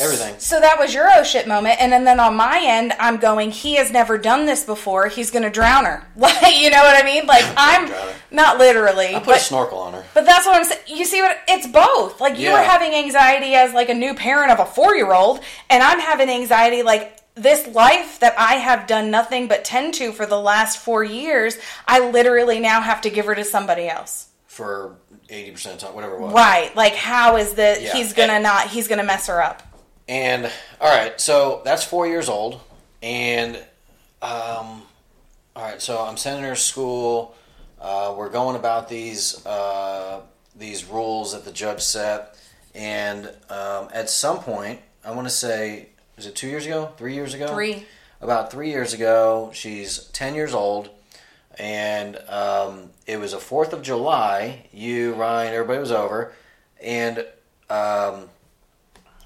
everything. 0.00 0.34
So 0.38 0.60
that 0.60 0.78
was 0.78 0.94
your 0.94 1.08
oh 1.12 1.22
shit 1.22 1.46
moment, 1.46 1.80
and 1.80 1.92
then, 1.92 2.04
then 2.04 2.18
on 2.20 2.36
my 2.36 2.60
end, 2.62 2.94
I'm 2.98 3.18
going. 3.18 3.50
He 3.50 3.74
has 3.76 3.90
never 3.92 4.16
done 4.18 4.46
this 4.46 4.64
before. 4.64 5.08
He's 5.08 5.30
going 5.30 5.42
to 5.42 5.50
drown 5.50 5.84
her. 5.84 6.06
Like 6.16 6.58
you 6.60 6.70
know 6.70 6.82
what 6.82 7.00
I 7.02 7.04
mean? 7.04 7.26
Like 7.26 7.44
I'm 7.56 7.92
not 8.30 8.58
literally, 8.58 9.14
I 9.14 9.20
put 9.20 9.36
a 9.36 9.40
snorkel 9.40 9.78
on 9.78 9.92
her. 9.94 10.04
but 10.14 10.24
that's 10.24 10.46
what 10.46 10.56
I'm 10.56 10.64
saying. 10.64 10.80
You 10.86 11.04
see 11.04 11.20
what? 11.22 11.36
It's 11.48 11.66
both. 11.66 12.20
Like 12.20 12.38
you 12.38 12.46
Yeah. 12.48 12.54
were 12.60 12.64
having 12.66 12.94
anxiety 12.94 13.54
as 13.54 13.72
like 13.74 13.88
a 13.88 13.94
new 13.94 14.14
parent 14.14 14.50
of 14.52 14.58
a 14.60 14.66
four 14.66 14.94
year 14.96 15.12
old, 15.12 15.40
and 15.70 15.82
I'm 15.82 16.00
having 16.00 16.28
anxiety 16.30 16.82
like 16.82 17.20
this 17.36 17.66
life 17.74 18.20
that 18.20 18.34
I 18.38 18.54
have 18.54 18.86
done 18.86 19.10
nothing 19.10 19.48
but 19.48 19.64
tend 19.64 19.94
to 19.94 20.12
for 20.12 20.24
the 20.24 20.38
last 20.40 20.78
four 20.78 21.02
years. 21.04 21.58
I 21.86 22.08
literally 22.10 22.60
now 22.60 22.80
have 22.80 23.00
to 23.02 23.10
give 23.10 23.26
her 23.26 23.34
to 23.34 23.44
somebody 23.44 23.88
else. 23.88 24.28
for 24.46 24.96
eighty 25.28 25.50
percent 25.50 25.74
of 25.76 25.80
time, 25.80 25.94
whatever 25.94 26.14
it 26.14 26.20
was. 26.20 26.32
Right? 26.32 26.74
Like 26.76 26.94
how 26.94 27.36
is 27.36 27.54
that? 27.54 27.82
Yeah. 27.82 27.92
He's 27.92 28.12
gonna 28.12 28.38
not. 28.40 28.68
He's 28.68 28.88
gonna 28.88 29.04
mess 29.04 29.26
her 29.26 29.42
up. 29.42 29.62
And 30.08 30.50
all 30.80 30.94
right, 30.94 31.18
so 31.20 31.62
that's 31.64 31.82
four 31.82 32.06
years 32.06 32.28
old, 32.28 32.60
and 33.02 33.56
um, 34.20 34.82
all 35.56 35.62
right, 35.62 35.80
so 35.80 35.98
I'm 35.98 36.16
sending 36.18 36.42
her 36.44 36.50
to 36.50 36.56
school. 36.60 37.34
Uh, 37.80 38.14
we're 38.16 38.28
going 38.28 38.56
about 38.56 38.88
these 38.88 39.44
uh, 39.46 40.20
these 40.56 40.84
rules 40.84 41.32
that 41.32 41.44
the 41.46 41.52
judge 41.52 41.80
set, 41.80 42.36
and 42.74 43.26
um, 43.48 43.88
at 43.94 44.10
some 44.10 44.40
point, 44.40 44.80
I 45.04 45.12
want 45.12 45.26
to 45.26 45.32
say, 45.34 45.88
is 46.18 46.26
it 46.26 46.34
two 46.34 46.48
years 46.48 46.66
ago, 46.66 46.92
three 46.98 47.14
years 47.14 47.32
ago, 47.32 47.48
Three. 47.48 47.86
about 48.20 48.50
three 48.52 48.68
years 48.70 48.92
ago. 48.92 49.50
She's 49.54 50.04
ten 50.12 50.34
years 50.34 50.52
old, 50.52 50.90
and 51.58 52.16
um, 52.28 52.90
it 53.06 53.18
was 53.18 53.32
a 53.32 53.38
Fourth 53.40 53.72
of 53.72 53.80
July. 53.80 54.66
You, 54.70 55.14
Ryan, 55.14 55.54
everybody 55.54 55.80
was 55.80 55.92
over, 55.92 56.34
and 56.82 57.24
um, 57.70 58.28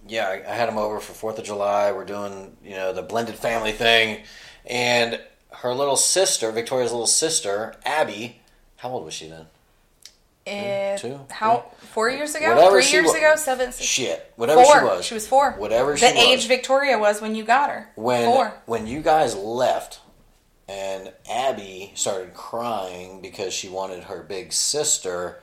yeah, 0.09 0.29
I, 0.29 0.51
I 0.51 0.55
had 0.55 0.69
them 0.69 0.79
over 0.79 1.01
for 1.01 1.13
Fourth 1.13 1.39
of 1.39 1.45
July. 1.45 1.93
We're 1.93 2.05
doing 2.05 2.57
you 2.65 2.71
know 2.77 2.93
the 2.93 3.03
blended 3.03 3.37
family 3.37 3.73
thing, 3.73 4.23
and 4.67 5.21
her 5.51 5.73
little 5.75 5.97
sister, 5.97 6.51
Victoria's 6.53 6.93
little 6.93 7.07
sister, 7.07 7.75
Abby. 7.85 8.41
How 8.77 8.91
old 8.91 9.05
was 9.05 9.15
she 9.15 9.29
then? 9.29 9.47
It, 10.47 10.99
Two? 11.01 11.21
How? 11.31 11.57
Hmm? 11.59 11.87
Four 11.87 12.11
years 12.11 12.35
ago? 12.35 12.49
Whatever 12.55 12.81
Three 12.81 12.91
years 12.93 13.13
ago? 13.13 13.35
Seven? 13.37 13.71
six- 13.73 13.87
Shit, 13.87 14.33
whatever 14.37 14.63
four. 14.65 14.79
she 14.79 14.85
was. 14.85 15.05
She 15.05 15.15
was 15.15 15.27
four. 15.27 15.53
Whatever 15.53 15.93
the 15.93 15.99
she 15.99 16.05
was. 16.07 16.15
age 16.15 16.47
Victoria 16.49 16.99
was 16.99 17.21
when 17.21 17.35
you 17.35 17.45
got 17.45 17.71
her. 17.71 17.91
when 17.97 18.25
four. 18.25 18.55
when 18.67 18.87
you 18.87 19.01
guys 19.03 19.35
left 19.37 20.01
and 20.69 21.13
Abby 21.31 21.93
started 21.95 22.33
crying 22.35 23.21
because 23.21 23.53
she 23.53 23.69
wanted 23.69 24.05
her 24.05 24.23
big 24.23 24.53
sister, 24.53 25.43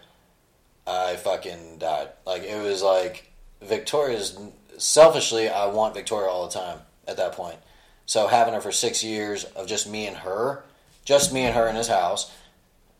I 0.88 1.18
fucking 1.18 1.78
died. 1.80 2.10
Like 2.26 2.44
it 2.44 2.62
was 2.64 2.82
like 2.82 3.32
Victoria's 3.68 4.38
selfishly 4.78 5.50
I 5.50 5.68
want 5.68 5.94
Victoria 5.94 6.30
all 6.30 6.48
the 6.48 6.54
time 6.54 6.80
at 7.08 7.18
that 7.18 7.34
point. 7.34 7.58
So 8.06 8.28
having 8.28 8.54
her 8.54 8.62
for 8.62 8.72
6 8.72 9.04
years 9.04 9.46
of 9.46 9.68
just 9.68 9.90
me 9.90 10.06
and 10.06 10.18
her, 10.18 10.64
just 11.06 11.34
me 11.34 11.42
and 11.42 11.56
her 11.56 11.68
in 11.68 11.76
his 11.76 11.88
house, 11.88 12.32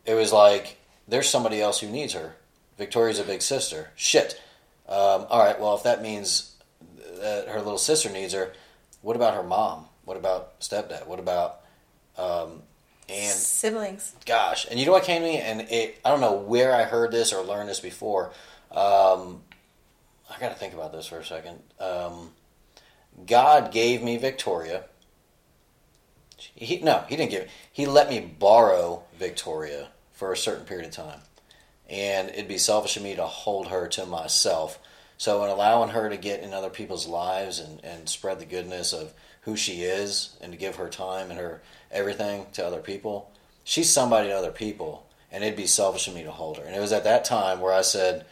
it 0.06 0.14
was 0.14 0.32
like 0.32 0.78
there's 1.08 1.30
somebody 1.30 1.62
else 1.62 1.80
who 1.80 1.90
needs 1.90 2.14
her. 2.14 2.36
Victoria's 2.78 3.20
a 3.20 3.24
big 3.24 3.42
sister. 3.42 3.92
Shit. 3.96 4.42
Um, 4.88 5.26
all 5.30 5.44
right, 5.44 5.60
well 5.60 5.76
if 5.76 5.84
that 5.84 6.02
means 6.02 6.56
that 7.20 7.48
her 7.48 7.60
little 7.60 7.78
sister 7.78 8.10
needs 8.10 8.34
her, 8.34 8.54
what 9.02 9.16
about 9.16 9.36
her 9.36 9.44
mom? 9.44 9.86
What 10.06 10.18
about 10.18 10.60
stepdad? 10.60 11.08
What 11.08 11.20
about 11.20 11.62
um, 12.18 12.62
and 13.08 13.34
Siblings. 13.34 14.14
gosh, 14.26 14.66
and 14.70 14.80
you 14.80 14.86
know 14.86 14.92
what 14.92 15.04
came 15.04 15.22
to 15.22 15.28
me, 15.28 15.38
and 15.38 15.62
it 15.62 16.00
I 16.04 16.10
don't 16.10 16.22
know 16.22 16.34
where 16.34 16.74
I 16.74 16.84
heard 16.84 17.12
this 17.12 17.34
or 17.34 17.44
learned 17.44 17.70
this 17.70 17.80
before. 17.80 18.32
Um, 18.72 19.42
I 20.30 20.40
got 20.40 20.50
to 20.50 20.56
think 20.56 20.74
about 20.74 20.92
this 20.92 21.08
for 21.08 21.20
a 21.20 21.26
second. 21.26 21.60
Um, 21.80 22.32
God 23.26 23.72
gave 23.72 24.02
me 24.02 24.18
Victoria. 24.18 24.86
He 26.38 26.80
no, 26.80 27.06
he 27.08 27.16
didn't 27.16 27.32
give. 27.32 27.50
He 27.72 27.86
let 27.86 28.10
me 28.10 28.20
borrow 28.20 29.04
Victoria 29.18 29.90
for 30.12 30.32
a 30.32 30.38
certain 30.38 30.66
period 30.66 30.88
of 30.88 30.92
time, 30.92 31.22
and 31.90 32.30
it'd 32.30 32.48
be 32.48 32.58
selfish 32.58 32.98
of 32.98 33.04
me 33.04 33.16
to 33.16 33.26
hold 33.26 33.68
her 33.68 33.88
to 33.90 34.06
myself. 34.06 34.80
So, 35.18 35.44
in 35.46 35.50
allowing 35.50 35.92
her 35.92 36.10
to 36.10 36.18
get 36.18 36.42
in 36.42 36.54
other 36.54 36.70
people's 36.70 37.08
lives 37.08 37.60
and, 37.60 37.84
and 37.86 38.10
spread 38.10 38.40
the 38.40 38.46
goodness 38.46 38.92
of 38.92 39.14
who 39.42 39.56
she 39.56 39.84
is 39.84 40.36
and 40.42 40.52
to 40.52 40.58
give 40.58 40.76
her 40.76 40.90
time 40.90 41.30
and 41.32 41.40
her 41.40 41.62
everything 41.90 42.48
to 42.54 42.66
other 42.66 42.82
people, 42.82 43.32
she's 43.64 43.90
somebody 43.92 44.28
to 44.28 44.36
other 44.36 44.52
people, 44.52 45.08
and 45.32 45.44
it'd 45.44 45.56
be 45.56 45.68
selfish 45.68 46.08
of 46.10 46.16
me 46.16 46.24
to 46.24 46.32
hold 46.32 46.58
her. 46.58 46.66
And 46.66 46.76
it 46.76 46.82
was 46.82 46.92
at 46.92 47.06
that 47.06 47.24
time 47.24 47.62
where 47.62 47.74
I 47.74 47.82
said, 47.82 48.26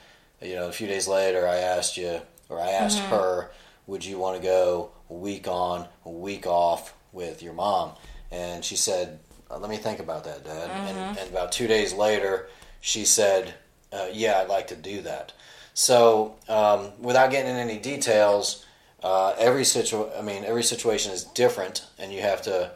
you 0.44 0.56
know, 0.56 0.68
a 0.68 0.72
few 0.72 0.88
days 0.88 1.08
later, 1.08 1.48
I 1.48 1.58
asked 1.58 1.98
you, 1.98 2.22
or 2.50 2.60
I 2.60 2.70
asked 2.72 3.00
her, 3.00 3.52
would 3.88 4.06
you 4.06 4.18
want 4.18 4.38
to 4.38 4.44
go 4.44 4.92
a 5.10 5.14
week 5.14 5.48
on, 5.48 5.88
a 6.06 6.10
week 6.10 6.46
off 6.48 6.94
with 7.12 7.42
your 7.42 7.54
mom? 7.54 7.92
And 8.32 8.64
she 8.64 8.76
said, 8.76 9.20
uh, 9.50 9.58
let 9.60 9.70
me 9.70 9.78
think 9.78 10.00
about 10.00 10.24
that, 10.24 10.44
Dad. 10.44 10.70
And, 10.88 11.18
and 11.20 11.30
about 11.30 11.52
two 11.52 11.68
days 11.68 11.94
later, 11.94 12.48
she 12.82 13.06
said, 13.06 13.54
uh, 13.92 14.08
yeah, 14.12 14.40
I'd 14.40 14.50
like 14.50 14.68
to 14.68 14.76
do 14.76 15.02
that. 15.02 15.34
So, 15.74 16.36
um, 16.50 16.92
without 17.00 17.32
getting 17.32 17.50
into 17.50 17.62
any 17.62 17.80
details, 17.80 18.66
uh, 19.04 19.36
every 19.38 19.66
situ- 19.66 20.10
I 20.18 20.22
mean, 20.22 20.44
every 20.46 20.64
situation 20.64 21.12
is 21.12 21.24
different, 21.24 21.86
and 22.00 22.12
you 22.12 22.22
have 22.22 22.42
to. 22.44 22.72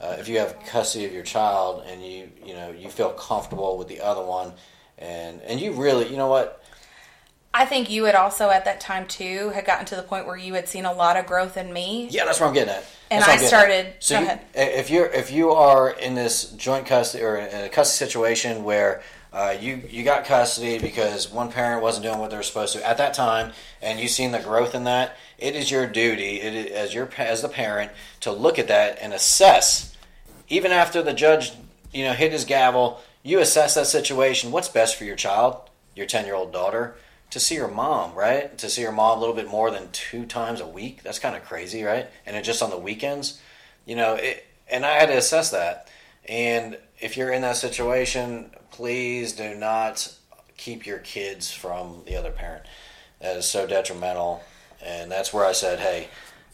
Uh, 0.00 0.16
if 0.18 0.28
you 0.28 0.38
have 0.38 0.58
custody 0.66 1.04
of 1.04 1.12
your 1.12 1.22
child 1.22 1.84
and 1.86 2.04
you 2.04 2.28
you 2.44 2.54
know 2.54 2.72
you 2.72 2.88
feel 2.88 3.10
comfortable 3.10 3.78
with 3.78 3.88
the 3.88 4.00
other 4.00 4.24
one, 4.24 4.52
and 4.98 5.40
and 5.42 5.60
you 5.60 5.72
really 5.72 6.08
you 6.08 6.16
know 6.16 6.28
what 6.28 6.61
I 7.54 7.66
think 7.66 7.90
you 7.90 8.04
had 8.04 8.14
also 8.14 8.48
at 8.50 8.64
that 8.64 8.80
time 8.80 9.06
too 9.06 9.50
had 9.50 9.64
gotten 9.66 9.84
to 9.86 9.96
the 9.96 10.02
point 10.02 10.26
where 10.26 10.36
you 10.36 10.54
had 10.54 10.68
seen 10.68 10.84
a 10.84 10.92
lot 10.92 11.16
of 11.16 11.26
growth 11.26 11.56
in 11.56 11.72
me. 11.72 12.08
yeah 12.10 12.24
that's 12.24 12.40
what 12.40 12.48
I'm 12.48 12.54
getting 12.54 12.74
at. 12.74 12.84
And 13.10 13.22
That's 13.22 13.42
I 13.42 13.46
started- 13.46 13.86
at. 13.86 14.02
So 14.04 14.14
go 14.14 14.20
you- 14.22 14.26
ahead. 14.26 14.40
if 14.54 14.88
you're 14.90 15.06
if 15.06 15.30
you 15.30 15.50
are 15.50 15.90
in 15.90 16.14
this 16.14 16.44
joint 16.52 16.86
custody 16.86 17.22
or 17.24 17.36
in 17.36 17.64
a 17.64 17.68
custody 17.68 18.08
situation 18.08 18.64
where 18.64 19.02
uh, 19.34 19.54
you 19.58 19.82
you 19.88 20.02
got 20.02 20.24
custody 20.24 20.78
because 20.78 21.30
one 21.30 21.50
parent 21.52 21.82
wasn't 21.82 22.04
doing 22.04 22.18
what 22.18 22.30
they 22.30 22.36
were 22.36 22.42
supposed 22.42 22.74
to 22.74 22.86
at 22.86 22.96
that 22.98 23.12
time, 23.14 23.52
and 23.82 23.98
you've 24.00 24.10
seen 24.10 24.30
the 24.32 24.38
growth 24.38 24.74
in 24.74 24.84
that, 24.84 25.16
it 25.38 25.54
is 25.56 25.70
your 25.70 25.86
duty 25.86 26.36
is, 26.36 26.70
as 26.72 26.92
your 26.94 27.08
as 27.18 27.40
the 27.42 27.48
parent 27.48 27.90
to 28.20 28.30
look 28.32 28.58
at 28.58 28.68
that 28.68 28.98
and 29.00 29.12
assess. 29.14 29.94
Even 30.48 30.70
after 30.70 31.02
the 31.02 31.14
judge, 31.14 31.52
you 31.94 32.04
know, 32.04 32.12
hit 32.12 32.30
his 32.32 32.44
gavel, 32.44 33.00
you 33.22 33.38
assess 33.40 33.74
that 33.74 33.86
situation. 33.86 34.52
What's 34.52 34.68
best 34.68 34.96
for 34.96 35.04
your 35.04 35.16
child, 35.16 35.56
your 35.96 36.06
ten 36.06 36.24
year 36.26 36.34
old 36.34 36.52
daughter? 36.52 36.94
To 37.32 37.40
see 37.40 37.54
your 37.56 37.68
mom, 37.68 38.14
right? 38.14 38.56
To 38.58 38.68
see 38.70 38.82
your 38.82 38.92
mom 38.92 39.16
a 39.18 39.20
little 39.20 39.34
bit 39.34 39.48
more 39.48 39.70
than 39.70 39.90
two 39.92 40.24
times 40.26 40.60
a 40.60 40.66
week. 40.66 41.02
That's 41.02 41.18
kind 41.18 41.34
of 41.34 41.44
crazy, 41.44 41.82
right? 41.82 42.06
And 42.26 42.36
it 42.36 42.42
just 42.44 42.62
on 42.62 42.70
the 42.70 42.78
weekends, 42.78 43.40
you 43.86 43.96
know. 43.96 44.14
It, 44.14 44.44
and 44.70 44.84
I 44.86 44.92
had 44.98 45.06
to 45.06 45.16
assess 45.16 45.50
that. 45.50 45.88
And 46.28 46.76
if 47.00 47.16
you're 47.16 47.32
in 47.32 47.42
that 47.42 47.56
situation, 47.56 48.50
please 48.70 49.32
do 49.32 49.54
not 49.54 50.14
keep 50.56 50.86
your 50.86 50.98
kids 50.98 51.50
from 51.50 52.02
the 52.06 52.16
other 52.16 52.30
parent. 52.30 52.64
That 53.20 53.36
is 53.36 53.46
so 53.48 53.66
detrimental, 53.66 54.42
and 54.84 55.10
that's 55.10 55.32
where 55.32 55.44
I 55.46 55.52
said, 55.52 55.78
hey. 55.80 56.08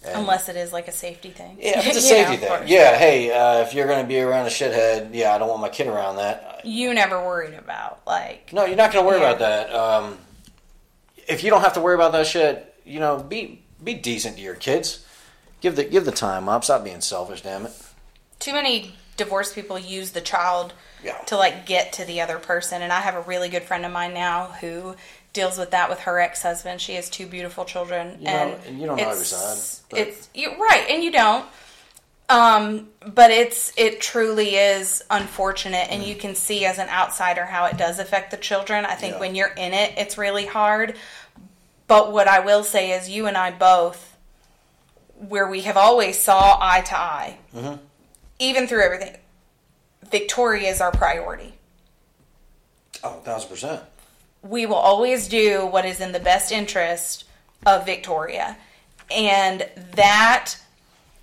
Unless 0.05 0.48
it 0.48 0.55
is 0.56 0.72
like 0.72 0.86
a 0.86 0.92
safety 0.92 1.30
thing. 1.30 1.59
yeah, 1.60 1.80
it's 1.84 1.86
a 2.10 2.14
You 2.16 2.22
know, 2.22 2.28
safety 2.30 2.36
thing. 2.46 2.62
Yeah, 2.68 2.96
hey, 2.96 3.32
uh, 3.32 3.62
if 3.62 3.74
you're 3.74 3.86
going 3.88 4.02
to 4.02 4.06
be 4.09 4.20
around 4.20 4.46
a 4.46 4.50
shithead, 4.50 5.10
yeah, 5.12 5.34
I 5.34 5.38
don't 5.38 5.48
want 5.48 5.60
my 5.60 5.68
kid 5.70 5.88
around 5.88 6.16
that. 6.16 6.60
You 6.64 6.94
never 6.94 7.18
worried 7.24 7.55
about 7.55 8.02
like 8.06 8.52
No, 8.52 8.64
you're 8.64 8.76
not 8.76 8.92
going 8.92 9.05
to 9.05 9.09
worry 9.09 9.20
Yeah. 9.20 9.30
about 9.32 9.38
that. 9.40 9.74
Um, 9.74 10.18
if 11.28 11.44
you 11.44 11.50
don't 11.50 11.60
have 11.62 11.74
to 11.74 11.80
worry 11.80 11.94
about 11.94 12.12
that 12.12 12.26
shit, 12.26 12.74
you 12.84 13.00
know, 13.00 13.18
be 13.18 13.62
be 13.82 13.94
decent 13.94 14.36
to 14.36 14.42
your 14.42 14.55
kids. 14.55 15.05
Give 15.60 15.76
the 15.76 15.84
give 15.84 16.05
the 16.05 16.12
time 16.12 16.48
up. 16.48 16.64
Stop 16.64 16.84
being 16.84 17.00
selfish. 17.00 17.42
Damn 17.42 17.66
it. 17.66 17.72
too 18.38 18.52
many 18.52 18.94
divorced 19.16 19.55
people 19.55 19.78
use 19.78 20.12
the 20.12 20.20
child 20.20 20.72
Yeah. 21.02 21.18
to 21.26 21.36
like 21.36 21.66
get 21.66 21.94
to 21.94 22.05
the 22.05 22.20
other 22.20 22.38
person 22.38 22.82
and 22.82 22.92
i 22.92 23.00
have 23.00 23.16
a 23.16 23.22
really 23.22 23.48
good 23.48 23.64
friend 23.64 23.84
of 23.84 23.90
mine 23.90 24.14
now 24.14 24.44
who 24.60 24.94
deals 25.32 25.59
with 25.59 25.72
that 25.72 25.90
with 25.90 25.98
her 26.00 26.20
ex-husband 26.20 26.80
she 26.80 26.94
has 26.94 27.10
two 27.10 27.26
beautiful 27.26 27.64
children 27.64 28.16
You 28.20 28.26
know, 28.26 28.30
and 28.30 28.64
and 28.66 28.80
you 28.80 28.86
don't 28.86 28.96
know 28.96 29.10
every 29.10 29.24
side, 29.24 29.59
but- 29.90 29.98
it's 29.98 30.28
you're 30.34 30.56
right 30.56 30.86
and 30.88 31.02
you 31.02 31.10
don't 31.10 31.44
um 32.28 32.88
but 33.14 33.30
it's 33.32 33.72
it 33.76 34.00
truly 34.00 34.55
is 34.55 35.02
unfortunate 35.10 35.90
and 35.90 36.02
you 36.05 36.14
can 36.14 36.34
see 36.36 36.64
as 36.66 36.78
an 36.78 36.88
outsider 36.90 37.44
how 37.44 37.64
it 37.64 37.76
does 37.76 37.98
affect 37.98 38.30
the 38.30 38.36
children 38.36 38.84
i 38.84 38.94
think 38.94 39.14
Yeah. 39.14 39.20
when 39.20 39.34
you're 39.34 39.48
in 39.48 39.72
it 39.72 39.94
it's 39.96 40.16
really 40.18 40.46
hard 40.46 40.94
but 41.89 42.12
what 42.12 42.28
i 42.28 42.39
will 42.39 42.62
say 42.62 42.93
is 42.93 43.09
you 43.09 43.27
and 43.27 43.36
i 43.36 43.51
both 43.51 44.16
where 45.16 45.48
we 45.48 45.62
have 45.62 45.77
always 45.77 46.16
saw 46.16 46.56
eye 46.60 46.81
to 46.82 46.97
eye 46.97 47.36
mm-hmm. 47.55 47.74
even 48.39 48.66
through 48.69 48.82
everything 48.85 49.16
victoria 50.10 50.69
is 50.70 50.81
our 50.81 50.93
priority 50.93 51.55
Oh, 53.05 53.20
thousand 53.24 53.51
percent. 53.51 53.82
we 54.43 54.66
will 54.66 54.74
always 54.77 55.28
do 55.28 55.66
what 55.66 55.85
is 55.85 56.01
in 56.01 56.12
the 56.12 56.20
best 56.20 56.51
interest 56.51 57.24
of 57.66 57.86
Victoria. 57.86 58.56
And 59.10 59.69
that 59.94 60.55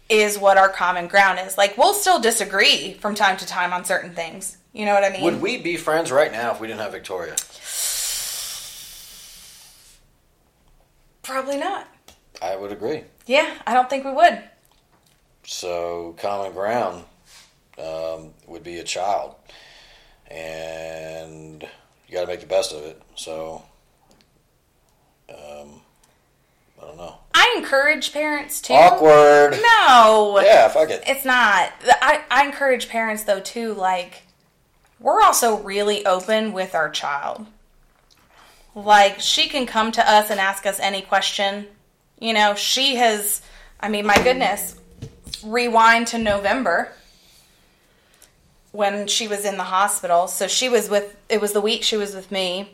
is 0.09 0.37
what 0.37 0.57
our 0.57 0.69
common 0.69 1.07
ground 1.07 1.39
is. 1.39 1.57
Like, 1.57 1.77
we'll 1.77 1.93
still 1.93 2.19
disagree 2.19 2.93
from 2.93 3.15
time 3.15 3.37
to 3.37 3.45
time 3.45 3.73
on 3.73 3.85
certain 3.85 4.11
things. 4.13 4.57
You 4.73 4.85
know 4.85 4.93
what 4.93 5.03
I 5.03 5.09
mean? 5.09 5.23
Would 5.23 5.41
we 5.41 5.57
be 5.57 5.77
friends 5.77 6.11
right 6.11 6.31
now 6.31 6.51
if 6.51 6.59
we 6.59 6.67
didn't 6.67 6.81
have 6.81 6.91
Victoria? 6.91 7.35
Probably 11.25 11.57
not. 11.57 11.87
I 12.39 12.55
would 12.55 12.71
agree. 12.71 13.03
Yeah, 13.25 13.51
I 13.65 13.73
don't 13.73 13.89
think 13.89 14.05
we 14.05 14.11
would. 14.11 14.43
So 15.43 16.15
common 16.19 16.53
ground 16.53 17.03
um, 17.79 18.33
would 18.47 18.63
be 18.63 18.77
a 18.77 18.83
child, 18.83 19.35
and 20.29 21.63
you 22.07 22.13
got 22.13 22.21
to 22.21 22.27
make 22.27 22.41
the 22.41 22.45
best 22.45 22.73
of 22.73 22.83
it. 22.83 23.01
So, 23.15 23.63
um, 25.29 25.81
I 26.81 26.85
don't 26.85 26.97
know. 26.97 27.17
I 27.33 27.55
encourage 27.57 28.13
parents 28.13 28.61
to. 28.61 28.73
Awkward. 28.73 29.53
No. 29.53 30.39
Yeah, 30.43 30.67
fuck 30.67 30.91
it. 30.91 31.03
It's 31.07 31.25
not. 31.25 31.71
I, 32.01 32.23
I 32.29 32.45
encourage 32.45 32.87
parents 32.87 33.23
though 33.23 33.39
too, 33.39 33.73
like 33.73 34.23
we're 34.99 35.21
also 35.21 35.57
really 35.57 36.05
open 36.05 36.53
with 36.53 36.75
our 36.75 36.89
child. 36.89 37.47
Like 38.75 39.19
she 39.19 39.47
can 39.47 39.65
come 39.65 39.91
to 39.93 40.07
us 40.09 40.29
and 40.29 40.39
ask 40.39 40.65
us 40.65 40.79
any 40.79 41.01
question. 41.01 41.67
You 42.19 42.33
know, 42.33 42.55
she 42.55 42.95
has 42.95 43.41
I 43.79 43.89
mean, 43.89 44.05
my 44.05 44.21
goodness. 44.23 44.79
Rewind 45.43 46.07
to 46.07 46.17
November 46.17 46.91
when 48.71 49.07
she 49.07 49.27
was 49.27 49.45
in 49.45 49.57
the 49.57 49.63
hospital. 49.63 50.27
So 50.27 50.47
she 50.47 50.69
was 50.69 50.89
with 50.89 51.15
it 51.29 51.39
was 51.41 51.53
the 51.53 51.61
week 51.61 51.83
she 51.83 51.97
was 51.97 52.13
with 52.13 52.31
me. 52.31 52.73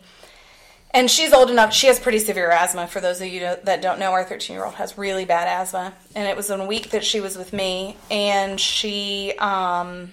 And 0.93 1.09
she's 1.09 1.31
old 1.31 1.49
enough. 1.49 1.73
She 1.73 1.87
has 1.87 1.99
pretty 1.99 2.19
severe 2.19 2.51
asthma. 2.51 2.85
For 2.85 2.99
those 2.99 3.21
of 3.21 3.27
you 3.27 3.39
that 3.39 3.81
don't 3.81 3.97
know, 3.97 4.11
our 4.11 4.25
13 4.25 4.53
year 4.53 4.65
old 4.65 4.75
has 4.75 4.97
really 4.97 5.23
bad 5.23 5.47
asthma. 5.47 5.93
And 6.15 6.27
it 6.27 6.35
was 6.35 6.49
in 6.49 6.59
a 6.59 6.65
week 6.65 6.89
that 6.89 7.05
she 7.05 7.21
was 7.21 7.37
with 7.37 7.53
me, 7.53 7.95
and 8.09 8.59
she 8.59 9.33
um, 9.39 10.11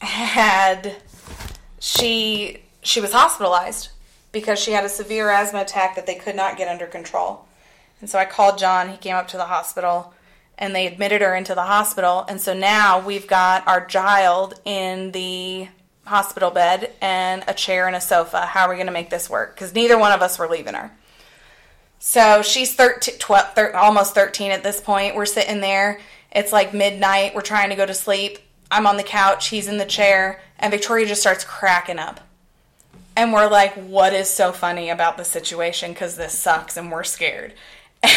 had 0.00 0.96
she 1.78 2.62
she 2.82 3.00
was 3.00 3.12
hospitalized 3.12 3.88
because 4.32 4.58
she 4.58 4.72
had 4.72 4.84
a 4.84 4.88
severe 4.88 5.30
asthma 5.30 5.60
attack 5.60 5.96
that 5.96 6.06
they 6.06 6.14
could 6.14 6.36
not 6.36 6.56
get 6.56 6.68
under 6.68 6.86
control. 6.86 7.46
And 8.00 8.08
so 8.08 8.18
I 8.18 8.24
called 8.24 8.58
John. 8.58 8.90
He 8.90 8.96
came 8.96 9.16
up 9.16 9.28
to 9.28 9.36
the 9.36 9.46
hospital 9.46 10.14
and 10.56 10.74
they 10.74 10.86
admitted 10.86 11.20
her 11.20 11.34
into 11.34 11.54
the 11.54 11.62
hospital. 11.62 12.24
And 12.28 12.40
so 12.40 12.52
now 12.52 13.00
we've 13.00 13.26
got 13.26 13.66
our 13.66 13.84
child 13.84 14.60
in 14.64 15.12
the 15.12 15.68
hospital 16.04 16.50
bed 16.50 16.92
and 17.00 17.44
a 17.46 17.54
chair 17.54 17.86
and 17.86 17.96
a 17.96 18.00
sofa. 18.00 18.46
How 18.46 18.66
are 18.66 18.70
we 18.70 18.76
going 18.76 18.86
to 18.86 18.92
make 18.92 19.10
this 19.10 19.30
work? 19.30 19.54
Because 19.54 19.74
neither 19.74 19.98
one 19.98 20.12
of 20.12 20.22
us 20.22 20.38
were 20.38 20.48
leaving 20.48 20.74
her. 20.74 20.90
So 21.98 22.42
she's 22.42 22.74
13, 22.74 23.18
12, 23.18 23.54
thir- 23.54 23.76
almost 23.76 24.14
13 24.14 24.50
at 24.50 24.62
this 24.62 24.80
point. 24.80 25.16
We're 25.16 25.26
sitting 25.26 25.60
there. 25.60 26.00
It's 26.32 26.52
like 26.52 26.72
midnight. 26.72 27.34
We're 27.34 27.40
trying 27.40 27.70
to 27.70 27.76
go 27.76 27.86
to 27.86 27.94
sleep. 27.94 28.38
I'm 28.70 28.86
on 28.86 28.96
the 28.96 29.02
couch. 29.02 29.48
He's 29.48 29.68
in 29.68 29.78
the 29.78 29.86
chair. 29.86 30.40
And 30.58 30.70
Victoria 30.70 31.06
just 31.06 31.20
starts 31.20 31.44
cracking 31.44 31.98
up. 31.98 32.20
And 33.18 33.32
we're 33.32 33.50
like, 33.50 33.74
what 33.74 34.12
is 34.12 34.30
so 34.30 34.52
funny 34.52 34.90
about 34.90 35.16
the 35.16 35.24
situation? 35.24 35.92
Because 35.92 36.16
this 36.16 36.38
sucks 36.38 36.76
and 36.76 36.92
we're 36.92 37.04
scared. 37.04 37.52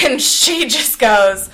And 0.05 0.21
she 0.21 0.67
just 0.67 0.99
goes, 0.99 1.47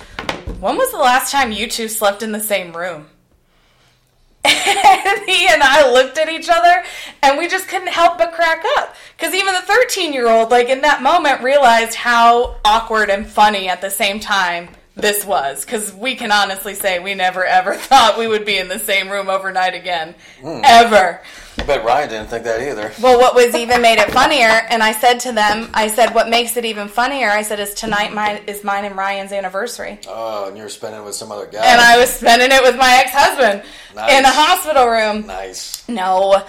When 0.60 0.76
was 0.76 0.90
the 0.90 0.98
last 0.98 1.32
time 1.32 1.50
you 1.50 1.66
two 1.66 1.88
slept 1.88 2.22
in 2.22 2.32
the 2.32 2.40
same 2.40 2.76
room? 2.76 3.06
And 4.44 5.20
he 5.26 5.48
and 5.48 5.62
I 5.62 5.90
looked 5.90 6.18
at 6.18 6.28
each 6.28 6.50
other 6.50 6.82
and 7.22 7.38
we 7.38 7.48
just 7.48 7.68
couldn't 7.68 7.88
help 7.88 8.18
but 8.18 8.32
crack 8.32 8.62
up. 8.76 8.94
Because 9.16 9.32
even 9.32 9.54
the 9.54 9.62
13 9.62 10.12
year 10.12 10.28
old, 10.28 10.50
like 10.50 10.68
in 10.68 10.82
that 10.82 11.02
moment, 11.02 11.42
realized 11.42 11.94
how 11.94 12.56
awkward 12.66 13.08
and 13.08 13.26
funny 13.26 13.66
at 13.70 13.80
the 13.80 13.90
same 13.90 14.20
time 14.20 14.68
this 14.94 15.24
was. 15.24 15.64
Because 15.64 15.94
we 15.94 16.16
can 16.16 16.30
honestly 16.30 16.74
say 16.74 16.98
we 16.98 17.14
never 17.14 17.46
ever 17.46 17.74
thought 17.76 18.18
we 18.18 18.28
would 18.28 18.44
be 18.44 18.58
in 18.58 18.68
the 18.68 18.78
same 18.78 19.08
room 19.08 19.30
overnight 19.30 19.74
again. 19.74 20.14
Mm. 20.42 20.60
Ever. 20.64 21.22
I 21.58 21.64
bet 21.64 21.84
Ryan 21.84 22.08
didn't 22.08 22.28
think 22.28 22.44
that 22.44 22.60
either. 22.62 22.92
Well, 23.02 23.18
what 23.18 23.34
was 23.34 23.54
even 23.54 23.82
made 23.82 23.98
it 23.98 24.10
funnier, 24.12 24.46
and 24.70 24.82
I 24.82 24.92
said 24.92 25.18
to 25.20 25.32
them, 25.32 25.68
I 25.74 25.88
said, 25.88 26.14
what 26.14 26.28
makes 26.28 26.56
it 26.56 26.64
even 26.64 26.88
funnier, 26.88 27.28
I 27.30 27.42
said, 27.42 27.58
is 27.60 27.74
tonight 27.74 28.12
mine 28.14 28.42
is 28.46 28.62
mine 28.64 28.84
and 28.84 28.96
Ryan's 28.96 29.32
anniversary. 29.32 29.98
Oh, 30.06 30.48
and 30.48 30.56
you 30.56 30.62
were 30.62 30.68
spending 30.68 31.00
it 31.00 31.04
with 31.04 31.14
some 31.14 31.32
other 31.32 31.46
guy. 31.46 31.64
And 31.64 31.80
I 31.80 31.98
was 31.98 32.10
spending 32.10 32.48
it 32.52 32.62
with 32.62 32.76
my 32.76 33.00
ex 33.04 33.10
husband 33.12 33.62
Nice. 33.94 34.12
in 34.18 34.24
a 34.24 34.30
hospital 34.30 34.86
room. 34.88 35.26
nice. 35.26 35.86
No, 35.88 36.44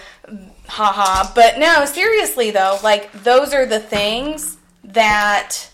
haha. 0.67 1.31
But 1.33 1.57
no, 1.57 1.85
seriously 1.85 2.51
though, 2.51 2.77
like 2.83 3.11
those 3.23 3.53
are 3.53 3.65
the 3.65 3.79
things 3.79 4.57
that 4.83 5.68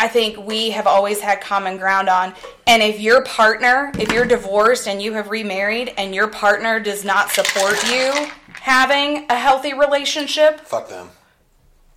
I 0.00 0.08
think 0.08 0.38
we 0.46 0.70
have 0.70 0.86
always 0.86 1.20
had 1.20 1.42
common 1.42 1.76
ground 1.76 2.08
on. 2.08 2.32
And 2.66 2.82
if 2.82 2.98
your 2.98 3.22
partner, 3.22 3.92
if 3.98 4.10
you're 4.10 4.24
divorced 4.24 4.88
and 4.88 5.02
you 5.02 5.12
have 5.12 5.28
remarried 5.28 5.92
and 5.98 6.14
your 6.14 6.26
partner 6.26 6.80
does 6.80 7.04
not 7.04 7.28
support 7.30 7.86
you 7.86 8.10
having 8.52 9.26
a 9.28 9.36
healthy 9.36 9.74
relationship, 9.74 10.60
Fuck 10.60 10.88
them. 10.88 11.10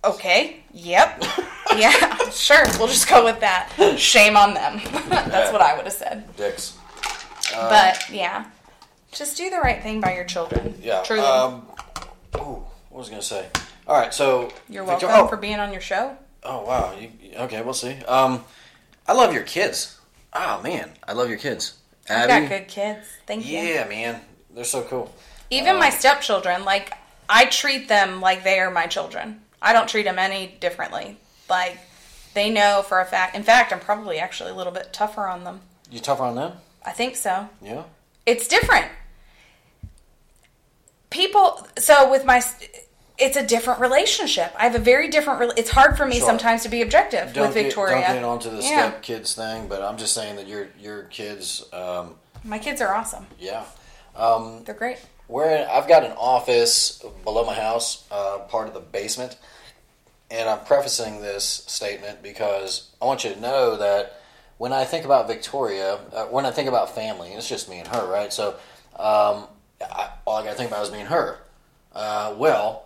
okay, 0.04 0.64
yep. 0.74 1.24
yeah, 1.78 2.28
sure. 2.28 2.64
We'll 2.78 2.88
just 2.88 3.08
go 3.08 3.24
with 3.24 3.40
that. 3.40 3.72
Shame 3.96 4.36
on 4.36 4.52
them. 4.52 4.82
That's 5.08 5.50
what 5.50 5.62
I 5.62 5.74
would 5.74 5.86
have 5.86 5.94
said. 5.94 6.36
Dicks. 6.36 6.76
But 7.54 8.04
yeah. 8.10 8.44
Just 9.12 9.38
do 9.38 9.48
the 9.48 9.60
right 9.60 9.82
thing 9.82 10.02
by 10.02 10.14
your 10.14 10.24
children. 10.24 10.74
Yeah. 10.82 11.02
Truly. 11.04 11.22
Um, 11.22 11.62
ooh, 12.36 12.66
what 12.90 12.98
was 12.98 13.08
I 13.08 13.12
gonna 13.12 13.22
say? 13.22 13.48
All 13.86 13.96
right, 13.96 14.12
so 14.12 14.52
You're 14.68 14.84
Victor- 14.84 15.06
welcome 15.06 15.26
oh, 15.26 15.28
for 15.28 15.38
being 15.38 15.58
on 15.58 15.72
your 15.72 15.80
show. 15.80 16.18
Oh 16.44 16.64
wow. 16.64 16.94
You, 16.98 17.10
okay, 17.36 17.62
we'll 17.62 17.74
see. 17.74 17.94
Um, 18.04 18.44
I 19.06 19.12
love 19.12 19.32
your 19.32 19.42
kids. 19.44 19.98
Oh 20.32 20.60
man, 20.62 20.90
I 21.06 21.12
love 21.12 21.28
your 21.28 21.38
kids. 21.38 21.78
I've 22.08 22.28
got 22.28 22.48
good 22.48 22.68
kids. 22.68 23.06
Thank 23.26 23.46
you. 23.46 23.58
Yeah, 23.58 23.88
man, 23.88 24.20
they're 24.54 24.64
so 24.64 24.82
cool. 24.82 25.14
Even 25.50 25.76
Uh, 25.76 25.78
my 25.78 25.90
stepchildren, 25.90 26.64
like 26.64 26.92
I 27.28 27.46
treat 27.46 27.88
them 27.88 28.20
like 28.20 28.44
they 28.44 28.58
are 28.58 28.70
my 28.70 28.86
children. 28.86 29.40
I 29.62 29.72
don't 29.72 29.88
treat 29.88 30.02
them 30.02 30.18
any 30.18 30.56
differently. 30.60 31.16
Like 31.48 31.78
they 32.34 32.50
know 32.50 32.84
for 32.86 33.00
a 33.00 33.04
fact. 33.06 33.34
In 33.34 33.42
fact, 33.42 33.72
I'm 33.72 33.80
probably 33.80 34.18
actually 34.18 34.50
a 34.50 34.54
little 34.54 34.72
bit 34.72 34.92
tougher 34.92 35.26
on 35.26 35.44
them. 35.44 35.60
You 35.90 36.00
tougher 36.00 36.24
on 36.24 36.34
them? 36.34 36.52
I 36.84 36.90
think 36.92 37.16
so. 37.16 37.48
Yeah. 37.62 37.84
It's 38.26 38.48
different. 38.48 38.86
People. 41.10 41.66
So 41.78 42.10
with 42.10 42.24
my. 42.24 42.42
It's 43.16 43.36
a 43.36 43.46
different 43.46 43.80
relationship. 43.80 44.52
I 44.58 44.64
have 44.64 44.74
a 44.74 44.78
very 44.80 45.08
different. 45.08 45.38
Re- 45.40 45.50
it's 45.56 45.70
hard 45.70 45.96
for 45.96 46.04
me 46.04 46.16
Sure. 46.18 46.26
sometimes 46.26 46.62
to 46.64 46.68
be 46.68 46.82
objective 46.82 47.32
Don't 47.32 47.46
with 47.46 47.54
get, 47.54 47.64
Victoria. 47.66 48.00
don't 48.06 48.14
get 48.14 48.24
onto 48.24 48.50
the 48.50 48.56
yeah. 48.62 48.88
step 48.90 49.02
kids 49.02 49.34
thing, 49.34 49.68
but 49.68 49.82
I'm 49.82 49.96
just 49.96 50.14
saying 50.14 50.36
that 50.36 50.48
your 50.48 50.68
your 50.80 51.04
kids, 51.04 51.64
um, 51.72 52.16
My 52.42 52.58
kids 52.58 52.80
are 52.80 52.92
awesome. 52.94 53.26
yeah. 53.38 53.64
Um, 54.16 54.62
They're 54.64 54.74
great. 54.74 54.98
We're 55.28 55.48
in, 55.48 55.66
I've 55.68 55.88
got 55.88 56.04
an 56.04 56.12
office 56.12 57.02
below 57.24 57.44
my 57.46 57.54
house, 57.54 58.04
uh, 58.10 58.38
part 58.48 58.68
of 58.68 58.74
the 58.74 58.80
basement, 58.80 59.36
and 60.30 60.48
I'm 60.48 60.60
prefacing 60.64 61.20
this 61.22 61.44
statement 61.44 62.22
because 62.22 62.90
I 63.00 63.06
want 63.06 63.24
you 63.24 63.32
to 63.32 63.40
know 63.40 63.76
that 63.76 64.20
when 64.58 64.72
I 64.72 64.84
think 64.84 65.04
about 65.04 65.26
Victoria, 65.28 65.98
uh, 66.12 66.24
when 66.26 66.44
I 66.46 66.50
think 66.50 66.68
about 66.68 66.94
family, 66.94 67.30
it's 67.32 67.48
just 67.48 67.68
me 67.70 67.78
and 67.78 67.88
her, 67.88 68.06
right? 68.06 68.32
So 68.32 68.50
um, 68.96 69.46
I, 69.80 70.10
all 70.26 70.36
I 70.36 70.44
got 70.44 70.50
to 70.50 70.56
think 70.56 70.70
about 70.70 70.84
is 70.84 70.92
me 70.92 71.00
and 71.00 71.08
her. 71.08 71.38
Uh, 71.94 72.34
well, 72.36 72.83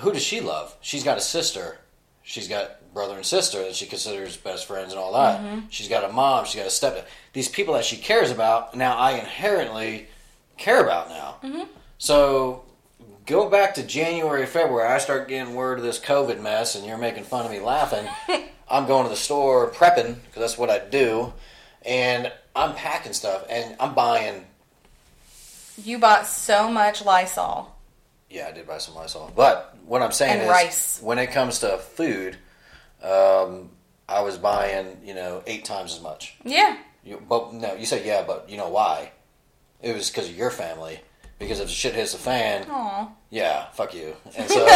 who 0.00 0.12
does 0.12 0.22
she 0.22 0.40
love? 0.40 0.76
She's 0.80 1.04
got 1.04 1.18
a 1.18 1.20
sister. 1.20 1.78
She's 2.22 2.48
got 2.48 2.92
brother 2.92 3.16
and 3.16 3.24
sister 3.24 3.62
that 3.62 3.74
she 3.74 3.86
considers 3.86 4.36
best 4.36 4.66
friends 4.66 4.92
and 4.92 5.00
all 5.00 5.12
that. 5.14 5.40
Mm-hmm. 5.40 5.60
She's 5.70 5.88
got 5.88 6.08
a 6.08 6.12
mom. 6.12 6.44
She's 6.44 6.56
got 6.56 6.66
a 6.66 6.70
step. 6.70 7.08
These 7.32 7.48
people 7.48 7.74
that 7.74 7.84
she 7.84 7.96
cares 7.96 8.30
about 8.30 8.74
now, 8.74 8.96
I 8.96 9.12
inherently 9.12 10.08
care 10.56 10.82
about 10.82 11.08
now. 11.08 11.36
Mm-hmm. 11.42 11.62
So 11.98 12.64
go 13.26 13.48
back 13.48 13.74
to 13.74 13.82
January, 13.82 14.46
February. 14.46 14.88
I 14.88 14.98
start 14.98 15.28
getting 15.28 15.54
word 15.54 15.78
of 15.78 15.84
this 15.84 16.00
COVID 16.00 16.40
mess, 16.40 16.74
and 16.74 16.84
you're 16.84 16.98
making 16.98 17.24
fun 17.24 17.46
of 17.46 17.52
me 17.52 17.60
laughing. 17.60 18.08
I'm 18.70 18.86
going 18.86 19.04
to 19.04 19.10
the 19.10 19.16
store 19.16 19.70
prepping 19.70 20.16
because 20.26 20.40
that's 20.40 20.58
what 20.58 20.70
I 20.70 20.78
do, 20.78 21.32
and 21.84 22.32
I'm 22.54 22.74
packing 22.74 23.12
stuff 23.12 23.44
and 23.48 23.76
I'm 23.80 23.94
buying. 23.94 24.46
You 25.82 25.98
bought 25.98 26.26
so 26.26 26.70
much 26.70 27.04
Lysol. 27.04 27.74
Yeah, 28.30 28.46
I 28.48 28.52
did 28.52 28.66
buy 28.66 28.78
some 28.78 28.94
Lysol, 28.94 29.32
but 29.34 29.76
what 29.84 30.02
I'm 30.02 30.12
saying 30.12 30.34
And 30.34 30.42
is, 30.42 30.48
rice. 30.48 31.00
when 31.02 31.18
it 31.18 31.32
comes 31.32 31.58
to 31.60 31.78
food, 31.78 32.36
um, 33.02 33.70
I 34.08 34.20
was 34.22 34.38
buying 34.38 34.98
you 35.04 35.14
know 35.14 35.42
eight 35.46 35.64
times 35.64 35.94
as 35.94 36.00
much. 36.00 36.36
Yeah. 36.44 36.76
You, 37.04 37.20
but 37.28 37.52
no, 37.54 37.74
you 37.74 37.86
said 37.86 38.04
yeah, 38.06 38.22
but 38.26 38.48
you 38.48 38.56
know 38.56 38.68
why? 38.68 39.12
It 39.82 39.94
was 39.96 40.10
because 40.10 40.28
of 40.28 40.36
your 40.36 40.50
family. 40.50 41.00
Because 41.38 41.58
if 41.58 41.68
the 41.68 41.72
shit 41.72 41.94
hits 41.94 42.12
the 42.12 42.18
fan, 42.18 42.66
Aw. 42.68 43.08
yeah, 43.30 43.70
fuck 43.70 43.94
you. 43.94 44.14
And 44.36 44.48
so 44.50 44.66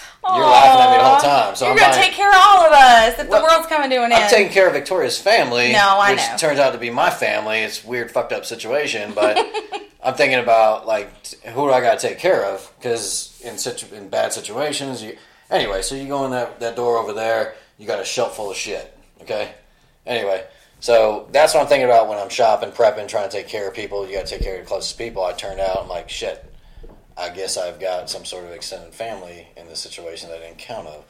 you're 0.26 0.44
laughing 0.44 0.80
at 0.80 0.90
me 0.92 0.96
the 0.98 1.04
whole 1.04 1.20
time. 1.20 1.54
So 1.56 1.64
You're 1.66 1.72
I'm 1.72 1.78
gonna 1.78 1.92
buying- 1.92 2.02
take 2.04 2.12
care 2.14 2.28
of 2.30 2.36
all 2.38 2.66
of 2.66 2.72
us 2.72 3.18
if 3.18 3.28
Well, 3.28 3.40
the 3.42 3.46
world's 3.46 3.66
coming 3.66 3.90
to 3.90 3.96
an 3.96 4.12
end. 4.12 4.14
I'm 4.14 4.30
taking 4.30 4.52
care 4.52 4.66
of 4.66 4.72
Victoria's 4.72 5.18
family. 5.20 5.72
No, 5.72 5.98
I 6.00 6.12
which 6.12 6.20
know. 6.20 6.36
turns 6.38 6.58
out 6.58 6.72
to 6.72 6.78
be 6.78 6.90
my 6.90 7.10
family. 7.10 7.60
It's 7.60 7.84
a 7.84 7.86
weird, 7.86 8.10
fucked 8.10 8.32
up 8.32 8.44
situation, 8.46 9.12
but 9.14 9.36
I'm 10.02 10.14
thinking 10.14 10.38
about 10.38 10.86
like 10.86 11.10
who 11.44 11.66
do 11.68 11.72
I 11.72 11.80
got 11.80 11.98
to 11.98 12.08
take 12.08 12.18
care 12.18 12.44
of? 12.44 12.70
Because 12.78 13.38
in 13.44 13.58
situ- 13.58 13.94
in 13.94 14.08
bad 14.08 14.32
situations, 14.32 15.02
you 15.02 15.16
anyway. 15.50 15.82
So 15.82 15.94
you 15.94 16.08
go 16.08 16.24
in 16.24 16.30
that 16.30 16.60
that 16.60 16.76
door 16.76 16.96
over 16.98 17.12
there, 17.12 17.54
you 17.78 17.86
got 17.86 18.00
a 18.00 18.04
shelf 18.04 18.36
full 18.36 18.50
of 18.50 18.56
shit. 18.56 18.96
Okay. 19.22 19.52
Anyway, 20.06 20.44
so 20.80 21.28
that's 21.32 21.54
what 21.54 21.60
I'm 21.62 21.66
thinking 21.66 21.86
about 21.86 22.08
when 22.08 22.18
I'm 22.18 22.28
shopping, 22.28 22.70
prepping, 22.70 23.08
trying 23.08 23.28
to 23.28 23.34
take 23.34 23.48
care 23.48 23.68
of 23.68 23.74
people. 23.74 24.06
You 24.06 24.16
got 24.16 24.26
to 24.26 24.34
take 24.34 24.42
care 24.42 24.56
of 24.56 24.60
the 24.64 24.66
closest 24.68 24.98
people. 24.98 25.24
I 25.24 25.32
turned 25.32 25.60
out, 25.60 25.78
I'm 25.80 25.88
like, 25.88 26.10
shit. 26.10 26.44
I 27.16 27.30
guess 27.30 27.56
I've 27.56 27.78
got 27.78 28.10
some 28.10 28.24
sort 28.24 28.44
of 28.44 28.50
extended 28.50 28.92
family 28.92 29.48
in 29.56 29.66
this 29.66 29.80
situation 29.80 30.30
that 30.30 30.38
I 30.38 30.46
didn't 30.46 30.58
count 30.58 30.88
of. 30.88 31.04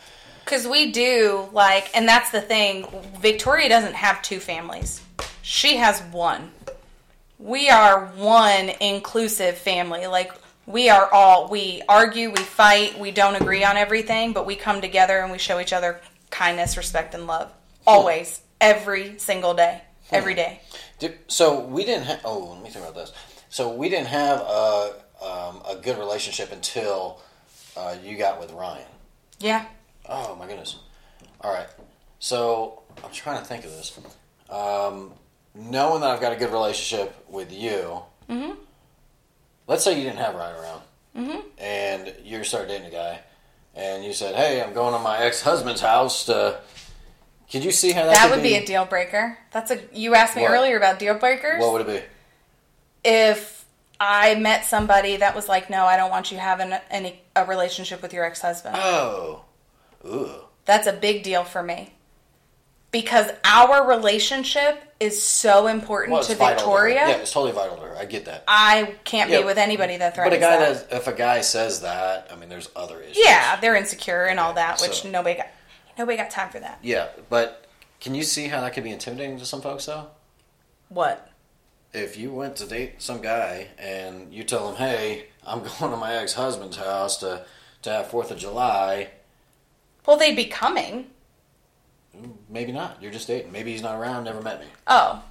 Because 0.45 0.67
we 0.67 0.93
do, 0.93 1.49
like, 1.53 1.91
and 1.97 2.07
that's 2.07 2.31
the 2.31 2.43
thing. 2.43 2.87
Victoria 3.21 3.69
doesn't 3.69 3.95
have 3.95 4.21
two 4.21 4.41
families, 4.41 5.01
she 5.43 5.77
has 5.77 6.01
one. 6.13 6.53
We 7.39 7.69
are 7.69 8.07
one 8.17 8.71
inclusive 8.81 9.57
family. 9.59 10.07
Like, 10.07 10.33
we 10.67 10.89
are 10.89 11.13
all, 11.13 11.49
we 11.49 11.83
argue, 11.89 12.31
we 12.31 12.41
fight, 12.41 12.99
we 12.99 13.11
don't 13.11 13.37
agree 13.37 13.65
on 13.65 13.77
everything, 13.77 14.33
but 14.33 14.47
we 14.47 14.57
come 14.57 14.81
together 14.81 15.19
and 15.19 15.31
we 15.31 15.39
show 15.39 15.61
each 15.61 15.73
other 15.73 16.01
kindness, 16.31 16.77
respect, 16.77 17.15
and 17.15 17.27
love. 17.27 17.49
Hmm. 17.49 17.89
Always. 17.89 18.41
Every 18.61 19.19
single 19.19 19.55
day. 19.55 19.83
Hmm. 20.09 20.15
Every 20.15 20.35
day. 20.35 20.61
So 21.29 21.61
we 21.61 21.85
didn't 21.85 22.05
have. 22.05 22.21
Oh, 22.25 22.53
let 22.53 22.63
me 22.63 22.71
think 22.71 22.85
about 22.85 22.95
this. 22.95 23.13
So 23.51 23.73
we 23.75 23.89
didn't 23.89 24.07
have 24.07 24.41
a 24.41 24.95
um, 25.25 25.63
a 25.69 25.77
good 25.81 25.99
relationship 25.99 26.53
until 26.53 27.21
uh, 27.77 27.97
you 28.03 28.17
got 28.17 28.39
with 28.41 28.53
Ryan. 28.53 28.87
Yeah. 29.41 29.65
Oh 30.09 30.37
my 30.37 30.47
goodness. 30.47 30.77
All 31.41 31.53
right. 31.53 31.67
So 32.19 32.83
I'm 33.03 33.11
trying 33.13 33.39
to 33.39 33.45
think 33.45 33.65
of 33.65 33.71
this. 33.71 33.99
Um, 34.51 35.13
knowing 35.55 36.01
that 36.03 36.11
I've 36.11 36.21
got 36.21 36.33
a 36.33 36.37
good 36.37 36.51
relationship 36.53 37.15
with 37.29 37.53
you. 37.53 38.03
Mm-hmm. 38.29 38.53
Let's 39.67 39.83
say 39.85 39.97
you 39.97 40.05
didn't 40.05 40.19
have 40.19 40.35
Ryan 40.35 40.57
around, 40.63 40.83
Mm-hmm. 41.17 41.39
and 41.59 42.15
you 42.25 42.43
started 42.45 42.69
dating 42.69 42.89
a 42.89 42.91
guy, 42.91 43.21
and 43.75 44.05
you 44.05 44.13
said, 44.13 44.35
"Hey, 44.35 44.61
I'm 44.63 44.73
going 44.75 44.93
to 44.95 44.99
my 44.99 45.19
ex 45.19 45.41
husband's 45.43 45.81
house 45.81 46.27
to." 46.27 46.61
Could 47.51 47.63
you 47.65 47.71
see 47.71 47.93
how 47.93 48.05
that? 48.07 48.15
That 48.15 48.31
would 48.35 48.43
be 48.43 48.55
a 48.57 48.65
deal 48.67 48.85
breaker. 48.85 49.39
That's 49.53 49.71
a, 49.71 49.79
you 49.93 50.15
asked 50.15 50.35
me 50.35 50.43
What? 50.43 50.51
earlier 50.51 50.77
about 50.77 50.99
deal 50.99 51.15
breakers. 51.19 51.61
What 51.61 51.73
would 51.73 51.83
it 51.83 51.87
be? 51.87 53.09
if 53.09 53.54
I 54.01 54.35
met 54.35 54.65
somebody 54.65 55.17
that 55.19 55.35
was 55.35 55.49
like, 55.49 55.71
no, 55.71 55.85
I 55.85 55.97
don't 55.97 56.11
want 56.11 56.31
you 56.33 56.39
having 56.39 56.73
any 56.91 57.23
a 57.37 57.45
relationship 57.45 58.03
with 58.03 58.13
your 58.13 58.25
ex 58.25 58.41
husband. 58.41 58.77
Oh, 58.79 59.45
ooh. 60.07 60.31
That's 60.65 60.87
a 60.87 60.93
big 60.93 61.23
deal 61.23 61.45
for 61.45 61.63
me 61.63 61.95
because 62.91 63.29
our 63.45 63.87
relationship 63.89 64.83
is 65.01 65.21
so 65.23 65.67
important 65.67 66.13
Well, 66.15 66.23
to 66.23 66.35
Victoria. 66.35 67.01
her. 67.01 67.09
Yeah, 67.09 67.17
it's 67.17 67.33
totally 67.33 67.53
vital 67.53 67.77
to 67.77 67.83
her. 67.83 67.97
I 67.97 68.05
get 68.05 68.25
that. 68.27 68.45
I 68.49 68.95
can't 69.05 69.31
Yeah, 69.31 69.41
be 69.41 69.45
with 69.45 69.59
anybody 69.59 69.97
that 69.99 70.15
But 70.17 70.33
a 70.33 70.39
guy 70.39 70.57
that. 70.59 70.89
that, 70.91 70.97
if 70.97 71.07
a 71.07 71.13
guy 71.13 71.41
says 71.43 71.81
that, 71.83 72.29
I 72.33 72.37
mean, 72.37 72.49
there's 72.49 72.71
other 72.77 73.01
issues. 73.01 73.19
yeah, 73.25 73.57
they're 73.61 73.77
insecure 73.77 74.25
and 74.25 74.39
all 74.41 74.55
that, 74.55 74.81
which 74.81 75.03
so- 75.03 75.11
nobody 75.11 75.37
got. 75.37 75.49
Nobody 75.99 76.17
got 76.17 76.31
time 76.31 76.49
for 76.51 76.59
that. 76.59 76.79
Yeah, 76.83 77.09
but 77.31 77.67
can 78.01 78.15
you 78.17 78.25
see 78.25 78.49
how 78.49 78.61
that 78.63 78.73
could 78.75 78.83
be 78.83 78.91
intimidating 78.91 79.39
to 79.39 79.47
some 79.47 79.61
folks, 79.63 79.87
though? 79.87 80.09
What? 80.89 81.29
If 81.95 82.17
you 82.19 82.33
went 82.33 82.57
to 82.57 82.67
date 82.67 83.01
some 83.01 83.21
guy 83.23 83.69
and 83.79 84.33
you 84.35 84.43
tell 84.45 84.69
him, 84.69 84.77
"Hey, 84.77 85.27
I'm 85.47 85.61
going 85.81 85.93
to 85.93 85.97
my 85.97 86.15
ex-husband's 86.17 86.77
house 86.77 87.17
to 87.19 87.45
to 87.83 87.91
have 87.91 88.09
Fourth 88.09 88.31
of 88.31 88.39
July," 88.39 89.11
Well, 90.07 90.17
they'd 90.19 90.37
be 90.37 90.47
coming. 90.47 91.07
maybe 92.49 92.73
not. 92.73 93.01
You're 93.03 93.13
just 93.13 93.27
dating. 93.29 93.53
Maybe 93.53 93.73
he's 93.73 93.83
not 93.83 93.99
around. 93.99 94.25
Never 94.25 94.43
met 94.43 94.61
me. 94.61 94.67
Oh. 94.87 95.23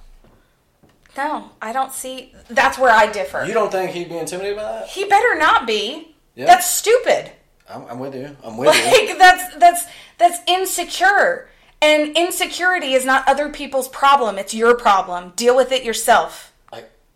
No, 1.16 1.50
I 1.62 1.72
don't 1.72 1.92
see. 1.92 2.34
That's 2.48 2.76
where 2.76 2.90
I 2.90 3.06
differ. 3.06 3.44
You 3.46 3.54
don't 3.54 3.70
think 3.70 3.92
he'd 3.92 4.08
be 4.08 4.16
intimidated 4.18 4.56
by 4.56 4.64
that? 4.64 4.88
he 4.88 5.04
better 5.04 5.36
not 5.38 5.64
be. 5.64 6.16
Yeah. 6.34 6.46
That's 6.46 6.68
stupid. 6.68 7.30
I'm, 7.70 7.86
I'm 7.86 7.98
with 8.00 8.16
you. 8.16 8.36
I'm 8.42 8.56
with 8.58 8.74
you. 8.74 9.08
Like 9.08 9.16
that's 9.18 9.54
that's 9.56 9.84
that's 10.18 10.38
insecure. 10.48 11.48
And 11.80 12.16
insecurity 12.16 12.94
is 12.94 13.04
not 13.04 13.28
other 13.28 13.48
people's 13.50 13.88
problem, 13.88 14.38
it's 14.38 14.54
your 14.54 14.74
problem. 14.76 15.34
Deal 15.36 15.54
with 15.54 15.70
it 15.70 15.84
yourself. 15.84 16.52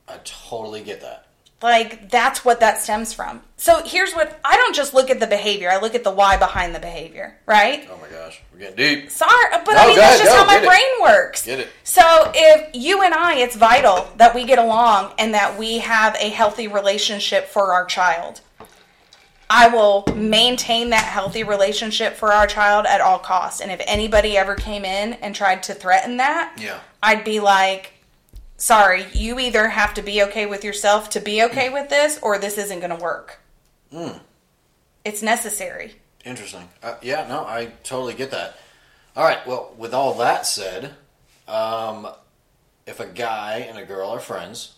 I 0.09 0.19
totally 0.25 0.83
get 0.83 1.01
that. 1.03 1.25
Like 1.61 2.09
that's 2.09 2.45
what 2.45 2.61
that 2.61 2.81
stems 2.81 3.13
from. 3.13 3.43
So 3.57 3.83
here's 3.85 4.13
what 4.13 4.39
I 4.45 4.57
don't 4.57 4.77
just 4.77 4.95
look 4.95 5.11
at 5.11 5.19
the 5.19 5.27
behavior, 5.27 5.69
I 5.71 5.81
look 5.81 5.97
at 5.97 6.05
the 6.05 6.11
why 6.13 6.37
behind 6.37 6.73
the 6.73 6.79
behavior, 6.79 7.37
right? 7.47 7.89
Oh 7.91 7.99
my 8.01 8.09
gosh, 8.09 8.41
we're 8.53 8.61
getting 8.61 8.77
deep. 8.77 9.11
Sorry, 9.11 9.33
but 9.65 9.73
No, 9.73 9.79
I 9.83 9.87
mean 9.89 9.97
that's 9.97 10.21
ahead, 10.21 10.27
just 10.27 10.31
go, 10.31 10.37
how 10.37 10.47
my 10.47 10.59
it. 10.59 10.65
brain 10.67 11.03
works. 11.03 11.45
Get 11.45 11.59
it. 11.59 11.69
So 11.83 12.31
if 12.33 12.71
you 12.75 13.03
and 13.03 13.13
I, 13.13 13.39
it's 13.39 13.57
vital 13.57 14.09
that 14.19 14.37
we 14.37 14.45
get 14.45 14.61
along 14.61 15.15
and 15.19 15.35
that 15.35 15.59
we 15.59 15.79
have 15.79 16.15
a 16.21 16.29
healthy 16.29 16.69
relationship 16.69 17.49
for 17.49 17.73
our 17.73 17.85
child. 17.87 18.41
I 19.51 19.69
will 19.69 20.05
maintain 20.15 20.91
that 20.91 21.05
healthy 21.05 21.43
relationship 21.43 22.15
for 22.15 22.33
our 22.35 22.47
child 22.47 22.85
at 22.87 23.01
all 23.01 23.19
costs. 23.19 23.61
And 23.63 23.73
if 23.73 23.81
anybody 23.87 24.37
ever 24.37 24.55
came 24.55 24.85
in 24.85 25.15
and 25.15 25.35
tried 25.35 25.63
to 25.65 25.75
threaten 25.75 26.19
that, 26.19 26.55
Yeah. 26.59 26.81
I'd 27.03 27.25
be 27.25 27.41
like, 27.41 27.95
sorry, 28.59 29.07
you 29.15 29.39
either 29.39 29.69
have 29.69 29.95
to 29.95 30.03
be 30.03 30.23
okay 30.25 30.45
with 30.45 30.63
yourself 30.65 31.09
to 31.11 31.21
be 31.21 31.43
okay 31.45 31.71
with 31.73 31.89
this, 31.89 32.19
or 32.21 32.39
this 32.39 32.59
isn't 32.59 32.81
going 32.81 32.97
to 32.97 33.03
work. 33.03 33.39
Mm. 33.93 34.21
It's 35.05 35.23
necessary. 35.23 35.95
Interesting. 36.25 36.69
Uh, 36.83 36.97
yeah, 37.01 37.27
no, 37.27 37.41
I 37.47 37.73
totally 37.85 38.13
get 38.15 38.31
that. 38.33 38.59
All 39.17 39.25
right. 39.25 39.45
Well, 39.47 39.75
with 39.79 39.95
all 39.95 40.15
that 40.19 40.45
said, 40.47 40.95
um, 41.47 42.07
if 42.87 43.01
a 43.01 43.07
guy 43.07 43.67
and 43.69 43.79
a 43.79 43.85
girl 43.85 44.11
are 44.11 44.21
friends, 44.21 44.75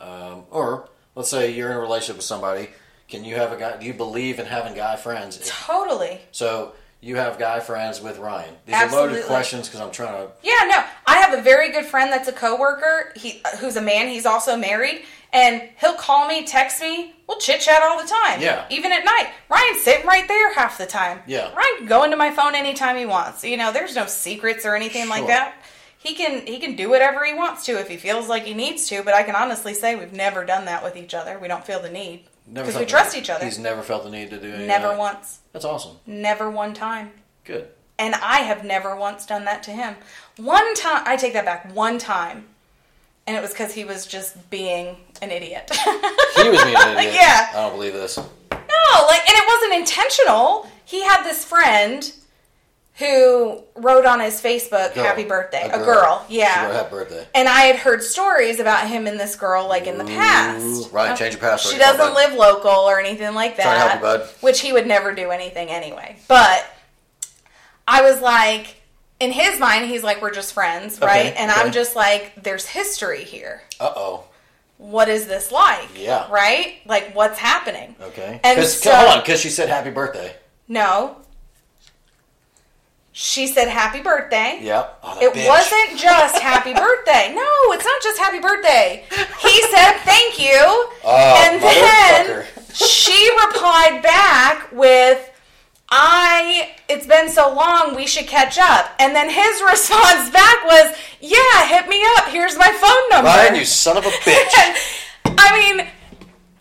um, 0.00 0.44
or 0.50 0.88
let's 1.14 1.28
say 1.30 1.50
you're 1.50 1.70
in 1.70 1.76
a 1.76 1.80
relationship 1.80 2.16
with 2.16 2.24
somebody, 2.24 2.68
can 3.08 3.24
you 3.24 3.34
have 3.34 3.52
a 3.52 3.56
guy? 3.56 3.76
Do 3.78 3.86
you 3.86 3.94
believe 3.94 4.38
in 4.38 4.46
having 4.46 4.74
guy 4.74 4.96
friends? 4.96 5.36
If- 5.38 5.48
Totally. 5.48 6.20
so 6.30 6.72
you 7.04 7.16
have 7.16 7.38
guy 7.38 7.60
friends 7.60 8.00
with 8.00 8.18
Ryan. 8.18 8.54
These 8.64 8.74
are 8.74 8.90
loaded 8.90 9.24
questions 9.26 9.68
because 9.68 9.80
I'm 9.80 9.90
trying 9.90 10.26
to. 10.26 10.32
Yeah, 10.42 10.66
no. 10.68 10.82
I 11.06 11.18
have 11.18 11.38
a 11.38 11.42
very 11.42 11.70
good 11.70 11.84
friend 11.84 12.10
that's 12.10 12.28
a 12.28 12.32
coworker. 12.32 13.12
He 13.14 13.42
uh, 13.44 13.56
who's 13.58 13.76
a 13.76 13.82
man. 13.82 14.08
He's 14.08 14.24
also 14.24 14.56
married, 14.56 15.02
and 15.32 15.68
he'll 15.78 15.96
call 15.96 16.26
me, 16.26 16.46
text 16.46 16.80
me. 16.80 17.12
We'll 17.28 17.38
chit 17.38 17.60
chat 17.60 17.82
all 17.82 18.00
the 18.00 18.08
time. 18.08 18.40
Yeah. 18.40 18.64
Even 18.70 18.90
at 18.90 19.04
night. 19.04 19.30
Ryan's 19.50 19.82
sitting 19.82 20.06
right 20.06 20.26
there 20.26 20.54
half 20.54 20.78
the 20.78 20.86
time. 20.86 21.20
Yeah. 21.26 21.52
Ryan 21.54 21.76
can 21.78 21.86
go 21.86 22.04
into 22.04 22.16
my 22.16 22.30
phone 22.30 22.54
anytime 22.54 22.96
he 22.96 23.06
wants. 23.06 23.44
You 23.44 23.58
know, 23.58 23.70
there's 23.70 23.94
no 23.94 24.06
secrets 24.06 24.64
or 24.64 24.74
anything 24.74 25.08
like 25.08 25.26
that. 25.26 25.56
He 25.98 26.14
can 26.14 26.46
he 26.46 26.58
can 26.58 26.74
do 26.74 26.88
whatever 26.88 27.24
he 27.24 27.34
wants 27.34 27.66
to 27.66 27.78
if 27.78 27.88
he 27.88 27.98
feels 27.98 28.28
like 28.28 28.44
he 28.44 28.54
needs 28.54 28.88
to. 28.88 29.02
But 29.02 29.12
I 29.12 29.24
can 29.24 29.36
honestly 29.36 29.74
say 29.74 29.94
we've 29.94 30.12
never 30.12 30.44
done 30.46 30.64
that 30.64 30.82
with 30.82 30.96
each 30.96 31.12
other. 31.12 31.38
We 31.38 31.48
don't 31.48 31.66
feel 31.66 31.80
the 31.80 31.90
need 31.90 32.24
Never 32.46 32.66
because 32.66 32.80
we 32.80 32.86
trust 32.86 33.16
each 33.16 33.30
other. 33.30 33.44
He's 33.44 33.58
never 33.58 33.82
felt 33.82 34.04
the 34.04 34.10
need 34.10 34.30
to 34.30 34.38
do 34.40 34.48
anything. 34.48 34.66
Never 34.66 34.96
once. 34.96 35.40
That's 35.52 35.64
awesome. 35.64 35.96
Never 36.06 36.50
one 36.50 36.74
time. 36.74 37.12
Good. 37.44 37.68
And 37.98 38.14
I 38.16 38.38
have 38.40 38.64
never 38.64 38.94
once 38.96 39.24
done 39.24 39.44
that 39.44 39.62
to 39.64 39.70
him. 39.70 39.94
One 40.36 40.74
time, 40.74 41.02
I 41.06 41.16
take 41.16 41.32
that 41.34 41.44
back. 41.44 41.72
One 41.74 41.98
time, 41.98 42.46
and 43.26 43.36
it 43.36 43.40
was 43.40 43.50
because 43.52 43.72
he 43.72 43.84
was 43.84 44.06
just 44.06 44.50
being 44.50 44.96
an 45.22 45.30
idiot. 45.30 45.70
He 46.36 46.48
was 46.48 46.62
being 46.64 46.76
an 46.76 46.98
idiot. 46.98 47.14
Yeah. 47.14 47.48
I 47.50 47.54
don't 47.54 47.72
believe 47.72 47.92
this. 47.92 48.16
no, 48.18 49.06
like, 49.06 49.20
and 49.20 49.30
it 49.36 49.44
wasn't 49.46 49.74
intentional. 49.74 50.68
He 50.84 51.02
had 51.02 51.22
this 51.22 51.44
friend 51.44 52.12
who 52.98 53.60
wrote 53.74 54.06
on 54.06 54.20
his 54.20 54.40
Facebook, 54.40 54.94
Girl. 54.94 55.04
"Happy 55.04 55.24
birthday," 55.24 55.68
a 55.68 55.78
girl, 55.78 56.24
She 56.28 56.38
yeah. 56.38 56.66
wrote 56.66 56.74
happy 56.74 56.90
birthday. 56.90 57.26
And 57.34 57.48
I 57.48 57.62
had 57.62 57.76
heard 57.76 58.02
stories 58.04 58.60
about 58.60 58.86
him 58.86 59.06
and 59.08 59.18
this 59.18 59.34
girl, 59.34 59.66
like 59.68 59.86
in 59.88 59.98
the 59.98 60.04
past. 60.04 60.64
Ooh, 60.64 60.86
right, 60.92 61.16
change 61.18 61.34
your 61.34 61.40
password. 61.40 61.72
She 61.72 61.78
doesn't 61.78 62.14
live 62.14 62.34
local 62.34 62.70
or 62.70 63.00
anything 63.00 63.34
like 63.34 63.56
that. 63.56 63.62
Trying 63.64 63.80
to 63.80 63.88
help 63.88 63.94
you, 64.20 64.24
bud. 64.26 64.28
Which 64.42 64.60
he 64.60 64.72
would 64.72 64.86
never 64.86 65.12
do 65.12 65.30
anything 65.30 65.68
anyway. 65.70 66.16
But 66.28 66.64
I 67.88 68.02
was 68.02 68.20
like, 68.20 68.76
in 69.20 69.32
his 69.32 69.58
mind, 69.58 69.86
he's 69.90 70.02
like, 70.04 70.22
we're 70.22 70.32
just 70.32 70.52
friends, 70.54 70.96
Okay, 70.98 71.06
right? 71.06 71.34
And 71.36 71.50
I'm 71.50 71.72
just 71.72 71.96
like, 71.96 72.32
there's 72.42 72.66
history 72.66 73.24
here. 73.24 73.62
Uh 73.80 73.92
oh. 73.96 74.24
What 74.78 75.08
is 75.08 75.26
this 75.26 75.50
like? 75.50 75.88
Yeah. 75.96 76.26
Right? 76.30 76.76
Like, 76.86 77.14
what's 77.14 77.38
happening? 77.38 77.96
Okay. 78.00 78.40
And 78.44 78.62
so- 78.64 78.94
hold 78.94 79.08
on, 79.08 79.20
because 79.20 79.40
she 79.40 79.48
said 79.50 79.68
happy 79.68 79.90
birthday. 79.90 80.34
No. 80.68 81.16
She 83.16 83.46
said 83.46 83.68
happy 83.68 84.00
birthday. 84.00 84.58
Yep. 84.60 84.98
Oh, 85.04 85.18
It 85.22 85.32
bitch. 85.34 85.46
wasn't 85.48 86.00
just 86.00 86.36
happy 86.40 86.72
birthday. 86.74 87.32
No, 87.32 87.46
it's 87.72 87.84
not 87.84 88.02
just 88.02 88.18
happy 88.18 88.40
birthday. 88.40 89.04
He 89.40 89.62
said 89.70 89.92
thank 90.02 90.40
you. 90.40 90.58
Oh, 91.04 91.46
and 91.46 91.62
then 91.62 92.44
she 92.74 93.30
replied 93.46 94.02
back 94.02 94.72
with 94.72 95.30
I 95.90 96.74
it's 96.88 97.06
been 97.06 97.28
so 97.28 97.54
long 97.54 97.94
we 97.94 98.08
should 98.08 98.26
catch 98.26 98.58
up. 98.58 98.90
And 98.98 99.14
then 99.14 99.30
his 99.30 99.62
response 99.70 100.30
back 100.30 100.64
was, 100.64 100.96
"Yeah, 101.20 101.66
hit 101.68 101.88
me 101.88 102.02
up. 102.16 102.26
Here's 102.30 102.58
my 102.58 102.66
phone 102.80 103.10
number." 103.10 103.28
Ryan, 103.28 103.54
you 103.54 103.64
son 103.64 103.96
of 103.96 104.04
a 104.04 104.10
bitch. 104.10 104.98
I 105.38 105.54
mean, 105.76 105.86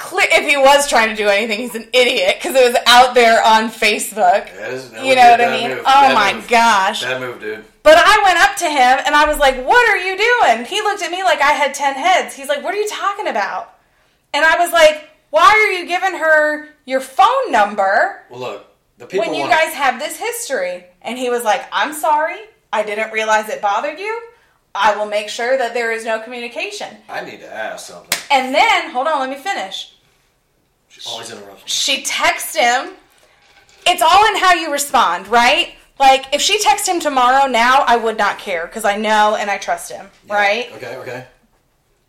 cle 0.03 0.19
if 0.21 0.47
he 0.47 0.57
was 0.57 0.87
trying 0.89 1.09
to 1.09 1.15
do 1.15 1.27
anything, 1.27 1.59
he's 1.59 1.75
an 1.75 1.87
idiot 1.93 2.35
because 2.37 2.55
it 2.55 2.71
was 2.71 2.81
out 2.87 3.15
there 3.15 3.43
on 3.43 3.69
Facebook. 3.69 4.45
That 4.57 4.91
that 4.91 5.05
you 5.05 5.15
know 5.15 5.29
what 5.31 5.41
I 5.41 5.49
mean? 5.51 5.69
move. 5.77 5.83
Oh 5.85 6.13
my 6.13 6.33
move. 6.33 6.47
gosh. 6.47 7.03
Bad 7.03 7.21
move, 7.21 7.39
dude. 7.39 7.63
But 7.83 7.97
I 7.97 8.21
went 8.23 8.37
up 8.39 8.55
to 8.57 8.65
him 8.69 8.99
and 9.05 9.15
I 9.15 9.25
was 9.27 9.37
like, 9.39 9.55
What 9.65 9.89
are 9.89 9.97
you 9.97 10.17
doing? 10.17 10.65
He 10.65 10.81
looked 10.81 11.01
at 11.03 11.11
me 11.11 11.23
like 11.23 11.41
I 11.41 11.51
had 11.51 11.73
10 11.73 11.95
heads. 11.95 12.35
He's 12.35 12.47
like, 12.49 12.63
What 12.63 12.73
are 12.73 12.77
you 12.77 12.87
talking 12.89 13.27
about? 13.27 13.75
And 14.33 14.45
I 14.45 14.57
was 14.57 14.71
like, 14.71 15.09
Why 15.31 15.45
are 15.45 15.71
you 15.79 15.87
giving 15.87 16.17
her 16.19 16.69
your 16.85 16.99
phone 17.01 17.51
number 17.51 18.23
Well, 18.29 18.39
look, 18.39 18.65
the 18.97 19.05
people 19.05 19.25
when 19.25 19.33
you 19.33 19.41
wanna- 19.41 19.53
guys 19.55 19.73
have 19.73 19.99
this 19.99 20.17
history? 20.17 20.85
And 21.01 21.17
he 21.17 21.29
was 21.29 21.43
like, 21.43 21.63
I'm 21.71 21.93
sorry. 21.93 22.39
I 22.71 22.83
didn't 22.83 23.11
realize 23.11 23.49
it 23.49 23.61
bothered 23.61 23.99
you. 23.99 24.21
I 24.75 24.95
will 24.95 25.05
make 25.05 25.29
sure 25.29 25.55
that 25.57 25.75
there 25.75 25.91
is 25.91 26.03
no 26.03 26.19
communication. 26.19 26.97
I 27.07 27.23
need 27.23 27.41
to 27.41 27.53
ask 27.53 27.85
something. 27.85 28.17
And 28.31 28.55
then, 28.55 28.89
hold 28.89 29.05
on, 29.07 29.19
let 29.19 29.29
me 29.29 29.35
finish. 29.35 29.92
She 30.93 31.01
always 31.09 31.31
interrupts. 31.31 31.71
She 31.71 32.03
texts 32.03 32.55
him. 32.55 32.91
It's 33.85 34.01
all 34.01 34.25
in 34.27 34.37
how 34.37 34.53
you 34.53 34.71
respond, 34.71 35.27
right? 35.27 35.73
Like, 35.99 36.25
if 36.33 36.41
she 36.41 36.59
texts 36.61 36.87
him 36.87 36.99
tomorrow 36.99 37.47
now, 37.47 37.83
I 37.87 37.97
would 37.97 38.17
not 38.17 38.37
care 38.39 38.65
because 38.67 38.85
I 38.85 38.95
know 38.97 39.35
and 39.35 39.49
I 39.49 39.57
trust 39.57 39.91
him, 39.91 40.09
Yeah. 40.27 40.33
right? 40.35 40.71
Okay, 40.75 40.95
okay. 40.97 41.25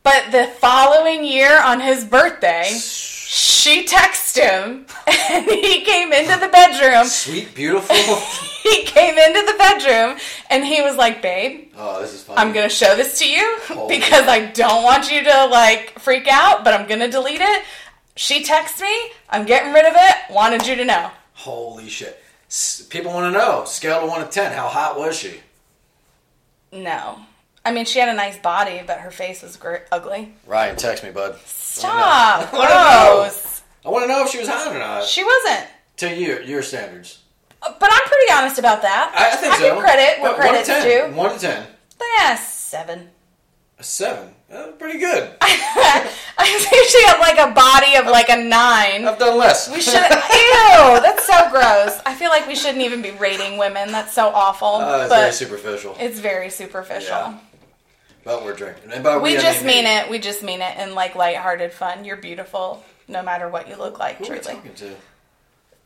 But 0.02 0.32
the 0.32 0.46
following 0.58 1.24
year 1.24 1.62
on 1.62 1.80
his 1.80 2.04
birthday, 2.04 2.64
she 2.78 3.86
texted 3.86 4.42
him 4.42 4.86
and 5.30 5.46
he 5.46 5.80
came 5.80 6.12
into 6.12 6.38
the 6.38 6.48
bedroom. 6.48 7.06
Sweet, 7.06 7.54
beautiful. 7.54 7.96
He 8.64 8.82
came 8.84 9.18
into 9.18 9.42
the 9.42 9.58
bedroom 9.58 10.16
and 10.48 10.64
he 10.64 10.80
was 10.80 10.96
like, 10.96 11.20
Babe, 11.20 11.70
oh, 11.76 12.00
this 12.00 12.14
is 12.14 12.22
funny. 12.22 12.38
I'm 12.38 12.54
gonna 12.54 12.70
show 12.70 12.96
this 12.96 13.18
to 13.18 13.28
you 13.30 13.58
Holy 13.68 13.94
because 13.98 14.26
I 14.26 14.46
don't 14.52 14.82
want 14.82 15.12
you 15.12 15.22
to 15.22 15.46
like 15.48 15.98
freak 15.98 16.26
out, 16.28 16.64
but 16.64 16.72
I'm 16.72 16.88
gonna 16.88 17.10
delete 17.10 17.42
it. 17.42 17.62
She 18.16 18.44
texts 18.44 18.80
me, 18.80 19.10
I'm 19.28 19.44
getting 19.44 19.72
rid 19.72 19.84
of 19.86 19.94
it, 19.96 20.16
wanted 20.32 20.66
you 20.66 20.76
to 20.76 20.84
know. 20.84 21.10
Holy 21.32 21.88
shit. 21.88 22.22
S- 22.48 22.86
People 22.88 23.12
want 23.12 23.32
to 23.32 23.38
know, 23.38 23.64
scale 23.64 24.04
of 24.04 24.08
1 24.08 24.20
to 24.24 24.30
10, 24.30 24.52
how 24.52 24.68
hot 24.68 24.96
was 24.98 25.16
she? 25.18 25.40
No. 26.72 27.18
I 27.64 27.72
mean, 27.72 27.84
she 27.86 27.98
had 27.98 28.08
a 28.08 28.14
nice 28.14 28.38
body, 28.38 28.82
but 28.86 29.00
her 29.00 29.10
face 29.10 29.42
was 29.42 29.56
gr- 29.56 29.76
ugly. 29.90 30.34
Ryan, 30.46 30.76
text 30.76 31.02
me, 31.02 31.10
bud. 31.10 31.38
Stop. 31.44 32.50
I 32.52 32.56
know. 32.68 33.20
Gross. 33.22 33.62
I 33.84 33.88
want 33.88 34.04
to 34.04 34.08
know 34.08 34.22
if 34.24 34.30
she 34.30 34.38
was 34.38 34.48
hot 34.48 34.74
or 34.74 34.78
not. 34.78 35.04
She 35.04 35.24
wasn't. 35.24 35.66
to 35.98 36.14
you, 36.14 36.38
your 36.44 36.62
standards. 36.62 37.20
Uh, 37.62 37.72
but 37.80 37.88
I'm 37.92 38.06
pretty 38.08 38.32
honest 38.32 38.58
about 38.58 38.82
that. 38.82 39.12
I, 39.16 39.32
I 39.32 39.36
think 39.40 39.54
I 39.54 39.58
so. 39.58 39.74
give 39.74 39.78
credit 39.82 40.20
where 40.22 40.30
What, 40.32 40.40
credit's 40.40 40.68
1 40.68 40.82
to 40.82 40.88
10. 40.88 41.10
due. 41.10 41.16
1 41.16 41.32
to 41.34 41.38
10. 41.40 41.66
Yeah, 42.18 42.34
seven. 42.36 43.10
A 43.78 43.82
7. 43.82 44.33
Uh, 44.52 44.68
pretty 44.72 44.98
good. 44.98 45.30
I 45.40 46.58
think 46.58 46.88
she 46.88 47.02
had 47.04 47.18
like 47.18 47.38
a 47.38 47.52
body 47.54 47.96
of 47.96 48.06
like 48.06 48.28
a 48.28 48.36
nine. 48.36 49.06
I've 49.06 49.18
done 49.18 49.38
less. 49.38 49.70
We 49.72 49.80
should. 49.80 49.94
Ew, 49.94 51.00
that's 51.00 51.26
so 51.26 51.50
gross. 51.50 52.00
I 52.06 52.14
feel 52.14 52.30
like 52.30 52.46
we 52.46 52.54
shouldn't 52.54 52.82
even 52.82 53.02
be 53.02 53.10
rating 53.12 53.58
women. 53.58 53.90
That's 53.90 54.12
so 54.12 54.28
awful. 54.28 54.76
Uh, 54.76 55.02
it's 55.02 55.14
very 55.14 55.32
superficial. 55.32 55.96
it's 55.98 56.20
very 56.20 56.50
superficial. 56.50 57.16
Yeah. 57.16 57.38
But 58.24 58.44
we're 58.44 58.54
drinking. 58.54 58.92
And 58.92 59.04
by 59.04 59.18
We 59.18 59.36
I 59.36 59.40
just 59.40 59.64
mean 59.64 59.84
mean 59.84 59.86
it. 59.86 60.10
We 60.10 60.18
just 60.18 60.42
mean 60.42 60.62
it 60.62 60.78
in 60.78 60.94
like 60.94 61.14
lighthearted 61.14 61.72
fun. 61.72 62.04
You're 62.04 62.16
beautiful, 62.16 62.82
no 63.06 63.22
matter 63.22 63.48
what 63.48 63.68
you 63.68 63.76
look 63.76 63.98
like. 63.98 64.16
Who 64.16 64.26
are 64.26 64.36
we 64.36 64.40
truly. 64.40 64.96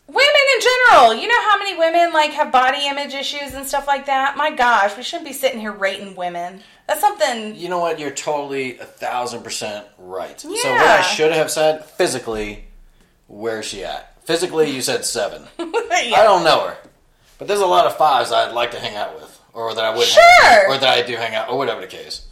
Women 0.08 0.24
in 0.54 0.60
general. 0.62 1.14
You 1.14 1.28
know 1.28 1.42
how 1.50 1.58
many 1.58 1.76
women 1.78 2.14
like 2.14 2.30
have 2.30 2.50
body 2.50 2.86
image 2.86 3.12
issues 3.12 3.52
and 3.54 3.66
stuff 3.66 3.86
like 3.86 4.06
that? 4.06 4.38
My 4.38 4.50
gosh, 4.50 4.96
we 4.96 5.02
shouldn't 5.02 5.26
be 5.28 5.34
sitting 5.34 5.60
here 5.60 5.70
rating 5.72 6.16
women. 6.16 6.62
That's 6.86 7.02
something. 7.02 7.54
You 7.54 7.68
know 7.68 7.78
what? 7.78 7.98
You're 7.98 8.10
totally 8.10 8.78
a 8.78 8.86
thousand 8.86 9.42
percent 9.42 9.86
right. 9.98 10.40
So 10.40 10.48
what 10.48 10.66
I 10.66 11.02
should 11.02 11.32
have 11.32 11.50
said 11.50 11.84
physically, 11.84 12.64
where's 13.26 13.66
she 13.66 13.84
at? 13.84 14.14
Physically, 14.24 14.70
you 14.70 14.80
said 14.80 15.04
seven. 15.04 15.42
I 15.58 16.10
don't 16.22 16.42
know 16.44 16.68
her, 16.68 16.76
but 17.38 17.46
there's 17.46 17.60
a 17.60 17.66
lot 17.66 17.84
of 17.86 17.96
fives 17.98 18.32
I'd 18.32 18.52
like 18.52 18.70
to 18.70 18.80
hang 18.80 18.96
out 18.96 19.14
with, 19.14 19.38
or 19.52 19.74
that 19.74 19.84
I 19.84 19.94
would, 19.94 20.06
Sure. 20.06 20.22
out 20.44 20.66
or 20.68 20.78
that 20.78 20.88
I 20.98 21.02
do 21.06 21.16
hang 21.16 21.34
out, 21.34 21.50
or 21.50 21.58
whatever 21.58 21.82
the 21.82 21.86
case. 21.86 22.26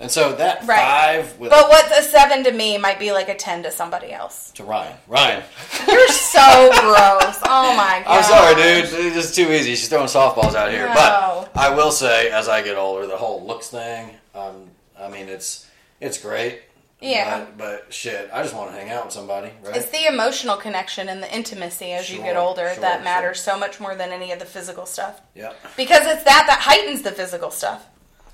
And 0.00 0.10
so 0.10 0.32
that 0.36 0.64
Right. 0.64 0.78
five 0.78 1.38
with 1.38 1.50
But 1.50 1.68
what's 1.68 1.90
a 1.98 2.02
seven 2.02 2.44
to 2.44 2.52
me 2.52 2.78
might 2.78 3.00
be 3.00 3.10
like 3.10 3.28
a 3.28 3.34
ten 3.34 3.64
to 3.64 3.70
somebody 3.72 4.12
else. 4.12 4.52
to 4.52 4.62
Ryan. 4.62 4.96
Ryan, 5.08 5.42
You're 5.88 6.08
so 6.08 6.70
gross. 6.80 7.38
Oh 7.44 7.74
my 7.76 8.02
god. 8.04 8.06
I'm 8.06 8.22
sorry, 8.22 8.54
dude. 8.54 8.84
This 9.12 9.30
is 9.30 9.34
too 9.34 9.50
easy. 9.52 9.70
She's 9.74 9.88
throwing 9.88 10.06
softballs 10.06 10.54
out 10.54 10.70
here. 10.70 10.86
No. 10.86 10.94
But 10.94 11.50
I 11.56 11.74
will 11.74 11.90
say, 11.90 12.30
as 12.30 12.48
I 12.48 12.62
get 12.62 12.76
older, 12.76 13.06
the 13.08 13.16
whole 13.16 13.44
looks 13.44 13.68
thing. 13.68 14.10
Um, 14.36 14.70
I 14.98 15.08
mean, 15.08 15.28
it's 15.28 15.66
it's 16.00 16.18
great. 16.18 16.62
Yeah. 17.00 17.44
But, 17.56 17.58
but 17.58 17.92
shit, 17.94 18.28
I 18.32 18.42
just 18.42 18.54
want 18.54 18.72
to 18.72 18.76
hang 18.76 18.90
out 18.90 19.04
with 19.04 19.14
somebody, 19.14 19.52
right? 19.62 19.76
It's 19.76 19.86
the 19.90 20.06
emotional 20.06 20.56
connection 20.56 21.08
and 21.08 21.22
the 21.22 21.32
intimacy 21.32 21.92
as 21.92 22.10
you 22.10 22.18
get 22.18 22.36
older 22.36 22.68
sure, 22.72 22.80
that 22.80 22.96
sure. 22.96 23.04
matters 23.04 23.40
so 23.40 23.56
much 23.56 23.78
more 23.78 23.94
than 23.94 24.10
any 24.10 24.32
of 24.32 24.38
the 24.40 24.44
physical 24.44 24.84
stuff. 24.84 25.20
yeah. 25.34 25.52
Because 25.76 26.06
it's 26.06 26.24
that 26.24 26.44
that 26.48 26.60
heightens 26.62 27.02
the 27.02 27.12
physical 27.12 27.50
stuff. 27.52 27.86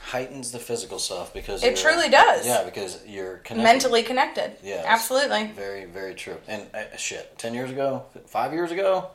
Heightens 0.04 0.52
the 0.52 0.58
physical 0.58 0.98
stuff 0.98 1.32
because 1.32 1.64
It 1.64 1.76
truly 1.76 2.10
does. 2.10 2.46
Yeah, 2.46 2.62
because 2.64 3.00
you're 3.06 3.38
connected. 3.38 3.64
Mentally 3.64 4.02
connected. 4.02 4.56
Yeah, 4.62 4.82
Absolutely. 4.84 5.46
Very, 5.56 5.86
very 5.86 6.14
true. 6.14 6.36
And 6.46 6.66
uh, 6.74 6.94
shit, 6.96 7.38
ten 7.38 7.54
years 7.54 7.70
ago, 7.70 8.04
five 8.26 8.52
years 8.52 8.70
ago, 8.70 9.08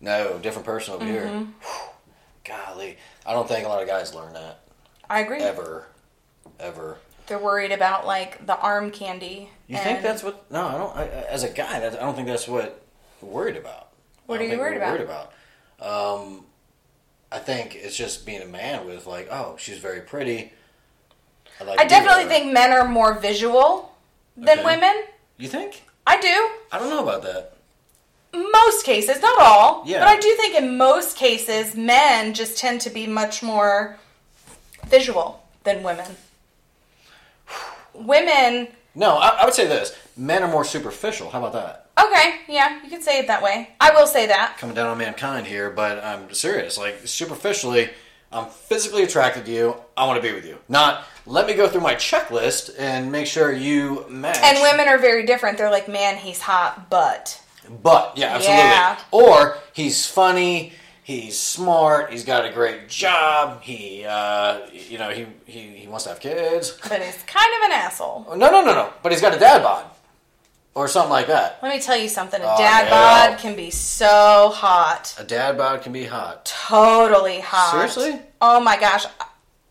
no, 0.00 0.38
different 0.42 0.66
person 0.66 0.94
over 0.94 1.04
here. 1.04 1.26
Mm-hmm. 1.26 1.44
Whew. 1.44 1.88
Golly, 2.44 2.98
I 3.24 3.32
don't 3.32 3.46
think 3.46 3.64
a 3.64 3.68
lot 3.68 3.82
of 3.82 3.88
guys 3.88 4.14
learn 4.16 4.32
that 4.32 4.64
I 5.08 5.20
agree. 5.20 5.38
ever, 5.38 5.86
ever. 6.58 6.98
They're 7.28 7.38
worried 7.38 7.70
about 7.70 8.04
like 8.04 8.44
the 8.44 8.58
arm 8.58 8.90
candy. 8.90 9.48
You 9.68 9.78
think 9.78 10.02
that's 10.02 10.24
what? 10.24 10.50
No, 10.50 10.66
I 10.66 10.72
don't. 10.76 10.96
I, 10.96 11.06
as 11.06 11.44
a 11.44 11.50
guy, 11.50 11.78
that, 11.78 11.94
I 11.94 12.00
don't 12.00 12.16
think 12.16 12.26
that's 12.26 12.48
what 12.48 12.84
we're 13.20 13.30
worried 13.30 13.56
about. 13.56 13.90
What 14.26 14.40
are 14.40 14.44
you 14.44 14.58
worried 14.58 14.76
about? 14.76 14.98
Worried 14.98 15.02
about. 15.02 15.32
Um, 15.80 16.46
I 17.32 17.38
think 17.38 17.74
it's 17.74 17.96
just 17.96 18.26
being 18.26 18.42
a 18.42 18.46
man 18.46 18.86
with 18.86 19.06
like, 19.06 19.28
oh, 19.30 19.56
she's 19.58 19.78
very 19.78 20.00
pretty. 20.02 20.52
I'd 21.60 21.66
like 21.66 21.78
I 21.80 21.84
to 21.84 21.88
be 21.88 21.94
with 21.94 22.04
definitely 22.04 22.24
think 22.26 22.52
men 22.52 22.72
are 22.72 22.86
more 22.86 23.14
visual 23.14 23.94
than 24.36 24.58
Okay. 24.58 24.64
women. 24.64 25.04
You 25.38 25.48
think? 25.48 25.84
I 26.06 26.20
do. 26.20 26.50
I 26.70 26.78
don't 26.78 26.90
know 26.90 27.02
about 27.02 27.22
that. 27.22 27.54
Most 28.34 28.84
cases, 28.84 29.20
not 29.22 29.40
all. 29.40 29.82
Yeah. 29.86 30.00
But 30.00 30.08
I 30.08 30.20
do 30.20 30.34
think 30.36 30.54
in 30.56 30.76
most 30.76 31.16
cases, 31.16 31.74
men 31.74 32.34
just 32.34 32.58
tend 32.58 32.80
to 32.82 32.90
be 32.90 33.06
much 33.06 33.42
more 33.42 33.98
visual 34.86 35.42
than 35.64 35.82
women. 35.82 36.16
Women, 37.94 38.68
No, 38.94 39.16
I, 39.18 39.28
I 39.40 39.44
would 39.44 39.54
say 39.54 39.66
this: 39.66 39.94
men 40.16 40.42
are 40.42 40.50
more 40.50 40.64
superficial. 40.64 41.30
How 41.30 41.38
about 41.44 41.52
that? 41.52 41.81
Okay, 41.98 42.36
yeah, 42.48 42.82
you 42.82 42.90
could 42.90 43.02
say 43.02 43.18
it 43.18 43.26
that 43.26 43.42
way. 43.42 43.70
I 43.80 43.92
will 43.92 44.06
say 44.06 44.26
that. 44.26 44.56
Coming 44.58 44.74
down 44.74 44.88
on 44.88 44.98
mankind 44.98 45.46
here, 45.46 45.70
but 45.70 46.02
I'm 46.04 46.32
serious. 46.32 46.78
Like 46.78 47.06
superficially, 47.06 47.90
I'm 48.30 48.46
physically 48.46 49.02
attracted 49.02 49.44
to 49.46 49.52
you. 49.52 49.76
I 49.96 50.06
want 50.06 50.22
to 50.22 50.28
be 50.28 50.34
with 50.34 50.46
you. 50.46 50.58
Not 50.68 51.04
let 51.26 51.46
me 51.46 51.54
go 51.54 51.68
through 51.68 51.82
my 51.82 51.94
checklist 51.94 52.74
and 52.78 53.12
make 53.12 53.26
sure 53.26 53.52
you 53.52 54.06
match. 54.08 54.38
And 54.42 54.60
women 54.62 54.88
are 54.88 54.98
very 54.98 55.24
different. 55.26 55.58
They're 55.58 55.70
like, 55.70 55.88
man, 55.88 56.16
he's 56.16 56.40
hot, 56.40 56.90
but. 56.90 57.40
But 57.82 58.18
yeah, 58.18 58.34
absolutely. 58.34 58.62
Yeah. 58.62 58.98
Or 59.12 59.58
he's 59.72 60.06
funny. 60.06 60.72
He's 61.04 61.38
smart. 61.38 62.10
He's 62.10 62.24
got 62.24 62.44
a 62.44 62.52
great 62.52 62.88
job. 62.88 63.60
He, 63.62 64.04
uh, 64.04 64.60
you 64.72 64.98
know, 64.98 65.10
he, 65.10 65.26
he 65.46 65.60
he 65.76 65.88
wants 65.88 66.04
to 66.04 66.10
have 66.10 66.20
kids. 66.20 66.78
But 66.88 67.02
he's 67.02 67.22
kind 67.24 67.52
of 67.56 67.66
an 67.66 67.72
asshole. 67.72 68.26
No, 68.30 68.50
no, 68.50 68.64
no, 68.64 68.72
no. 68.72 68.92
But 69.02 69.10
he's 69.12 69.20
got 69.20 69.34
a 69.34 69.38
dad 69.38 69.62
bod, 69.62 69.84
or 70.74 70.88
something 70.88 71.10
like 71.10 71.26
that. 71.28 71.58
Let 71.62 71.74
me 71.74 71.80
tell 71.80 71.96
you 71.96 72.08
something. 72.08 72.40
A 72.40 72.44
Oh, 72.44 72.58
dad 72.58 72.90
bod 72.90 73.38
can 73.38 73.54
be 73.56 73.70
so 73.70 74.50
hot. 74.54 75.14
A 75.18 75.24
dad 75.24 75.56
bod 75.58 75.82
can 75.82 75.92
be 75.92 76.04
hot. 76.04 76.44
Totally 76.46 77.40
hot. 77.40 77.72
Seriously? 77.72 78.20
Oh 78.40 78.60
my 78.60 78.78
gosh. 78.78 79.04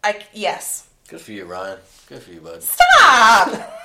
I 0.03 0.23
yes. 0.33 0.87
Good 1.07 1.21
for 1.21 1.31
you, 1.31 1.45
Ryan. 1.45 1.77
Good 2.07 2.21
for 2.23 2.31
you, 2.31 2.39
bud. 2.41 2.61
Stop. 2.63 3.49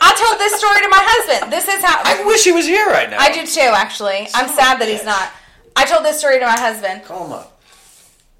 I 0.00 0.14
told 0.16 0.38
this 0.40 0.54
story 0.58 0.80
to 0.80 0.88
my 0.88 1.00
husband. 1.00 1.52
This 1.52 1.68
is 1.68 1.82
how 1.84 2.00
I 2.04 2.24
wish 2.24 2.44
he 2.44 2.52
was 2.52 2.66
here 2.66 2.86
right 2.86 3.10
now. 3.10 3.18
I 3.18 3.32
do 3.32 3.46
too, 3.46 3.60
actually. 3.74 4.28
I'm 4.34 4.48
sad 4.48 4.80
that 4.80 4.88
he's 4.88 5.04
not. 5.04 5.30
I 5.76 5.84
told 5.84 6.04
this 6.04 6.18
story 6.18 6.38
to 6.38 6.44
my 6.46 6.58
husband. 6.58 7.04
Call 7.04 7.26
him 7.26 7.32
up. 7.32 7.60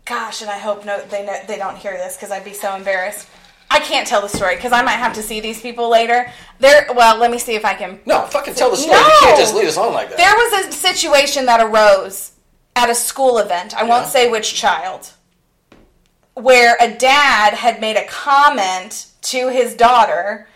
Gosh, 0.06 0.40
and 0.40 0.50
I 0.50 0.58
hope 0.58 0.84
no 0.86 1.00
they 1.06 1.24
know, 1.26 1.36
they 1.46 1.58
don't 1.58 1.76
hear 1.76 1.92
this 1.92 2.16
because 2.16 2.30
I'd 2.30 2.44
be 2.44 2.54
so 2.54 2.74
embarrassed. 2.74 3.28
I 3.70 3.80
can't 3.80 4.06
tell 4.06 4.20
the 4.22 4.28
story 4.28 4.56
because 4.56 4.72
I 4.72 4.82
might 4.82 4.92
have 4.92 5.12
to 5.14 5.22
see 5.22 5.40
these 5.40 5.60
people 5.60 5.88
later. 5.90 6.30
There, 6.58 6.86
well, 6.94 7.18
let 7.18 7.30
me 7.30 7.38
see 7.38 7.54
if 7.54 7.64
I 7.64 7.74
can. 7.74 8.00
No, 8.06 8.22
fucking 8.22 8.54
tell 8.54 8.70
the 8.70 8.76
story. 8.76 8.96
You 8.96 9.02
No! 9.02 9.10
can't 9.20 9.38
just 9.38 9.54
leave 9.54 9.68
us 9.68 9.76
on 9.76 9.92
like 9.92 10.08
that. 10.08 10.16
There 10.16 10.34
was 10.34 10.66
a 10.66 10.72
situation 10.72 11.46
that 11.46 11.60
arose 11.60 12.32
at 12.74 12.88
a 12.90 12.94
school 12.94 13.38
event. 13.38 13.76
I 13.76 13.82
won't 13.84 14.06
say 14.06 14.30
which 14.30 14.54
child, 14.54 15.10
where 16.34 16.76
a 16.80 16.90
dad 16.96 17.54
had 17.54 17.80
made 17.80 17.96
a 17.96 18.06
comment 18.06 19.06
to 19.22 19.48
his 19.48 19.74
daughter, 19.74 20.48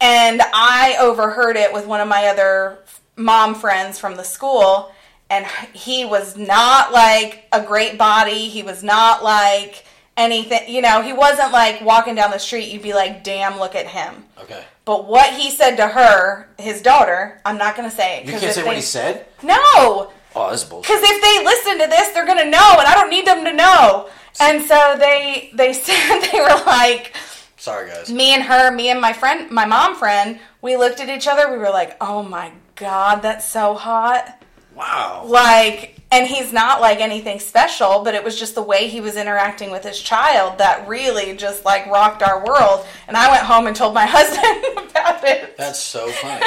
and 0.00 0.42
I 0.52 0.96
overheard 1.00 1.56
it 1.56 1.72
with 1.72 1.86
one 1.86 2.00
of 2.00 2.08
my 2.08 2.26
other 2.26 2.78
mom 3.16 3.54
friends 3.54 3.98
from 3.98 4.16
the 4.16 4.24
school. 4.24 4.92
And 5.30 5.46
he 5.72 6.04
was 6.04 6.36
not 6.36 6.92
like 6.92 7.44
a 7.52 7.62
great 7.62 7.96
body. 7.96 8.48
He 8.48 8.62
was 8.62 8.82
not 8.82 9.24
like 9.24 9.84
anything. 10.16 10.68
You 10.68 10.82
know, 10.82 11.02
he 11.02 11.12
wasn't 11.12 11.52
like 11.52 11.80
walking 11.80 12.14
down 12.14 12.30
the 12.30 12.38
street. 12.38 12.68
You'd 12.70 12.82
be 12.82 12.92
like, 12.94 13.24
damn, 13.24 13.58
look 13.58 13.74
at 13.74 13.86
him. 13.86 14.24
okay. 14.40 14.64
But 14.84 15.06
what 15.06 15.32
he 15.34 15.50
said 15.50 15.76
to 15.76 15.86
her, 15.86 16.48
his 16.58 16.82
daughter, 16.82 17.40
I'm 17.44 17.56
not 17.56 17.76
going 17.76 17.88
to 17.88 17.94
say 17.94 18.18
it. 18.18 18.26
You 18.26 18.32
can't 18.32 18.52
say 18.52 18.62
they, 18.62 18.66
what 18.66 18.76
he 18.76 18.82
said? 18.82 19.26
No, 19.42 20.10
Oh, 20.34 20.50
this 20.50 20.62
is 20.64 20.68
bullshit. 20.68 20.88
because 20.88 21.02
if 21.08 21.22
they 21.22 21.44
listen 21.44 21.78
to 21.78 21.86
this, 21.88 22.08
they're 22.08 22.26
going 22.26 22.38
to 22.38 22.50
know, 22.50 22.76
and 22.78 22.88
I 22.88 22.94
don't 22.94 23.10
need 23.10 23.26
them 23.26 23.44
to 23.44 23.52
know. 23.52 24.08
And 24.40 24.62
so 24.64 24.96
they 24.98 25.50
they 25.54 25.72
said 25.84 26.20
they 26.32 26.40
were 26.40 26.64
like 26.66 27.14
Sorry, 27.58 27.90
guys. 27.90 28.10
me 28.10 28.32
and 28.34 28.42
her, 28.42 28.70
me 28.72 28.88
and 28.88 28.98
my 29.00 29.12
friend, 29.12 29.50
my 29.50 29.66
mom 29.66 29.94
friend. 29.94 30.40
We 30.62 30.76
looked 30.76 31.00
at 31.00 31.08
each 31.10 31.28
other. 31.28 31.50
We 31.52 31.58
were 31.58 31.70
like, 31.70 31.96
"Oh 32.00 32.22
my 32.22 32.50
god, 32.76 33.16
that's 33.22 33.46
so 33.46 33.74
hot!" 33.74 34.41
Wow. 34.74 35.24
Like, 35.26 35.96
and 36.10 36.26
he's 36.26 36.52
not 36.52 36.80
like 36.80 37.00
anything 37.00 37.38
special, 37.38 38.02
but 38.04 38.14
it 38.14 38.22
was 38.24 38.38
just 38.38 38.54
the 38.54 38.62
way 38.62 38.88
he 38.88 39.00
was 39.00 39.16
interacting 39.16 39.70
with 39.70 39.82
his 39.84 40.00
child 40.00 40.58
that 40.58 40.86
really 40.88 41.36
just 41.36 41.64
like 41.64 41.86
rocked 41.86 42.22
our 42.22 42.44
world. 42.44 42.86
And 43.08 43.16
I 43.16 43.30
went 43.30 43.42
home 43.44 43.66
and 43.66 43.74
told 43.76 43.94
my 43.94 44.06
husband 44.08 44.90
about 44.90 45.24
it. 45.24 45.56
That's 45.56 45.78
so 45.78 46.08
funny. 46.10 46.46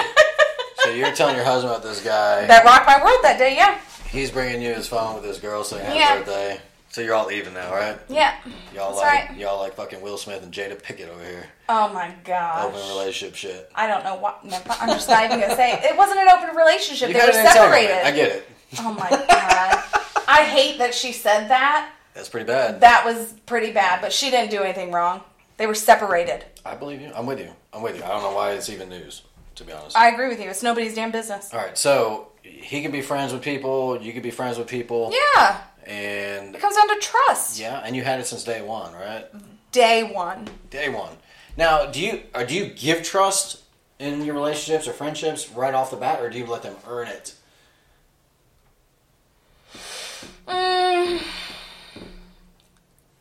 so 0.84 0.90
you're 0.92 1.12
telling 1.14 1.36
your 1.36 1.46
husband 1.46 1.72
about 1.72 1.84
this 1.84 2.02
guy. 2.04 2.46
That 2.48 2.64
rocked 2.66 2.86
my 2.88 3.04
world 3.04 3.20
that 3.24 3.38
day. 3.40 3.56
Yeah, 3.56 3.80
He's 4.10 4.32
bringing 4.32 4.62
you 4.62 4.74
his 4.74 4.88
phone 4.88 5.16
with 5.16 5.24
his 5.24 5.40
girl 5.40 5.64
saying 5.64 5.84
happy 5.86 6.00
Yeah. 6.00 6.18
birthday. 6.20 6.60
So 6.96 7.02
you're 7.02 7.14
all 7.14 7.30
even 7.30 7.54
now, 7.54 7.74
right? 7.74 7.98
yeah. 8.08 8.36
Y'all 8.74 8.92
That's 8.96 9.02
like 9.02 9.30
right. 9.32 9.38
y'all 9.38 9.60
like 9.60 9.74
fucking 9.74 10.00
Will 10.00 10.18
Smith 10.18 10.42
and 10.42 10.54
Jada 10.54 10.82
Pickett 10.82 11.10
over 11.10 11.26
here. 11.26 11.46
Oh 11.68 11.92
my 11.92 12.16
gosh. 12.24 12.64
Open 12.64 12.80
relationship 12.88 13.36
shit. 13.36 13.70
I 13.76 13.86
don't 13.86 14.06
know 14.06 14.16
what. 14.16 14.46
Never, 14.46 14.72
I'm 14.80 14.88
just 14.88 15.10
not 15.10 15.26
even 15.26 15.42
gonna 15.42 15.58
say 15.58 15.74
it. 15.74 15.84
It 15.84 15.98
wasn't 15.98 16.22
an 16.22 16.30
open 16.30 16.56
relationship. 16.56 17.10
You 17.10 17.16
they 17.16 17.26
were 17.26 17.34
separated. 17.34 18.08
I 18.08 18.12
get 18.12 18.32
it. 18.32 18.50
Oh 18.80 18.94
my 18.94 19.10
god. 19.10 19.84
I 20.26 20.46
hate 20.46 20.78
that 20.78 20.96
she 20.96 21.12
said 21.12 21.50
that. 21.50 21.92
That's 22.14 22.30
pretty 22.30 22.46
bad. 22.46 22.80
That 22.80 23.04
was 23.04 23.34
pretty 23.46 23.74
bad, 23.74 24.00
but 24.00 24.14
she 24.14 24.30
didn't 24.32 24.52
do 24.52 24.62
anything 24.62 24.94
wrong. 24.94 25.20
They 25.58 25.68
were 25.68 25.76
separated. 25.76 26.46
I 26.66 26.76
believe 26.76 27.02
you. 27.02 27.12
I'm 27.14 27.26
with 27.26 27.40
you. 27.40 27.52
I'm 27.74 27.82
with 27.82 27.98
you. 27.98 28.06
I 28.06 28.08
don't 28.08 28.22
know 28.24 28.34
why 28.34 28.54
it's 28.54 28.70
even 28.70 28.88
news, 28.88 29.24
to 29.56 29.66
be 29.66 29.74
honest. 29.74 29.98
I 29.98 30.12
agree 30.14 30.30
with 30.30 30.40
you. 30.40 30.50
It's 30.50 30.64
nobody's 30.64 30.96
damn 30.96 31.12
business. 31.12 31.54
all 31.54 31.60
right, 31.60 31.78
so 31.78 32.30
he 32.42 32.82
can 32.82 32.92
be 32.92 33.02
friends 33.02 33.34
with 33.34 33.42
people. 33.42 34.02
You 34.02 34.14
can 34.14 34.22
be 34.22 34.32
friends 34.32 34.58
with 34.58 34.70
people. 34.70 35.14
Yeah. 35.36 35.62
And 35.86 36.56
It 36.56 36.60
comes 36.62 36.76
down 36.76 36.88
to 36.90 36.96
trust. 37.00 37.60
yeah, 37.60 37.82
and 37.86 37.96
you 37.96 38.04
had 38.04 38.20
it 38.20 38.26
since 38.26 38.44
day 38.44 38.62
one, 38.62 38.94
right? 38.94 39.26
Day 39.72 40.04
one. 40.04 40.48
Day 40.70 40.90
one. 40.90 41.18
Now, 41.58 41.86
do 41.86 42.00
you 42.02 42.24
or 42.34 42.44
do 42.46 42.54
you 42.56 42.66
give 42.68 43.04
trust 43.04 43.62
in 44.00 44.24
your 44.26 44.36
relationships 44.36 44.88
or 44.88 44.94
friendships 44.94 45.50
right 45.52 45.74
off 45.74 45.92
the 45.92 45.98
bat, 45.98 46.20
or 46.22 46.30
do 46.30 46.38
you 46.40 46.46
let 46.46 46.64
them 46.64 46.76
earn 46.88 47.08
it? 47.08 47.36
Mm, 50.48 51.22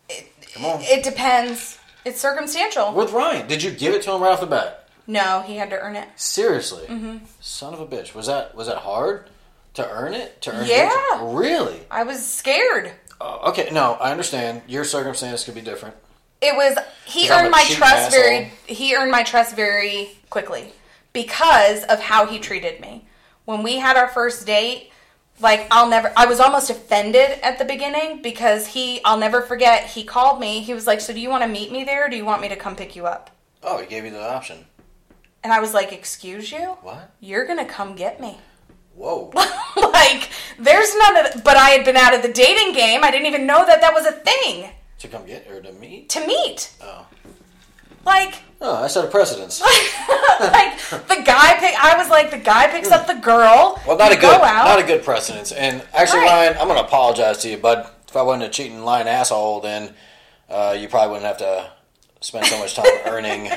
it, 0.09 0.29
Come 0.55 0.65
on. 0.65 0.81
it 0.83 1.03
depends. 1.05 1.79
It's 2.05 2.21
circumstantial. 2.21 2.93
With 2.93 3.13
Ryan, 3.13 3.47
did 3.47 3.63
you 3.63 3.71
give 3.71 3.95
it 3.95 4.03
to 4.03 4.13
him 4.13 4.23
right 4.23 4.33
off 4.33 4.41
the 4.41 4.47
bat? 4.47 4.89
No, 5.07 5.43
he 5.47 5.57
had 5.57 5.71
to 5.71 5.79
earn 5.79 5.97
it. 5.97 6.09
Seriously, 6.17 6.87
Mm-hmm. 6.87 7.25
son 7.41 7.75
of 7.75 7.81
a 7.81 7.87
bitch. 7.87 8.15
Was 8.15 8.27
that 8.27 8.55
was 8.55 8.67
that 8.69 8.79
hard 8.79 9.29
to 9.75 9.89
earn 9.91 10.15
it? 10.15 10.41
To 10.43 10.53
earn 10.53 10.67
Yeah. 10.67 10.91
it? 10.91 11.35
Really? 11.35 11.81
I 11.91 12.03
was 12.05 12.25
scared. 12.25 12.93
Uh, 13.21 13.39
okay, 13.49 13.69
no, 13.71 13.95
I 14.01 14.11
understand. 14.11 14.63
Your 14.67 14.85
circumstance 14.85 15.45
could 15.45 15.55
be 15.55 15.61
different. 15.61 15.97
It 16.41 16.55
was 16.57 16.77
he 17.07 17.31
earned 17.31 17.51
my 17.51 17.65
trust 17.65 18.07
asshole. 18.09 18.11
very 18.21 18.53
he 18.67 18.95
earned 18.95 19.11
my 19.11 19.23
trust 19.23 19.55
very 19.57 20.19
quickly 20.31 20.73
because 21.13 21.85
of 21.85 22.01
how 22.01 22.27
he 22.27 22.39
treated 22.39 22.81
me. 22.81 23.07
When 23.47 23.63
we 23.63 23.77
had 23.77 23.97
our 23.97 24.09
first 24.09 24.45
date, 24.47 24.91
like 25.41 25.67
I'll 25.71 25.89
never 25.89 26.13
I 26.17 26.27
was 26.27 26.41
almost 26.41 26.69
offended 26.71 27.39
at 27.43 27.59
the 27.59 27.65
beginning 27.65 28.21
because 28.21 28.67
he 28.69 29.01
I'll 29.05 29.17
never 29.17 29.41
forget 29.41 29.87
he 29.87 30.05
called 30.05 30.39
me. 30.39 30.61
He 30.61 30.75
was 30.75 30.87
like, 30.87 31.01
"So 31.01 31.15
do 31.15 31.21
you 31.21 31.31
want 31.31 31.43
to 31.45 31.49
meet 31.49 31.73
me 31.73 31.83
there 31.85 32.07
or 32.07 32.09
do 32.11 32.17
you 32.17 32.25
want 32.27 32.43
me 32.43 32.49
to 32.49 32.57
come 32.57 32.77
pick 32.77 32.95
you 32.95 33.07
up?" 33.07 33.31
Oh, 33.63 33.79
he 33.79 33.87
gave 33.87 34.05
you 34.05 34.11
the 34.11 34.23
option. 34.23 34.67
And 35.43 35.53
I 35.53 35.61
was 35.61 35.73
like, 35.73 35.93
"Excuse 35.93 36.53
you? 36.53 36.77
What? 36.83 37.11
You're 37.21 37.47
going 37.47 37.59
to 37.59 37.65
come 37.65 37.95
get 37.97 38.21
me." 38.21 38.39
Whoa. 38.97 39.31
like 39.77 40.31
there's 40.59 40.95
none 40.97 41.17
of 41.27 41.45
but 41.45 41.57
I 41.57 41.71
had 41.71 41.85
been 41.85 41.97
out 41.97 42.15
of 42.15 42.23
the 42.23 42.33
dating 42.33 42.75
game. 42.75 43.03
I 43.05 43.11
didn't 43.11 43.27
even 43.27 43.47
know 43.47 43.65
that 43.67 43.81
that 43.81 43.93
was 43.93 44.07
a 44.07 44.13
thing 44.13 44.71
to 44.99 45.09
come 45.09 45.27
get 45.27 45.51
or 45.51 45.61
to 45.61 45.73
meet? 45.73 46.09
to 46.11 46.27
meet. 46.27 46.73
Oh. 46.83 47.07
Like 48.05 48.43
Oh, 48.67 48.83
I 48.83 48.87
set 48.87 49.05
a 49.05 49.09
precedence. 49.09 49.61
like 50.41 50.79
the 50.89 51.23
guy 51.23 51.55
pick. 51.59 51.75
I 51.79 51.97
was 51.99 52.09
like, 52.09 52.31
the 52.31 52.39
guy 52.39 52.67
picks 52.69 52.91
up 52.91 53.07
the 53.07 53.15
girl. 53.15 53.79
Well, 53.87 53.99
not 53.99 54.11
a 54.11 54.15
good, 54.17 54.41
not 54.41 54.79
a 54.79 54.83
good 54.83 55.05
precedence. 55.05 55.53
And 55.53 55.83
actually, 55.93 56.21
Right. 56.21 56.47
Ryan, 56.49 56.57
I'm 56.59 56.69
going 56.69 56.79
to 56.81 56.85
apologize 56.87 57.39
to 57.39 57.51
you, 57.51 57.59
bud. 57.59 57.87
If 58.09 58.17
I 58.17 58.23
wasn't 58.23 58.45
a 58.45 58.49
cheating 58.49 58.83
lying 58.83 59.07
asshole, 59.07 59.61
then 59.61 59.93
uh, 60.49 60.75
you 60.79 60.89
probably 60.89 61.11
wouldn't 61.13 61.27
have 61.27 61.39
to 61.39 61.73
spend 62.25 62.47
so 62.47 62.59
much 62.59 62.75
time 62.75 62.87
earning. 63.07 63.51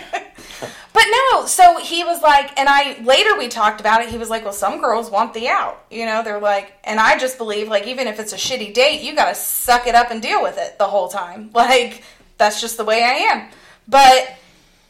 But 0.93 1.03
no, 1.31 1.45
so 1.45 1.77
he 1.77 2.03
was 2.03 2.21
like, 2.21 2.57
and 2.59 2.67
I 2.67 2.99
later 3.03 3.37
we 3.37 3.47
talked 3.47 3.79
about 3.79 4.01
it. 4.01 4.09
He 4.09 4.17
was 4.17 4.29
like, 4.29 4.43
well, 4.43 4.53
some 4.53 4.81
girls 4.81 5.09
want 5.11 5.33
the 5.33 5.47
out. 5.47 5.83
You 5.91 6.05
know, 6.05 6.23
they're 6.23 6.39
like, 6.39 6.73
and 6.83 6.99
I 6.99 7.17
just 7.17 7.37
believe 7.37 7.67
like 7.67 7.87
even 7.87 8.07
if 8.07 8.19
it's 8.19 8.33
a 8.33 8.37
shitty 8.37 8.73
date, 8.73 9.01
you 9.01 9.15
got 9.15 9.29
to 9.29 9.35
suck 9.35 9.87
it 9.87 9.95
up 9.95 10.11
and 10.11 10.21
deal 10.21 10.41
with 10.41 10.57
it 10.57 10.77
the 10.77 10.87
whole 10.87 11.07
time. 11.07 11.51
Like 11.57 12.03
that's 12.37 12.61
just 12.61 12.77
the 12.77 12.85
way 12.85 13.03
I 13.03 13.33
am. 13.33 13.49
But 13.87 14.35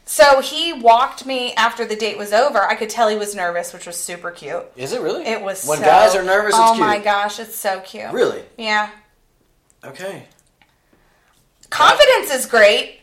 so 0.04 0.40
he 0.40 0.72
walked 0.72 1.24
me 1.26 1.54
after 1.54 1.84
the 1.84 1.96
date 1.96 2.18
was 2.18 2.32
over. 2.32 2.58
I 2.58 2.74
could 2.74 2.90
tell 2.90 3.08
he 3.08 3.16
was 3.16 3.34
nervous, 3.34 3.72
which 3.72 3.86
was 3.86 3.96
super 3.96 4.30
cute. 4.30 4.64
Is 4.76 4.92
it 4.92 5.00
really? 5.00 5.24
It 5.24 5.40
was 5.40 5.66
when 5.66 5.78
so- 5.78 5.84
guys 5.84 6.14
are 6.14 6.22
nervous. 6.22 6.50
It's 6.54 6.58
Oh 6.58 6.74
my 6.74 6.98
gosh, 6.98 7.38
it's 7.38 7.54
so 7.56 7.80
cute. 7.80 8.10
Really? 8.12 8.42
Yeah. 8.56 8.90
Okay, 9.84 10.24
Confidence 11.70 12.30
is 12.32 12.46
great, 12.46 12.97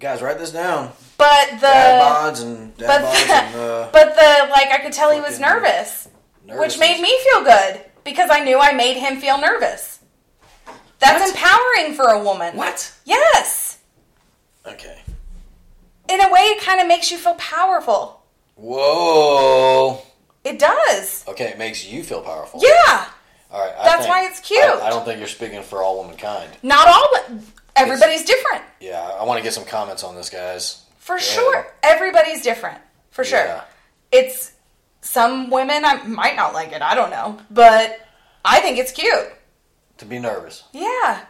guys, 0.00 0.22
write 0.22 0.38
this 0.38 0.52
down. 0.52 0.92
but 1.18 1.50
the 1.52 1.60
Dad 1.60 2.02
bods 2.02 2.42
and 2.42 2.76
dad 2.76 2.86
but 2.86 3.00
bods 3.02 3.26
the, 3.26 3.32
and 3.34 3.56
uh, 3.56 3.88
but 3.92 4.14
the 4.14 4.50
like 4.50 4.68
I 4.72 4.78
could 4.82 4.92
tell 4.92 5.12
he 5.12 5.20
was 5.20 5.38
nervous, 5.40 6.08
nervous 6.44 6.60
which 6.60 6.78
made 6.80 7.00
me 7.00 7.16
feel 7.30 7.44
good 7.44 7.84
because 8.04 8.30
I 8.30 8.40
knew 8.40 8.58
I 8.58 8.72
made 8.72 8.96
him 8.96 9.16
feel 9.20 9.38
nervous. 9.40 10.00
That's 10.98 11.20
What? 11.20 11.30
empowering 11.30 11.94
for 11.94 12.08
a 12.08 12.22
woman. 12.22 12.56
What? 12.56 12.92
Yes. 13.04 13.78
Okay. 14.66 15.00
In 16.08 16.20
a 16.20 16.32
way, 16.32 16.40
it 16.40 16.62
kind 16.62 16.80
of 16.80 16.86
makes 16.86 17.10
you 17.10 17.18
feel 17.18 17.34
powerful. 17.34 18.22
Whoa. 18.54 20.00
It 20.44 20.58
does. 20.58 21.24
Okay, 21.28 21.46
it 21.48 21.58
makes 21.58 21.84
you 21.86 22.02
feel 22.02 22.22
powerful. 22.22 22.60
Yeah. 22.62 23.06
All 23.50 23.60
right. 23.60 23.74
I 23.78 23.84
That's 23.84 24.02
think- 24.02 24.08
why 24.08 24.26
it's 24.26 24.40
cute. 24.40 24.60
I, 24.62 24.86
I 24.86 24.90
don't 24.90 25.04
think 25.04 25.18
you're 25.18 25.28
speaking 25.28 25.62
for 25.62 25.82
all 25.82 25.98
womankind. 25.98 26.50
Not 26.62 26.88
all, 26.88 27.08
but 27.12 27.30
everybody's 27.76 28.24
different. 28.24 28.62
Yeah, 28.80 29.00
I 29.00 29.24
want 29.24 29.38
to 29.38 29.42
get 29.44 29.52
some 29.54 29.64
comments 29.64 30.02
on 30.04 30.14
this, 30.16 30.30
guys. 30.30 30.82
For 30.98 31.16
Go 31.16 31.20
sure. 31.20 31.54
ahead. 31.54 31.70
Everybody's 31.82 32.42
different. 32.42 32.78
For 33.10 33.24
sure. 33.24 33.38
Yeah. 33.44 33.64
It's 34.12 34.52
some 35.00 35.50
women 35.50 35.84
I 35.84 36.02
might 36.04 36.36
not 36.36 36.52
like 36.54 36.72
it. 36.72 36.82
I 36.82 36.94
don't 36.94 37.10
know, 37.10 37.38
but 37.50 38.00
I 38.44 38.60
think 38.60 38.78
it's 38.78 38.92
cute. 38.92 39.32
To 39.98 40.04
be 40.04 40.18
nervous. 40.18 40.64
Yeah. 40.72 41.24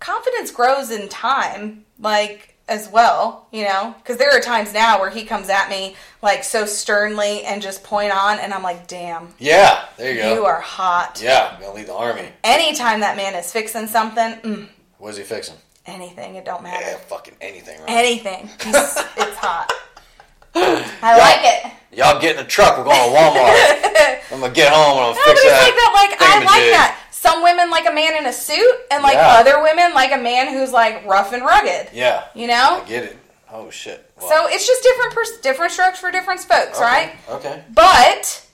Confidence 0.00 0.50
grows 0.50 0.90
in 0.90 1.08
time, 1.08 1.84
like 1.98 2.54
as 2.68 2.88
well, 2.90 3.46
you 3.50 3.64
know? 3.64 3.94
Because 3.98 4.18
there 4.18 4.30
are 4.30 4.40
times 4.40 4.72
now 4.74 5.00
where 5.00 5.08
he 5.10 5.24
comes 5.24 5.48
at 5.48 5.70
me 5.70 5.96
like 6.22 6.44
so 6.44 6.66
sternly 6.66 7.42
and 7.44 7.62
just 7.62 7.82
point 7.82 8.12
on, 8.12 8.38
and 8.38 8.52
I'm 8.52 8.62
like, 8.62 8.86
damn, 8.86 9.34
Yeah, 9.38 9.86
there 9.96 10.12
you 10.12 10.20
go. 10.20 10.34
you 10.34 10.44
are 10.44 10.60
hot. 10.60 11.20
Yeah, 11.22 11.52
I'm 11.54 11.60
gonna 11.62 11.74
lead 11.74 11.86
the 11.86 11.94
army. 11.94 12.28
Anytime 12.44 13.00
that 13.00 13.16
man 13.16 13.34
is 13.34 13.50
fixing 13.50 13.86
something, 13.86 14.34
mm, 14.42 14.68
What's 14.98 15.16
he 15.16 15.24
fixing? 15.24 15.56
anything, 15.86 16.34
it 16.34 16.44
don't 16.44 16.62
matter. 16.62 16.84
Yeah, 16.84 16.96
fucking 16.98 17.34
anything, 17.40 17.80
right? 17.80 17.88
Anything. 17.88 18.50
It's 18.60 19.36
hot. 19.38 19.72
I 20.54 21.16
like 21.16 21.40
it. 21.42 21.72
Y'all 21.98 22.20
get 22.20 22.32
in 22.36 22.42
the 22.42 22.48
truck. 22.48 22.76
We're 22.76 22.84
going 22.84 22.96
to 22.96 23.16
Walmart. 23.16 24.20
I'm 24.32 24.40
gonna 24.40 24.52
get 24.52 24.70
home 24.72 24.98
and 24.98 25.06
I'm 25.06 25.14
fix 25.14 25.42
that. 25.42 25.62
like 25.64 25.74
that. 25.74 25.92
Like 25.94 26.20
I 26.20 26.38
like 26.44 26.70
that. 26.72 27.06
some 27.10 27.42
women 27.42 27.70
like 27.70 27.86
a 27.88 27.92
man 27.92 28.16
in 28.16 28.26
a 28.26 28.32
suit, 28.32 28.70
and 28.90 29.02
like 29.02 29.14
Yeah. 29.14 29.36
other 29.40 29.62
women 29.62 29.94
like 29.94 30.12
a 30.12 30.18
man 30.22 30.52
who's 30.52 30.72
like 30.72 31.06
rough 31.06 31.32
and 31.32 31.42
rugged. 31.42 31.88
Yeah. 31.94 32.24
You 32.34 32.46
know. 32.48 32.82
I 32.84 32.88
get 32.88 33.04
it. 33.04 33.16
Oh 33.50 33.70
shit. 33.70 34.10
So 34.20 34.46
it's 34.48 34.66
just 34.66 34.82
different 34.82 35.14
pers- 35.14 35.40
different 35.40 35.72
strokes 35.72 35.98
for 36.00 36.10
different 36.10 36.40
folks, 36.40 36.76
okay, 36.76 36.82
right? 36.84 37.12
Okay. 37.30 37.62
But, 37.72 38.46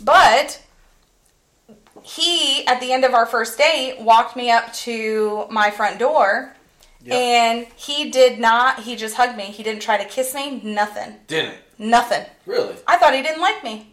but 0.00 0.61
he 2.02 2.66
at 2.66 2.80
the 2.80 2.92
end 2.92 3.04
of 3.04 3.14
our 3.14 3.26
first 3.26 3.56
date 3.58 4.00
walked 4.00 4.36
me 4.36 4.50
up 4.50 4.72
to 4.74 5.46
my 5.50 5.70
front 5.70 5.98
door, 5.98 6.54
Yep. 7.04 7.14
and 7.16 7.66
he 7.74 8.10
did 8.10 8.38
not. 8.38 8.80
He 8.80 8.94
just 8.96 9.16
hugged 9.16 9.36
me. 9.36 9.44
He 9.44 9.62
didn't 9.62 9.82
try 9.82 9.96
to 9.98 10.04
kiss 10.04 10.34
me. 10.34 10.60
Nothing. 10.62 11.16
Didn't 11.26 11.56
Nothing. 11.78 12.24
really. 12.46 12.76
I 12.86 12.96
thought 12.96 13.14
he 13.14 13.22
didn't 13.22 13.40
like 13.40 13.64
me. 13.64 13.92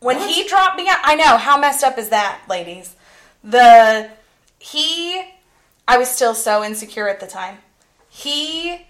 When 0.00 0.18
What? 0.18 0.30
he 0.30 0.46
dropped 0.46 0.76
me 0.76 0.86
out, 0.88 0.98
I 1.02 1.14
know 1.14 1.36
how 1.38 1.58
messed 1.58 1.82
up 1.82 1.96
is 1.98 2.10
that, 2.10 2.42
ladies. 2.48 2.94
The 3.42 4.10
he, 4.58 5.22
I 5.86 5.96
was 5.98 6.08
still 6.10 6.34
so 6.34 6.62
insecure 6.62 7.08
at 7.08 7.20
the 7.20 7.26
time. 7.26 7.58
He 8.10 8.86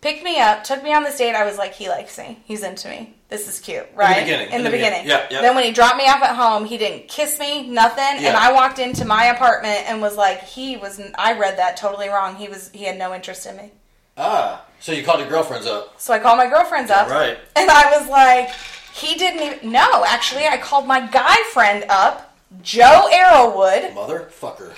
picked 0.00 0.24
me 0.24 0.40
up, 0.40 0.64
took 0.64 0.82
me 0.82 0.92
on 0.92 1.04
this 1.04 1.18
date. 1.18 1.34
I 1.34 1.44
was 1.44 1.58
like, 1.58 1.74
he 1.74 1.88
likes 1.88 2.18
me. 2.18 2.40
He's 2.44 2.62
into 2.62 2.88
me. 2.88 3.14
This 3.30 3.48
is 3.48 3.60
cute, 3.60 3.86
right? 3.94 4.20
beginning, 4.24 4.48
In, 4.48 4.54
in 4.56 4.62
the, 4.64 4.70
the 4.70 4.76
beginning. 4.76 5.02
beginning. 5.04 5.26
Yeah, 5.30 5.36
yeah. 5.36 5.40
Then 5.42 5.54
when 5.54 5.64
he 5.64 5.70
dropped 5.70 5.96
me 5.96 6.04
off 6.08 6.20
at 6.22 6.34
home, 6.34 6.64
he 6.64 6.76
didn't 6.76 7.06
kiss 7.08 7.38
me, 7.38 7.68
nothing. 7.68 8.24
And 8.26 8.36
I 8.36 8.52
walked 8.52 8.78
into 8.80 9.04
my 9.04 9.26
apartment 9.26 9.88
and 9.88 10.02
was 10.02 10.16
like, 10.16 10.42
he 10.42 10.76
was. 10.76 11.00
I 11.16 11.38
read 11.38 11.56
that 11.58 11.76
totally 11.76 12.08
wrong. 12.08 12.34
He 12.36 12.48
was. 12.48 12.70
He 12.74 12.84
had 12.84 12.98
no 12.98 13.14
interest 13.14 13.46
in 13.46 13.56
me. 13.56 13.70
Ah. 14.16 14.64
So 14.80 14.92
you 14.92 15.04
called 15.04 15.20
your 15.20 15.28
girlfriends 15.28 15.66
up. 15.66 16.00
So 16.00 16.12
I 16.12 16.18
called 16.18 16.38
my 16.38 16.48
girlfriends 16.48 16.90
up. 16.90 17.08
Right. 17.08 17.38
And 17.54 17.70
I 17.70 17.96
was 17.98 18.08
like, 18.08 18.50
he 18.94 19.14
didn't 19.16 19.42
even. 19.42 19.70
No, 19.72 20.04
actually, 20.06 20.46
I 20.46 20.56
called 20.56 20.86
my 20.88 21.06
guy 21.06 21.36
friend 21.52 21.84
up, 21.88 22.34
Joe 22.62 23.08
Arrowwood, 23.12 23.92
Motherfucker. 23.94 24.72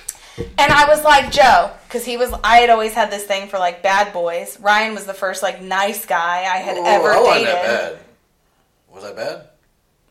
and 0.58 0.72
I 0.72 0.86
was 0.88 1.04
like, 1.04 1.30
Joe, 1.32 1.70
because 1.88 2.04
he 2.04 2.16
was. 2.18 2.34
I 2.44 2.58
had 2.58 2.68
always 2.70 2.92
had 2.92 3.10
this 3.10 3.24
thing 3.24 3.48
for 3.48 3.58
like 3.58 3.82
bad 3.82 4.12
boys. 4.12 4.60
Ryan 4.60 4.94
was 4.94 5.06
the 5.06 5.14
first 5.14 5.42
like 5.42 5.62
nice 5.62 6.04
guy 6.04 6.40
I 6.42 6.58
had 6.58 6.76
ever 6.76 7.12
I 7.12 7.38
dated. 7.88 7.98
That. 8.92 9.00
Was 9.00 9.10
I 9.10 9.14
bad? 9.14 9.48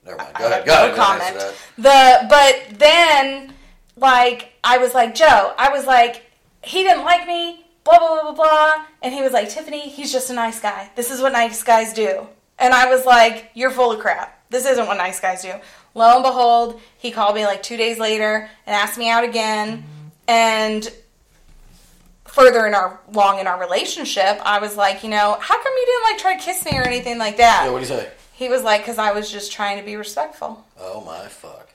Never 0.06 0.18
mind. 0.18 0.32
Uh, 0.36 0.40
go 0.40 0.46
I 0.46 0.50
ahead. 0.50 0.62
Uh, 0.62 0.66
go 0.66 0.72
no 0.72 0.86
ahead. 0.86 0.96
Comment. 0.96 1.56
The 1.78 2.28
but 2.30 2.80
then 2.80 3.54
like 3.98 4.54
I 4.64 4.78
was 4.78 4.94
like 4.94 5.16
Joe, 5.16 5.54
I 5.58 5.70
was 5.70 5.86
like 5.86 6.26
he 6.64 6.84
didn't 6.84 7.04
like 7.04 7.28
me, 7.28 7.66
blah 7.84 8.00
blah 8.00 8.22
blah 8.22 8.34
blah 8.34 8.34
blah, 8.34 8.86
and 9.02 9.14
he 9.14 9.22
was 9.22 9.32
like 9.32 9.50
Tiffany, 9.50 9.90
he's 9.90 10.12
just 10.12 10.30
a 10.30 10.34
nice 10.34 10.60
guy. 10.60 10.90
This 10.96 11.12
is 11.12 11.22
what 11.22 11.32
nice 11.34 11.64
guys 11.64 11.94
do, 11.94 12.28
and 12.60 12.74
I 12.74 12.90
was 12.90 13.06
like, 13.06 13.52
you're 13.54 13.72
full 13.72 13.92
of 13.92 14.00
crap. 14.00 14.40
This 14.50 14.66
isn't 14.66 14.86
what 14.88 14.98
nice 14.98 15.20
guys 15.20 15.42
do. 15.42 15.54
Lo 15.94 16.16
and 16.16 16.24
behold, 16.24 16.80
he 16.98 17.12
called 17.12 17.36
me 17.36 17.46
like 17.46 17.64
two 17.64 17.78
days 17.78 18.00
later 18.00 18.50
and 18.66 18.76
asked 18.76 18.98
me 18.98 19.10
out 19.10 19.24
again, 19.24 19.84
and 20.28 20.92
further 22.26 22.66
in 22.66 22.74
our 22.74 23.00
long 23.12 23.40
in 23.40 23.48
our 23.48 23.60
relationship, 23.60 24.40
I 24.44 24.60
was 24.60 24.78
like, 24.78 25.04
you 25.04 25.10
know, 25.10 25.38
how 25.40 25.62
come 25.62 25.74
you 25.76 25.86
didn't 25.86 26.04
like 26.04 26.18
try 26.18 26.38
to 26.38 26.44
kiss 26.44 26.66
me 26.66 26.78
or 26.78 26.84
anything 26.84 27.18
like 27.18 27.38
that? 27.38 27.64
Yeah. 27.66 27.72
What 27.72 27.84
do 27.84 27.94
you 27.94 28.00
say? 28.02 28.12
He 28.42 28.50
was 28.50 28.64
like, 28.64 28.82
because 28.82 28.98
I 28.98 29.12
was 29.12 29.32
just 29.32 29.52
trying 29.52 29.78
to 29.78 29.86
be 29.86 29.96
respectful. 29.96 30.66
Oh 30.80 31.02
my 31.02 31.28
fuck. 31.28 31.70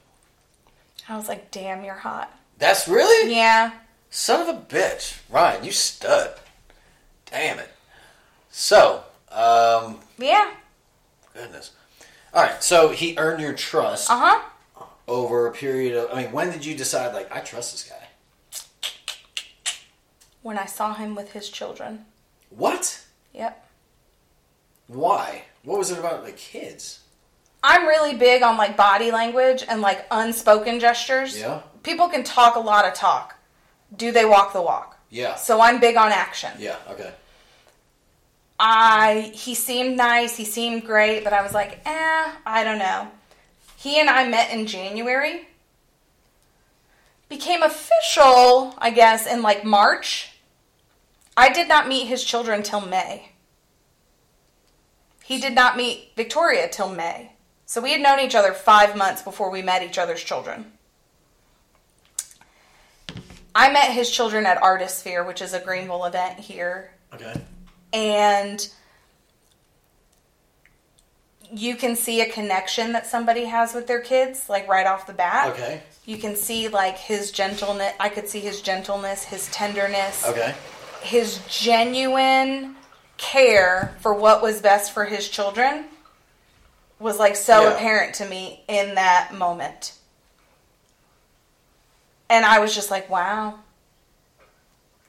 I 1.09 1.17
was 1.17 1.29
like, 1.29 1.53
damn, 1.53 1.85
you're 1.85 1.95
hot. 1.95 2.37
That's 2.59 2.89
really 2.89 3.33
Yeah. 3.33 3.71
son 4.11 4.41
of 4.41 4.49
a 4.49 4.59
bitch, 4.59 5.19
Ryan. 5.31 5.63
You 5.63 5.71
stud. 5.71 6.35
Damn 7.27 7.61
it. 7.61 7.69
So, 8.51 9.05
um, 9.31 10.01
Yeah. 10.19 10.51
goodness. 11.35 11.71
All 12.35 12.43
right. 12.43 12.61
So 12.65 12.89
he 12.89 13.17
earned 13.17 13.41
your 13.41 13.53
trust 13.53 14.11
Uh 14.11 14.19
huh. 14.75 14.85
over 15.07 15.47
a 15.47 15.53
period 15.53 15.97
of. 15.97 16.11
I 16.13 16.25
mean, 16.25 16.33
when 16.33 16.51
did 16.51 16.65
you 16.67 16.77
decide 16.77 17.15
like 17.15 17.31
I 17.31 17.39
trust 17.43 17.71
this 17.75 17.85
guy? 17.85 18.09
When 20.43 20.59
I 20.59 20.67
saw 20.67 20.95
him 20.95 21.15
with 21.15 21.31
his 21.31 21.49
children. 21.49 22.07
What? 22.51 23.05
Yep. 23.33 23.66
Why? 24.89 25.43
What 25.65 25.79
was 25.79 25.91
it 25.91 25.99
about 25.99 26.25
the 26.25 26.33
kids? 26.33 27.01
I'm 27.63 27.87
really 27.87 28.15
big 28.15 28.43
on 28.43 28.57
like 28.57 28.77
body 28.77 29.11
language 29.11 29.65
and 29.69 29.81
like 29.81 30.07
unspoken 30.11 30.79
gestures. 30.79 31.39
Yeah. 31.39 31.63
People 31.83 32.09
can 32.09 32.23
talk 32.23 32.57
a 32.57 32.61
lot 32.61 32.85
of 32.87 32.95
talk. 32.95 33.37
Do 33.97 34.13
they 34.13 34.25
walk 34.25 34.53
the 34.53 34.63
walk? 34.63 34.99
Yeah. 35.11 35.35
So 35.35 35.61
I'm 35.61 35.81
big 35.81 35.97
on 35.97 36.13
action. 36.13 36.53
Yeah. 36.59 36.77
Okay. 36.91 37.13
I 38.59 39.33
he 39.35 39.55
seemed 39.55 39.97
nice, 39.97 40.37
he 40.37 40.45
seemed 40.45 40.87
great, 40.87 41.25
but 41.25 41.33
I 41.33 41.43
was 41.43 41.53
like, 41.53 41.81
eh, 41.85 42.33
I 42.47 42.65
don't 42.65 42.79
know. 42.79 43.09
He 43.77 44.01
and 44.01 44.09
I 44.09 44.29
met 44.29 44.51
in 44.51 44.67
January. 44.67 45.49
Became 47.29 47.63
official, 47.63 48.75
I 48.79 48.91
guess, 48.91 49.27
in 49.27 49.43
like 49.43 49.65
March. 49.65 50.33
I 51.37 51.51
did 51.53 51.69
not 51.69 51.89
meet 51.89 52.07
his 52.07 52.25
children 52.25 52.63
till 52.63 52.81
May. 52.81 53.33
He 55.27 55.41
did 55.41 55.55
not 55.55 55.77
meet 55.77 56.13
Victoria 56.17 56.69
till 56.69 56.89
May. 56.89 57.33
So 57.67 57.81
we 57.81 57.91
had 57.91 58.01
known 58.01 58.21
each 58.21 58.37
other 58.37 58.53
five 58.53 58.97
months 58.97 59.23
before 59.23 59.51
we 59.51 59.61
met 59.61 59.83
each 59.83 59.99
other's 59.99 60.23
children. 60.23 60.73
I 63.55 63.73
met 63.73 63.91
his 63.91 64.11
children 64.11 64.47
at 64.47 64.59
Artisphere, 64.63 65.25
which 65.27 65.43
is 65.43 65.53
a 65.53 65.59
Greenville 65.61 66.05
event 66.05 66.39
here 66.39 66.93
Okay. 67.15 67.35
and 67.93 68.69
you 71.53 71.75
can 71.77 71.97
see 71.97 72.21
a 72.21 72.29
connection 72.31 72.93
that 72.93 73.07
somebody 73.07 73.45
has 73.47 73.73
with 73.75 73.87
their 73.87 74.01
kids 74.01 74.49
like 74.49 74.69
right 74.69 74.87
off 74.87 75.07
the 75.07 75.13
bat 75.13 75.49
Okay. 75.53 75.81
you 76.05 76.19
can 76.19 76.35
see 76.37 76.67
like 76.69 76.99
his 76.99 77.31
gentleness 77.31 77.93
i 78.01 78.09
could 78.09 78.29
see 78.29 78.41
his 78.41 78.61
gentleness 78.61 79.23
his 79.25 79.49
tenderness 79.53 80.27
Okay. 80.27 80.55
his 81.03 81.39
genuine 81.49 82.75
care 83.17 83.95
for 84.01 84.13
what 84.15 84.43
was 84.43 84.61
best 84.61 84.93
for 84.93 85.05
his 85.05 85.29
children 85.29 85.85
was 86.99 87.19
like 87.19 87.37
so 87.37 87.63
Yeah. 87.63 87.75
apparent 87.75 88.15
to 88.17 88.29
me 88.29 88.63
in 88.69 88.95
that 88.97 89.33
moment 89.35 89.93
and 92.29 92.45
i 92.45 92.59
was 92.59 92.75
just 92.75 92.91
like 92.91 93.09
wow 93.11 93.59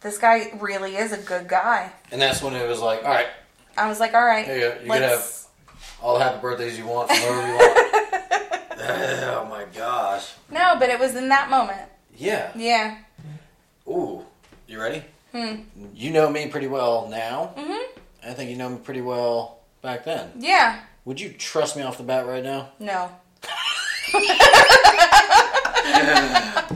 this 0.01 0.17
guy 0.17 0.51
really 0.59 0.95
is 0.95 1.11
a 1.11 1.17
good 1.17 1.47
guy 1.47 1.91
And 2.11 2.21
that's 2.21 2.41
when 2.41 2.53
it 2.53 2.67
was 2.67 2.79
like, 2.79 3.03
all 3.03 3.09
right, 3.09 3.27
I 3.75 3.89
was 3.89 3.99
like, 3.99 4.13
all 4.13 4.23
right. 4.23 4.45
You 4.47 4.53
uh, 4.53 4.57
go. 4.57 4.65
You 4.83 4.89
can 4.91 5.01
let's- 5.01 5.47
all 6.01 6.17
the 6.17 6.23
happy 6.23 6.39
birthdays 6.39 6.77
you 6.77 6.85
want 6.85 7.09
from 7.09 7.19
wherever 7.19 7.47
you 7.47 7.53
want. 7.55 8.79
oh 8.79 9.47
my 9.49 9.65
gosh. 9.75 10.33
No, 10.51 10.75
but 10.79 10.89
it 10.89 10.99
was 10.99 11.15
in 11.15 11.29
that 11.29 11.49
moment. 11.49 11.81
Yeah. 12.15 12.51
Yeah. 12.55 12.97
Ooh. 13.87 14.23
You 14.67 14.79
ready? 14.79 15.03
Hmm. 15.37 15.55
You 15.93 16.09
know 16.09 16.29
me 16.31 16.47
pretty 16.47 16.65
well 16.65 17.07
now. 17.09 17.51
Mhm. 17.55 17.83
I 18.25 18.33
think 18.33 18.49
you 18.49 18.55
know 18.55 18.69
me 18.69 18.77
pretty 18.83 19.01
well 19.01 19.59
back 19.83 20.03
then. 20.03 20.31
Yeah. 20.39 20.79
Would 21.05 21.21
you 21.21 21.29
trust 21.29 21.75
me 21.77 21.83
off 21.83 21.97
the 21.97 22.03
bat 22.03 22.25
right 22.25 22.43
now? 22.43 22.69
No. 22.79 23.11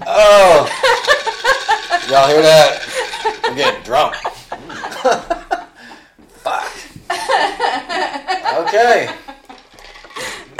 Oh! 0.04 0.68
Y'all 2.10 2.28
hear 2.28 2.42
that? 2.42 2.82
I'm 3.44 3.56
getting 3.56 3.84
drunk. 3.84 4.16
Fuck. 6.44 6.72
Okay. 8.58 9.10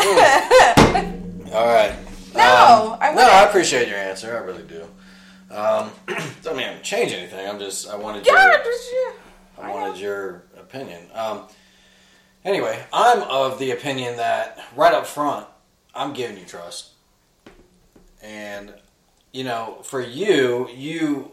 Ooh. 0.02 0.20
All 1.54 1.68
right. 1.68 1.96
No, 2.36 2.98
I 3.02 3.10
no, 3.10 3.16
wouldn't. 3.16 3.34
I 3.34 3.44
appreciate 3.50 3.88
your 3.88 3.98
answer. 3.98 4.36
I 4.36 4.40
really 4.40 4.64
do. 4.64 4.86
Um, 5.52 5.92
I 6.08 6.54
mean, 6.54 6.60
I 6.68 6.74
don't 6.74 6.84
change 6.84 7.12
anything. 7.12 7.48
I'm 7.48 7.60
just, 7.60 7.90
I 7.90 7.96
wanted 7.96 8.26
your, 8.26 8.36
Yeah, 8.36 8.64
just, 8.64 8.90
yeah. 8.94 9.12
I 9.64 9.68
I 9.68 9.74
wanted 9.74 9.94
know. 9.96 10.00
your 10.02 10.44
opinion. 10.58 11.02
Um, 11.14 11.48
anyway, 12.46 12.84
I'm 12.94 13.22
of 13.24 13.60
the 13.60 13.72
opinion 13.72 14.18
that 14.18 14.60
right 14.76 14.94
up 14.94 15.06
front, 15.06 15.48
I'm 15.94 16.14
giving 16.14 16.38
you 16.38 16.46
trust, 16.46 16.92
and 18.22 18.74
you 19.32 19.44
know, 19.44 19.80
for 19.84 20.02
you, 20.02 20.70
you 20.74 21.32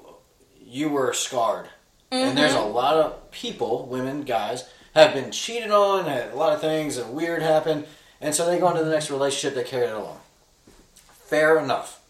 you 0.60 0.88
were 0.88 1.12
scarred, 1.12 1.68
and 2.10 2.36
there's 2.36 2.54
a 2.54 2.60
lot 2.60 2.96
of 2.96 3.30
people, 3.30 3.86
women, 3.86 4.22
guys, 4.22 4.68
have 4.94 5.14
been 5.14 5.30
cheated 5.30 5.70
on, 5.70 6.04
had 6.06 6.32
a 6.32 6.36
lot 6.36 6.52
of 6.52 6.60
things 6.60 6.96
and 6.96 7.12
weird 7.14 7.40
happened, 7.42 7.86
and 8.20 8.34
so 8.34 8.46
they 8.46 8.58
go 8.58 8.68
into 8.70 8.84
the 8.84 8.90
next 8.90 9.10
relationship, 9.10 9.54
they 9.54 9.68
carry 9.68 9.86
it 9.86 9.94
along. 9.94 10.18
Fair 11.24 11.58
enough. 11.58 12.00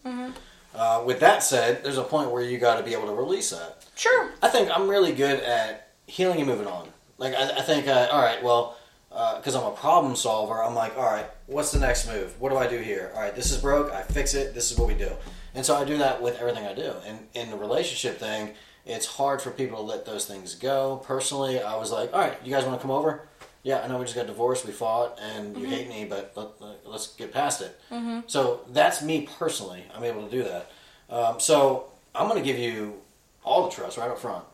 Uh, 0.73 1.03
with 1.05 1.19
that 1.19 1.43
said, 1.43 1.83
there's 1.83 1.97
a 1.97 2.03
point 2.03 2.31
where 2.31 2.43
you 2.43 2.57
got 2.57 2.77
to 2.77 2.83
be 2.83 2.93
able 2.93 3.07
to 3.07 3.13
release 3.13 3.49
that. 3.49 3.85
Sure. 3.95 4.31
I 4.41 4.49
think 4.49 4.69
I'm 4.69 4.87
really 4.87 5.11
good 5.13 5.41
at 5.41 5.91
healing 6.05 6.39
and 6.39 6.47
moving 6.47 6.67
on. 6.67 6.89
Like 7.17 7.33
I, 7.33 7.57
I 7.57 7.61
think, 7.61 7.87
uh, 7.87 8.07
all 8.11 8.21
right, 8.21 8.41
well, 8.43 8.77
because 9.09 9.55
I'm 9.55 9.65
a 9.65 9.75
problem 9.75 10.15
solver, 10.15 10.63
I'm 10.63 10.75
like, 10.75 10.95
all 10.97 11.05
right, 11.05 11.25
what's 11.47 11.71
the 11.71 11.79
next 11.79 12.07
move? 12.07 12.39
What 12.39 12.49
do 12.49 12.57
I 12.57 12.67
do 12.67 12.77
here? 12.77 13.11
All 13.15 13.21
right, 13.21 13.35
this 13.35 13.51
is 13.51 13.59
broke. 13.59 13.91
I 13.91 14.03
fix 14.03 14.33
it. 14.33 14.53
This 14.53 14.71
is 14.71 14.77
what 14.77 14.87
we 14.87 14.93
do. 14.93 15.11
And 15.55 15.65
so 15.65 15.75
I 15.75 15.83
do 15.83 15.97
that 15.97 16.21
with 16.21 16.39
everything 16.39 16.65
I 16.65 16.73
do. 16.73 16.93
And 17.05 17.27
in 17.33 17.49
the 17.49 17.57
relationship 17.57 18.19
thing, 18.19 18.51
it's 18.85 19.05
hard 19.05 19.41
for 19.41 19.51
people 19.51 19.77
to 19.77 19.83
let 19.83 20.05
those 20.05 20.25
things 20.25 20.55
go. 20.55 21.01
Personally, 21.03 21.59
I 21.59 21.75
was 21.75 21.91
like, 21.91 22.13
all 22.13 22.19
right, 22.19 22.37
you 22.45 22.51
guys 22.51 22.65
want 22.65 22.79
to 22.79 22.81
come 22.81 22.91
over? 22.91 23.27
Yeah, 23.63 23.81
I 23.81 23.87
know 23.87 23.97
we 23.97 24.05
just 24.05 24.15
got 24.15 24.27
divorced, 24.27 24.65
we 24.65 24.71
fought, 24.71 25.19
and 25.21 25.57
you 25.57 25.65
hate 25.65 25.89
me, 25.89 26.05
but 26.05 26.31
let, 26.35 26.61
let, 26.85 26.95
us 26.95 27.13
get 27.15 27.33
past 27.33 27.61
it. 27.61 27.79
Mm-hmm. 27.91 28.21
So 28.27 28.61
that's 28.71 29.01
me 29.01 29.27
personally. 29.37 29.83
I'm 29.93 30.03
able 30.03 30.25
to 30.25 30.31
do 30.31 30.43
that. 30.43 30.71
Um, 31.09 31.39
so 31.39 31.91
I'm 32.15 32.29
going 32.29 32.41
to 32.41 32.45
give 32.45 32.57
you 32.57 33.01
all 33.43 33.67
the 33.67 33.75
trust 33.75 33.97
right 33.97 34.09
up 34.09 34.19
front, 34.19 34.45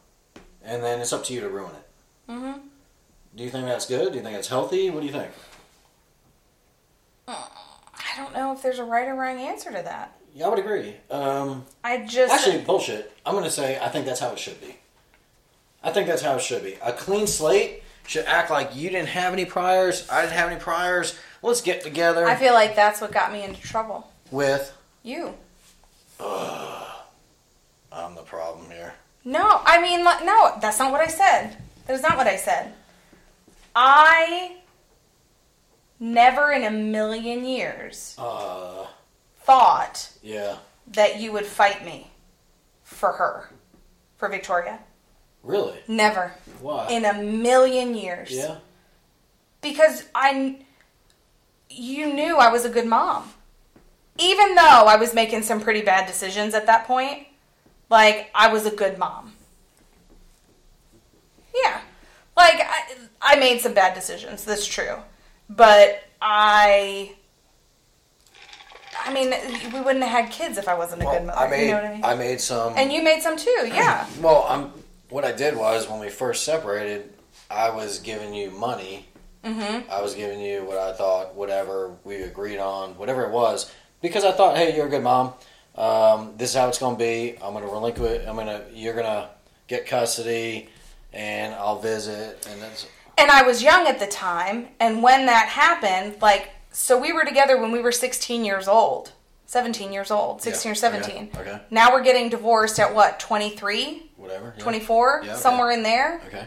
and 0.63 0.83
then 0.83 0.99
it's 0.99 1.13
up 1.13 1.23
to 1.25 1.33
you 1.33 1.41
to 1.41 1.49
ruin 1.49 1.71
it. 1.71 2.31
Mm-hmm. 2.31 2.59
Do 3.35 3.43
you 3.43 3.49
think 3.49 3.65
that's 3.65 3.85
good? 3.85 4.11
Do 4.11 4.17
you 4.17 4.23
think 4.23 4.37
it's 4.37 4.47
healthy? 4.47 4.89
What 4.89 5.01
do 5.01 5.05
you 5.05 5.11
think? 5.11 5.31
I 7.27 8.17
don't 8.17 8.33
know 8.33 8.53
if 8.53 8.61
there's 8.61 8.79
a 8.79 8.83
right 8.83 9.07
or 9.07 9.15
wrong 9.15 9.37
answer 9.37 9.69
to 9.71 9.81
that. 9.83 10.17
Yeah, 10.33 10.47
I 10.47 10.49
would 10.49 10.59
agree. 10.59 10.95
Um, 11.11 11.65
I 11.83 12.05
just 12.05 12.33
actually, 12.33 12.63
bullshit. 12.63 13.11
I'm 13.25 13.33
going 13.33 13.45
to 13.45 13.51
say 13.51 13.77
I 13.79 13.89
think 13.89 14.05
that's 14.05 14.19
how 14.19 14.31
it 14.31 14.39
should 14.39 14.59
be. 14.61 14.77
I 15.83 15.91
think 15.91 16.07
that's 16.07 16.21
how 16.21 16.35
it 16.35 16.41
should 16.41 16.63
be. 16.63 16.77
A 16.83 16.91
clean 16.91 17.27
slate 17.27 17.83
should 18.07 18.25
act 18.25 18.49
like 18.51 18.75
you 18.75 18.89
didn't 18.89 19.09
have 19.09 19.33
any 19.33 19.45
priors, 19.45 20.07
I 20.09 20.21
didn't 20.21 20.33
have 20.33 20.51
any 20.51 20.59
priors. 20.59 21.17
Let's 21.41 21.61
get 21.61 21.81
together 21.83 22.25
I 22.27 22.35
feel 22.35 22.53
like 22.53 22.75
that's 22.75 23.01
what 23.01 23.11
got 23.11 23.31
me 23.31 23.43
into 23.43 23.61
trouble. 23.61 24.11
with. 24.31 24.71
You. 25.03 25.33
I'm 26.19 28.15
the 28.15 28.23
problem 28.25 28.69
here. 28.71 28.93
No, 29.23 29.61
I 29.65 29.81
mean, 29.81 30.03
no, 30.03 30.57
that's 30.61 30.79
not 30.79 30.91
what 30.91 31.01
I 31.01 31.07
said. 31.07 31.57
That 31.87 31.93
is 31.93 32.01
not 32.01 32.17
what 32.17 32.27
I 32.27 32.35
said. 32.35 32.73
I 33.75 34.57
never 35.99 36.51
in 36.51 36.63
a 36.63 36.71
million 36.71 37.45
years 37.45 38.15
Uh, 38.17 38.85
thought 39.41 40.09
yeah. 40.21 40.57
that 40.87 41.19
you 41.19 41.31
would 41.31 41.45
fight 41.45 41.85
me 41.85 42.11
for 42.83 43.11
her, 43.13 43.49
for 44.17 44.27
Victoria. 44.29 44.79
Really? 45.45 45.77
Never. 45.87 46.33
Why? 46.59 46.89
In 46.89 47.05
a 47.05 47.13
million 47.13 47.95
years. 47.95 48.31
yeah. 48.31 48.57
Because 49.61 50.03
I, 50.13 50.57
you 51.69 52.13
knew 52.13 52.37
I 52.37 52.51
was 52.51 52.65
a 52.65 52.69
good 52.69 52.85
mom. 52.85 53.31
Even 54.17 54.55
though 54.55 54.85
I 54.87 54.95
was 54.95 55.13
making 55.13 55.43
some 55.43 55.61
pretty 55.61 55.81
bad 55.81 56.07
decisions 56.07 56.53
at 56.53 56.65
that 56.67 56.85
point, 56.85 57.27
like, 57.89 58.29
I 58.33 58.51
was 58.51 58.65
a 58.65 58.71
good 58.71 58.97
mom. 58.97 59.33
Yeah. 61.53 61.81
Like, 62.35 62.59
I, 62.59 62.81
I 63.21 63.35
made 63.37 63.61
some 63.61 63.73
bad 63.73 63.93
decisions, 63.93 64.43
that's 64.43 64.65
true. 64.65 64.97
But 65.49 66.03
I. 66.21 67.13
I 69.05 69.13
mean, 69.13 69.33
we 69.73 69.81
wouldn't 69.81 70.03
have 70.03 70.23
had 70.23 70.31
kids 70.31 70.57
if 70.57 70.67
I 70.67 70.73
wasn't 70.73 71.03
a 71.03 71.05
good 71.05 71.25
mother. 71.25 71.37
I 71.37 71.49
made 71.49 71.65
you 71.65 71.71
know 71.71 71.81
what 71.81 72.05
I 72.05 72.15
mean? 72.15 72.19
made 72.19 72.41
some. 72.41 72.73
and 72.75 72.91
you 72.91 73.03
made 73.03 73.21
some 73.21 73.37
too, 73.37 73.67
yeah. 73.67 74.07
well, 74.21 74.45
I'm. 74.49 74.71
What 75.09 75.23
I 75.23 75.31
did 75.31 75.55
was 75.55 75.89
when 75.89 75.99
we 75.99 76.09
first 76.09 76.43
separated, 76.43 77.13
I 77.49 77.69
was 77.69 77.99
giving 77.99 78.33
you 78.33 78.51
money. 78.51 79.07
Mm-hmm. 79.43 79.91
I 79.91 80.01
was 80.01 80.15
giving 80.15 80.39
you 80.41 80.63
what 80.63 80.77
I 80.77 80.93
thought, 80.93 81.35
whatever 81.35 81.95
we 82.03 82.23
agreed 82.23 82.57
on, 82.57 82.97
whatever 82.97 83.23
it 83.23 83.31
was, 83.31 83.71
because 84.01 84.25
I 84.25 84.31
thought, 84.31 84.57
hey, 84.57 84.75
you're 84.75 84.87
a 84.87 84.89
good 84.89 85.03
mom. 85.03 85.33
Um, 85.75 86.33
this 86.37 86.51
is 86.51 86.55
how 86.55 86.67
it's 86.67 86.79
going 86.79 86.95
to 86.95 86.99
be. 86.99 87.35
I'm 87.43 87.53
going 87.53 87.63
to 87.65 87.71
relinquish. 87.71 88.25
I'm 88.27 88.35
going 88.35 88.47
to. 88.47 88.65
You're 88.73 88.93
going 88.93 89.05
to 89.05 89.29
get 89.67 89.85
custody, 89.85 90.69
and 91.13 91.53
I'll 91.53 91.79
visit, 91.79 92.47
and 92.49 92.61
that's. 92.61 92.87
And 93.17 93.29
I 93.29 93.43
was 93.43 93.61
young 93.61 93.85
at 93.87 93.99
the 93.99 94.07
time, 94.07 94.69
and 94.79 95.03
when 95.03 95.25
that 95.27 95.47
happened, 95.49 96.21
like, 96.21 96.49
so 96.71 96.99
we 96.99 97.13
were 97.13 97.23
together 97.25 97.59
when 97.59 97.71
we 97.71 97.81
were 97.81 97.91
16 97.91 98.43
years 98.43 98.67
old, 98.67 99.13
17 99.45 99.93
years 99.93 100.11
old, 100.11 100.41
16 100.41 100.69
Yeah, 100.69 100.71
or 100.71 100.75
17. 100.75 101.29
okay, 101.33 101.39
okay. 101.39 101.61
Now 101.71 101.93
we're 101.93 102.03
getting 102.03 102.29
divorced 102.29 102.79
at 102.79 102.93
what, 102.93 103.19
23, 103.19 104.11
Whatever. 104.25 104.53
yeah. 104.57 104.63
24, 104.63 105.21
Yeah, 105.23 105.31
okay. 105.31 105.39
somewhere 105.39 105.71
in 105.71 105.83
there. 105.83 106.21
Okay. 106.27 106.45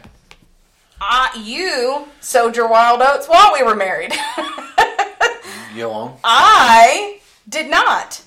I, 1.01 1.41
you 1.43 2.07
sowed 2.21 2.57
your 2.57 2.69
wild 2.69 3.01
oats 3.03 3.27
while 3.29 3.53
we 3.53 3.63
were 3.63 3.77
married. 3.77 4.13
You 5.75 5.85
go 5.85 5.93
on. 5.93 6.19
I 6.25 7.21
did 7.49 7.71
not. 7.71 8.23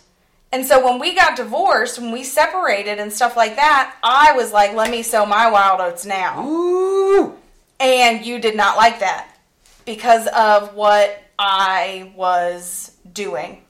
And 0.53 0.65
so 0.65 0.84
when 0.86 0.99
we 0.99 1.14
got 1.15 1.36
divorced, 1.36 1.99
when 1.99 2.11
we 2.11 2.23
separated 2.23 2.98
and 2.99 3.11
stuff 3.11 3.36
like 3.36 3.56
that, 3.57 3.95
I 4.03 4.32
was 4.34 4.53
like, 4.53 4.73
let 4.73 4.90
me 4.90 5.02
sow 5.03 5.26
my 5.26 5.49
wild 5.49 5.82
oats 5.82 6.06
now. 6.06 6.45
Ooh. 6.45 7.36
And 7.80 8.26
you 8.26 8.40
did 8.40 8.56
not 8.56 8.78
like 8.78 8.99
that 8.99 9.36
because 9.86 10.28
of 10.28 10.73
what 10.76 11.22
I 11.40 12.14
was 12.15 12.91
doing. 13.11 13.64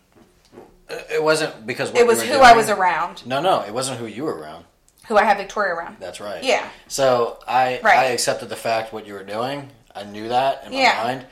It 0.89 1.23
wasn't 1.23 1.65
because 1.65 1.89
what 1.91 2.01
It 2.01 2.05
was 2.07 2.21
who 2.21 2.37
were 2.37 2.43
I 2.43 2.53
was 2.53 2.69
around, 2.69 3.25
No, 3.25 3.41
no, 3.41 3.61
it 3.61 3.73
wasn't 3.73 3.97
who 3.99 4.05
you 4.05 4.25
were 4.25 4.35
around. 4.37 4.65
Who 5.07 5.17
I 5.17 5.23
had 5.23 5.37
Victoria 5.37 5.73
around. 5.73 5.97
That's 5.99 6.19
right. 6.19 6.43
Yeah. 6.43 6.67
So 6.87 7.39
I 7.47 7.79
Right. 7.83 7.97
I 7.97 8.03
accepted 8.05 8.49
the 8.49 8.55
fact 8.55 8.93
what 8.93 9.05
you 9.07 9.13
were 9.13 9.23
doing. 9.23 9.69
I 9.95 10.03
knew 10.03 10.29
that 10.29 10.63
in 10.65 10.71
my 10.71 10.77
Yeah. 10.79 11.03
mind. 11.03 11.25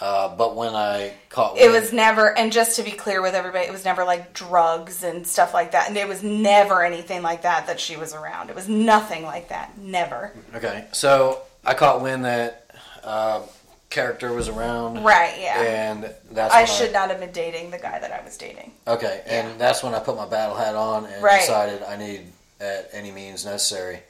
Uh, 0.00 0.28
but 0.28 0.56
when 0.56 0.74
I 0.74 1.12
caught 1.28 1.58
It 1.58 1.70
was 1.70 1.92
never, 1.92 2.34
and 2.38 2.50
just 2.50 2.76
to 2.76 2.82
be 2.82 2.90
clear 2.92 3.20
with 3.20 3.34
everybody, 3.34 3.66
it 3.66 3.72
was 3.72 3.84
never 3.84 4.02
like 4.04 4.32
drugs 4.32 5.02
and 5.04 5.26
stuff 5.26 5.52
like 5.52 5.72
that. 5.72 5.88
And 5.88 5.96
it 5.98 6.08
was 6.08 6.22
never 6.22 6.82
anything 6.82 7.20
like 7.22 7.42
that 7.42 7.66
that 7.66 7.78
she 7.78 7.96
was 7.98 8.14
around. 8.14 8.48
It 8.48 8.56
was 8.56 8.66
nothing 8.68 9.24
like 9.24 9.48
that. 9.50 9.76
Never. 9.76 10.32
okay. 10.54 10.86
So 10.92 11.42
I 11.66 11.74
caught 11.74 12.00
wind 12.00 12.24
that 12.24 12.64
uh, 13.04 13.42
character 13.90 14.32
was 14.32 14.48
around. 14.48 15.04
Right, 15.04 15.34
yeah. 15.38 15.60
And 15.60 16.04
that's 16.30 16.54
when 16.54 16.62
I 16.62 16.64
should 16.64 16.92
not 16.94 17.10
have 17.10 17.20
been 17.20 17.32
dating 17.32 17.70
the 17.70 17.78
guy 17.78 17.98
that 17.98 18.10
I 18.12 18.24
was 18.24 18.38
dating. 18.38 18.72
Okay, 18.86 19.20
and 19.26 19.48
Yeah. 19.48 19.54
that's 19.58 19.82
when 19.82 19.94
I 19.94 19.98
put 19.98 20.16
my 20.16 20.26
battle 20.26 20.54
hat 20.56 20.74
on 20.76 21.04
and 21.06 21.22
Right. 21.22 21.40
decided 21.40 21.82
I 21.82 21.96
need 21.96 22.32
at 22.60 22.90
any 22.92 23.10
means 23.10 23.44
necessary, 23.44 24.00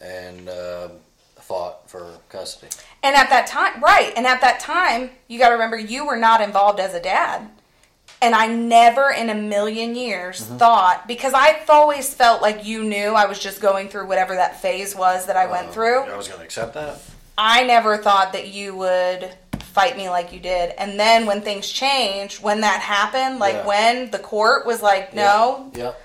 and 0.00 0.48
uh, 0.48 0.88
fought 1.40 1.88
for 1.88 2.18
custody. 2.28 2.68
And 3.02 3.16
at 3.16 3.30
that 3.30 3.46
time, 3.46 3.82
right, 3.82 4.12
and 4.16 4.26
at 4.26 4.40
that 4.42 4.60
time, 4.60 5.10
you 5.28 5.38
got 5.38 5.48
to 5.48 5.54
remember 5.54 5.78
you 5.78 6.06
were 6.06 6.16
not 6.16 6.40
involved 6.40 6.80
as 6.80 6.94
a 6.94 7.00
dad. 7.02 7.48
And 8.20 8.36
I 8.36 8.46
never 8.46 9.10
in 9.10 9.30
a 9.30 9.34
million 9.34 9.96
years 9.96 10.42
Mm-hmm. 10.42 10.58
thought, 10.58 11.08
because 11.08 11.34
I've 11.34 11.68
always 11.68 12.14
felt 12.14 12.40
like 12.40 12.64
you 12.64 12.84
knew 12.84 13.14
I 13.14 13.26
was 13.26 13.38
just 13.40 13.60
going 13.60 13.88
through 13.88 14.06
whatever 14.06 14.34
that 14.36 14.60
phase 14.62 14.94
was 14.94 15.26
that 15.26 15.36
I 15.36 15.46
went 15.46 15.68
Uh, 15.68 15.72
through. 15.72 16.00
I 16.02 16.16
was 16.16 16.28
going 16.28 16.38
to 16.38 16.44
accept 16.44 16.74
that. 16.74 17.00
I 17.36 17.64
never 17.64 17.96
thought 17.96 18.32
that 18.34 18.48
you 18.48 18.76
would 18.76 19.30
fight 19.60 19.96
me 19.96 20.08
like 20.08 20.32
you 20.32 20.38
did. 20.38 20.70
And 20.78 21.00
then 21.00 21.26
when 21.26 21.40
things 21.40 21.68
changed, 21.68 22.40
when 22.42 22.60
that 22.60 22.80
happened, 22.80 23.40
like 23.40 23.54
Yeah. 23.54 23.66
when 23.66 24.10
the 24.12 24.18
court 24.20 24.66
was 24.66 24.82
like, 24.82 25.14
no, 25.14 25.72
Yep. 25.74 26.00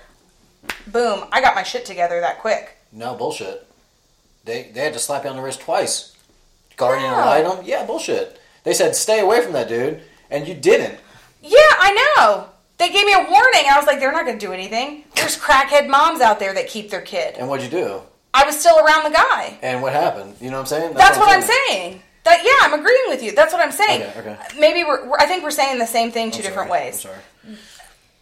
Boom, 0.92 1.24
I 1.32 1.40
got 1.40 1.54
my 1.54 1.62
shit 1.62 1.84
together 1.84 2.20
that 2.20 2.38
quick. 2.40 2.76
No 2.92 3.14
bullshit. 3.14 3.66
They 4.44 4.70
they 4.72 4.80
had 4.80 4.92
to 4.94 4.98
slap 4.98 5.24
you 5.24 5.30
on 5.30 5.36
the 5.36 5.42
wrist 5.42 5.60
twice. 5.60 6.16
Guardian 6.76 7.10
No. 7.10 7.18
ad 7.18 7.44
litem. 7.46 7.64
Yeah, 7.66 7.84
bullshit. 7.84 8.40
They 8.64 8.72
said 8.74 8.94
stay 8.96 9.20
away 9.20 9.42
from 9.42 9.52
that 9.52 9.68
dude, 9.68 10.00
and 10.30 10.46
you 10.46 10.54
didn't. 10.54 10.98
Yeah, 11.42 11.58
I 11.58 12.14
know. 12.16 12.48
They 12.78 12.90
gave 12.90 13.04
me 13.06 13.12
a 13.12 13.18
warning. 13.18 13.64
I 13.68 13.76
was 13.76 13.86
like, 13.86 13.98
they're 13.98 14.12
not 14.12 14.24
going 14.24 14.38
to 14.38 14.46
do 14.46 14.52
anything. 14.52 15.04
There's 15.16 15.36
crackhead 15.36 15.88
moms 15.88 16.20
out 16.20 16.38
there 16.38 16.54
that 16.54 16.68
keep 16.68 16.90
their 16.90 17.00
kid. 17.00 17.34
And 17.36 17.48
what'd 17.48 17.64
you 17.64 17.70
do? 17.70 18.02
I 18.32 18.44
was 18.44 18.58
still 18.58 18.78
around 18.78 19.02
the 19.04 19.10
guy. 19.16 19.58
And 19.62 19.82
what 19.82 19.92
happened? 19.92 20.36
You 20.40 20.50
know 20.50 20.58
what 20.58 20.60
I'm 20.60 20.66
saying? 20.66 20.94
That's, 20.94 21.18
what 21.18 21.28
I'm 21.28 21.42
saying. 21.42 22.02
That 22.24 22.42
yeah, 22.44 22.66
I'm 22.72 22.78
agreeing 22.78 23.04
with 23.08 23.22
you. 23.22 23.32
That's 23.32 23.52
what 23.52 23.62
I'm 23.62 23.72
saying. 23.72 24.02
Okay, 24.02 24.20
okay. 24.20 24.36
Maybe 24.60 24.84
we're, 24.84 25.08
we're 25.08 25.16
I 25.18 25.26
think 25.26 25.42
we're 25.42 25.50
saying 25.50 25.78
the 25.78 25.86
same 25.86 26.12
thing 26.12 26.30
2 26.30 26.36
I'm 26.36 26.42
different 26.42 26.68
sorry. 26.70 26.82
ways. 26.84 27.06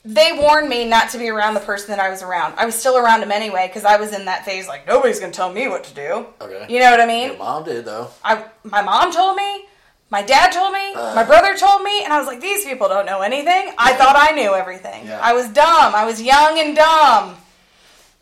They 0.06 0.32
warned 0.38 0.68
me 0.68 0.84
not 0.86 1.10
to 1.10 1.18
be 1.18 1.28
around 1.28 1.54
the 1.54 1.60
person 1.60 1.88
that 1.88 1.98
I 1.98 2.10
was 2.10 2.22
around. 2.22 2.54
I 2.56 2.64
was 2.64 2.76
still 2.76 2.96
around 2.96 3.22
him 3.24 3.32
anyway 3.32 3.66
because 3.66 3.84
I 3.84 3.96
was 3.96 4.12
in 4.12 4.26
that 4.26 4.44
phase 4.44 4.68
like 4.68 4.86
nobody's 4.86 5.18
going 5.18 5.32
to 5.32 5.36
tell 5.36 5.52
me 5.52 5.66
what 5.66 5.82
to 5.84 5.94
do. 5.94 6.26
Okay. 6.40 6.66
You 6.72 6.78
know 6.78 6.90
what 6.92 7.00
I 7.00 7.06
mean? 7.06 7.28
Your 7.30 7.38
mom 7.38 7.64
did 7.64 7.84
though. 7.84 8.08
I 8.22 8.44
my 8.62 8.82
mom 8.82 9.12
told 9.12 9.36
me, 9.36 9.64
my 10.10 10.22
dad 10.22 10.52
told 10.52 10.72
me, 10.72 10.92
uh. 10.94 11.12
my 11.16 11.24
brother 11.24 11.56
told 11.56 11.82
me, 11.82 12.04
and 12.04 12.12
I 12.12 12.18
was 12.18 12.28
like, 12.28 12.40
these 12.40 12.64
people 12.64 12.88
don't 12.88 13.04
know 13.06 13.22
anything. 13.22 13.74
I 13.76 13.94
thought 13.94 14.14
I 14.16 14.30
knew 14.36 14.54
everything. 14.54 15.06
Yeah. 15.06 15.18
I 15.20 15.32
was 15.32 15.48
dumb. 15.48 15.94
I 15.94 16.04
was 16.04 16.22
young 16.22 16.56
and 16.60 16.76
dumb, 16.76 17.34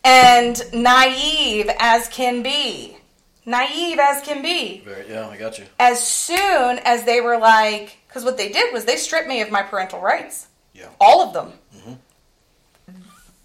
and 0.02 0.62
naive 0.72 1.70
as 1.78 2.08
can 2.08 2.42
be. 2.42 2.96
Naive 3.46 3.98
as 3.98 4.22
can 4.22 4.40
be. 4.40 4.80
Very, 4.86 5.10
yeah, 5.10 5.28
I 5.28 5.36
got 5.36 5.58
you. 5.58 5.66
As 5.78 6.02
soon 6.06 6.78
as 6.78 7.04
they 7.04 7.20
were 7.20 7.36
like, 7.36 7.98
because 8.08 8.24
what 8.24 8.38
they 8.38 8.50
did 8.50 8.72
was 8.72 8.86
they 8.86 8.96
stripped 8.96 9.28
me 9.28 9.42
of 9.42 9.50
my 9.50 9.62
parental 9.62 10.00
rights, 10.00 10.46
Yeah. 10.72 10.88
all 10.98 11.20
of 11.20 11.34
them. 11.34 11.52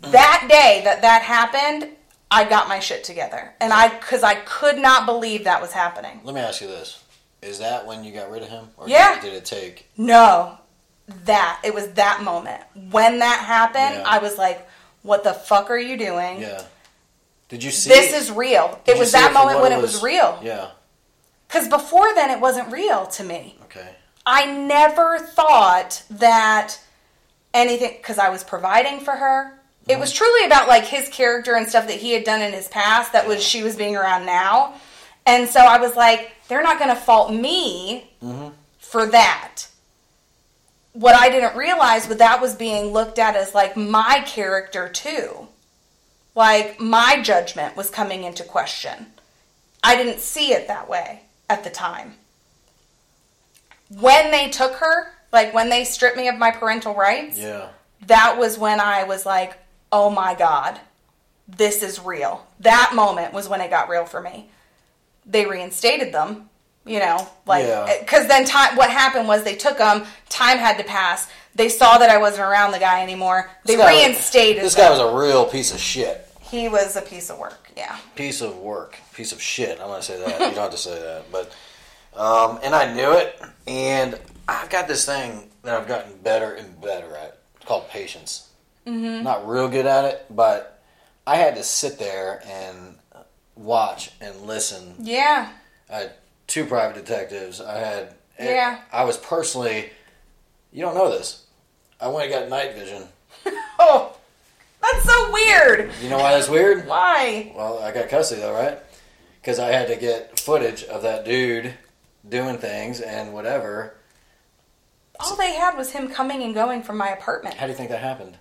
That 0.01 0.47
day 0.49 0.81
that 0.85 1.01
that 1.01 1.21
happened, 1.21 1.91
I 2.31 2.45
got 2.45 2.67
my 2.67 2.79
shit 2.79 3.03
together, 3.03 3.53
and 3.59 3.73
I 3.73 3.89
because 3.89 4.23
I 4.23 4.35
could 4.35 4.77
not 4.77 5.05
believe 5.05 5.43
that 5.43 5.61
was 5.61 5.71
happening. 5.71 6.21
Let 6.23 6.35
me 6.35 6.41
ask 6.41 6.61
you 6.61 6.67
this: 6.67 7.03
Is 7.41 7.59
that 7.59 7.85
when 7.85 8.03
you 8.03 8.13
got 8.13 8.31
rid 8.31 8.43
of 8.43 8.49
him, 8.49 8.69
or 8.77 8.87
Yeah. 8.87 9.19
did 9.19 9.33
it 9.33 9.45
take? 9.45 9.89
No, 9.97 10.57
that 11.25 11.59
it 11.63 11.73
was 11.73 11.93
that 11.93 12.21
moment 12.23 12.61
when 12.91 13.19
that 13.19 13.39
happened. 13.39 13.95
Yeah. 13.95 14.07
I 14.07 14.19
was 14.19 14.37
like, 14.37 14.67
"What 15.01 15.23
the 15.23 15.33
fuck 15.33 15.69
are 15.69 15.77
you 15.77 15.97
doing? 15.97 16.41
Yeah. 16.41 16.61
Did 17.49 17.63
you 17.63 17.71
see? 17.71 17.89
This 17.89 18.13
is 18.13 18.31
real." 18.31 18.79
did 18.85 18.95
It 18.95 18.99
was 18.99 19.11
that 19.11 19.29
for 19.29 19.33
moment 19.33 19.61
when 19.61 19.71
it 19.71 19.81
was 19.81 20.01
real. 20.01 20.39
Yeah. 20.41 20.67
Because 21.47 21.67
before 21.67 22.13
then, 22.13 22.29
it 22.29 22.39
wasn't 22.39 22.71
real 22.71 23.07
to 23.07 23.23
me. 23.23 23.57
Okay. 23.63 23.95
I 24.25 24.45
never 24.45 25.17
thought 25.17 26.03
that 26.11 26.79
anything 27.53 27.97
because 27.97 28.19
I 28.19 28.29
was 28.29 28.43
providing 28.43 28.99
for 28.99 29.15
her. 29.15 29.58
It 29.89 29.99
was 29.99 30.13
truly 30.13 30.45
about 30.45 30.67
like 30.67 30.85
his 30.85 31.09
character 31.09 31.55
and 31.55 31.67
stuff 31.67 31.87
that 31.87 31.97
he 31.97 32.11
had 32.11 32.23
done 32.23 32.41
in 32.41 32.53
his 32.53 32.67
past 32.67 33.13
that 33.13 33.27
was 33.27 33.43
she 33.43 33.63
was 33.63 33.75
being 33.75 33.95
around 33.95 34.25
now. 34.25 34.75
And 35.25 35.49
so 35.49 35.59
I 35.59 35.79
was 35.79 35.95
like, 35.95 36.31
they're 36.47 36.61
not 36.61 36.77
going 36.79 36.89
to 36.89 37.01
fault 37.01 37.33
me 37.33 38.11
mm-hmm. 38.23 38.49
for 38.77 39.07
that. 39.07 39.67
What 40.93 41.15
I 41.15 41.29
didn't 41.29 41.55
realize 41.55 42.07
was 42.07 42.17
that 42.17 42.41
was 42.41 42.55
being 42.55 42.87
looked 42.87 43.19
at 43.19 43.35
as 43.35 43.55
like 43.55 43.75
my 43.75 44.23
character 44.25 44.89
too. 44.89 45.47
Like 46.35 46.79
my 46.79 47.21
judgment 47.21 47.75
was 47.75 47.89
coming 47.89 48.23
into 48.23 48.43
question. 48.43 49.07
I 49.83 49.95
didn't 49.95 50.19
see 50.19 50.51
it 50.51 50.67
that 50.67 50.89
way 50.89 51.21
at 51.49 51.63
the 51.63 51.69
time. 51.69 52.13
When 53.99 54.29
they 54.31 54.49
took 54.49 54.73
her, 54.75 55.07
like 55.31 55.53
when 55.53 55.69
they 55.69 55.83
stripped 55.83 56.17
me 56.17 56.27
of 56.27 56.37
my 56.37 56.51
parental 56.51 56.93
rights, 56.93 57.39
Yeah. 57.39 57.69
that 58.05 58.37
was 58.37 58.57
when 58.57 58.79
I 58.79 59.03
was 59.03 59.25
like, 59.25 59.57
oh 59.91 60.09
my 60.09 60.33
God, 60.35 60.79
this 61.47 61.81
is 61.83 61.99
real. 61.99 62.45
That 62.59 62.91
moment 62.93 63.33
was 63.33 63.47
when 63.49 63.61
it 63.61 63.69
got 63.69 63.89
real 63.89 64.05
for 64.05 64.21
me. 64.21 64.49
They 65.25 65.45
reinstated 65.45 66.13
them, 66.13 66.49
you 66.85 66.99
know, 66.99 67.27
like, 67.45 67.65
Yeah. 67.65 67.97
because 67.99 68.27
then 68.27 68.45
time, 68.45 68.75
what 68.75 68.89
happened 68.89 69.27
was 69.27 69.43
they 69.43 69.55
took 69.55 69.77
them, 69.77 70.05
time 70.29 70.57
had 70.57 70.77
to 70.77 70.83
pass. 70.83 71.27
They 71.55 71.69
saw 71.69 71.97
that 71.97 72.09
I 72.09 72.17
wasn't 72.17 72.41
around 72.43 72.71
the 72.71 72.79
guy 72.79 73.01
anymore. 73.03 73.49
They 73.65 73.75
This 73.75 73.85
guy 73.85 73.93
was- 73.93 74.01
reinstated 74.03 74.63
This 74.63 74.75
them. 74.75 74.85
guy 74.85 74.91
was 74.91 74.99
a 74.99 75.15
real 75.15 75.45
piece 75.45 75.73
of 75.73 75.79
shit. 75.79 76.25
he 76.41 76.67
was 76.67 76.95
a 76.95 77.01
piece 77.01 77.29
of 77.29 77.37
work, 77.37 77.69
yeah. 77.77 77.95
Piece 78.15 78.41
of 78.41 78.57
work. 78.57 78.97
Piece 79.13 79.31
of 79.31 79.39
shit. 79.41 79.79
I'm 79.79 79.87
gonna 79.87 80.01
say 80.01 80.17
that. 80.19 80.31
you 80.39 80.45
don't 80.45 80.55
have 80.55 80.71
to 80.71 80.77
say 80.77 80.99
that, 80.99 81.31
but 81.31 81.51
um, 82.15 82.59
and 82.63 82.73
I 82.73 82.91
knew 82.93 83.11
it. 83.11 83.39
And 83.67 84.17
I've 84.47 84.69
got 84.71 84.87
this 84.87 85.05
thing 85.05 85.49
that 85.61 85.79
I've 85.79 85.87
gotten 85.87 86.17
better 86.23 86.53
and 86.53 86.79
better 86.81 87.15
at. 87.15 87.37
It's 87.57 87.65
called 87.65 87.87
patience. 87.89 88.48
Mm-hmm. 88.85 89.23
Not 89.23 89.47
real 89.47 89.67
good 89.67 89.85
at 89.85 90.05
it, 90.05 90.25
but 90.29 90.81
I 91.27 91.35
had 91.35 91.55
to 91.55 91.63
sit 91.63 91.99
there 91.99 92.41
and 92.45 92.95
watch 93.55 94.11
and 94.21 94.41
listen 94.41 94.95
Yeah. 94.99 95.51
I 95.91 95.95
had 95.97 96.13
two 96.47 96.65
private 96.65 96.95
detectives. 97.05 97.59
I 97.61 97.77
had. 97.77 98.15
Yeah. 98.39 98.79
I 98.91 99.03
was 99.03 99.17
personally. 99.17 99.89
You 100.71 100.81
don't 100.83 100.95
know 100.95 101.09
this. 101.11 101.45
I 101.99 102.07
went 102.07 102.31
and 102.31 102.41
got 102.41 102.49
night 102.49 102.75
vision. 102.75 103.03
Oh, 103.81 104.17
that's 104.81 105.05
so 105.05 105.31
weird. 105.31 105.91
You 106.03 106.09
know 106.09 106.17
why 106.17 106.33
that's 106.33 106.49
weird? 106.49 106.85
Why? 106.85 107.53
Well, 107.55 107.79
I 107.79 107.93
got 107.93 108.09
custody 108.09 108.41
though, 108.41 108.53
right? 108.53 108.77
Because 109.41 109.57
I 109.57 109.67
had 109.71 109.87
to 109.87 109.95
get 109.95 110.37
footage 110.37 110.83
of 110.83 111.01
that 111.03 111.23
dude 111.23 111.73
doing 112.27 112.57
things 112.57 112.99
and 112.99 113.33
whatever. 113.33 113.95
All 115.19 115.35
they 115.37 115.53
had 115.53 115.77
was 115.77 115.91
him 115.91 116.09
coming 116.09 116.43
and 116.43 116.53
going 116.53 116.83
from 116.83 116.97
my 116.97 117.07
apartment. 117.09 117.55
How 117.55 117.67
do 117.67 117.71
you 117.71 117.77
think 117.77 117.89
that 117.89 118.01
happened? 118.01 118.37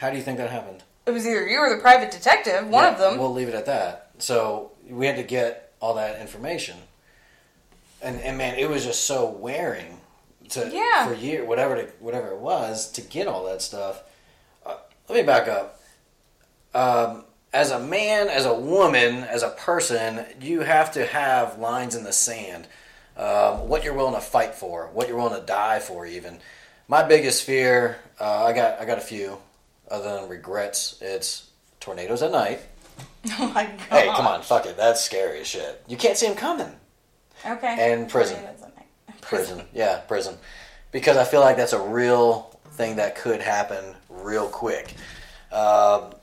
How 0.00 0.08
do 0.08 0.16
you 0.16 0.22
think 0.22 0.38
that 0.38 0.48
happened? 0.50 0.82
It 1.04 1.10
was 1.10 1.26
either 1.26 1.46
you 1.46 1.58
or 1.58 1.68
the 1.68 1.80
private 1.80 2.10
detective, 2.10 2.66
one 2.68 2.84
Yeah, 2.84 2.92
of 2.92 2.98
them. 2.98 3.18
We'll 3.18 3.34
leave 3.34 3.48
it 3.48 3.54
at 3.54 3.66
that. 3.66 4.12
So 4.18 4.72
we 4.88 5.06
had 5.06 5.16
to 5.16 5.22
get 5.22 5.72
all 5.78 5.94
that 5.94 6.20
information, 6.20 6.76
and 8.02 8.18
and 8.20 8.38
man, 8.38 8.58
it 8.58 8.68
was 8.68 8.84
just 8.84 9.04
so 9.04 9.28
wearing 9.28 9.98
to 10.50 10.70
Yeah. 10.72 11.06
for 11.06 11.12
year 11.14 11.44
whatever 11.44 11.76
to, 11.76 11.82
whatever 12.00 12.28
it 12.28 12.38
was 12.38 12.90
to 12.92 13.02
get 13.02 13.26
all 13.26 13.44
that 13.44 13.60
stuff. 13.60 14.02
Uh, 14.64 14.76
let 15.08 15.16
me 15.16 15.22
back 15.22 15.48
up. 15.48 15.80
Um, 16.74 17.24
as 17.52 17.70
a 17.70 17.78
man, 17.78 18.28
as 18.28 18.46
a 18.46 18.54
woman, 18.54 19.24
as 19.24 19.42
a 19.42 19.50
person, 19.50 20.24
you 20.40 20.60
have 20.60 20.92
to 20.92 21.04
have 21.04 21.58
lines 21.58 21.94
in 21.94 22.04
the 22.04 22.12
sand. 22.12 22.68
Um, 23.16 23.68
what 23.68 23.84
you're 23.84 23.92
willing 23.94 24.14
to 24.14 24.20
fight 24.20 24.54
for, 24.54 24.86
what 24.94 25.08
you're 25.08 25.16
willing 25.18 25.38
to 25.38 25.44
die 25.44 25.78
for, 25.80 26.06
even. 26.06 26.38
My 26.88 27.02
biggest 27.02 27.44
fear, 27.44 27.98
uh, 28.18 28.44
I 28.44 28.52
got, 28.52 28.80
I 28.80 28.84
got 28.86 28.98
a 28.98 29.02
few, 29.02 29.38
other 29.90 30.20
than 30.20 30.28
regrets. 30.28 30.98
It's 31.00 31.50
tornadoes 31.80 32.22
at 32.22 32.32
night. 32.32 32.60
oh 33.38 33.52
my 33.54 33.64
god. 33.64 33.80
Hey, 33.90 34.06
come 34.06 34.26
on, 34.26 34.42
fuck 34.42 34.66
it, 34.66 34.76
that's 34.76 35.00
scary 35.00 35.40
as 35.40 35.46
shit. 35.46 35.82
You 35.86 35.96
can't 35.96 36.16
see 36.16 36.26
them 36.26 36.36
coming. 36.36 36.72
Okay. 37.44 37.92
And 37.92 38.08
prison. 38.08 38.38
Prison. 39.20 39.56
Prison, 39.56 39.66
yeah, 39.74 39.98
prison, 39.98 40.36
because 40.92 41.16
I 41.16 41.24
feel 41.24 41.40
like 41.40 41.56
that's 41.56 41.74
a 41.74 41.80
real 41.80 42.58
thing 42.72 42.96
that 42.96 43.16
could 43.16 43.40
happen 43.40 43.94
real 44.08 44.48
quick. 44.48 44.94
Um, 45.52 46.14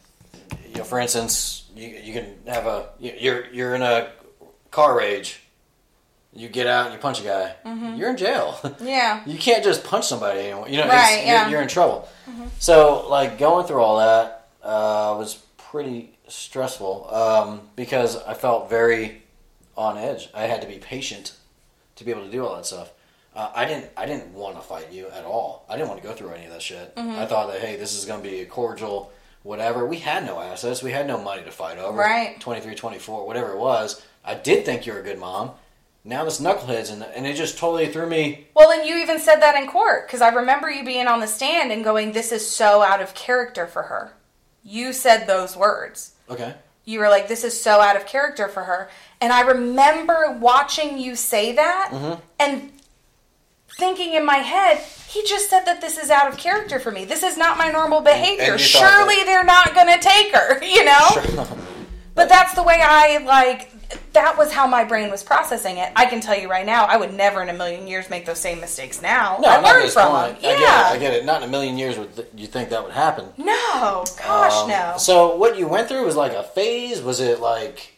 you 0.68 0.78
know, 0.78 0.84
for 0.84 1.00
instance, 1.00 1.66
you, 1.76 1.88
you 1.88 2.14
can 2.14 2.36
have 2.48 2.66
a 2.66 2.90
you're 3.00 3.46
you're 3.52 3.76
in 3.76 3.82
a 3.82 4.10
car 4.72 4.98
rage. 4.98 5.42
You 6.38 6.48
get 6.50 6.68
out 6.68 6.86
and 6.86 6.94
you 6.94 7.00
punch 7.00 7.20
a 7.22 7.24
guy. 7.24 7.56
You're 7.96 8.12
in 8.12 8.18
jail. 8.18 8.60
Yeah. 8.80 9.24
you 9.26 9.38
can't 9.40 9.64
just 9.64 9.84
punch 9.84 10.06
somebody 10.06 10.40
anymore. 10.42 10.70
You 10.70 10.78
know, 10.78 10.88
Right, 10.88 11.24
yeah. 11.26 11.42
you're, 11.44 11.52
you're 11.52 11.62
in 11.62 11.68
trouble. 11.68 12.08
So, 12.60 13.08
like 13.10 13.38
going 13.40 13.66
through 13.66 13.82
all 13.82 13.98
that 13.98 14.48
uh, 14.62 15.16
was 15.18 15.40
pretty 15.58 16.18
stressful 16.28 17.14
um, 17.14 17.62
because 17.76 18.18
I 18.24 18.34
felt 18.34 18.70
very 18.70 19.24
on 19.76 19.98
edge. 19.98 20.30
I 20.34 20.44
had 20.44 20.62
to 20.62 20.68
be 20.68 20.76
patient 20.78 21.34
to 21.96 22.04
be 22.04 22.12
able 22.12 22.24
to 22.26 22.32
do 22.32 22.46
all 22.46 22.56
that 22.56 22.66
stuff. 22.66 22.92
Uh, 23.36 23.52
I 23.54 23.66
didn't. 23.66 23.92
I 23.96 24.06
didn't 24.06 24.34
want 24.34 24.56
to 24.56 24.62
fight 24.62 24.92
you 24.92 25.08
at 25.10 25.26
all. 25.26 25.66
I 25.70 25.76
didn't 25.76 25.90
want 25.90 26.02
to 26.02 26.08
go 26.08 26.14
through 26.14 26.30
any 26.30 26.46
of 26.46 26.52
that 26.52 26.62
shit. 26.62 26.96
Mm-hmm. 26.96 27.20
I 27.20 27.26
thought 27.26 27.52
that 27.52 27.62
hey, 27.62 27.76
this 27.76 27.98
is 27.98 28.06
going 28.06 28.22
to 28.22 28.28
be 28.30 28.42
a 28.42 28.46
cordial 28.46 29.12
whatever. 29.44 29.86
We 29.86 29.98
had 29.98 30.26
no 30.26 30.40
assets. 30.40 30.84
We 30.84 30.92
had 30.92 31.08
no 31.08 31.22
money 31.22 31.44
to 31.44 31.52
fight 31.52 31.78
over. 31.78 31.98
Right. 31.98 32.40
23, 32.40 32.76
24, 32.76 33.26
whatever 33.26 33.54
it 33.54 33.58
was. 33.58 34.02
I 34.26 34.34
did 34.36 34.66
think 34.66 34.86
you 34.86 34.94
were 34.94 35.00
a 35.00 35.04
good 35.04 35.20
mom. 35.20 35.52
Now 36.04 36.24
this 36.24 36.40
knuckleheads 36.40 36.92
and 36.92 37.04
and 37.04 37.28
it 37.28 37.36
just 37.36 37.58
totally 37.58 37.88
threw 37.92 38.08
me. 38.08 38.48
Well, 38.56 38.72
and 38.72 38.88
you 38.88 38.98
even 38.98 39.20
said 39.20 39.42
that 39.42 39.56
in 39.62 39.68
court 39.68 40.08
because 40.08 40.22
I 40.22 40.30
remember 40.30 40.70
you 40.72 40.86
being 40.86 41.08
on 41.08 41.20
the 41.20 41.28
stand 41.28 41.72
and 41.72 41.84
going, 41.84 42.12
"This 42.14 42.32
is 42.32 42.48
so 42.50 42.82
out 42.82 43.02
of 43.02 43.14
character 43.14 43.68
for 43.68 43.84
her." 43.84 44.14
You 44.64 44.94
said 44.94 45.28
those 45.28 45.56
words. 45.58 46.12
Okay. 46.30 46.54
You 46.86 47.00
were 47.00 47.10
like, 47.10 47.28
"This 47.28 47.44
is 47.44 47.60
so 47.62 47.82
out 47.82 47.98
of 47.98 48.06
character 48.06 48.48
for 48.48 48.64
her," 48.64 48.90
and 49.20 49.34
I 49.34 49.42
remember 49.42 50.38
watching 50.40 50.98
you 50.98 51.16
say 51.18 51.52
that 51.54 51.90
Mm-hmm. 51.92 52.22
and 52.40 52.72
thinking 53.78 54.14
in 54.14 54.26
my 54.26 54.38
head, 54.38 54.78
"He 55.10 55.24
just 55.24 55.50
said 55.50 55.66
that 55.66 55.82
this 55.82 55.98
is 55.98 56.10
out 56.10 56.28
of 56.32 56.38
character 56.38 56.80
for 56.80 56.92
me. 56.92 57.04
This 57.04 57.22
is 57.24 57.38
not 57.38 57.58
my 57.58 57.70
normal 57.70 58.00
behavior. 58.02 58.58
Surely 58.58 59.16
that- 59.16 59.26
they're 59.26 59.44
not 59.44 59.76
going 59.76 59.88
to 59.88 60.00
take 60.00 60.34
her." 60.34 60.64
You 60.64 60.86
know. 60.86 61.48
But 62.16 62.30
that's 62.30 62.54
the 62.56 62.64
way 62.64 62.80
I 62.82 63.18
like. 63.20 63.72
That 64.14 64.38
was 64.38 64.52
how 64.52 64.68
my 64.68 64.84
brain 64.84 65.10
was 65.12 65.24
processing 65.24 65.78
it. 65.78 65.92
I 65.96 66.08
can 66.08 66.20
tell 66.20 66.38
you 66.38 66.50
right 66.50 66.66
now, 66.66 66.86
I 66.86 66.98
would 66.98 67.14
never 67.14 67.42
in 67.42 67.50
a 67.50 67.54
million 67.54 67.88
years 67.88 68.10
make 68.10 68.26
those 68.26 68.40
same 68.40 68.60
mistakes 68.60 69.02
now. 69.02 69.38
No, 69.42 69.48
I 69.50 69.58
learned 69.60 69.92
from 69.92 70.10
point. 70.12 70.42
them. 70.42 70.52
I 70.52 70.54
Yeah. 70.54 70.60
get 70.60 70.70
it. 70.70 70.96
I 70.96 70.98
get 70.98 71.14
it. 71.14 71.26
Not 71.26 71.42
in 71.44 71.48
a 71.48 71.52
million 71.52 71.78
years 71.78 71.98
would 71.98 72.16
th- 72.16 72.28
you 72.36 72.48
think 72.48 72.70
that 72.70 72.84
would 72.84 72.94
happen. 72.94 73.32
No, 73.38 74.04
gosh, 74.18 74.54
Um, 74.64 74.70
no. 74.70 74.96
So 74.98 75.36
what 75.36 75.56
you 75.58 75.68
went 75.68 75.88
through 75.88 76.04
was 76.06 76.16
like 76.16 76.34
a 76.34 76.44
phase. 76.44 77.02
Was 77.02 77.20
it 77.22 77.40
like? 77.40 77.94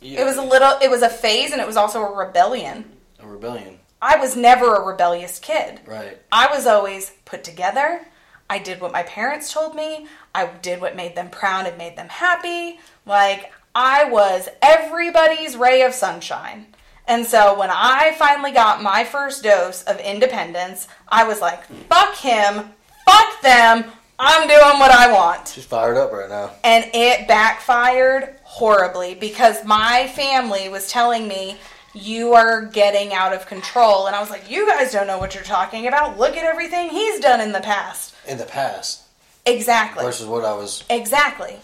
you- 0.00 0.18
It 0.18 0.24
was 0.24 0.36
a 0.36 0.42
little. 0.42 0.76
It 0.82 0.90
was 0.90 1.02
a 1.02 1.08
phase, 1.08 1.52
and 1.52 1.60
it 1.60 1.66
was 1.66 1.76
also 1.76 2.02
a 2.02 2.12
rebellion. 2.12 2.98
a 3.22 3.26
rebellion, 3.26 3.78
I 4.02 4.16
was 4.16 4.36
never 4.36 4.74
a 4.74 4.82
rebellious 4.82 5.38
kid. 5.38 5.80
right? 5.86 6.18
I 6.30 6.48
was 6.48 6.66
always 6.66 7.12
put 7.24 7.42
together. 7.44 8.06
I 8.50 8.58
did 8.58 8.82
what 8.82 8.92
my 8.92 9.02
parents 9.04 9.50
told 9.50 9.74
me. 9.74 10.06
I 10.34 10.44
did 10.46 10.82
what 10.82 10.94
made 10.94 11.14
them 11.16 11.30
proud 11.30 11.66
and 11.66 11.78
made 11.78 11.96
them 11.96 12.08
happy. 12.10 12.78
Like, 13.06 13.50
I 13.74 14.04
was 14.04 14.48
everybody's 14.62 15.56
ray 15.56 15.82
of 15.82 15.94
sunshine. 15.94 16.66
And 17.06 17.26
so 17.26 17.58
when 17.58 17.70
I 17.70 18.14
finally 18.18 18.52
got 18.52 18.82
my 18.82 19.04
first 19.04 19.42
dose 19.42 19.82
of 19.82 19.98
independence, 20.00 20.88
I 21.08 21.24
was 21.24 21.40
like, 21.40 21.64
fuck 21.88 22.16
him, 22.16 22.70
fuck 23.06 23.42
them, 23.42 23.84
I'm 24.18 24.46
doing 24.46 24.78
what 24.78 24.92
I 24.92 25.12
want. 25.12 25.48
She's 25.48 25.64
fired 25.64 25.96
up 25.96 26.12
right 26.12 26.28
now. 26.28 26.52
And 26.62 26.88
it 26.94 27.26
backfired 27.26 28.36
horribly 28.44 29.14
because 29.16 29.64
my 29.64 30.06
family 30.14 30.68
was 30.68 30.88
telling 30.88 31.26
me, 31.26 31.56
you 31.94 32.32
are 32.34 32.62
getting 32.66 33.12
out 33.12 33.32
of 33.32 33.46
control. 33.46 34.06
And 34.06 34.14
I 34.14 34.20
was 34.20 34.30
like, 34.30 34.50
you 34.50 34.68
guys 34.68 34.92
don't 34.92 35.06
know 35.06 35.18
what 35.18 35.34
you're 35.34 35.44
talking 35.44 35.86
about. 35.86 36.18
Look 36.18 36.36
at 36.36 36.44
everything 36.44 36.90
he's 36.90 37.20
done 37.20 37.40
in 37.40 37.52
the 37.52 37.60
past. 37.60 38.14
In 38.26 38.38
the 38.38 38.44
past 38.44 39.02
Exactly. 39.46 40.04
versus 40.04 40.26
what 40.26 40.44
I 40.44 40.54
was. 40.54 40.84
Exactly. 40.88 41.58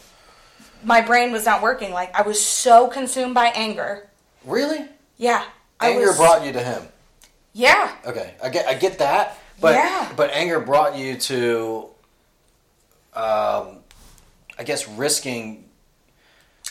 My 0.85 1.01
brain 1.01 1.33
was 1.33 1.45
not 1.45 1.63
working. 1.63 1.93
Like, 1.93 2.15
I 2.19 2.23
was 2.23 2.45
so 2.45 2.89
consumed 2.89 3.35
by 3.35 3.47
anger. 3.49 4.09
Really, 4.45 4.87
Yeah. 5.19 5.45
Anger 5.81 6.09
was, 6.09 6.17
brought 6.17 6.45
you 6.45 6.53
to 6.53 6.61
him. 6.63 6.83
Yeah. 7.53 7.95
Okay, 8.07 8.35
I 8.43 8.49
get 8.51 8.67
I 8.67 8.75
get 8.75 8.99
that, 8.99 9.39
but 9.61 9.75
Yeah. 9.75 10.13
but 10.17 10.31
anger 10.31 10.61
brought 10.61 10.97
you 10.97 11.17
to, 11.17 11.89
um, 13.15 13.79
I 14.59 14.65
guess 14.65 14.87
risking. 14.89 15.65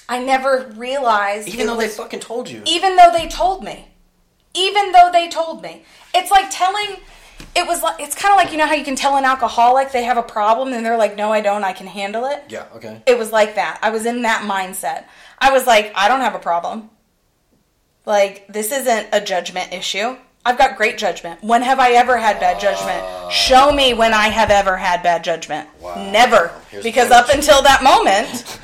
I 0.07 0.19
never 0.23 0.71
realized. 0.75 1.47
Even 1.47 1.67
though 1.67 1.77
they 1.77 1.87
fucking 1.87 2.19
told 2.19 2.49
you. 2.49 2.61
even 2.65 2.95
though 2.95 3.11
they 3.11 3.27
told 3.27 3.63
me 3.63 3.85
even 4.53 4.91
though 4.91 5.09
they 5.13 5.29
told 5.29 5.61
me 5.61 5.83
it's 6.13 6.31
like 6.31 6.49
telling 6.49 6.97
it 7.55 7.67
was 7.67 7.81
like 7.81 7.99
it's 7.99 8.15
kind 8.15 8.31
of 8.31 8.37
like 8.37 8.51
you 8.51 8.57
know 8.57 8.65
how 8.67 8.73
you 8.73 8.83
can 8.83 8.95
tell 8.95 9.15
an 9.17 9.25
alcoholic 9.25 9.91
they 9.91 10.03
have 10.03 10.17
a 10.17 10.23
problem 10.23 10.73
and 10.73 10.85
they're 10.85 10.97
like 10.97 11.15
no 11.15 11.31
i 11.31 11.41
don't 11.41 11.63
i 11.63 11.73
can 11.73 11.87
handle 11.87 12.25
it 12.25 12.43
Yeah. 12.49 12.65
Okay. 12.75 13.01
it 13.05 13.17
was 13.17 13.31
like 13.31 13.55
that 13.55 13.79
i 13.81 13.89
was 13.89 14.05
in 14.05 14.21
that 14.23 14.43
mindset 14.49 15.05
i 15.39 15.51
was 15.51 15.65
like 15.67 15.91
i 15.95 16.07
don't 16.07 16.21
have 16.21 16.35
a 16.35 16.39
problem 16.39 16.89
like 18.05 18.45
this 18.47 18.71
isn't 18.71 19.07
a 19.11 19.21
judgment 19.21 19.73
issue 19.73 20.15
i've 20.45 20.57
got 20.57 20.77
great 20.77 20.97
judgment 20.97 21.41
when 21.43 21.61
have 21.61 21.79
i 21.79 21.91
ever 21.91 22.17
had 22.17 22.39
bad 22.39 22.59
judgment 22.59 23.31
show 23.31 23.71
me 23.71 23.93
when 23.93 24.13
i 24.13 24.27
have 24.27 24.49
ever 24.49 24.77
had 24.77 25.01
bad 25.03 25.23
judgment 25.23 25.67
Wow. 25.79 26.09
never 26.11 26.51
Here's 26.71 26.83
because 26.83 27.11
up 27.11 27.29
until 27.29 27.61
that 27.63 27.83
moment 27.83 28.59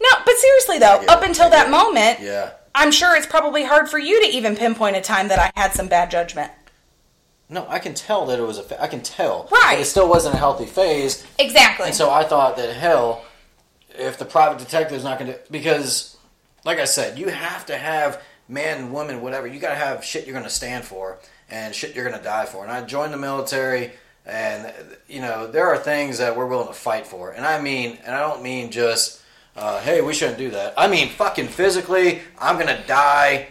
no 0.00 0.08
but 0.24 0.34
seriously 0.36 0.78
though 0.78 1.02
up 1.08 1.22
it. 1.22 1.28
until 1.28 1.50
that 1.50 1.68
it. 1.68 1.70
moment 1.70 2.20
Yeah. 2.20 2.50
I'm 2.78 2.92
sure 2.92 3.16
it's 3.16 3.24
probably 3.26 3.64
hard 3.64 3.88
for 3.88 3.98
you 3.98 4.20
to 4.22 4.28
even 4.36 4.54
pinpoint 4.54 4.96
a 4.96 5.00
time 5.00 5.28
that 5.28 5.38
I 5.38 5.50
had 5.58 5.72
some 5.72 5.88
bad 5.88 6.10
judgment. 6.10 6.52
No, 7.48 7.66
I 7.68 7.78
can 7.78 7.94
tell 7.94 8.26
that 8.26 8.38
it 8.38 8.42
was 8.42 8.58
a. 8.58 8.62
Fa- 8.64 8.82
I 8.82 8.88
can 8.88 9.00
tell. 9.02 9.48
Right. 9.52 9.74
But 9.76 9.80
it 9.80 9.84
still 9.84 10.08
wasn't 10.08 10.34
a 10.34 10.38
healthy 10.38 10.66
phase, 10.66 11.24
Exactly. 11.38 11.86
and 11.86 11.94
so 11.94 12.10
I 12.10 12.24
thought 12.24 12.56
that 12.56 12.74
hell, 12.74 13.24
if 13.90 14.18
the 14.18 14.24
private 14.24 14.58
detective's 14.58 15.04
not 15.04 15.18
going 15.20 15.32
to, 15.32 15.38
because, 15.50 16.16
like 16.64 16.78
I 16.78 16.84
said, 16.86 17.18
you 17.18 17.28
have 17.28 17.64
to 17.66 17.76
have 17.76 18.20
man, 18.48 18.90
woman, 18.92 19.20
whatever. 19.20 19.46
You 19.46 19.60
got 19.60 19.70
to 19.70 19.74
have 19.76 20.04
shit 20.04 20.24
you're 20.26 20.32
going 20.34 20.44
to 20.44 20.50
stand 20.50 20.84
for 20.84 21.18
and 21.48 21.72
shit 21.74 21.94
you're 21.94 22.04
going 22.08 22.18
to 22.18 22.24
die 22.24 22.46
for. 22.46 22.64
And 22.64 22.72
I 22.72 22.82
joined 22.82 23.12
the 23.12 23.16
military, 23.16 23.92
and 24.24 24.72
you 25.08 25.20
know 25.20 25.46
there 25.46 25.66
are 25.68 25.78
things 25.78 26.18
that 26.18 26.36
we're 26.36 26.46
willing 26.46 26.66
to 26.68 26.74
fight 26.74 27.06
for, 27.06 27.30
and 27.30 27.46
I 27.46 27.60
mean, 27.60 27.98
and 28.04 28.14
I 28.14 28.20
don't 28.20 28.42
mean 28.42 28.70
just. 28.70 29.22
Uh, 29.58 29.80
hey, 29.80 30.02
we 30.02 30.12
shouldn't 30.12 30.36
do 30.36 30.50
that. 30.50 30.74
I 30.76 30.86
mean, 30.86 31.08
fucking 31.08 31.48
physically, 31.48 32.20
I'm 32.38 32.58
gonna 32.58 32.82
die 32.86 33.48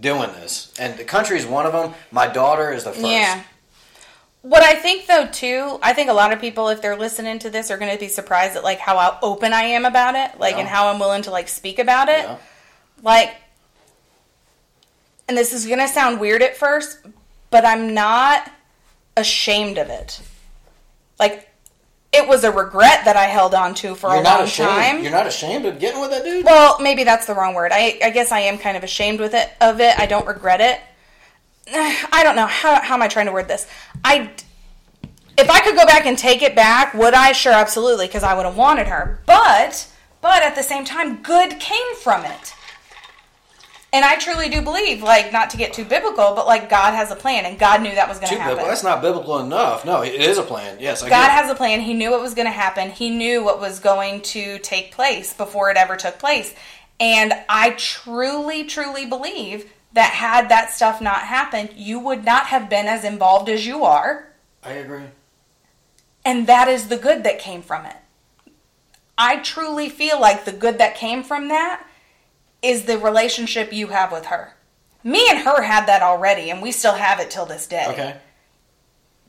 doing 0.00 0.30
this, 0.32 0.72
and 0.78 0.98
the 0.98 1.04
country 1.04 1.36
is 1.38 1.46
one 1.46 1.66
of 1.66 1.72
them. 1.72 1.94
My 2.10 2.26
daughter 2.26 2.72
is 2.72 2.84
the 2.84 2.92
first. 2.92 3.06
Yeah. 3.06 3.42
What 4.42 4.62
I 4.62 4.74
think 4.74 5.06
though 5.06 5.26
too, 5.28 5.78
I 5.82 5.92
think 5.92 6.10
a 6.10 6.12
lot 6.12 6.32
of 6.32 6.40
people 6.40 6.68
if 6.68 6.82
they're 6.82 6.96
listening 6.96 7.38
to 7.40 7.50
this 7.50 7.70
are 7.70 7.78
going 7.78 7.92
to 7.92 7.98
be 7.98 8.08
surprised 8.08 8.56
at 8.56 8.64
like 8.64 8.78
how 8.78 9.18
open 9.22 9.52
I 9.52 9.62
am 9.62 9.84
about 9.84 10.16
it, 10.16 10.38
like 10.40 10.54
Yeah. 10.54 10.60
and 10.60 10.68
how 10.68 10.88
I'm 10.88 10.98
willing 10.98 11.22
to 11.22 11.30
like 11.30 11.48
speak 11.48 11.78
about 11.78 12.08
it. 12.08 12.22
Yeah. 12.24 12.36
Like 13.02 13.36
and 15.28 15.36
this 15.36 15.52
is 15.52 15.66
going 15.66 15.78
to 15.78 15.86
sound 15.88 16.18
weird 16.18 16.42
at 16.42 16.56
first, 16.56 16.98
but 17.50 17.64
I'm 17.64 17.94
not 17.94 18.50
ashamed 19.16 19.78
of 19.78 19.88
it. 19.88 20.20
Like 21.20 21.48
it 22.12 22.28
was 22.28 22.44
a 22.44 22.50
regret 22.52 23.04
that 23.06 23.16
I 23.16 23.24
held 23.24 23.54
on 23.54 23.74
to 23.76 23.94
for 23.94 24.10
You're 24.10 24.20
a 24.20 24.22
not 24.22 24.38
long 24.40 24.48
ashamed. 24.48 24.68
time. 24.68 25.02
You're 25.02 25.12
not 25.12 25.26
ashamed 25.26 25.64
of 25.64 25.78
getting 25.78 26.00
with 26.00 26.10
that 26.10 26.24
dude. 26.24 26.44
Well, 26.44 26.78
maybe 26.80 27.04
that's 27.04 27.26
the 27.26 27.34
wrong 27.34 27.54
word. 27.54 27.72
I, 27.72 27.98
I 28.04 28.10
guess 28.10 28.30
I 28.30 28.40
am 28.40 28.58
kind 28.58 28.76
of 28.76 28.84
ashamed 28.84 29.18
with 29.18 29.32
it 29.34 29.50
of 29.60 29.80
it. 29.80 29.98
I 29.98 30.06
don't 30.06 30.26
regret 30.26 30.60
it. 30.60 30.80
I 32.12 32.22
don't 32.22 32.36
know 32.36 32.46
how 32.46 32.80
how 32.80 32.94
am 32.94 33.02
I 33.02 33.08
trying 33.08 33.26
to 33.26 33.32
word 33.32 33.48
this. 33.48 33.66
I 34.04 34.30
if 35.38 35.48
I 35.48 35.60
could 35.60 35.74
go 35.74 35.86
back 35.86 36.04
and 36.04 36.18
take 36.18 36.42
it 36.42 36.54
back, 36.54 36.92
would 36.92 37.14
I? 37.14 37.32
Sure, 37.32 37.52
absolutely, 37.52 38.06
because 38.06 38.22
I 38.22 38.34
would 38.34 38.44
have 38.44 38.56
wanted 38.56 38.88
her. 38.88 39.20
But 39.26 39.88
but 40.20 40.42
at 40.42 40.54
the 40.54 40.62
same 40.62 40.84
time, 40.84 41.22
good 41.22 41.58
came 41.58 41.94
from 41.96 42.24
it. 42.24 42.54
And 43.94 44.06
I 44.06 44.16
truly 44.16 44.48
do 44.48 44.62
believe, 44.62 45.02
like, 45.02 45.32
not 45.32 45.50
to 45.50 45.58
get 45.58 45.74
too 45.74 45.84
biblical, 45.84 46.32
but 46.34 46.46
like 46.46 46.70
God 46.70 46.94
has 46.94 47.10
a 47.10 47.16
plan, 47.16 47.44
and 47.44 47.58
God 47.58 47.82
knew 47.82 47.94
that 47.94 48.08
was 48.08 48.18
going 48.18 48.30
to 48.30 48.36
happen. 48.36 48.52
biblical. 48.52 48.68
That's 48.68 48.82
not 48.82 49.02
biblical 49.02 49.38
enough. 49.38 49.84
No, 49.84 50.02
it 50.02 50.14
is 50.14 50.38
a 50.38 50.42
plan. 50.42 50.78
Yes, 50.80 51.02
I 51.02 51.10
God 51.10 51.30
has 51.30 51.50
a 51.50 51.54
plan. 51.54 51.80
He 51.80 51.92
knew 51.92 52.10
what 52.10 52.22
was 52.22 52.32
going 52.32 52.46
to 52.46 52.52
happen. 52.52 52.90
He 52.90 53.10
knew 53.10 53.44
what 53.44 53.60
was 53.60 53.80
going 53.80 54.22
to 54.22 54.58
take 54.60 54.92
place 54.92 55.34
before 55.34 55.70
it 55.70 55.76
ever 55.76 55.96
took 55.96 56.18
place. 56.18 56.54
And 56.98 57.34
I 57.50 57.70
truly, 57.70 58.64
truly 58.64 59.04
believe 59.04 59.70
that 59.92 60.12
had 60.12 60.48
that 60.48 60.70
stuff 60.70 61.02
not 61.02 61.22
happened, 61.22 61.70
you 61.76 61.98
would 61.98 62.24
not 62.24 62.46
have 62.46 62.70
been 62.70 62.86
as 62.86 63.04
involved 63.04 63.50
as 63.50 63.66
you 63.66 63.84
are. 63.84 64.32
I 64.62 64.72
agree. 64.72 65.04
And 66.24 66.46
that 66.46 66.68
is 66.68 66.88
the 66.88 66.96
good 66.96 67.24
that 67.24 67.38
came 67.38 67.60
from 67.60 67.84
it. 67.84 67.96
I 69.18 69.36
truly 69.40 69.90
feel 69.90 70.18
like 70.18 70.44
the 70.44 70.52
good 70.52 70.78
that 70.78 70.94
came 70.94 71.22
from 71.22 71.48
that 71.48 71.84
is 72.62 72.84
the 72.84 72.98
relationship 72.98 73.72
you 73.72 73.88
have 73.88 74.12
with 74.12 74.26
her. 74.26 74.54
Me 75.04 75.26
and 75.28 75.40
her 75.40 75.62
had 75.62 75.86
that 75.86 76.00
already, 76.02 76.50
and 76.50 76.62
we 76.62 76.70
still 76.72 76.94
have 76.94 77.18
it 77.18 77.30
till 77.30 77.44
this 77.46 77.66
day 77.66 77.84
Okay. 77.88 78.16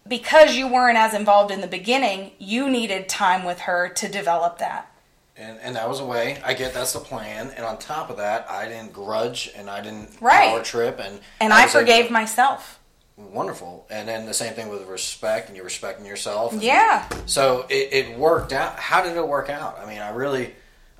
because 0.07 0.55
you 0.55 0.67
weren't 0.67 0.97
as 0.97 1.13
involved 1.13 1.51
in 1.51 1.61
the 1.61 1.67
beginning, 1.67 2.31
you 2.37 2.69
needed 2.69 3.09
time 3.09 3.43
with 3.43 3.61
her 3.61 3.89
to 3.89 4.07
develop 4.07 4.59
that. 4.59 4.89
And 5.35 5.57
and 5.63 5.75
that 5.75 5.89
was 5.89 5.99
a 5.99 6.05
way. 6.05 6.37
I 6.45 6.53
get 6.53 6.75
that's 6.75 6.93
the 6.93 6.99
plan. 6.99 7.51
And 7.57 7.65
on 7.65 7.79
top 7.79 8.11
of 8.11 8.17
that, 8.17 8.45
I 8.51 8.67
didn't 8.67 8.93
grudge 8.93 9.49
and 9.55 9.67
I 9.67 9.81
didn't 9.81 10.11
Right. 10.21 10.49
power 10.49 10.61
trip 10.63 10.99
and 10.99 11.19
And 11.41 11.51
I, 11.51 11.63
able- 11.63 11.71
forgave 11.71 12.11
myself. 12.11 12.79
Wonderful. 13.17 13.87
And 13.89 14.07
then 14.07 14.27
the 14.27 14.33
same 14.33 14.53
thing 14.53 14.69
with 14.69 14.83
respect 14.87 15.47
and 15.47 15.57
you 15.57 15.63
respecting 15.63 16.05
yourself. 16.05 16.53
And 16.53 16.61
Yeah. 16.61 17.07
So 17.25 17.65
it, 17.69 17.89
it 17.93 18.17
worked 18.17 18.53
out. 18.53 18.77
How 18.77 19.01
did 19.01 19.17
it 19.17 19.27
work 19.27 19.49
out? 19.49 19.79
I 19.81 19.87
mean, 19.87 19.99
I 20.01 20.09
really. 20.11 20.53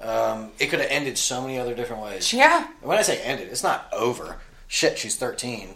Um, 0.03 0.51
it 0.59 0.67
could 0.67 0.79
have 0.79 0.89
ended 0.91 1.17
so 1.17 1.41
many 1.41 1.57
other 1.57 1.73
different 1.73 2.03
ways. 2.03 2.33
Yeah. 2.33 2.67
When 2.81 2.97
I 2.97 3.01
say 3.03 3.21
ended, 3.21 3.47
it's 3.49 3.63
not 3.63 3.87
over. 3.93 4.37
Shit, 4.67 4.97
she's 4.97 5.15
13. 5.15 5.75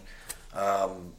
Um, 0.54 1.12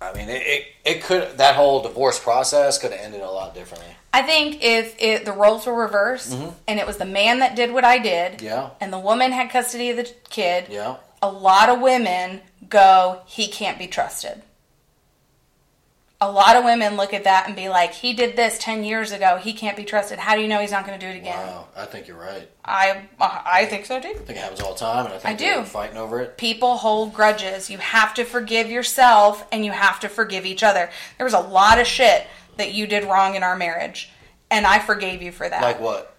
I 0.00 0.12
mean, 0.12 0.28
it, 0.28 0.42
it, 0.44 0.66
it 0.84 1.02
could, 1.02 1.38
that 1.38 1.56
whole 1.56 1.82
divorce 1.82 2.18
process 2.18 2.78
could 2.78 2.92
have 2.92 3.00
ended 3.00 3.22
a 3.22 3.30
lot 3.30 3.54
differently. 3.54 3.88
I 4.12 4.22
think 4.22 4.62
if 4.62 4.94
it, 5.00 5.24
the 5.24 5.32
roles 5.32 5.66
were 5.66 5.74
reversed 5.74 6.36
and 6.68 6.78
it 6.78 6.86
was 6.86 6.98
the 6.98 7.04
man 7.06 7.38
that 7.40 7.56
did 7.56 7.72
what 7.72 7.84
I 7.84 7.98
did 7.98 8.34
Mm-hmm. 8.34 8.44
Yeah. 8.46 8.70
and 8.80 8.92
the 8.92 8.98
woman 8.98 9.32
had 9.32 9.50
custody 9.50 9.90
of 9.90 9.96
the 9.96 10.10
kid, 10.28 10.66
Yeah. 10.70 10.96
a 11.22 11.30
lot 11.30 11.68
of 11.70 11.80
women 11.80 12.40
go, 12.68 13.20
he 13.26 13.46
can't 13.48 13.78
be 13.78 13.86
trusted. 13.86 14.42
A 16.18 16.30
lot 16.30 16.56
of 16.56 16.64
women 16.64 16.96
look 16.96 17.12
at 17.12 17.24
that 17.24 17.46
and 17.46 17.54
be 17.54 17.68
like, 17.68 17.92
he 17.92 18.14
did 18.14 18.36
this 18.36 18.58
10 18.58 18.84
years 18.84 19.12
ago. 19.12 19.36
He 19.36 19.52
can't 19.52 19.76
be 19.76 19.84
trusted. 19.84 20.18
How 20.18 20.34
do 20.34 20.40
you 20.40 20.48
know 20.48 20.60
he's 20.60 20.70
not 20.70 20.86
going 20.86 20.98
to 20.98 21.06
do 21.06 21.10
it 21.10 21.18
again? 21.18 21.36
Wow. 21.36 21.68
I 21.76 21.84
think 21.84 22.08
you're 22.08 22.16
right. 22.16 22.48
I, 22.64 23.02
I 23.20 23.66
think 23.66 23.84
so 23.84 24.00
too. 24.00 24.08
I 24.08 24.14
think 24.14 24.30
it 24.30 24.38
happens 24.38 24.60
all 24.60 24.72
the 24.72 24.78
time, 24.78 25.04
and 25.04 25.14
I 25.14 25.18
think 25.18 25.40
I 25.40 25.56
do. 25.56 25.64
fighting 25.64 25.98
over 25.98 26.20
it. 26.20 26.38
people 26.38 26.78
hold 26.78 27.12
grudges. 27.12 27.68
You 27.68 27.78
have 27.78 28.14
to 28.14 28.24
forgive 28.24 28.70
yourself 28.70 29.46
and 29.52 29.64
you 29.64 29.72
have 29.72 30.00
to 30.00 30.08
forgive 30.08 30.46
each 30.46 30.62
other. 30.62 30.88
There 31.18 31.24
was 31.24 31.34
a 31.34 31.40
lot 31.40 31.78
of 31.78 31.86
shit 31.86 32.26
that 32.56 32.72
you 32.72 32.86
did 32.86 33.04
wrong 33.04 33.34
in 33.34 33.42
our 33.42 33.56
marriage, 33.56 34.10
and 34.50 34.66
I 34.66 34.78
forgave 34.78 35.20
you 35.20 35.32
for 35.32 35.46
that. 35.46 35.60
Like 35.60 35.80
what? 35.80 36.16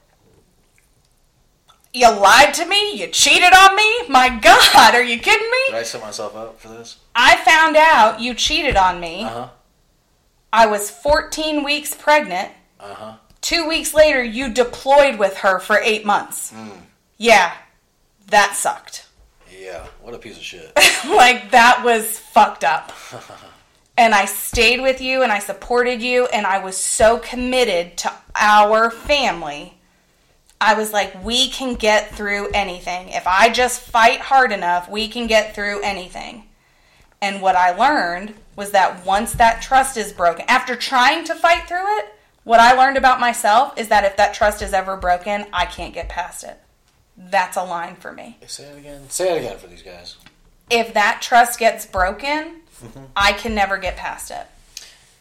you 1.94 2.10
lied 2.10 2.54
to 2.54 2.66
me, 2.66 2.94
you 2.94 3.08
cheated 3.08 3.54
on 3.54 3.76
me. 3.76 4.08
My 4.08 4.30
God, 4.30 4.94
are 4.96 5.04
you 5.04 5.20
kidding 5.20 5.50
me? 5.50 5.58
Did? 5.68 5.76
I 5.76 5.84
set 5.84 6.02
myself 6.02 6.36
up 6.36 6.60
for 6.60 6.70
this? 6.70 6.98
I 7.16 7.38
found 7.38 7.76
out 7.76 8.22
you 8.22 8.34
cheated 8.34 8.76
on 8.76 9.00
me. 9.00 9.24
Uh 9.24 9.30
huh. 9.30 9.50
I 10.52 10.68
was 10.68 10.90
14 10.90 11.64
weeks 11.64 11.94
pregnant. 11.94 12.52
Uh 12.80 12.94
huh. 12.94 13.14
Two 13.42 13.68
weeks 13.68 13.94
later, 13.94 14.24
you 14.24 14.54
deployed 14.54 15.20
with 15.20 15.38
her 15.38 15.60
for 15.60 15.80
eight 15.80 16.06
months. 16.06 16.52
Hmm. 16.52 16.70
Yeah, 17.18 17.54
that 18.28 18.56
sucked. 18.56 19.08
Yeah. 19.52 19.86
What 20.02 20.14
a 20.14 20.18
piece 20.18 20.38
of 20.38 20.44
shit. 20.44 20.72
like 21.08 21.52
that 21.52 21.82
was 21.84 22.20
fucked 22.20 22.64
up. 22.64 22.92
and 23.98 24.14
I 24.14 24.26
stayed 24.26 24.82
with 24.82 25.02
you 25.02 25.24
and 25.24 25.32
I 25.32 25.40
supported 25.40 26.02
you 26.02 26.28
and 26.28 26.46
I 26.46 26.60
was 26.60 26.78
so 26.78 27.18
committed 27.18 27.98
to 27.98 28.14
our 28.36 28.92
family. 28.92 29.74
I 30.60 30.74
was 30.74 30.92
like, 30.92 31.24
we 31.24 31.50
can 31.50 31.76
get 31.76 32.16
through 32.16 32.50
anything. 32.54 33.10
If 33.10 33.28
I 33.28 33.50
just 33.50 33.82
fight 33.82 34.20
hard 34.22 34.52
enough, 34.52 34.90
we 34.90 35.08
can 35.08 35.28
get 35.28 35.54
through 35.54 35.82
anything. 35.82 36.46
And 37.22 37.42
what 37.42 37.56
I 37.56 37.72
learned 37.76 38.34
was 38.58 38.72
that 38.72 39.06
once 39.06 39.32
that 39.34 39.62
trust 39.62 39.96
is 39.96 40.12
broken, 40.12 40.44
after 40.50 40.76
trying 40.76 41.24
to 41.26 41.36
fight 41.36 41.68
through 41.70 42.00
it, 42.00 42.14
what 42.44 42.60
I 42.60 42.74
learned 42.74 42.98
about 42.98 43.20
myself 43.22 43.78
is 43.78 43.88
that 43.90 44.04
if 44.04 44.18
that 44.18 44.34
trust 44.34 44.62
is 44.62 44.74
ever 44.74 44.98
broken, 44.98 45.46
I 45.54 45.66
can't 45.66 45.94
get 45.94 46.10
past 46.10 46.44
it. 46.44 46.60
That's 47.16 47.56
a 47.56 47.64
line 47.64 47.96
for 47.96 48.12
me. 48.12 48.38
Say 48.48 48.64
it 48.66 48.78
again. 48.78 49.10
Say 49.10 49.36
it 49.36 49.40
again 49.40 49.58
for 49.58 49.68
these 49.68 49.82
guys. 49.82 50.18
if 50.70 50.94
that 50.94 51.22
trust 51.22 51.60
gets 51.60 51.86
broken, 51.86 52.62
I 53.16 53.34
can 53.34 53.56
never 53.56 53.78
get 53.78 53.96
past 53.96 54.32
it. 54.32 54.46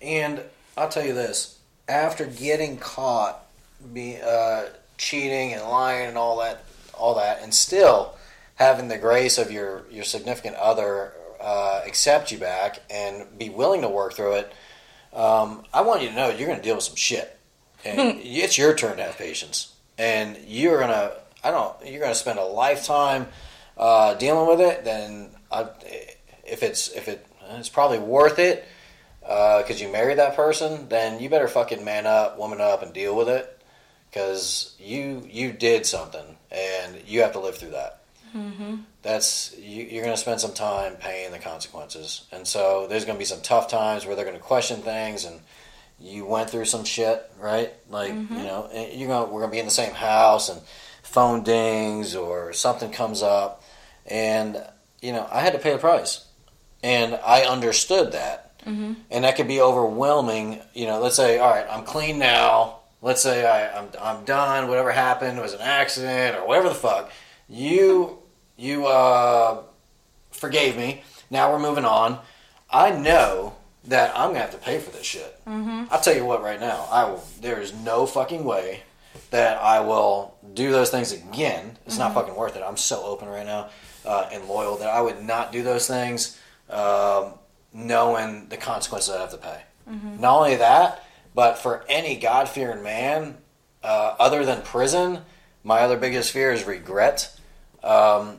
And 0.02 0.42
I'll 0.76 0.88
tell 0.88 1.04
you 1.04 1.14
this: 1.14 1.58
after 1.88 2.26
getting 2.26 2.76
caught, 2.78 3.46
be 3.92 4.18
uh, 4.22 4.64
cheating 4.98 5.52
and 5.54 5.62
lying 5.62 6.08
and 6.08 6.18
all 6.18 6.38
that, 6.40 6.64
all 6.94 7.14
that, 7.14 7.42
and 7.42 7.52
still 7.52 8.16
having 8.56 8.88
the 8.88 8.98
grace 8.98 9.38
of 9.38 9.50
your 9.50 9.84
your 9.90 10.04
significant 10.04 10.56
other 10.56 11.12
uh, 11.47 11.81
accept 11.86 12.32
you 12.32 12.39
back 12.39 12.81
and 12.90 13.24
be 13.39 13.48
willing 13.48 13.82
to 13.82 13.89
work 13.89 14.14
through 14.14 14.32
it, 14.32 14.52
um, 15.12 15.62
I 15.73 15.82
want 15.82 16.02
you 16.02 16.09
to 16.09 16.14
know 16.14 16.28
you're 16.28 16.48
going 16.48 16.59
to 16.59 16.64
deal 16.64 16.74
with 16.74 16.82
some 16.82 16.97
shit, 16.97 17.39
and 17.85 18.18
it's 18.23 18.59
your 18.59 18.74
turn 18.74 18.97
to 18.97 19.05
have 19.05 19.16
patience, 19.16 19.73
and 19.97 20.36
you're 20.44 20.81
gonna. 20.81 21.12
I 21.44 21.52
don't. 21.52 21.74
You're 21.86 22.01
going 22.01 22.12
to 22.12 22.18
spend 22.18 22.40
a 22.40 22.44
lifetime 22.44 23.28
uh, 23.78 24.14
dealing 24.14 24.48
with 24.48 24.60
it. 24.60 24.85
Then, 24.85 25.31
I, 25.52 25.68
if 26.44 26.64
it's 26.64 26.89
if 26.89 27.06
it, 27.06 27.24
it's 27.51 27.68
probably 27.68 28.01
worth 28.01 28.40
it 28.40 28.66
because 29.20 29.81
you 29.81 29.90
married 29.90 30.18
that 30.18 30.35
person, 30.35 30.89
then 30.89 31.20
you 31.20 31.28
better 31.28 31.48
fucking 31.48 31.85
man 31.85 32.06
up, 32.06 32.39
woman 32.39 32.60
up, 32.60 32.82
and 32.82 32.93
deal 32.93 33.14
with 33.14 33.28
it. 33.28 33.52
Because 34.10 34.74
you 34.81 35.24
you 35.31 35.52
did 35.52 35.86
something, 35.86 36.36
and 36.51 36.97
you 37.06 37.23
have 37.23 37.32
to 37.32 37.40
live 37.40 37.56
through 37.56 37.70
that. 37.70 38.02
Mm-hmm. 38.35 38.77
That's 39.06 39.56
you, 39.56 39.84
you're 39.84 40.02
going 40.02 40.16
to 40.16 40.20
spend 40.20 40.40
some 40.40 40.52
time 40.52 40.96
paying 40.96 41.30
the 41.30 41.38
consequences, 41.38 42.26
and 42.32 42.46
so 42.46 42.88
there's 42.88 43.04
going 43.04 43.16
to 43.16 43.20
be 43.20 43.24
some 43.24 43.40
tough 43.40 43.68
times 43.68 44.04
where 44.04 44.16
they're 44.16 44.24
going 44.24 44.36
to 44.36 44.42
question 44.42 44.80
things, 44.80 45.24
and 45.24 45.40
you 46.00 46.26
went 46.26 46.50
through 46.50 46.64
some 46.64 46.82
shit, 46.82 47.30
right? 47.38 47.72
Like 47.88 48.08
you 48.08 48.20
mm-hmm. 48.20 48.36
know, 48.38 48.68
and 48.72 48.98
you're 48.98 49.08
going 49.08 49.30
we're 49.30 49.40
going 49.40 49.50
to 49.50 49.54
be 49.54 49.60
in 49.60 49.64
the 49.64 49.70
same 49.70 49.94
house, 49.94 50.48
and 50.48 50.60
phone 51.04 51.44
dings 51.44 52.16
or 52.16 52.52
something 52.52 52.90
comes 52.90 53.22
up, 53.22 53.62
and 54.06 54.60
you 55.00 55.12
know 55.12 55.28
I 55.30 55.40
had 55.40 55.52
to 55.52 55.60
pay 55.60 55.70
the 55.70 55.78
price, 55.78 56.26
and 56.82 57.14
I 57.24 57.42
understood 57.42 58.10
that 58.10 58.46
mm-hmm. 58.66 58.94
and 59.10 59.24
that 59.24 59.36
could 59.36 59.48
be 59.48 59.60
overwhelming. 59.60 60.60
You 60.74 60.86
know, 60.86 61.00
let's 61.00 61.16
say, 61.16 61.38
all 61.38 61.50
right, 61.50 61.66
I'm 61.70 61.84
clean 61.84 62.18
now. 62.18 62.80
Let's 63.02 63.22
say 63.22 63.46
I, 63.46 63.78
I'm 63.78 63.88
I'm 64.00 64.24
done. 64.24 64.68
Whatever 64.68 64.90
happened 64.90 65.38
was 65.38 65.52
an 65.52 65.60
accident 65.60 66.36
or 66.36 66.46
whatever 66.46 66.68
the 66.68 66.74
fuck. 66.74 67.12
You 67.48 68.18
you 68.56 68.86
uh, 68.86 69.62
forgave 70.30 70.76
me. 70.76 71.02
Now 71.30 71.52
we're 71.52 71.58
moving 71.58 71.84
on. 71.84 72.18
I 72.70 72.90
know 72.90 73.56
that 73.84 74.16
I'm 74.16 74.30
gonna 74.30 74.40
have 74.40 74.50
to 74.52 74.58
pay 74.58 74.78
for 74.78 74.90
this 74.90 75.06
shit. 75.06 75.38
Mm-hmm. 75.46 75.84
I'll 75.90 76.00
tell 76.00 76.16
you 76.16 76.24
what, 76.24 76.42
right 76.42 76.60
now, 76.60 76.86
I 76.90 77.04
will. 77.04 77.24
There 77.40 77.60
is 77.60 77.72
no 77.72 78.06
fucking 78.06 78.44
way 78.44 78.82
that 79.30 79.60
I 79.60 79.80
will 79.80 80.36
do 80.54 80.70
those 80.72 80.90
things 80.90 81.12
again. 81.12 81.78
It's 81.86 81.98
not 81.98 82.14
fucking 82.14 82.34
worth 82.34 82.56
it. 82.56 82.62
I'm 82.66 82.76
so 82.76 83.04
open 83.04 83.28
right 83.28 83.46
now 83.46 83.68
uh, 84.04 84.28
and 84.32 84.44
loyal 84.46 84.76
that 84.78 84.88
I 84.88 85.00
would 85.00 85.22
not 85.22 85.52
do 85.52 85.62
those 85.62 85.86
things, 85.86 86.38
um, 86.70 87.34
knowing 87.72 88.48
the 88.48 88.56
consequences 88.56 89.14
I 89.14 89.20
have 89.20 89.30
to 89.30 89.38
pay. 89.38 89.60
Not 90.20 90.38
only 90.38 90.56
that, 90.56 91.04
but 91.34 91.58
for 91.58 91.84
any 91.88 92.16
God 92.16 92.48
fearing 92.48 92.82
man, 92.82 93.36
uh, 93.84 94.16
other 94.18 94.44
than 94.44 94.62
prison, 94.62 95.20
my 95.62 95.80
other 95.80 95.96
biggest 95.96 96.32
fear 96.32 96.50
is 96.50 96.64
regret. 96.64 97.38
Um, 97.84 98.38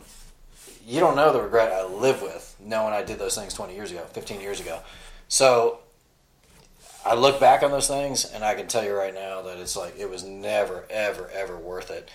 you 0.87 1.01
don't 1.01 1.17
know 1.17 1.33
the 1.33 1.41
regret 1.41 1.73
I 1.73 1.85
live 1.85 2.21
with 2.21 2.55
knowing 2.63 2.93
I 2.93 3.03
did 3.03 3.19
those 3.19 3.35
things 3.35 3.53
20 3.53 3.75
years 3.75 3.91
ago, 3.91 4.05
15 4.13 4.39
years 4.39 4.61
ago. 4.61 4.79
So 5.27 5.79
I 7.05 7.13
look 7.13 7.41
back 7.41 7.61
on 7.61 7.71
those 7.71 7.87
things 7.87 8.25
and 8.25 8.43
I 8.43 8.55
can 8.55 8.67
tell 8.67 8.83
you 8.83 8.93
right 8.93 9.13
now 9.13 9.41
that 9.41 9.57
it's 9.57 9.75
like 9.75 9.99
it 9.99 10.09
was 10.09 10.23
never, 10.23 10.85
ever, 10.89 11.29
ever 11.33 11.57
worth 11.57 11.91
it. 11.91 12.09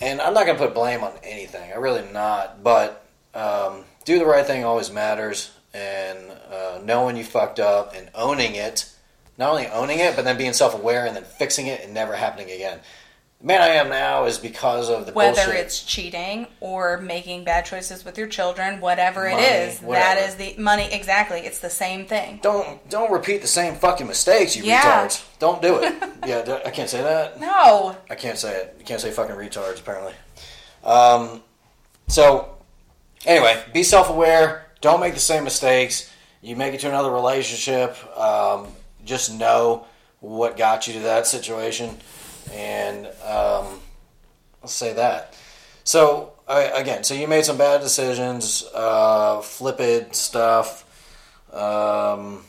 And 0.00 0.20
I'm 0.20 0.34
not 0.34 0.44
going 0.44 0.58
to 0.58 0.64
put 0.64 0.74
blame 0.74 1.02
on 1.02 1.12
anything. 1.22 1.72
I 1.72 1.76
really 1.76 2.00
am 2.00 2.12
not. 2.12 2.62
But 2.62 3.04
um, 3.34 3.84
do 4.04 4.18
the 4.18 4.26
right 4.26 4.44
thing 4.44 4.64
always 4.64 4.90
matters. 4.90 5.50
And 5.72 6.18
uh, 6.50 6.80
knowing 6.84 7.16
you 7.16 7.24
fucked 7.24 7.58
up 7.58 7.94
and 7.94 8.10
owning 8.14 8.54
it, 8.54 8.90
not 9.38 9.50
only 9.50 9.66
owning 9.68 9.98
it, 9.98 10.14
but 10.14 10.26
then 10.26 10.36
being 10.36 10.52
self 10.52 10.74
aware 10.74 11.06
and 11.06 11.16
then 11.16 11.24
fixing 11.24 11.68
it 11.68 11.82
and 11.82 11.94
never 11.94 12.16
happening 12.16 12.50
again. 12.50 12.80
The 13.42 13.48
man 13.48 13.60
I 13.60 13.70
am 13.70 13.88
now 13.88 14.26
is 14.26 14.38
because 14.38 14.88
of 14.88 15.04
the 15.04 15.12
Whether 15.12 15.34
bullshit. 15.46 15.54
it's 15.56 15.82
cheating 15.82 16.46
or 16.60 16.98
making 16.98 17.42
bad 17.42 17.64
choices 17.64 18.04
with 18.04 18.16
your 18.16 18.28
children, 18.28 18.80
whatever 18.80 19.28
Money, 19.28 19.42
it 19.42 19.68
is, 19.68 19.80
whatever. 19.80 20.20
that 20.20 20.28
is 20.28 20.36
the 20.36 20.54
money. 20.62 20.88
Exactly, 20.92 21.40
it's 21.40 21.58
the 21.58 21.68
same 21.68 22.06
thing. 22.06 22.38
don't 22.40 22.88
don't 22.88 23.10
repeat 23.10 23.42
the 23.42 23.48
same 23.48 23.74
fucking 23.74 24.06
mistakes, 24.06 24.54
you 24.56 24.62
Yeah. 24.62 24.80
retards. 25.06 25.24
Don't 25.40 25.60
do 25.60 25.78
it. 25.82 25.92
yeah, 26.26 26.60
I 26.64 26.70
can't 26.70 26.88
say 26.88 27.02
that. 27.02 27.40
No, 27.40 27.96
I 28.08 28.14
can't 28.14 28.38
say 28.38 28.54
it. 28.54 28.76
You 28.78 28.84
can't 28.84 29.00
say 29.00 29.10
fucking 29.10 29.34
retards, 29.34 29.80
apparently. 29.80 30.14
Um, 30.84 31.42
so, 32.06 32.48
anyway, 33.26 33.60
be 33.72 33.82
self 33.82 34.08
aware. 34.08 34.66
Don't 34.80 35.00
make 35.00 35.14
the 35.14 35.20
same 35.20 35.42
mistakes. 35.42 36.08
You 36.42 36.54
make 36.54 36.74
it 36.74 36.80
to 36.82 36.88
another 36.88 37.10
relationship. 37.10 37.96
Um, 38.16 38.68
just 39.04 39.34
know 39.34 39.86
what 40.20 40.56
got 40.56 40.86
you 40.86 40.92
to 40.94 41.00
that 41.00 41.26
situation. 41.26 41.96
And 42.52 43.06
um, 43.24 43.80
let's 44.60 44.72
say 44.74 44.92
that. 44.94 45.34
So, 45.84 46.32
I 46.46 46.62
again, 46.64 47.02
so 47.04 47.14
you 47.14 47.26
made 47.28 47.44
some 47.44 47.56
bad 47.56 47.80
decisions, 47.80 48.64
uh, 48.74 49.40
flippant 49.40 50.14
stuff. 50.14 50.84
Um, 51.52 52.44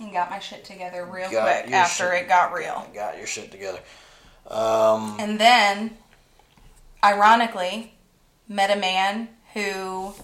you 0.00 0.12
got 0.12 0.30
my 0.30 0.38
shit 0.38 0.64
together 0.64 1.04
real 1.04 1.28
quick 1.28 1.38
after 1.72 2.12
shit- 2.12 2.22
it 2.24 2.28
got 2.28 2.52
real. 2.52 2.86
got 2.94 3.18
your 3.18 3.26
shit 3.26 3.50
together. 3.50 3.80
Um, 4.48 5.16
And 5.18 5.38
then, 5.40 5.96
ironically, 7.02 7.94
met 8.48 8.70
a 8.70 8.76
man 8.80 9.28
whose 9.54 10.14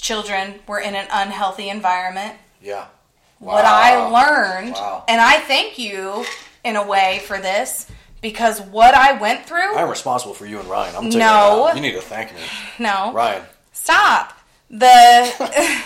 children 0.00 0.60
were 0.66 0.80
in 0.80 0.94
an 0.94 1.06
unhealthy 1.10 1.68
environment. 1.68 2.34
yeah. 2.60 2.86
Wow. 3.40 3.54
What 3.54 3.64
I 3.66 3.96
learned, 4.08 4.74
Wow. 4.74 5.04
and 5.06 5.20
I 5.20 5.38
thank 5.40 5.76
you 5.78 6.24
in 6.62 6.76
a 6.76 6.86
way 6.86 7.20
for 7.26 7.38
this 7.38 7.86
because 8.24 8.58
what 8.58 8.94
I 8.94 9.18
went 9.18 9.44
through. 9.44 9.76
I'm 9.76 9.90
responsible 9.90 10.32
for 10.32 10.46
you 10.46 10.58
and 10.58 10.66
Ryan. 10.66 10.96
I'm 10.96 11.02
taking 11.04 11.18
No. 11.18 11.70
You 11.74 11.82
need 11.82 11.92
to 11.92 12.00
thank 12.00 12.32
me, 12.34 12.40
no, 12.78 13.12
Ryan. 13.12 13.44
stop. 13.74 14.32
The 14.70 15.84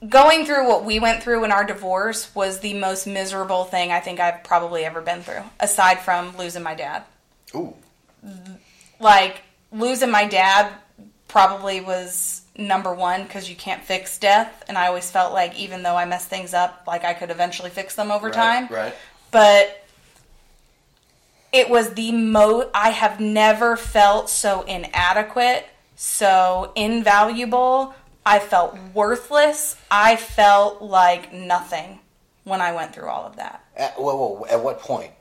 going 0.08 0.46
through 0.46 0.68
what 0.68 0.84
we 0.84 1.00
went 1.00 1.20
through 1.20 1.42
in 1.44 1.50
our 1.50 1.64
divorce 1.64 2.32
was 2.32 2.60
the 2.60 2.74
most 2.74 3.08
miserable 3.08 3.64
thing 3.64 3.90
I 3.90 3.98
think 3.98 4.20
I've 4.20 4.44
probably 4.44 4.84
ever 4.84 5.00
been 5.00 5.22
through, 5.22 5.42
aside 5.58 5.98
from 5.98 6.36
losing 6.36 6.62
my 6.62 6.76
dad. 6.76 7.02
Ooh, 7.56 7.74
like 9.00 9.42
losing 9.72 10.12
my 10.12 10.26
dad 10.28 10.72
probably 11.26 11.80
was 11.80 12.42
number 12.56 12.94
one 12.94 13.24
because 13.24 13.50
you 13.50 13.56
can't 13.56 13.82
fix 13.82 14.16
death 14.18 14.62
and 14.68 14.78
i 14.78 14.86
always 14.86 15.10
felt 15.10 15.32
like 15.32 15.58
even 15.58 15.82
though 15.82 15.96
i 15.96 16.04
messed 16.04 16.28
things 16.28 16.54
up 16.54 16.84
like 16.86 17.02
i 17.02 17.12
could 17.12 17.32
eventually 17.32 17.68
fix 17.68 17.96
them 17.96 18.12
over 18.12 18.26
right, 18.26 18.34
time 18.34 18.68
right? 18.68 18.94
but 19.32 19.83
it 21.54 21.70
was 21.70 21.94
the 21.94 22.12
most 22.12 22.68
i 22.74 22.90
have 22.90 23.20
never 23.20 23.76
felt 23.76 24.28
so 24.28 24.62
inadequate 24.62 25.66
so 25.96 26.72
invaluable. 26.74 27.94
I 28.26 28.38
felt 28.38 28.76
worthless. 28.94 29.76
I 29.90 30.16
felt 30.16 30.82
like 30.82 31.32
nothing 31.32 32.00
when 32.44 32.60
i 32.60 32.72
went 32.72 32.94
through 32.94 33.08
all 33.08 33.24
of 33.26 33.36
that. 33.36 33.64
At, 33.76 33.98
whoa, 33.98 34.16
whoa, 34.16 34.46
at 34.50 34.62
what 34.62 34.80
point? 34.80 35.12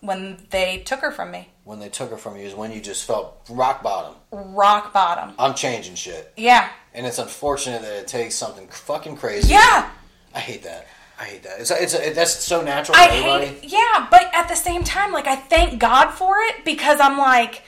When 0.00 0.38
they 0.50 0.78
took 0.78 1.00
her 1.00 1.10
from 1.10 1.30
me. 1.30 1.48
When 1.64 1.78
they 1.78 1.88
took 1.88 2.10
her 2.10 2.16
from 2.16 2.36
you 2.36 2.44
is 2.44 2.54
when 2.54 2.72
you 2.72 2.80
just 2.80 3.04
felt 3.06 3.40
rock 3.50 3.82
bottom. 3.82 4.14
rock 4.30 4.92
bottom. 4.92 5.34
I'm 5.38 5.54
changing 5.54 5.94
shit, 5.94 6.32
yeah. 6.36 6.68
And 6.94 7.06
it's 7.06 7.18
unfortunate 7.18 7.82
that 7.82 7.96
it 8.00 8.08
takes 8.08 8.34
something 8.34 8.66
fucking 8.68 9.16
crazy. 9.16 9.52
yeah. 9.52 9.90
I 10.34 10.38
hate 10.38 10.62
that. 10.62 10.86
I 11.20 11.24
hate 11.24 11.42
that. 11.42 11.60
It's 11.60 11.70
it's 11.70 11.92
it, 11.92 12.14
that's 12.14 12.32
so 12.42 12.62
natural 12.62 12.96
I 12.96 13.08
everybody. 13.08 13.46
hate, 13.46 13.64
yeah, 13.72 14.06
but 14.10 14.30
at 14.32 14.48
the 14.48 14.54
same 14.54 14.82
time, 14.84 15.12
like 15.12 15.26
I 15.26 15.36
thank 15.36 15.78
God 15.78 16.10
for 16.12 16.36
it 16.48 16.64
because 16.64 16.98
I'm 16.98 17.18
like, 17.18 17.62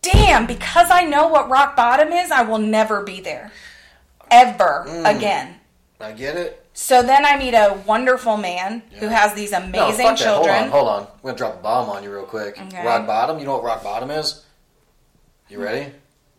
damn, 0.00 0.46
because 0.46 0.90
I 0.90 1.04
know 1.04 1.28
what 1.28 1.50
rock 1.50 1.76
bottom 1.76 2.12
is, 2.12 2.30
I 2.30 2.42
will 2.42 2.58
never 2.58 3.02
be 3.02 3.20
there, 3.20 3.52
ever 4.30 4.86
Mm. 4.88 5.16
again. 5.16 5.60
I 6.00 6.12
get 6.12 6.36
it. 6.36 6.60
So 6.72 7.02
then 7.02 7.24
I 7.24 7.36
meet 7.38 7.54
a 7.54 7.78
wonderful 7.86 8.36
man 8.36 8.82
who 8.98 9.06
has 9.08 9.34
these 9.34 9.52
No, 9.52 9.58
amazing 9.58 10.06
that. 10.06 10.18
children. 10.18 10.68
Hold 10.70 10.88
on, 10.88 10.88
hold 10.88 10.88
on. 10.88 11.02
I'm 11.02 11.22
gonna 11.22 11.36
drop 11.36 11.54
a 11.54 11.62
bomb 11.62 11.88
on 11.90 12.02
you 12.02 12.10
real 12.12 12.24
quick. 12.24 12.58
Okay. 12.60 12.84
Rock 12.84 13.06
bottom. 13.06 13.38
You 13.38 13.44
know 13.44 13.52
what 13.54 13.62
rock 13.64 13.84
bottom 13.84 14.10
is? 14.10 14.44
You 15.48 15.62
ready? 15.62 15.92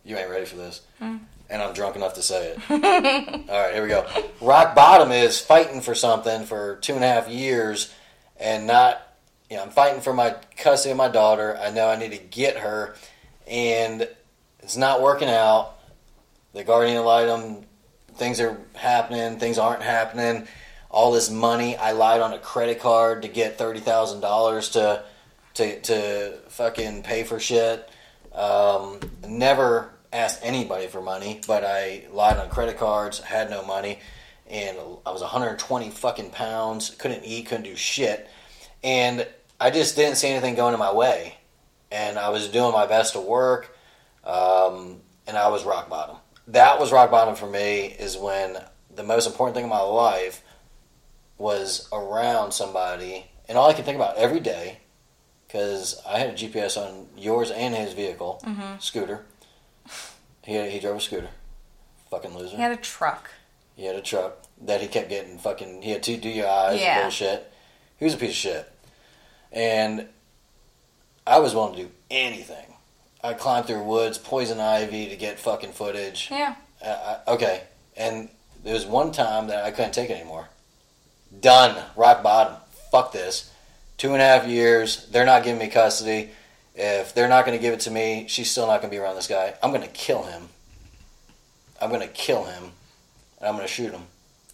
You 0.04 0.18
ain't 0.18 0.30
ready 0.30 0.46
for 0.46 0.56
this. 0.58 0.82
Hmm. 1.00 1.18
And 1.50 1.62
I'm 1.62 1.74
drunk 1.74 1.96
enough 1.96 2.16
to 2.16 2.22
say 2.22 2.50
it. 2.50 2.60
All 2.70 3.62
right, 3.62 3.74
here 3.74 3.84
we 3.84 3.90
go. 3.90 4.08
Rock 4.42 4.74
bottom 4.74 5.12
is 5.12 5.40
fighting 5.40 5.82
for 5.82 5.94
something 5.94 6.46
for 6.46 6.78
two 6.78 6.94
and 6.96 7.04
a 7.04 7.08
half 7.08 7.30
years 7.30 7.94
and 8.38 8.68
not. 8.68 9.02
You 9.50 9.58
know, 9.58 9.64
I'm 9.64 9.70
fighting 9.70 10.02
for 10.02 10.12
my 10.12 10.36
custody 10.58 10.92
of 10.92 10.98
my 10.98 11.08
daughter. 11.08 11.56
I 11.62 11.70
know 11.70 11.88
I 11.88 11.98
need 11.98 12.12
to 12.14 12.18
get 12.18 12.58
her, 12.58 12.96
and 13.46 14.10
it's 14.60 14.76
not 14.76 15.04
working 15.04 15.30
out. 15.30 15.78
The 16.54 16.64
guardian 16.64 16.98
ad 16.98 17.06
litem 17.06 17.66
things 18.16 18.40
are 18.40 18.58
happening, 18.74 19.40
things 19.40 19.58
aren't 19.58 19.84
happening. 19.84 20.48
All 20.90 21.12
this 21.12 21.30
money, 21.30 21.76
I 21.76 21.92
lied 21.92 22.22
on 22.22 22.34
a 22.34 22.40
credit 22.40 22.80
card 22.80 23.24
to 23.24 23.28
get 23.28 23.58
thirty 23.58 23.80
thousand 23.80 24.22
dollars 24.22 24.70
to 24.70 25.04
to 25.56 25.80
to 25.82 26.38
fucking 26.50 27.04
pay 27.04 27.24
for 27.24 27.40
shit. 27.40 27.90
Um, 28.34 29.00
never 29.28 29.90
asked 30.16 30.40
anybody 30.42 30.88
for 30.88 31.02
money, 31.02 31.42
but 31.46 31.64
I 31.64 32.06
lied 32.12 32.38
on 32.38 32.50
credit 32.50 32.78
cards, 32.78 33.20
had 33.20 33.50
no 33.50 33.64
money, 33.64 34.00
and 34.48 34.78
I 35.06 35.12
was 35.12 35.22
120 35.22 35.90
fucking 35.90 36.32
pounds, 36.32 36.92
couldn't 36.92 37.24
eat, 37.24 37.48
couldn't 37.48 37.64
do 37.64 37.76
shit, 37.76 38.30
and 38.84 39.28
I 39.60 39.72
just 39.72 39.96
didn't 39.96 40.18
see 40.18 40.30
anything 40.30 40.56
going 40.56 40.74
in 40.74 40.80
my 40.80 40.94
way, 40.94 41.36
and 41.92 42.18
I 42.18 42.30
was 42.30 42.48
doing 42.50 42.72
my 42.72 42.86
best 42.86 43.14
to 43.14 43.20
work, 43.20 43.78
um, 44.24 45.02
and 45.28 45.38
I 45.38 45.50
was 45.50 45.64
rock 45.64 45.90
bottom. 45.90 46.18
That 46.48 46.80
was 46.80 46.92
rock 46.92 47.10
bottom 47.10 47.36
for 47.36 47.48
me. 47.48 47.96
Is 48.00 48.18
when 48.18 48.58
the 48.94 49.04
most 49.04 49.26
important 49.28 49.56
thing 49.56 49.64
in 49.64 49.70
my 49.70 49.82
life 49.82 50.44
was 51.38 51.90
around 51.92 52.52
somebody, 52.52 53.26
and 53.50 53.58
all 53.58 53.70
I 53.70 53.74
could 53.74 53.86
think 53.86 53.96
about 53.96 54.18
every 54.18 54.40
day, 54.40 54.80
because 55.48 56.00
I 56.08 56.20
had 56.20 56.30
a 56.30 56.34
GPS 56.34 56.78
on 56.78 57.08
yours 57.18 57.50
and 57.52 57.74
his 57.74 57.94
vehicle, 57.94 58.44
scooter. 58.80 59.26
He 60.46 60.54
had, 60.56 60.70
he 60.70 60.80
drove 60.80 60.98
a 60.98 61.02
scooter, 61.02 61.30
fucking 62.10 62.36
loser. 62.38 62.56
He 62.56 62.62
had 62.62 62.72
a 62.72 62.76
truck. 62.78 63.32
He 63.76 63.86
had 63.86 63.96
a 63.96 64.02
truck 64.02 64.38
that 64.62 64.80
he 64.82 64.88
kept 64.88 65.10
getting 65.10 65.38
fucking. 65.38 65.82
He 65.82 65.92
had 65.92 66.04
two 66.04 66.18
DUIs 66.18 66.80
Yeah. 66.80 66.96
and 66.98 67.02
bullshit. 67.04 67.52
He 67.98 68.06
was 68.06 68.14
a 68.14 68.18
piece 68.18 68.30
of 68.32 68.36
shit, 68.36 68.72
and 69.52 70.08
I 71.26 71.40
was 71.40 71.54
willing 71.56 71.76
to 71.76 71.84
do 71.84 71.92
anything. 72.12 72.74
I 73.24 73.34
climbed 73.34 73.66
through 73.68 73.84
woods, 73.84 74.18
poison 74.18 74.60
ivy 74.60 75.08
to 75.10 75.16
get 75.16 75.40
fucking 75.40 75.72
footage. 75.72 76.28
Yeah. 76.32 76.56
Uh, 76.86 77.18
I, 77.28 77.32
okay, 77.32 77.64
and 77.98 78.30
there 78.64 78.74
was 78.76 78.86
one 78.86 79.12
time 79.12 79.48
that 79.48 79.66
I 79.66 79.72
couldn't 79.72 79.94
take 79.94 80.10
it 80.10 80.14
anymore. 80.20 80.50
Done. 81.40 81.76
Rock 81.96 82.22
bottom. 82.22 82.56
Fuck 82.92 83.12
this. 83.12 83.52
Two 83.98 84.14
and 84.14 84.22
a 84.22 84.26
half 84.26 84.48
years. 84.48 85.08
They're 85.08 85.26
not 85.26 85.44
giving 85.44 85.60
me 85.60 85.68
custody. 85.70 86.30
If 86.76 87.14
they're 87.14 87.30
not 87.30 87.46
going 87.46 87.58
to 87.58 87.62
give 87.62 87.74
it 87.74 87.80
to 87.82 87.92
me, 87.92 88.26
she's 88.28 88.52
still 88.52 88.68
not 88.68 88.82
going 88.82 88.92
to 88.92 88.96
be 88.96 89.02
around 89.02 89.16
this 89.16 89.28
guy. 89.28 89.54
I'm 89.64 89.72
going 89.72 89.82
to 89.82 89.88
kill 89.88 90.24
him. 90.24 90.50
I'm 91.82 91.90
going 91.90 92.02
to 92.02 92.08
kill 92.08 92.44
him. 92.44 92.72
And 93.40 93.48
I'm 93.48 93.56
going 93.56 93.66
to 93.68 93.72
shoot 93.74 93.92
him. 93.92 94.04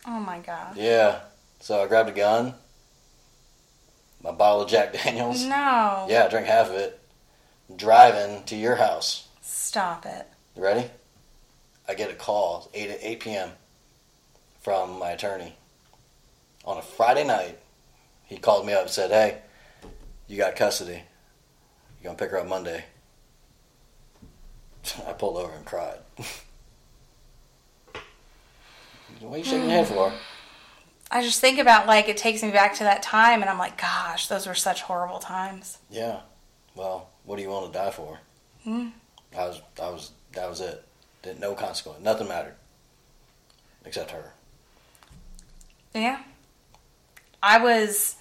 Oh 0.08 0.20
my 0.20 0.40
god. 0.40 0.78
Yeah. 0.78 1.20
So 1.60 1.82
I 1.84 1.88
grabbed 1.88 2.10
a 2.10 2.14
gun, 2.14 2.56
my 4.24 4.32
bottle 4.32 4.62
of 4.62 4.70
Jack 4.70 4.94
Daniels. 5.04 5.44
No. 5.44 6.08
Yeah, 6.10 6.24
I 6.26 6.30
drank 6.30 6.48
half 6.48 6.70
of 6.70 6.76
it. 6.76 7.00
Driving 7.76 8.44
to 8.46 8.56
your 8.56 8.76
house. 8.76 9.28
Stop 9.42 10.06
it. 10.06 10.28
You 10.56 10.64
ready? 10.64 10.90
I 11.88 11.94
get 11.94 12.12
a 12.12 12.16
call 12.16 12.70
eight 12.74 12.90
at 12.90 13.00
eight 13.02 13.20
p.m. 13.22 13.52
from 14.62 15.00
my 15.00 15.12
attorney 15.12 15.56
on 16.66 16.78
a 16.78 16.82
Friday 16.82 17.26
night. 17.26 17.58
He 18.26 18.38
called 18.38 18.66
me 18.66 18.74
up 18.74 18.84
and 18.84 18.90
said, 18.90 19.12
"Hey, 19.12 19.38
you 20.28 20.38
got 20.38 20.56
custody. 20.56 21.04
You 22.02 22.06
gonna 22.06 22.18
pick 22.18 22.32
her 22.32 22.40
up 22.40 22.48
Monday?" 22.48 22.86
I 25.08 25.14
pulled 25.14 25.38
over 25.38 25.54
and 25.54 25.64
cried. 25.66 26.00
what 29.20 29.36
are 29.36 29.38
you 29.38 29.44
shaking 29.44 29.70
your 29.70 29.70
head 29.70 29.88
for? 29.88 30.12
I 31.12 31.22
just 31.22 31.42
think 31.42 31.60
about 31.60 31.88
like 31.88 32.08
it 32.08 32.18
takes 32.18 32.42
me 32.42 32.52
back 32.52 32.74
to 32.76 32.84
that 32.86 33.04
time, 33.04 33.42
and 33.42 33.50
I'm 33.50 33.58
like, 33.58 33.80
gosh, 33.80 34.28
those 34.28 34.48
were 34.48 34.56
such 34.56 34.82
horrible 34.82 35.20
times. 35.20 35.78
Yeah. 35.90 36.22
Well, 36.74 37.10
what 37.26 37.36
do 37.36 37.42
you 37.42 37.50
want 37.50 37.72
to 37.72 37.78
die 37.78 37.92
for? 37.92 38.20
Hmm. 38.64 38.88
I 39.38 39.48
was. 39.48 39.62
I 39.82 39.90
was. 39.90 40.12
That 40.34 40.50
was 40.50 40.62
it. 40.62 40.84
Didn't 41.22 41.42
no 41.42 41.54
consequence. 41.54 42.02
Nothing 42.04 42.30
mattered. 42.30 42.56
Except 43.86 44.12
her. 44.12 44.32
Yeah. 45.94 46.22
I 47.44 47.62
was 47.64 48.16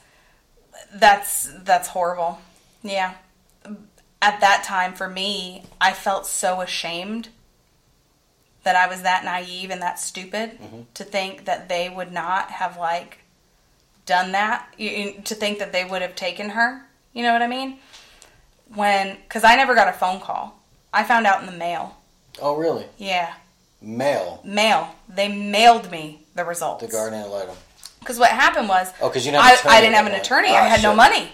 that's 0.93 1.53
that's 1.63 1.89
horrible. 1.89 2.41
Yeah. 2.83 3.15
At 4.23 4.41
that 4.41 4.65
time 4.65 4.93
for 4.93 5.09
me, 5.09 5.65
I 5.81 5.93
felt 5.93 6.27
so 6.27 6.61
ashamed 6.61 7.31
that 8.65 8.77
I 8.77 8.87
was 8.87 9.03
that 9.03 9.25
naive 9.25 9.71
and 9.71 9.81
that 9.81 9.99
stupid 9.99 10.59
to 10.95 11.05
think 11.05 11.47
that 11.47 11.69
they 11.71 11.89
would 11.89 12.13
not 12.13 12.51
have 12.51 12.77
like 12.77 13.19
done 14.05 14.33
that, 14.33 14.67
You- 14.77 14.91
you- 14.91 15.21
to 15.23 15.35
think 15.35 15.59
that 15.59 15.73
they 15.73 15.85
would 15.85 16.03
have 16.03 16.15
taken 16.15 16.51
her. 16.51 16.83
You 17.15 17.23
know 17.23 17.33
what 17.33 17.43
I 17.43 17.47
mean? 17.47 17.79
When 18.75 19.17
cuz 19.29 19.45
I 19.45 19.57
never 19.57 19.75
got 19.75 19.89
a 19.89 19.93
phone 19.93 20.21
call. 20.21 20.57
I 20.93 21.05
found 21.05 21.27
out 21.27 21.41
in 21.41 21.47
the 21.47 21.53
mail. 21.53 21.97
Oh, 22.41 22.55
really? 22.55 22.87
Yeah. 22.99 23.35
Mail. 23.81 24.41
Mail. 24.45 24.95
They 25.09 25.29
mailed 25.29 25.91
me 25.91 26.23
the 26.35 26.45
results. 26.45 26.85
The 26.85 26.91
guardian 26.91 27.31
litem. 27.31 27.57
Because 28.01 28.19
what 28.19 28.31
happened 28.31 28.69
was, 28.69 28.93
oh, 29.01 29.09
because 29.09 29.25
you 29.27 29.33
I, 29.35 29.57
I 29.67 29.81
didn't 29.81 29.95
have 29.95 30.07
an 30.07 30.15
attorney. 30.15 30.51
Ah, 30.51 30.57
I 30.65 30.69
had 30.69 30.83
no 30.83 30.95
money. 30.95 31.33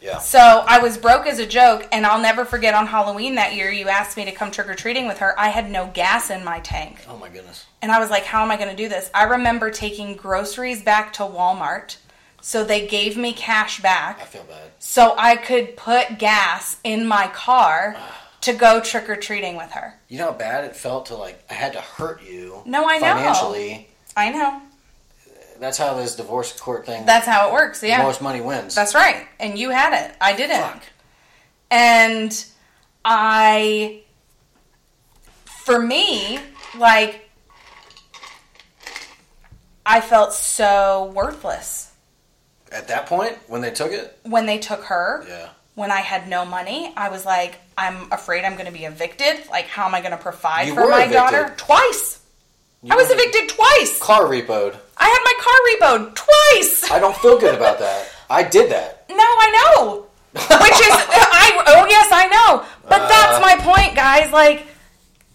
Yeah. 0.00 0.18
So 0.18 0.38
I 0.38 0.78
was 0.78 0.96
broke 0.96 1.26
as 1.26 1.38
a 1.38 1.46
joke, 1.46 1.88
and 1.90 2.06
I'll 2.06 2.20
never 2.20 2.44
forget 2.44 2.74
on 2.74 2.86
Halloween 2.86 3.34
that 3.34 3.54
year, 3.54 3.70
you 3.70 3.88
asked 3.88 4.16
me 4.16 4.24
to 4.24 4.32
come 4.32 4.50
trick 4.50 4.68
or 4.68 4.74
treating 4.74 5.06
with 5.06 5.18
her. 5.18 5.38
I 5.38 5.48
had 5.48 5.70
no 5.70 5.90
gas 5.92 6.30
in 6.30 6.44
my 6.44 6.60
tank. 6.60 7.04
Oh 7.08 7.16
my 7.16 7.28
goodness. 7.28 7.66
And 7.82 7.90
I 7.90 7.98
was 7.98 8.10
like, 8.10 8.24
how 8.24 8.42
am 8.42 8.50
I 8.50 8.56
going 8.56 8.70
to 8.70 8.76
do 8.76 8.88
this? 8.88 9.10
I 9.12 9.24
remember 9.24 9.70
taking 9.70 10.14
groceries 10.14 10.82
back 10.82 11.12
to 11.14 11.22
Walmart. 11.22 11.96
So 12.40 12.64
they 12.64 12.86
gave 12.86 13.16
me 13.16 13.32
cash 13.32 13.80
back. 13.82 14.20
I 14.20 14.24
feel 14.24 14.44
bad. 14.44 14.70
so 14.78 15.14
I 15.18 15.36
could 15.36 15.76
put 15.76 16.18
gas 16.18 16.76
in 16.84 17.06
my 17.06 17.26
car 17.28 17.96
ah. 17.98 18.28
to 18.42 18.52
go 18.52 18.80
trick 18.80 19.10
or 19.10 19.16
treating 19.16 19.56
with 19.56 19.72
her. 19.72 19.94
You 20.08 20.18
know 20.18 20.26
how 20.26 20.38
bad 20.38 20.64
it 20.64 20.76
felt 20.76 21.06
to 21.06 21.16
like 21.16 21.42
I 21.50 21.54
had 21.54 21.72
to 21.72 21.80
hurt 21.80 22.22
you. 22.22 22.62
No, 22.64 22.84
I 22.88 22.98
know. 22.98 23.14
Financially. 23.14 23.88
I 24.16 24.30
know. 24.30 24.62
That's 25.60 25.76
how 25.78 25.94
this 25.94 26.14
divorce 26.16 26.58
court 26.58 26.86
thing. 26.86 27.04
That's 27.06 27.26
how 27.26 27.48
it 27.48 27.52
works. 27.52 27.82
Yeah. 27.82 28.02
most 28.02 28.22
money 28.22 28.40
wins. 28.40 28.74
That's 28.74 28.94
right. 28.94 29.26
And 29.40 29.58
you 29.58 29.70
had 29.70 29.92
it. 30.06 30.16
I 30.20 30.34
didn't. 30.36 30.60
Fuck. 30.62 30.82
And 31.70 32.44
I, 33.04 34.02
for 35.44 35.78
me, 35.80 36.38
like, 36.76 37.28
I 39.84 40.00
felt 40.00 40.32
so 40.34 41.10
worthless 41.14 41.92
At 42.70 42.88
that 42.88 43.06
point, 43.06 43.38
when 43.46 43.60
they 43.62 43.70
took 43.70 43.90
it. 43.92 44.18
when 44.24 44.46
they 44.46 44.58
took 44.58 44.84
her. 44.84 45.24
Yeah. 45.28 45.48
When 45.74 45.92
I 45.92 46.00
had 46.00 46.28
no 46.28 46.44
money, 46.44 46.92
I 46.96 47.08
was 47.08 47.24
like, 47.24 47.54
I'm 47.76 48.10
afraid 48.12 48.44
I'm 48.44 48.54
going 48.54 48.66
to 48.66 48.72
be 48.72 48.84
evicted. 48.84 49.48
Like, 49.48 49.66
how 49.66 49.86
am 49.86 49.94
I 49.94 50.00
going 50.00 50.10
to 50.10 50.16
provide 50.18 50.66
You 50.66 50.74
for 50.74 50.88
my 50.88 51.04
evicted. 51.04 51.12
daughter? 51.14 51.54
Twice. 51.56 52.17
You 52.82 52.92
I 52.92 52.96
was 52.96 53.10
evicted 53.10 53.48
twice. 53.48 53.98
Car 53.98 54.24
repoed. 54.24 54.76
I 54.96 55.08
had 55.08 55.20
my 55.24 55.34
car 55.40 55.98
repoed 55.98 56.14
twice. 56.14 56.90
I 56.90 56.98
don't 56.98 57.16
feel 57.16 57.38
good 57.38 57.54
about 57.54 57.78
that. 57.80 58.08
I 58.30 58.42
did 58.42 58.70
that. 58.70 59.04
No, 59.10 59.16
I 59.16 59.74
know. 59.76 60.06
Which 60.32 60.42
is 60.42 60.48
I 60.50 61.64
oh 61.66 61.86
yes, 61.88 62.08
I 62.12 62.26
know. 62.28 62.64
But 62.88 63.02
Uh. 63.02 63.08
that's 63.08 63.40
my 63.40 63.56
point, 63.56 63.96
guys. 63.96 64.30
Like 64.32 64.66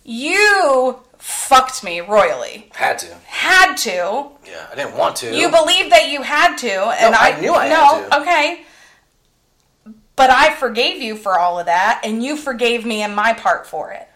you 0.03 0.99
fucked 1.17 1.83
me 1.83 1.99
royally. 2.01 2.69
Had 2.73 2.99
to. 2.99 3.13
Had 3.25 3.75
to. 3.77 4.27
Yeah, 4.45 4.67
I 4.71 4.75
didn't 4.75 4.95
want 4.97 5.15
to. 5.17 5.35
You 5.35 5.49
believed 5.49 5.91
that 5.91 6.09
you 6.09 6.21
had 6.21 6.57
to, 6.57 6.71
and 6.71 7.11
No, 7.13 7.17
I, 7.19 7.31
I 7.37 7.41
knew 7.41 7.53
I 7.53 7.69
no, 7.69 7.75
had 7.75 8.09
to. 8.11 8.21
okay. 8.21 8.61
But 10.15 10.29
I 10.29 10.53
forgave 10.53 11.01
you 11.01 11.15
for 11.15 11.39
all 11.39 11.59
of 11.59 11.65
that, 11.65 12.01
and 12.03 12.23
you 12.23 12.37
forgave 12.37 12.85
me 12.85 13.01
and 13.01 13.15
my 13.15 13.33
part 13.33 13.65
for 13.65 13.91
it. 13.91 14.07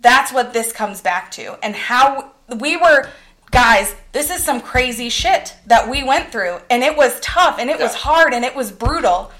That's 0.00 0.32
what 0.32 0.52
this 0.52 0.72
comes 0.72 1.00
back 1.02 1.30
to, 1.32 1.58
and 1.62 1.74
how 1.76 2.32
we 2.60 2.76
were, 2.76 3.08
guys. 3.50 3.94
This 4.12 4.30
is 4.30 4.44
some 4.44 4.60
crazy 4.60 5.08
shit 5.08 5.54
that 5.66 5.88
we 5.88 6.02
went 6.04 6.30
through, 6.30 6.58
and 6.70 6.82
it 6.82 6.96
was 6.96 7.18
tough, 7.20 7.58
and 7.58 7.68
it 7.70 7.78
was 7.78 7.94
hard, 7.94 8.32
and 8.32 8.44
it 8.44 8.54
was 8.54 8.70
brutal. 8.70 9.32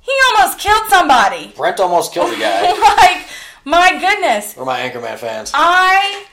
He 0.00 0.12
almost 0.30 0.58
killed 0.58 0.88
somebody. 0.88 1.52
Brent 1.56 1.78
almost 1.80 2.12
killed 2.12 2.32
a 2.32 2.38
guy. 2.38 2.62
like, 2.96 3.26
my 3.64 3.98
goodness. 4.00 4.56
We're 4.56 4.64
my 4.64 4.80
Anchorman 4.80 5.18
fans. 5.18 5.52
I 5.54 6.24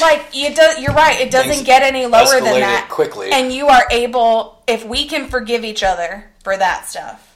like 0.00 0.34
you 0.34 0.54
do, 0.54 0.62
you're 0.80 0.92
right. 0.92 1.20
It 1.20 1.30
doesn't 1.30 1.52
Things 1.52 1.64
get 1.66 1.82
any 1.82 2.06
lower 2.06 2.40
than 2.40 2.60
that 2.60 2.88
quickly. 2.90 3.30
and 3.30 3.52
you 3.52 3.68
are 3.68 3.84
able 3.90 4.62
if 4.66 4.84
we 4.84 5.06
can 5.06 5.28
forgive 5.28 5.64
each 5.64 5.82
other 5.82 6.30
for 6.42 6.56
that 6.56 6.86
stuff. 6.86 7.35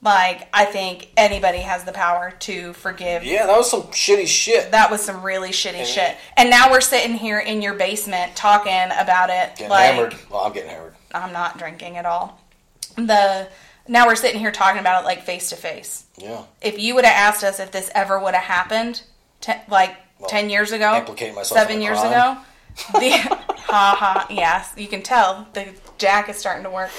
Like 0.00 0.48
I 0.52 0.64
think 0.64 1.08
anybody 1.16 1.58
has 1.58 1.82
the 1.84 1.92
power 1.92 2.32
to 2.40 2.72
forgive. 2.74 3.24
Yeah, 3.24 3.46
that 3.46 3.56
was 3.56 3.68
some 3.68 3.82
shitty 3.84 4.28
shit. 4.28 4.70
That 4.70 4.90
was 4.92 5.02
some 5.04 5.22
really 5.22 5.50
shitty 5.50 5.84
shit. 5.84 6.16
And 6.36 6.50
now 6.50 6.70
we're 6.70 6.80
sitting 6.80 7.14
here 7.14 7.40
in 7.40 7.62
your 7.62 7.74
basement 7.74 8.36
talking 8.36 8.72
about 8.96 9.28
it. 9.30 9.56
Getting 9.56 9.70
like 9.70 9.92
hammered. 9.94 10.14
Well, 10.30 10.42
I'm 10.42 10.52
getting 10.52 10.70
hammered. 10.70 10.94
I'm 11.12 11.32
not 11.32 11.58
drinking 11.58 11.96
at 11.96 12.06
all. 12.06 12.40
The 12.94 13.48
now 13.88 14.06
we're 14.06 14.14
sitting 14.16 14.38
here 14.38 14.52
talking 14.52 14.80
about 14.80 15.02
it 15.02 15.04
like 15.04 15.22
face 15.24 15.48
to 15.50 15.56
face. 15.56 16.04
Yeah. 16.16 16.44
If 16.62 16.78
you 16.78 16.94
would 16.94 17.04
have 17.04 17.14
asked 17.34 17.42
us 17.42 17.58
if 17.58 17.72
this 17.72 17.90
ever 17.92 18.20
would 18.20 18.34
have 18.34 18.44
happened, 18.44 19.02
like 19.68 19.96
Well, 20.20 20.28
ten 20.28 20.48
years 20.48 20.70
ago, 20.70 21.04
seven 21.42 21.80
years 21.80 21.98
crime. 21.98 22.12
ago, 22.12 22.40
the 23.00 23.10
ha 23.16 23.96
ha, 23.98 24.26
yes, 24.30 24.72
you 24.76 24.86
can 24.86 25.02
tell 25.02 25.48
the 25.54 25.68
jack 25.96 26.28
is 26.28 26.36
starting 26.36 26.62
to 26.64 26.70
work. 26.70 26.90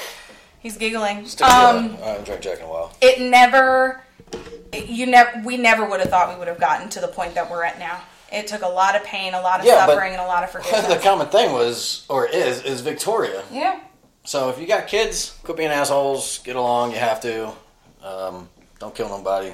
He's 0.60 0.77
giggling. 0.77 1.26
Still, 1.26 1.48
Um, 1.48 1.98
I 2.03 2.07
haven't 2.10 2.26
drank 2.26 2.41
Jack 2.41 2.60
in 2.60 2.65
a 2.65 2.68
while. 2.69 2.94
it 3.02 3.22
never, 3.22 4.03
you 4.73 5.06
never, 5.06 5.41
we 5.45 5.57
never 5.57 5.86
would 5.90 5.99
have 6.02 6.10
thought 6.10 6.30
we 6.34 6.38
would 6.38 6.48
have 6.48 6.60
gotten 6.60 6.90
to 6.90 6.99
the 6.99 7.07
point 7.07 7.36
that 7.36 7.49
we're 7.49 7.64
at 7.64 7.80
now. 7.80 8.02
It 8.31 8.45
took 8.48 8.61
a 8.61 8.68
lot 8.68 8.95
of 8.95 9.03
pain, 9.03 9.34
a 9.34 9.41
lot 9.41 9.60
of 9.60 9.65
Yeah, 9.65 9.86
suffering, 9.88 10.11
and 10.14 10.22
a 10.22 10.26
lot 10.27 10.44
of 10.44 10.52
forgiveness. 10.52 10.86
the 10.86 10.98
common 11.02 11.27
thing 11.27 11.52
was, 11.53 12.06
or 12.10 12.27
is, 12.27 12.61
is 12.64 12.81
Victoria. 12.81 13.44
yeah, 13.52 13.80
So 14.26 14.49
if 14.49 14.60
you 14.60 14.68
got 14.68 14.88
kids, 14.88 15.36
quit 15.44 15.57
being 15.57 15.72
assholes. 15.72 16.40
Get 16.40 16.56
along. 16.56 16.91
You 16.91 16.98
have 16.98 17.22
to. 17.22 17.52
Um, 18.03 18.49
don't 18.80 18.94
kill 18.94 19.10
nobody. 19.10 19.53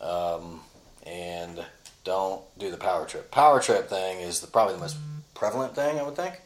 Um, 0.00 0.60
and 1.06 1.64
don't 2.04 2.42
do 2.58 2.70
the 2.70 2.76
power 2.76 3.06
trip. 3.06 3.30
Power 3.30 3.60
trip 3.60 3.88
thing 3.88 4.20
is 4.20 4.40
the, 4.40 4.46
probably 4.46 4.74
the 4.74 4.80
most 4.80 4.96
prevalent 5.34 5.74
thing. 5.74 5.98
I 5.98 6.02
would 6.02 6.16
think. 6.16 6.40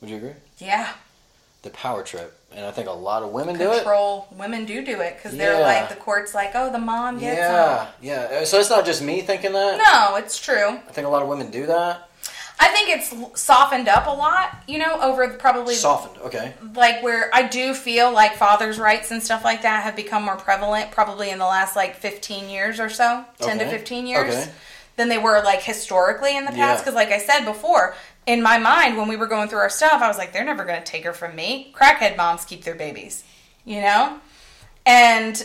Would 0.00 0.10
you 0.10 0.16
agree? 0.16 0.32
yeah. 0.58 0.92
The 1.62 1.70
power 1.70 2.02
trip, 2.02 2.38
and 2.56 2.64
I 2.66 2.70
think 2.70 2.88
a 2.88 2.92
lot 2.92 3.22
of 3.22 3.30
women 3.30 3.58
do 3.58 3.70
it. 3.72 3.76
Control. 3.76 4.26
Women 4.36 4.64
do 4.64 4.84
do 4.84 5.00
it 5.00 5.16
because 5.16 5.36
they're 5.36 5.58
Yeah. 5.58 5.66
like 5.66 5.88
the 5.88 5.96
court's 5.96 6.34
like, 6.34 6.52
oh, 6.54 6.70
the 6.70 6.78
mom 6.78 7.18
gets 7.18 7.38
Yeah, 7.38 7.86
yeah. 8.00 8.38
Uh, 8.40 8.44
so 8.44 8.58
it's 8.60 8.70
not 8.70 8.84
just 8.84 9.02
me 9.02 9.20
thinking 9.22 9.52
that. 9.52 9.78
No, 9.78 10.16
it's 10.16 10.38
true. 10.38 10.68
I 10.70 10.92
think 10.92 11.06
a 11.06 11.10
lot 11.10 11.22
of 11.22 11.28
women 11.28 11.50
do 11.50 11.66
that. 11.66 12.08
I 12.60 12.68
think 12.68 12.88
it's 12.88 13.40
softened 13.40 13.88
up 13.88 14.06
a 14.06 14.10
lot, 14.10 14.62
you 14.68 14.78
know, 14.78 15.00
over 15.00 15.28
probably 15.30 15.74
Softened. 15.74 16.16
Okay. 16.26 16.54
like 16.74 17.02
where 17.02 17.28
I 17.34 17.42
do 17.42 17.74
feel 17.74 18.12
like 18.12 18.36
fathers' 18.36 18.78
rights 18.78 19.10
and 19.10 19.20
stuff 19.20 19.42
like 19.44 19.62
that 19.62 19.82
have 19.82 19.96
become 19.96 20.22
more 20.22 20.36
prevalent 20.36 20.92
probably 20.92 21.30
in 21.30 21.38
the 21.40 21.44
last 21.46 21.74
like 21.74 21.96
15 21.96 22.48
years 22.48 22.78
or 22.78 22.88
so, 22.88 23.24
10 23.40 23.58
to 23.58 23.68
15 23.68 24.06
years, 24.06 24.32
Okay. 24.34 24.48
than 24.96 25.08
they 25.08 25.18
were 25.18 25.42
like 25.42 25.62
historically 25.62 26.36
in 26.36 26.44
the 26.44 26.52
past. 26.52 26.84
Because, 26.84 26.94
like 26.94 27.10
I 27.10 27.18
said 27.18 27.44
before, 27.44 27.96
in 28.26 28.42
my 28.42 28.58
mind, 28.58 28.96
when 28.96 29.08
we 29.08 29.16
were 29.16 29.26
going 29.26 29.48
through 29.48 29.58
our 29.58 29.70
stuff, 29.70 30.02
I 30.02 30.08
was 30.08 30.18
like, 30.18 30.32
they're 30.32 30.44
never 30.44 30.64
going 30.64 30.78
to 30.78 30.84
take 30.84 31.04
her 31.04 31.12
from 31.12 31.36
me. 31.36 31.72
Crackhead 31.74 32.16
moms 32.16 32.44
keep 32.44 32.64
their 32.64 32.74
babies, 32.74 33.24
you 33.64 33.80
know? 33.80 34.18
And 34.86 35.42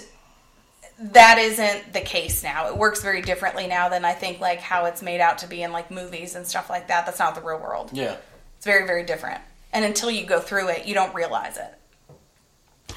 that 1.00 1.38
isn't 1.38 1.94
the 1.94 2.02
case 2.02 2.44
now. 2.44 2.68
It 2.68 2.78
works 2.78 3.02
very 3.02 3.22
differently 3.22 3.68
now 3.68 3.90
than 3.90 4.04
I 4.04 4.14
think 4.14 4.40
like 4.40 4.60
how 4.60 4.86
it's 4.86 5.02
made 5.02 5.22
out 5.22 5.40
to 5.40 5.48
be 5.48 5.64
in 5.64 5.72
like 5.72 5.92
movies 5.92 6.36
and 6.36 6.46
stuff 6.46 6.70
like 6.70 6.88
that. 6.90 7.06
That's 7.06 7.20
not 7.20 7.36
the 7.36 7.42
real 7.42 7.60
world. 7.60 7.92
Yeah. 7.94 8.18
It's 8.58 8.66
very, 8.66 8.86
very 8.86 9.04
different. 9.04 9.42
And 9.72 9.86
until 9.86 10.12
you 10.12 10.26
go 10.26 10.40
through 10.40 10.70
it, 10.70 10.86
you 10.86 10.94
don't 10.94 11.14
realize 11.16 11.58
it. 11.58 12.96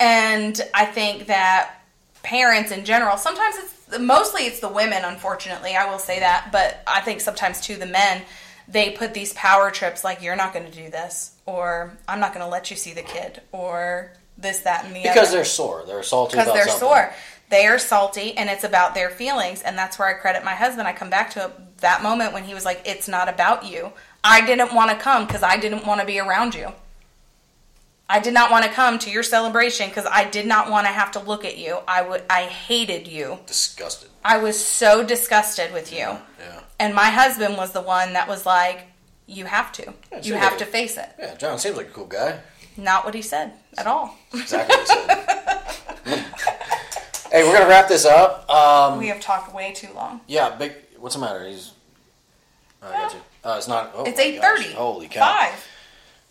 And 0.00 0.60
I 0.74 0.84
think 0.86 1.26
that 1.26 1.76
parents 2.24 2.72
in 2.72 2.84
general, 2.84 3.16
sometimes 3.16 3.56
it's 3.56 3.98
mostly 4.00 4.42
it's 4.42 4.58
the 4.58 4.68
women, 4.68 5.04
unfortunately, 5.04 5.76
I 5.76 5.88
will 5.88 6.00
say 6.00 6.18
that, 6.18 6.48
but 6.50 6.82
I 6.86 7.00
think 7.02 7.20
sometimes 7.20 7.60
too 7.60 7.76
the 7.76 7.86
men, 7.86 8.22
they 8.72 8.90
put 8.90 9.14
these 9.14 9.32
power 9.34 9.70
trips 9.70 10.02
like 10.02 10.22
you're 10.22 10.36
not 10.36 10.52
going 10.52 10.64
to 10.64 10.72
do 10.72 10.90
this 10.90 11.36
or 11.46 11.96
I'm 12.08 12.20
not 12.20 12.34
going 12.34 12.44
to 12.44 12.50
let 12.50 12.70
you 12.70 12.76
see 12.76 12.92
the 12.92 13.02
kid 13.02 13.42
or 13.52 14.12
this 14.38 14.60
that 14.60 14.84
and 14.84 14.96
the 14.96 15.02
Because 15.02 15.28
other 15.28 15.36
they're 15.38 15.44
sore. 15.44 15.84
They're 15.86 16.02
salty 16.02 16.36
because 16.36 16.52
they're 16.52 16.66
something. 16.68 16.88
sore. 16.88 17.12
They 17.50 17.66
are 17.66 17.78
salty 17.78 18.36
and 18.36 18.48
it's 18.48 18.64
about 18.64 18.94
their 18.94 19.10
feelings. 19.10 19.62
And 19.62 19.76
that's 19.76 19.98
where 19.98 20.08
I 20.08 20.14
credit 20.14 20.42
my 20.44 20.54
husband. 20.54 20.88
I 20.88 20.92
come 20.92 21.10
back 21.10 21.30
to 21.32 21.44
it, 21.46 21.78
that 21.78 22.02
moment 22.02 22.32
when 22.32 22.44
he 22.44 22.54
was 22.54 22.64
like, 22.64 22.80
It's 22.86 23.08
not 23.08 23.28
about 23.28 23.66
you. 23.66 23.92
I 24.24 24.44
didn't 24.44 24.74
want 24.74 24.90
to 24.90 24.96
come 24.96 25.26
because 25.26 25.42
I 25.42 25.56
didn't 25.58 25.86
want 25.86 26.00
to 26.00 26.06
be 26.06 26.18
around 26.18 26.54
you. 26.54 26.72
I 28.08 28.20
did 28.20 28.34
not 28.34 28.50
want 28.50 28.64
to 28.64 28.70
come 28.70 28.98
to 29.00 29.10
your 29.10 29.22
celebration 29.22 29.88
because 29.88 30.06
I 30.10 30.28
did 30.28 30.46
not 30.46 30.70
want 30.70 30.86
to 30.86 30.92
have 30.92 31.12
to 31.12 31.20
look 31.20 31.44
at 31.44 31.56
you. 31.58 31.78
I 31.88 32.02
would 32.02 32.22
I 32.28 32.42
hated 32.44 33.08
you. 33.08 33.38
Disgusted. 33.46 34.10
I 34.24 34.38
was 34.38 34.62
so 34.62 35.02
disgusted 35.04 35.72
with 35.72 35.92
you. 35.92 36.18
Yeah. 36.38 36.61
And 36.82 36.96
my 36.96 37.10
husband 37.10 37.56
was 37.56 37.70
the 37.70 37.80
one 37.80 38.12
that 38.14 38.26
was 38.26 38.44
like, 38.44 38.86
You 39.28 39.44
have 39.44 39.70
to. 39.72 39.94
Yeah, 40.10 40.20
you 40.22 40.34
have 40.34 40.58
to 40.58 40.64
face 40.64 40.96
it. 40.96 41.08
Yeah, 41.16 41.36
John 41.36 41.56
seems 41.60 41.76
like 41.76 41.86
a 41.86 41.90
cool 41.90 42.06
guy. 42.06 42.40
Not 42.76 43.04
what 43.04 43.14
he 43.14 43.22
said 43.22 43.52
at 43.78 43.86
all. 43.86 44.18
Exactly 44.34 44.74
what 44.74 44.88
he 44.88 46.10
said. 46.10 46.24
hey, 47.30 47.44
we're 47.44 47.56
gonna 47.56 47.68
wrap 47.68 47.86
this 47.86 48.04
up. 48.04 48.50
Um, 48.50 48.98
We 48.98 49.06
have 49.08 49.20
talked 49.20 49.54
way 49.54 49.72
too 49.72 49.92
long. 49.94 50.22
yeah, 50.26 50.56
big. 50.56 50.72
What's 50.98 51.14
the 51.14 51.20
matter? 51.20 51.46
He's. 51.46 51.70
Oh, 52.82 52.88
I 52.88 52.92
got 52.92 53.14
you. 53.14 53.20
Uh, 53.44 53.54
it's 53.58 53.68
not. 53.68 53.92
Oh 53.94 54.02
It's 54.04 54.18
eight 54.18 54.40
thirty. 54.40 54.72
Holy 54.72 55.06
cow! 55.06 55.20
Five. 55.20 55.68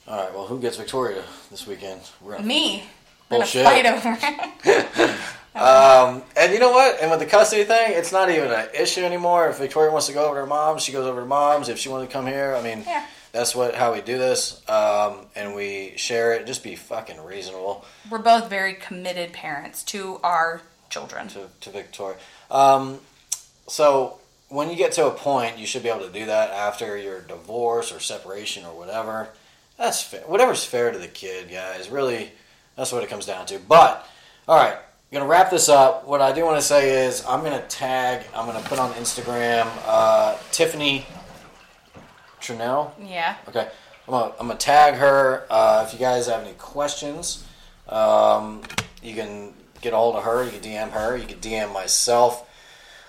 All 0.07 0.22
right. 0.22 0.34
Well, 0.34 0.48
who 0.48 0.60
gets 0.60 0.76
Victoria 0.76 1.23
this 1.49 1.65
weekend? 1.65 2.02
We're 2.19 2.40
Me. 2.40 2.84
Bullshit. 3.30 3.64
fight 3.64 3.86
over. 3.86 4.18
Um, 5.53 6.23
and 6.38 6.53
you 6.53 6.60
know 6.60 6.72
what? 6.72 7.02
And 7.02 7.11
with 7.11 7.19
the 7.19 7.26
custody 7.26 7.65
thing, 7.65 7.91
it's 7.94 8.11
not 8.11 8.30
even 8.30 8.49
an 8.52 8.69
issue 8.73 9.02
anymore. 9.03 9.49
If 9.49 9.57
Victoria 9.57 9.91
wants 9.91 10.07
to 10.07 10.14
go 10.14 10.26
over 10.26 10.36
to 10.36 10.41
her 10.41 10.45
mom's, 10.48 10.84
she 10.84 10.91
goes 10.94 11.06
over 11.06 11.22
to 11.22 11.26
mom's. 11.28 11.68
If 11.69 11.78
she 11.78 11.90
wants 11.90 12.07
to 12.07 12.14
come 12.14 12.26
here, 12.26 12.56
I 12.56 12.61
mean, 12.64 12.84
Yeah. 12.88 13.06
that's 13.34 13.53
what 13.53 13.76
how 13.76 13.94
we 13.94 13.99
do 14.02 14.18
this. 14.18 14.61
Um, 14.69 15.26
and 15.36 15.53
we 15.53 15.94
share 15.98 16.34
it. 16.34 16.45
Just 16.48 16.64
be 16.64 16.76
fucking 16.78 17.22
reasonable 17.23 17.84
We're 18.10 18.19
both 18.19 18.49
very 18.49 18.73
committed 18.76 19.34
parents 19.34 19.84
to 19.86 20.19
our 20.23 20.61
children. 20.90 21.28
to, 21.30 21.48
to 21.60 21.69
Victoria. 21.69 22.15
Um, 22.49 22.99
so 23.68 24.19
when 24.48 24.69
you 24.69 24.76
get 24.78 24.94
to 24.94 25.07
a 25.07 25.11
point, 25.11 25.57
you 25.57 25.65
should 25.65 25.84
be 25.84 25.90
able 25.90 26.06
to 26.07 26.11
do 26.14 26.26
that 26.28 26.52
after 26.52 26.98
your 26.98 27.19
divorce 27.22 27.91
or 27.91 27.99
separation 27.99 28.65
or 28.65 28.73
whatever. 28.78 29.30
That's 29.78 30.02
fair. 30.02 30.22
Whatever's 30.22 30.64
fair 30.64 30.91
to 30.91 30.98
the 30.99 31.07
kid, 31.07 31.49
guys. 31.52 31.90
Really, 31.90 32.32
that's 32.78 32.91
what 32.94 33.03
it 33.03 33.10
comes 33.10 33.26
down 33.26 33.45
to. 33.48 33.60
But 33.60 34.07
all 34.48 34.56
right, 34.57 34.78
I'm 35.11 35.17
gonna 35.17 35.29
wrap 35.29 35.51
this 35.51 35.67
up. 35.67 36.07
What 36.07 36.21
I 36.21 36.31
do 36.31 36.45
want 36.45 36.55
to 36.57 36.65
say 36.65 37.05
is 37.05 37.25
I'm 37.25 37.43
gonna 37.43 37.67
tag. 37.67 38.25
I'm 38.33 38.45
gonna 38.45 38.65
put 38.65 38.79
on 38.79 38.93
Instagram 38.93 39.69
uh, 39.85 40.38
Tiffany 40.53 41.05
Trinell. 42.39 42.91
Yeah. 42.97 43.35
Okay, 43.49 43.67
I'm 44.07 44.11
gonna, 44.11 44.33
I'm 44.39 44.47
gonna 44.47 44.57
tag 44.57 44.93
her. 44.93 45.45
Uh, 45.49 45.83
if 45.85 45.91
you 45.91 45.99
guys 45.99 46.27
have 46.27 46.43
any 46.43 46.53
questions, 46.53 47.45
um, 47.89 48.61
you 49.03 49.13
can 49.13 49.53
get 49.81 49.91
a 49.91 49.97
hold 49.97 50.15
of 50.15 50.23
her. 50.23 50.45
You 50.45 50.51
can 50.51 50.61
DM 50.61 50.91
her. 50.91 51.17
You 51.17 51.27
can 51.27 51.39
DM 51.39 51.73
myself 51.73 52.49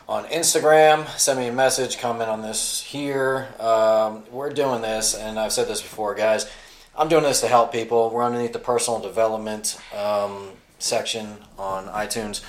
on 0.08 0.24
Instagram. 0.24 1.06
Send 1.16 1.38
me 1.38 1.46
a 1.46 1.52
message. 1.52 1.98
Comment 1.98 2.28
on 2.28 2.42
this 2.42 2.82
here. 2.82 3.46
Um, 3.60 4.24
we're 4.32 4.50
doing 4.50 4.82
this, 4.82 5.14
and 5.14 5.38
I've 5.38 5.52
said 5.52 5.68
this 5.68 5.80
before, 5.80 6.16
guys. 6.16 6.50
I'm 6.98 7.06
doing 7.08 7.22
this 7.22 7.40
to 7.42 7.46
help 7.46 7.70
people. 7.70 8.10
We're 8.10 8.24
underneath 8.24 8.52
the 8.52 8.58
personal 8.58 8.98
development 8.98 9.78
um, 9.96 10.48
section 10.82 11.36
on 11.58 11.86
iTunes, 11.86 12.42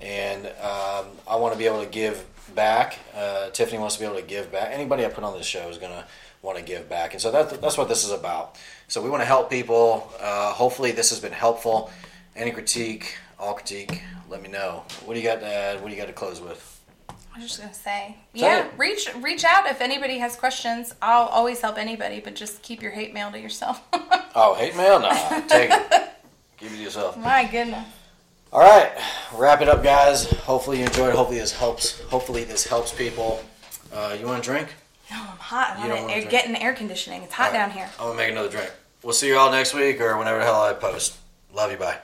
and 0.00 0.46
um, 0.46 1.06
I 1.28 1.36
want 1.36 1.52
to 1.52 1.58
be 1.58 1.66
able 1.66 1.82
to 1.82 1.88
give 1.90 2.24
back. 2.54 2.98
Uh, 3.14 3.50
Tiffany 3.50 3.78
wants 3.78 3.96
to 3.96 4.00
be 4.00 4.06
able 4.06 4.16
to 4.16 4.26
give 4.26 4.50
back. 4.50 4.70
Anybody 4.72 5.04
I 5.04 5.08
put 5.08 5.24
on 5.24 5.36
this 5.36 5.46
show 5.46 5.68
is 5.68 5.78
going 5.78 5.92
to 5.92 6.04
want 6.42 6.56
to 6.58 6.64
give 6.64 6.88
back, 6.88 7.12
and 7.12 7.20
so 7.20 7.30
that, 7.30 7.60
that's 7.60 7.76
what 7.76 7.88
this 7.88 8.04
is 8.04 8.10
about. 8.10 8.56
So 8.88 9.02
we 9.02 9.10
want 9.10 9.22
to 9.22 9.26
help 9.26 9.50
people. 9.50 10.10
Uh, 10.20 10.52
hopefully, 10.52 10.92
this 10.92 11.10
has 11.10 11.20
been 11.20 11.32
helpful. 11.32 11.90
Any 12.36 12.50
critique, 12.52 13.16
all 13.38 13.54
critique, 13.54 14.02
let 14.28 14.42
me 14.42 14.48
know. 14.48 14.84
What 15.04 15.14
do 15.14 15.20
you 15.20 15.26
got 15.26 15.40
to 15.40 15.46
add? 15.46 15.80
What 15.82 15.88
do 15.88 15.94
you 15.94 16.00
got 16.00 16.06
to 16.06 16.12
close 16.12 16.40
with? 16.40 16.66
I 17.32 17.38
was 17.38 17.46
just 17.48 17.60
gonna 17.60 17.72
say, 17.72 18.16
Say 18.34 18.40
yeah, 18.40 18.66
it. 18.66 18.72
reach 18.76 19.08
reach 19.20 19.44
out 19.44 19.66
if 19.66 19.80
anybody 19.80 20.18
has 20.18 20.34
questions. 20.34 20.94
I'll 21.00 21.26
always 21.28 21.60
help 21.60 21.78
anybody, 21.78 22.18
but 22.20 22.34
just 22.34 22.60
keep 22.60 22.82
your 22.82 22.90
hate 22.90 23.14
mail 23.14 23.30
to 23.32 23.38
yourself. 23.38 23.82
Oh, 24.32 24.54
hate 24.54 24.76
mail? 24.76 25.00
Nah, 25.00 25.40
take 25.48 25.70
it. 25.72 26.10
Give 26.60 26.72
it 26.72 26.76
to 26.76 26.82
yourself. 26.82 27.16
My 27.16 27.44
goodness. 27.44 27.86
All 28.52 28.60
right, 28.60 28.92
wrap 29.34 29.62
it 29.62 29.68
up, 29.68 29.82
guys. 29.82 30.28
Hopefully 30.40 30.80
you 30.80 30.84
enjoyed. 30.84 31.14
Hopefully 31.14 31.38
this 31.38 31.52
helps. 31.52 32.00
Hopefully 32.02 32.44
this 32.44 32.66
helps 32.66 32.92
people. 32.92 33.42
Uh, 33.92 34.16
you 34.18 34.26
want 34.26 34.40
a 34.40 34.42
drink? 34.42 34.74
No, 35.10 35.16
I'm 35.16 35.38
hot. 35.38 35.78
You 35.78 35.84
I'm 35.84 35.90
don't 35.90 36.10
air, 36.10 36.28
getting 36.28 36.56
air 36.56 36.74
conditioning. 36.74 37.22
It's 37.22 37.32
hot 37.32 37.52
right. 37.52 37.52
down 37.52 37.70
here. 37.70 37.88
I'm 37.98 38.08
gonna 38.08 38.16
make 38.16 38.30
another 38.30 38.50
drink. 38.50 38.70
We'll 39.02 39.14
see 39.14 39.28
you 39.28 39.38
all 39.38 39.50
next 39.50 39.72
week 39.72 40.00
or 40.00 40.16
whenever 40.18 40.38
the 40.38 40.44
hell 40.44 40.62
I 40.62 40.72
post. 40.74 41.16
Love 41.54 41.70
you. 41.70 41.78
Bye. 41.78 41.98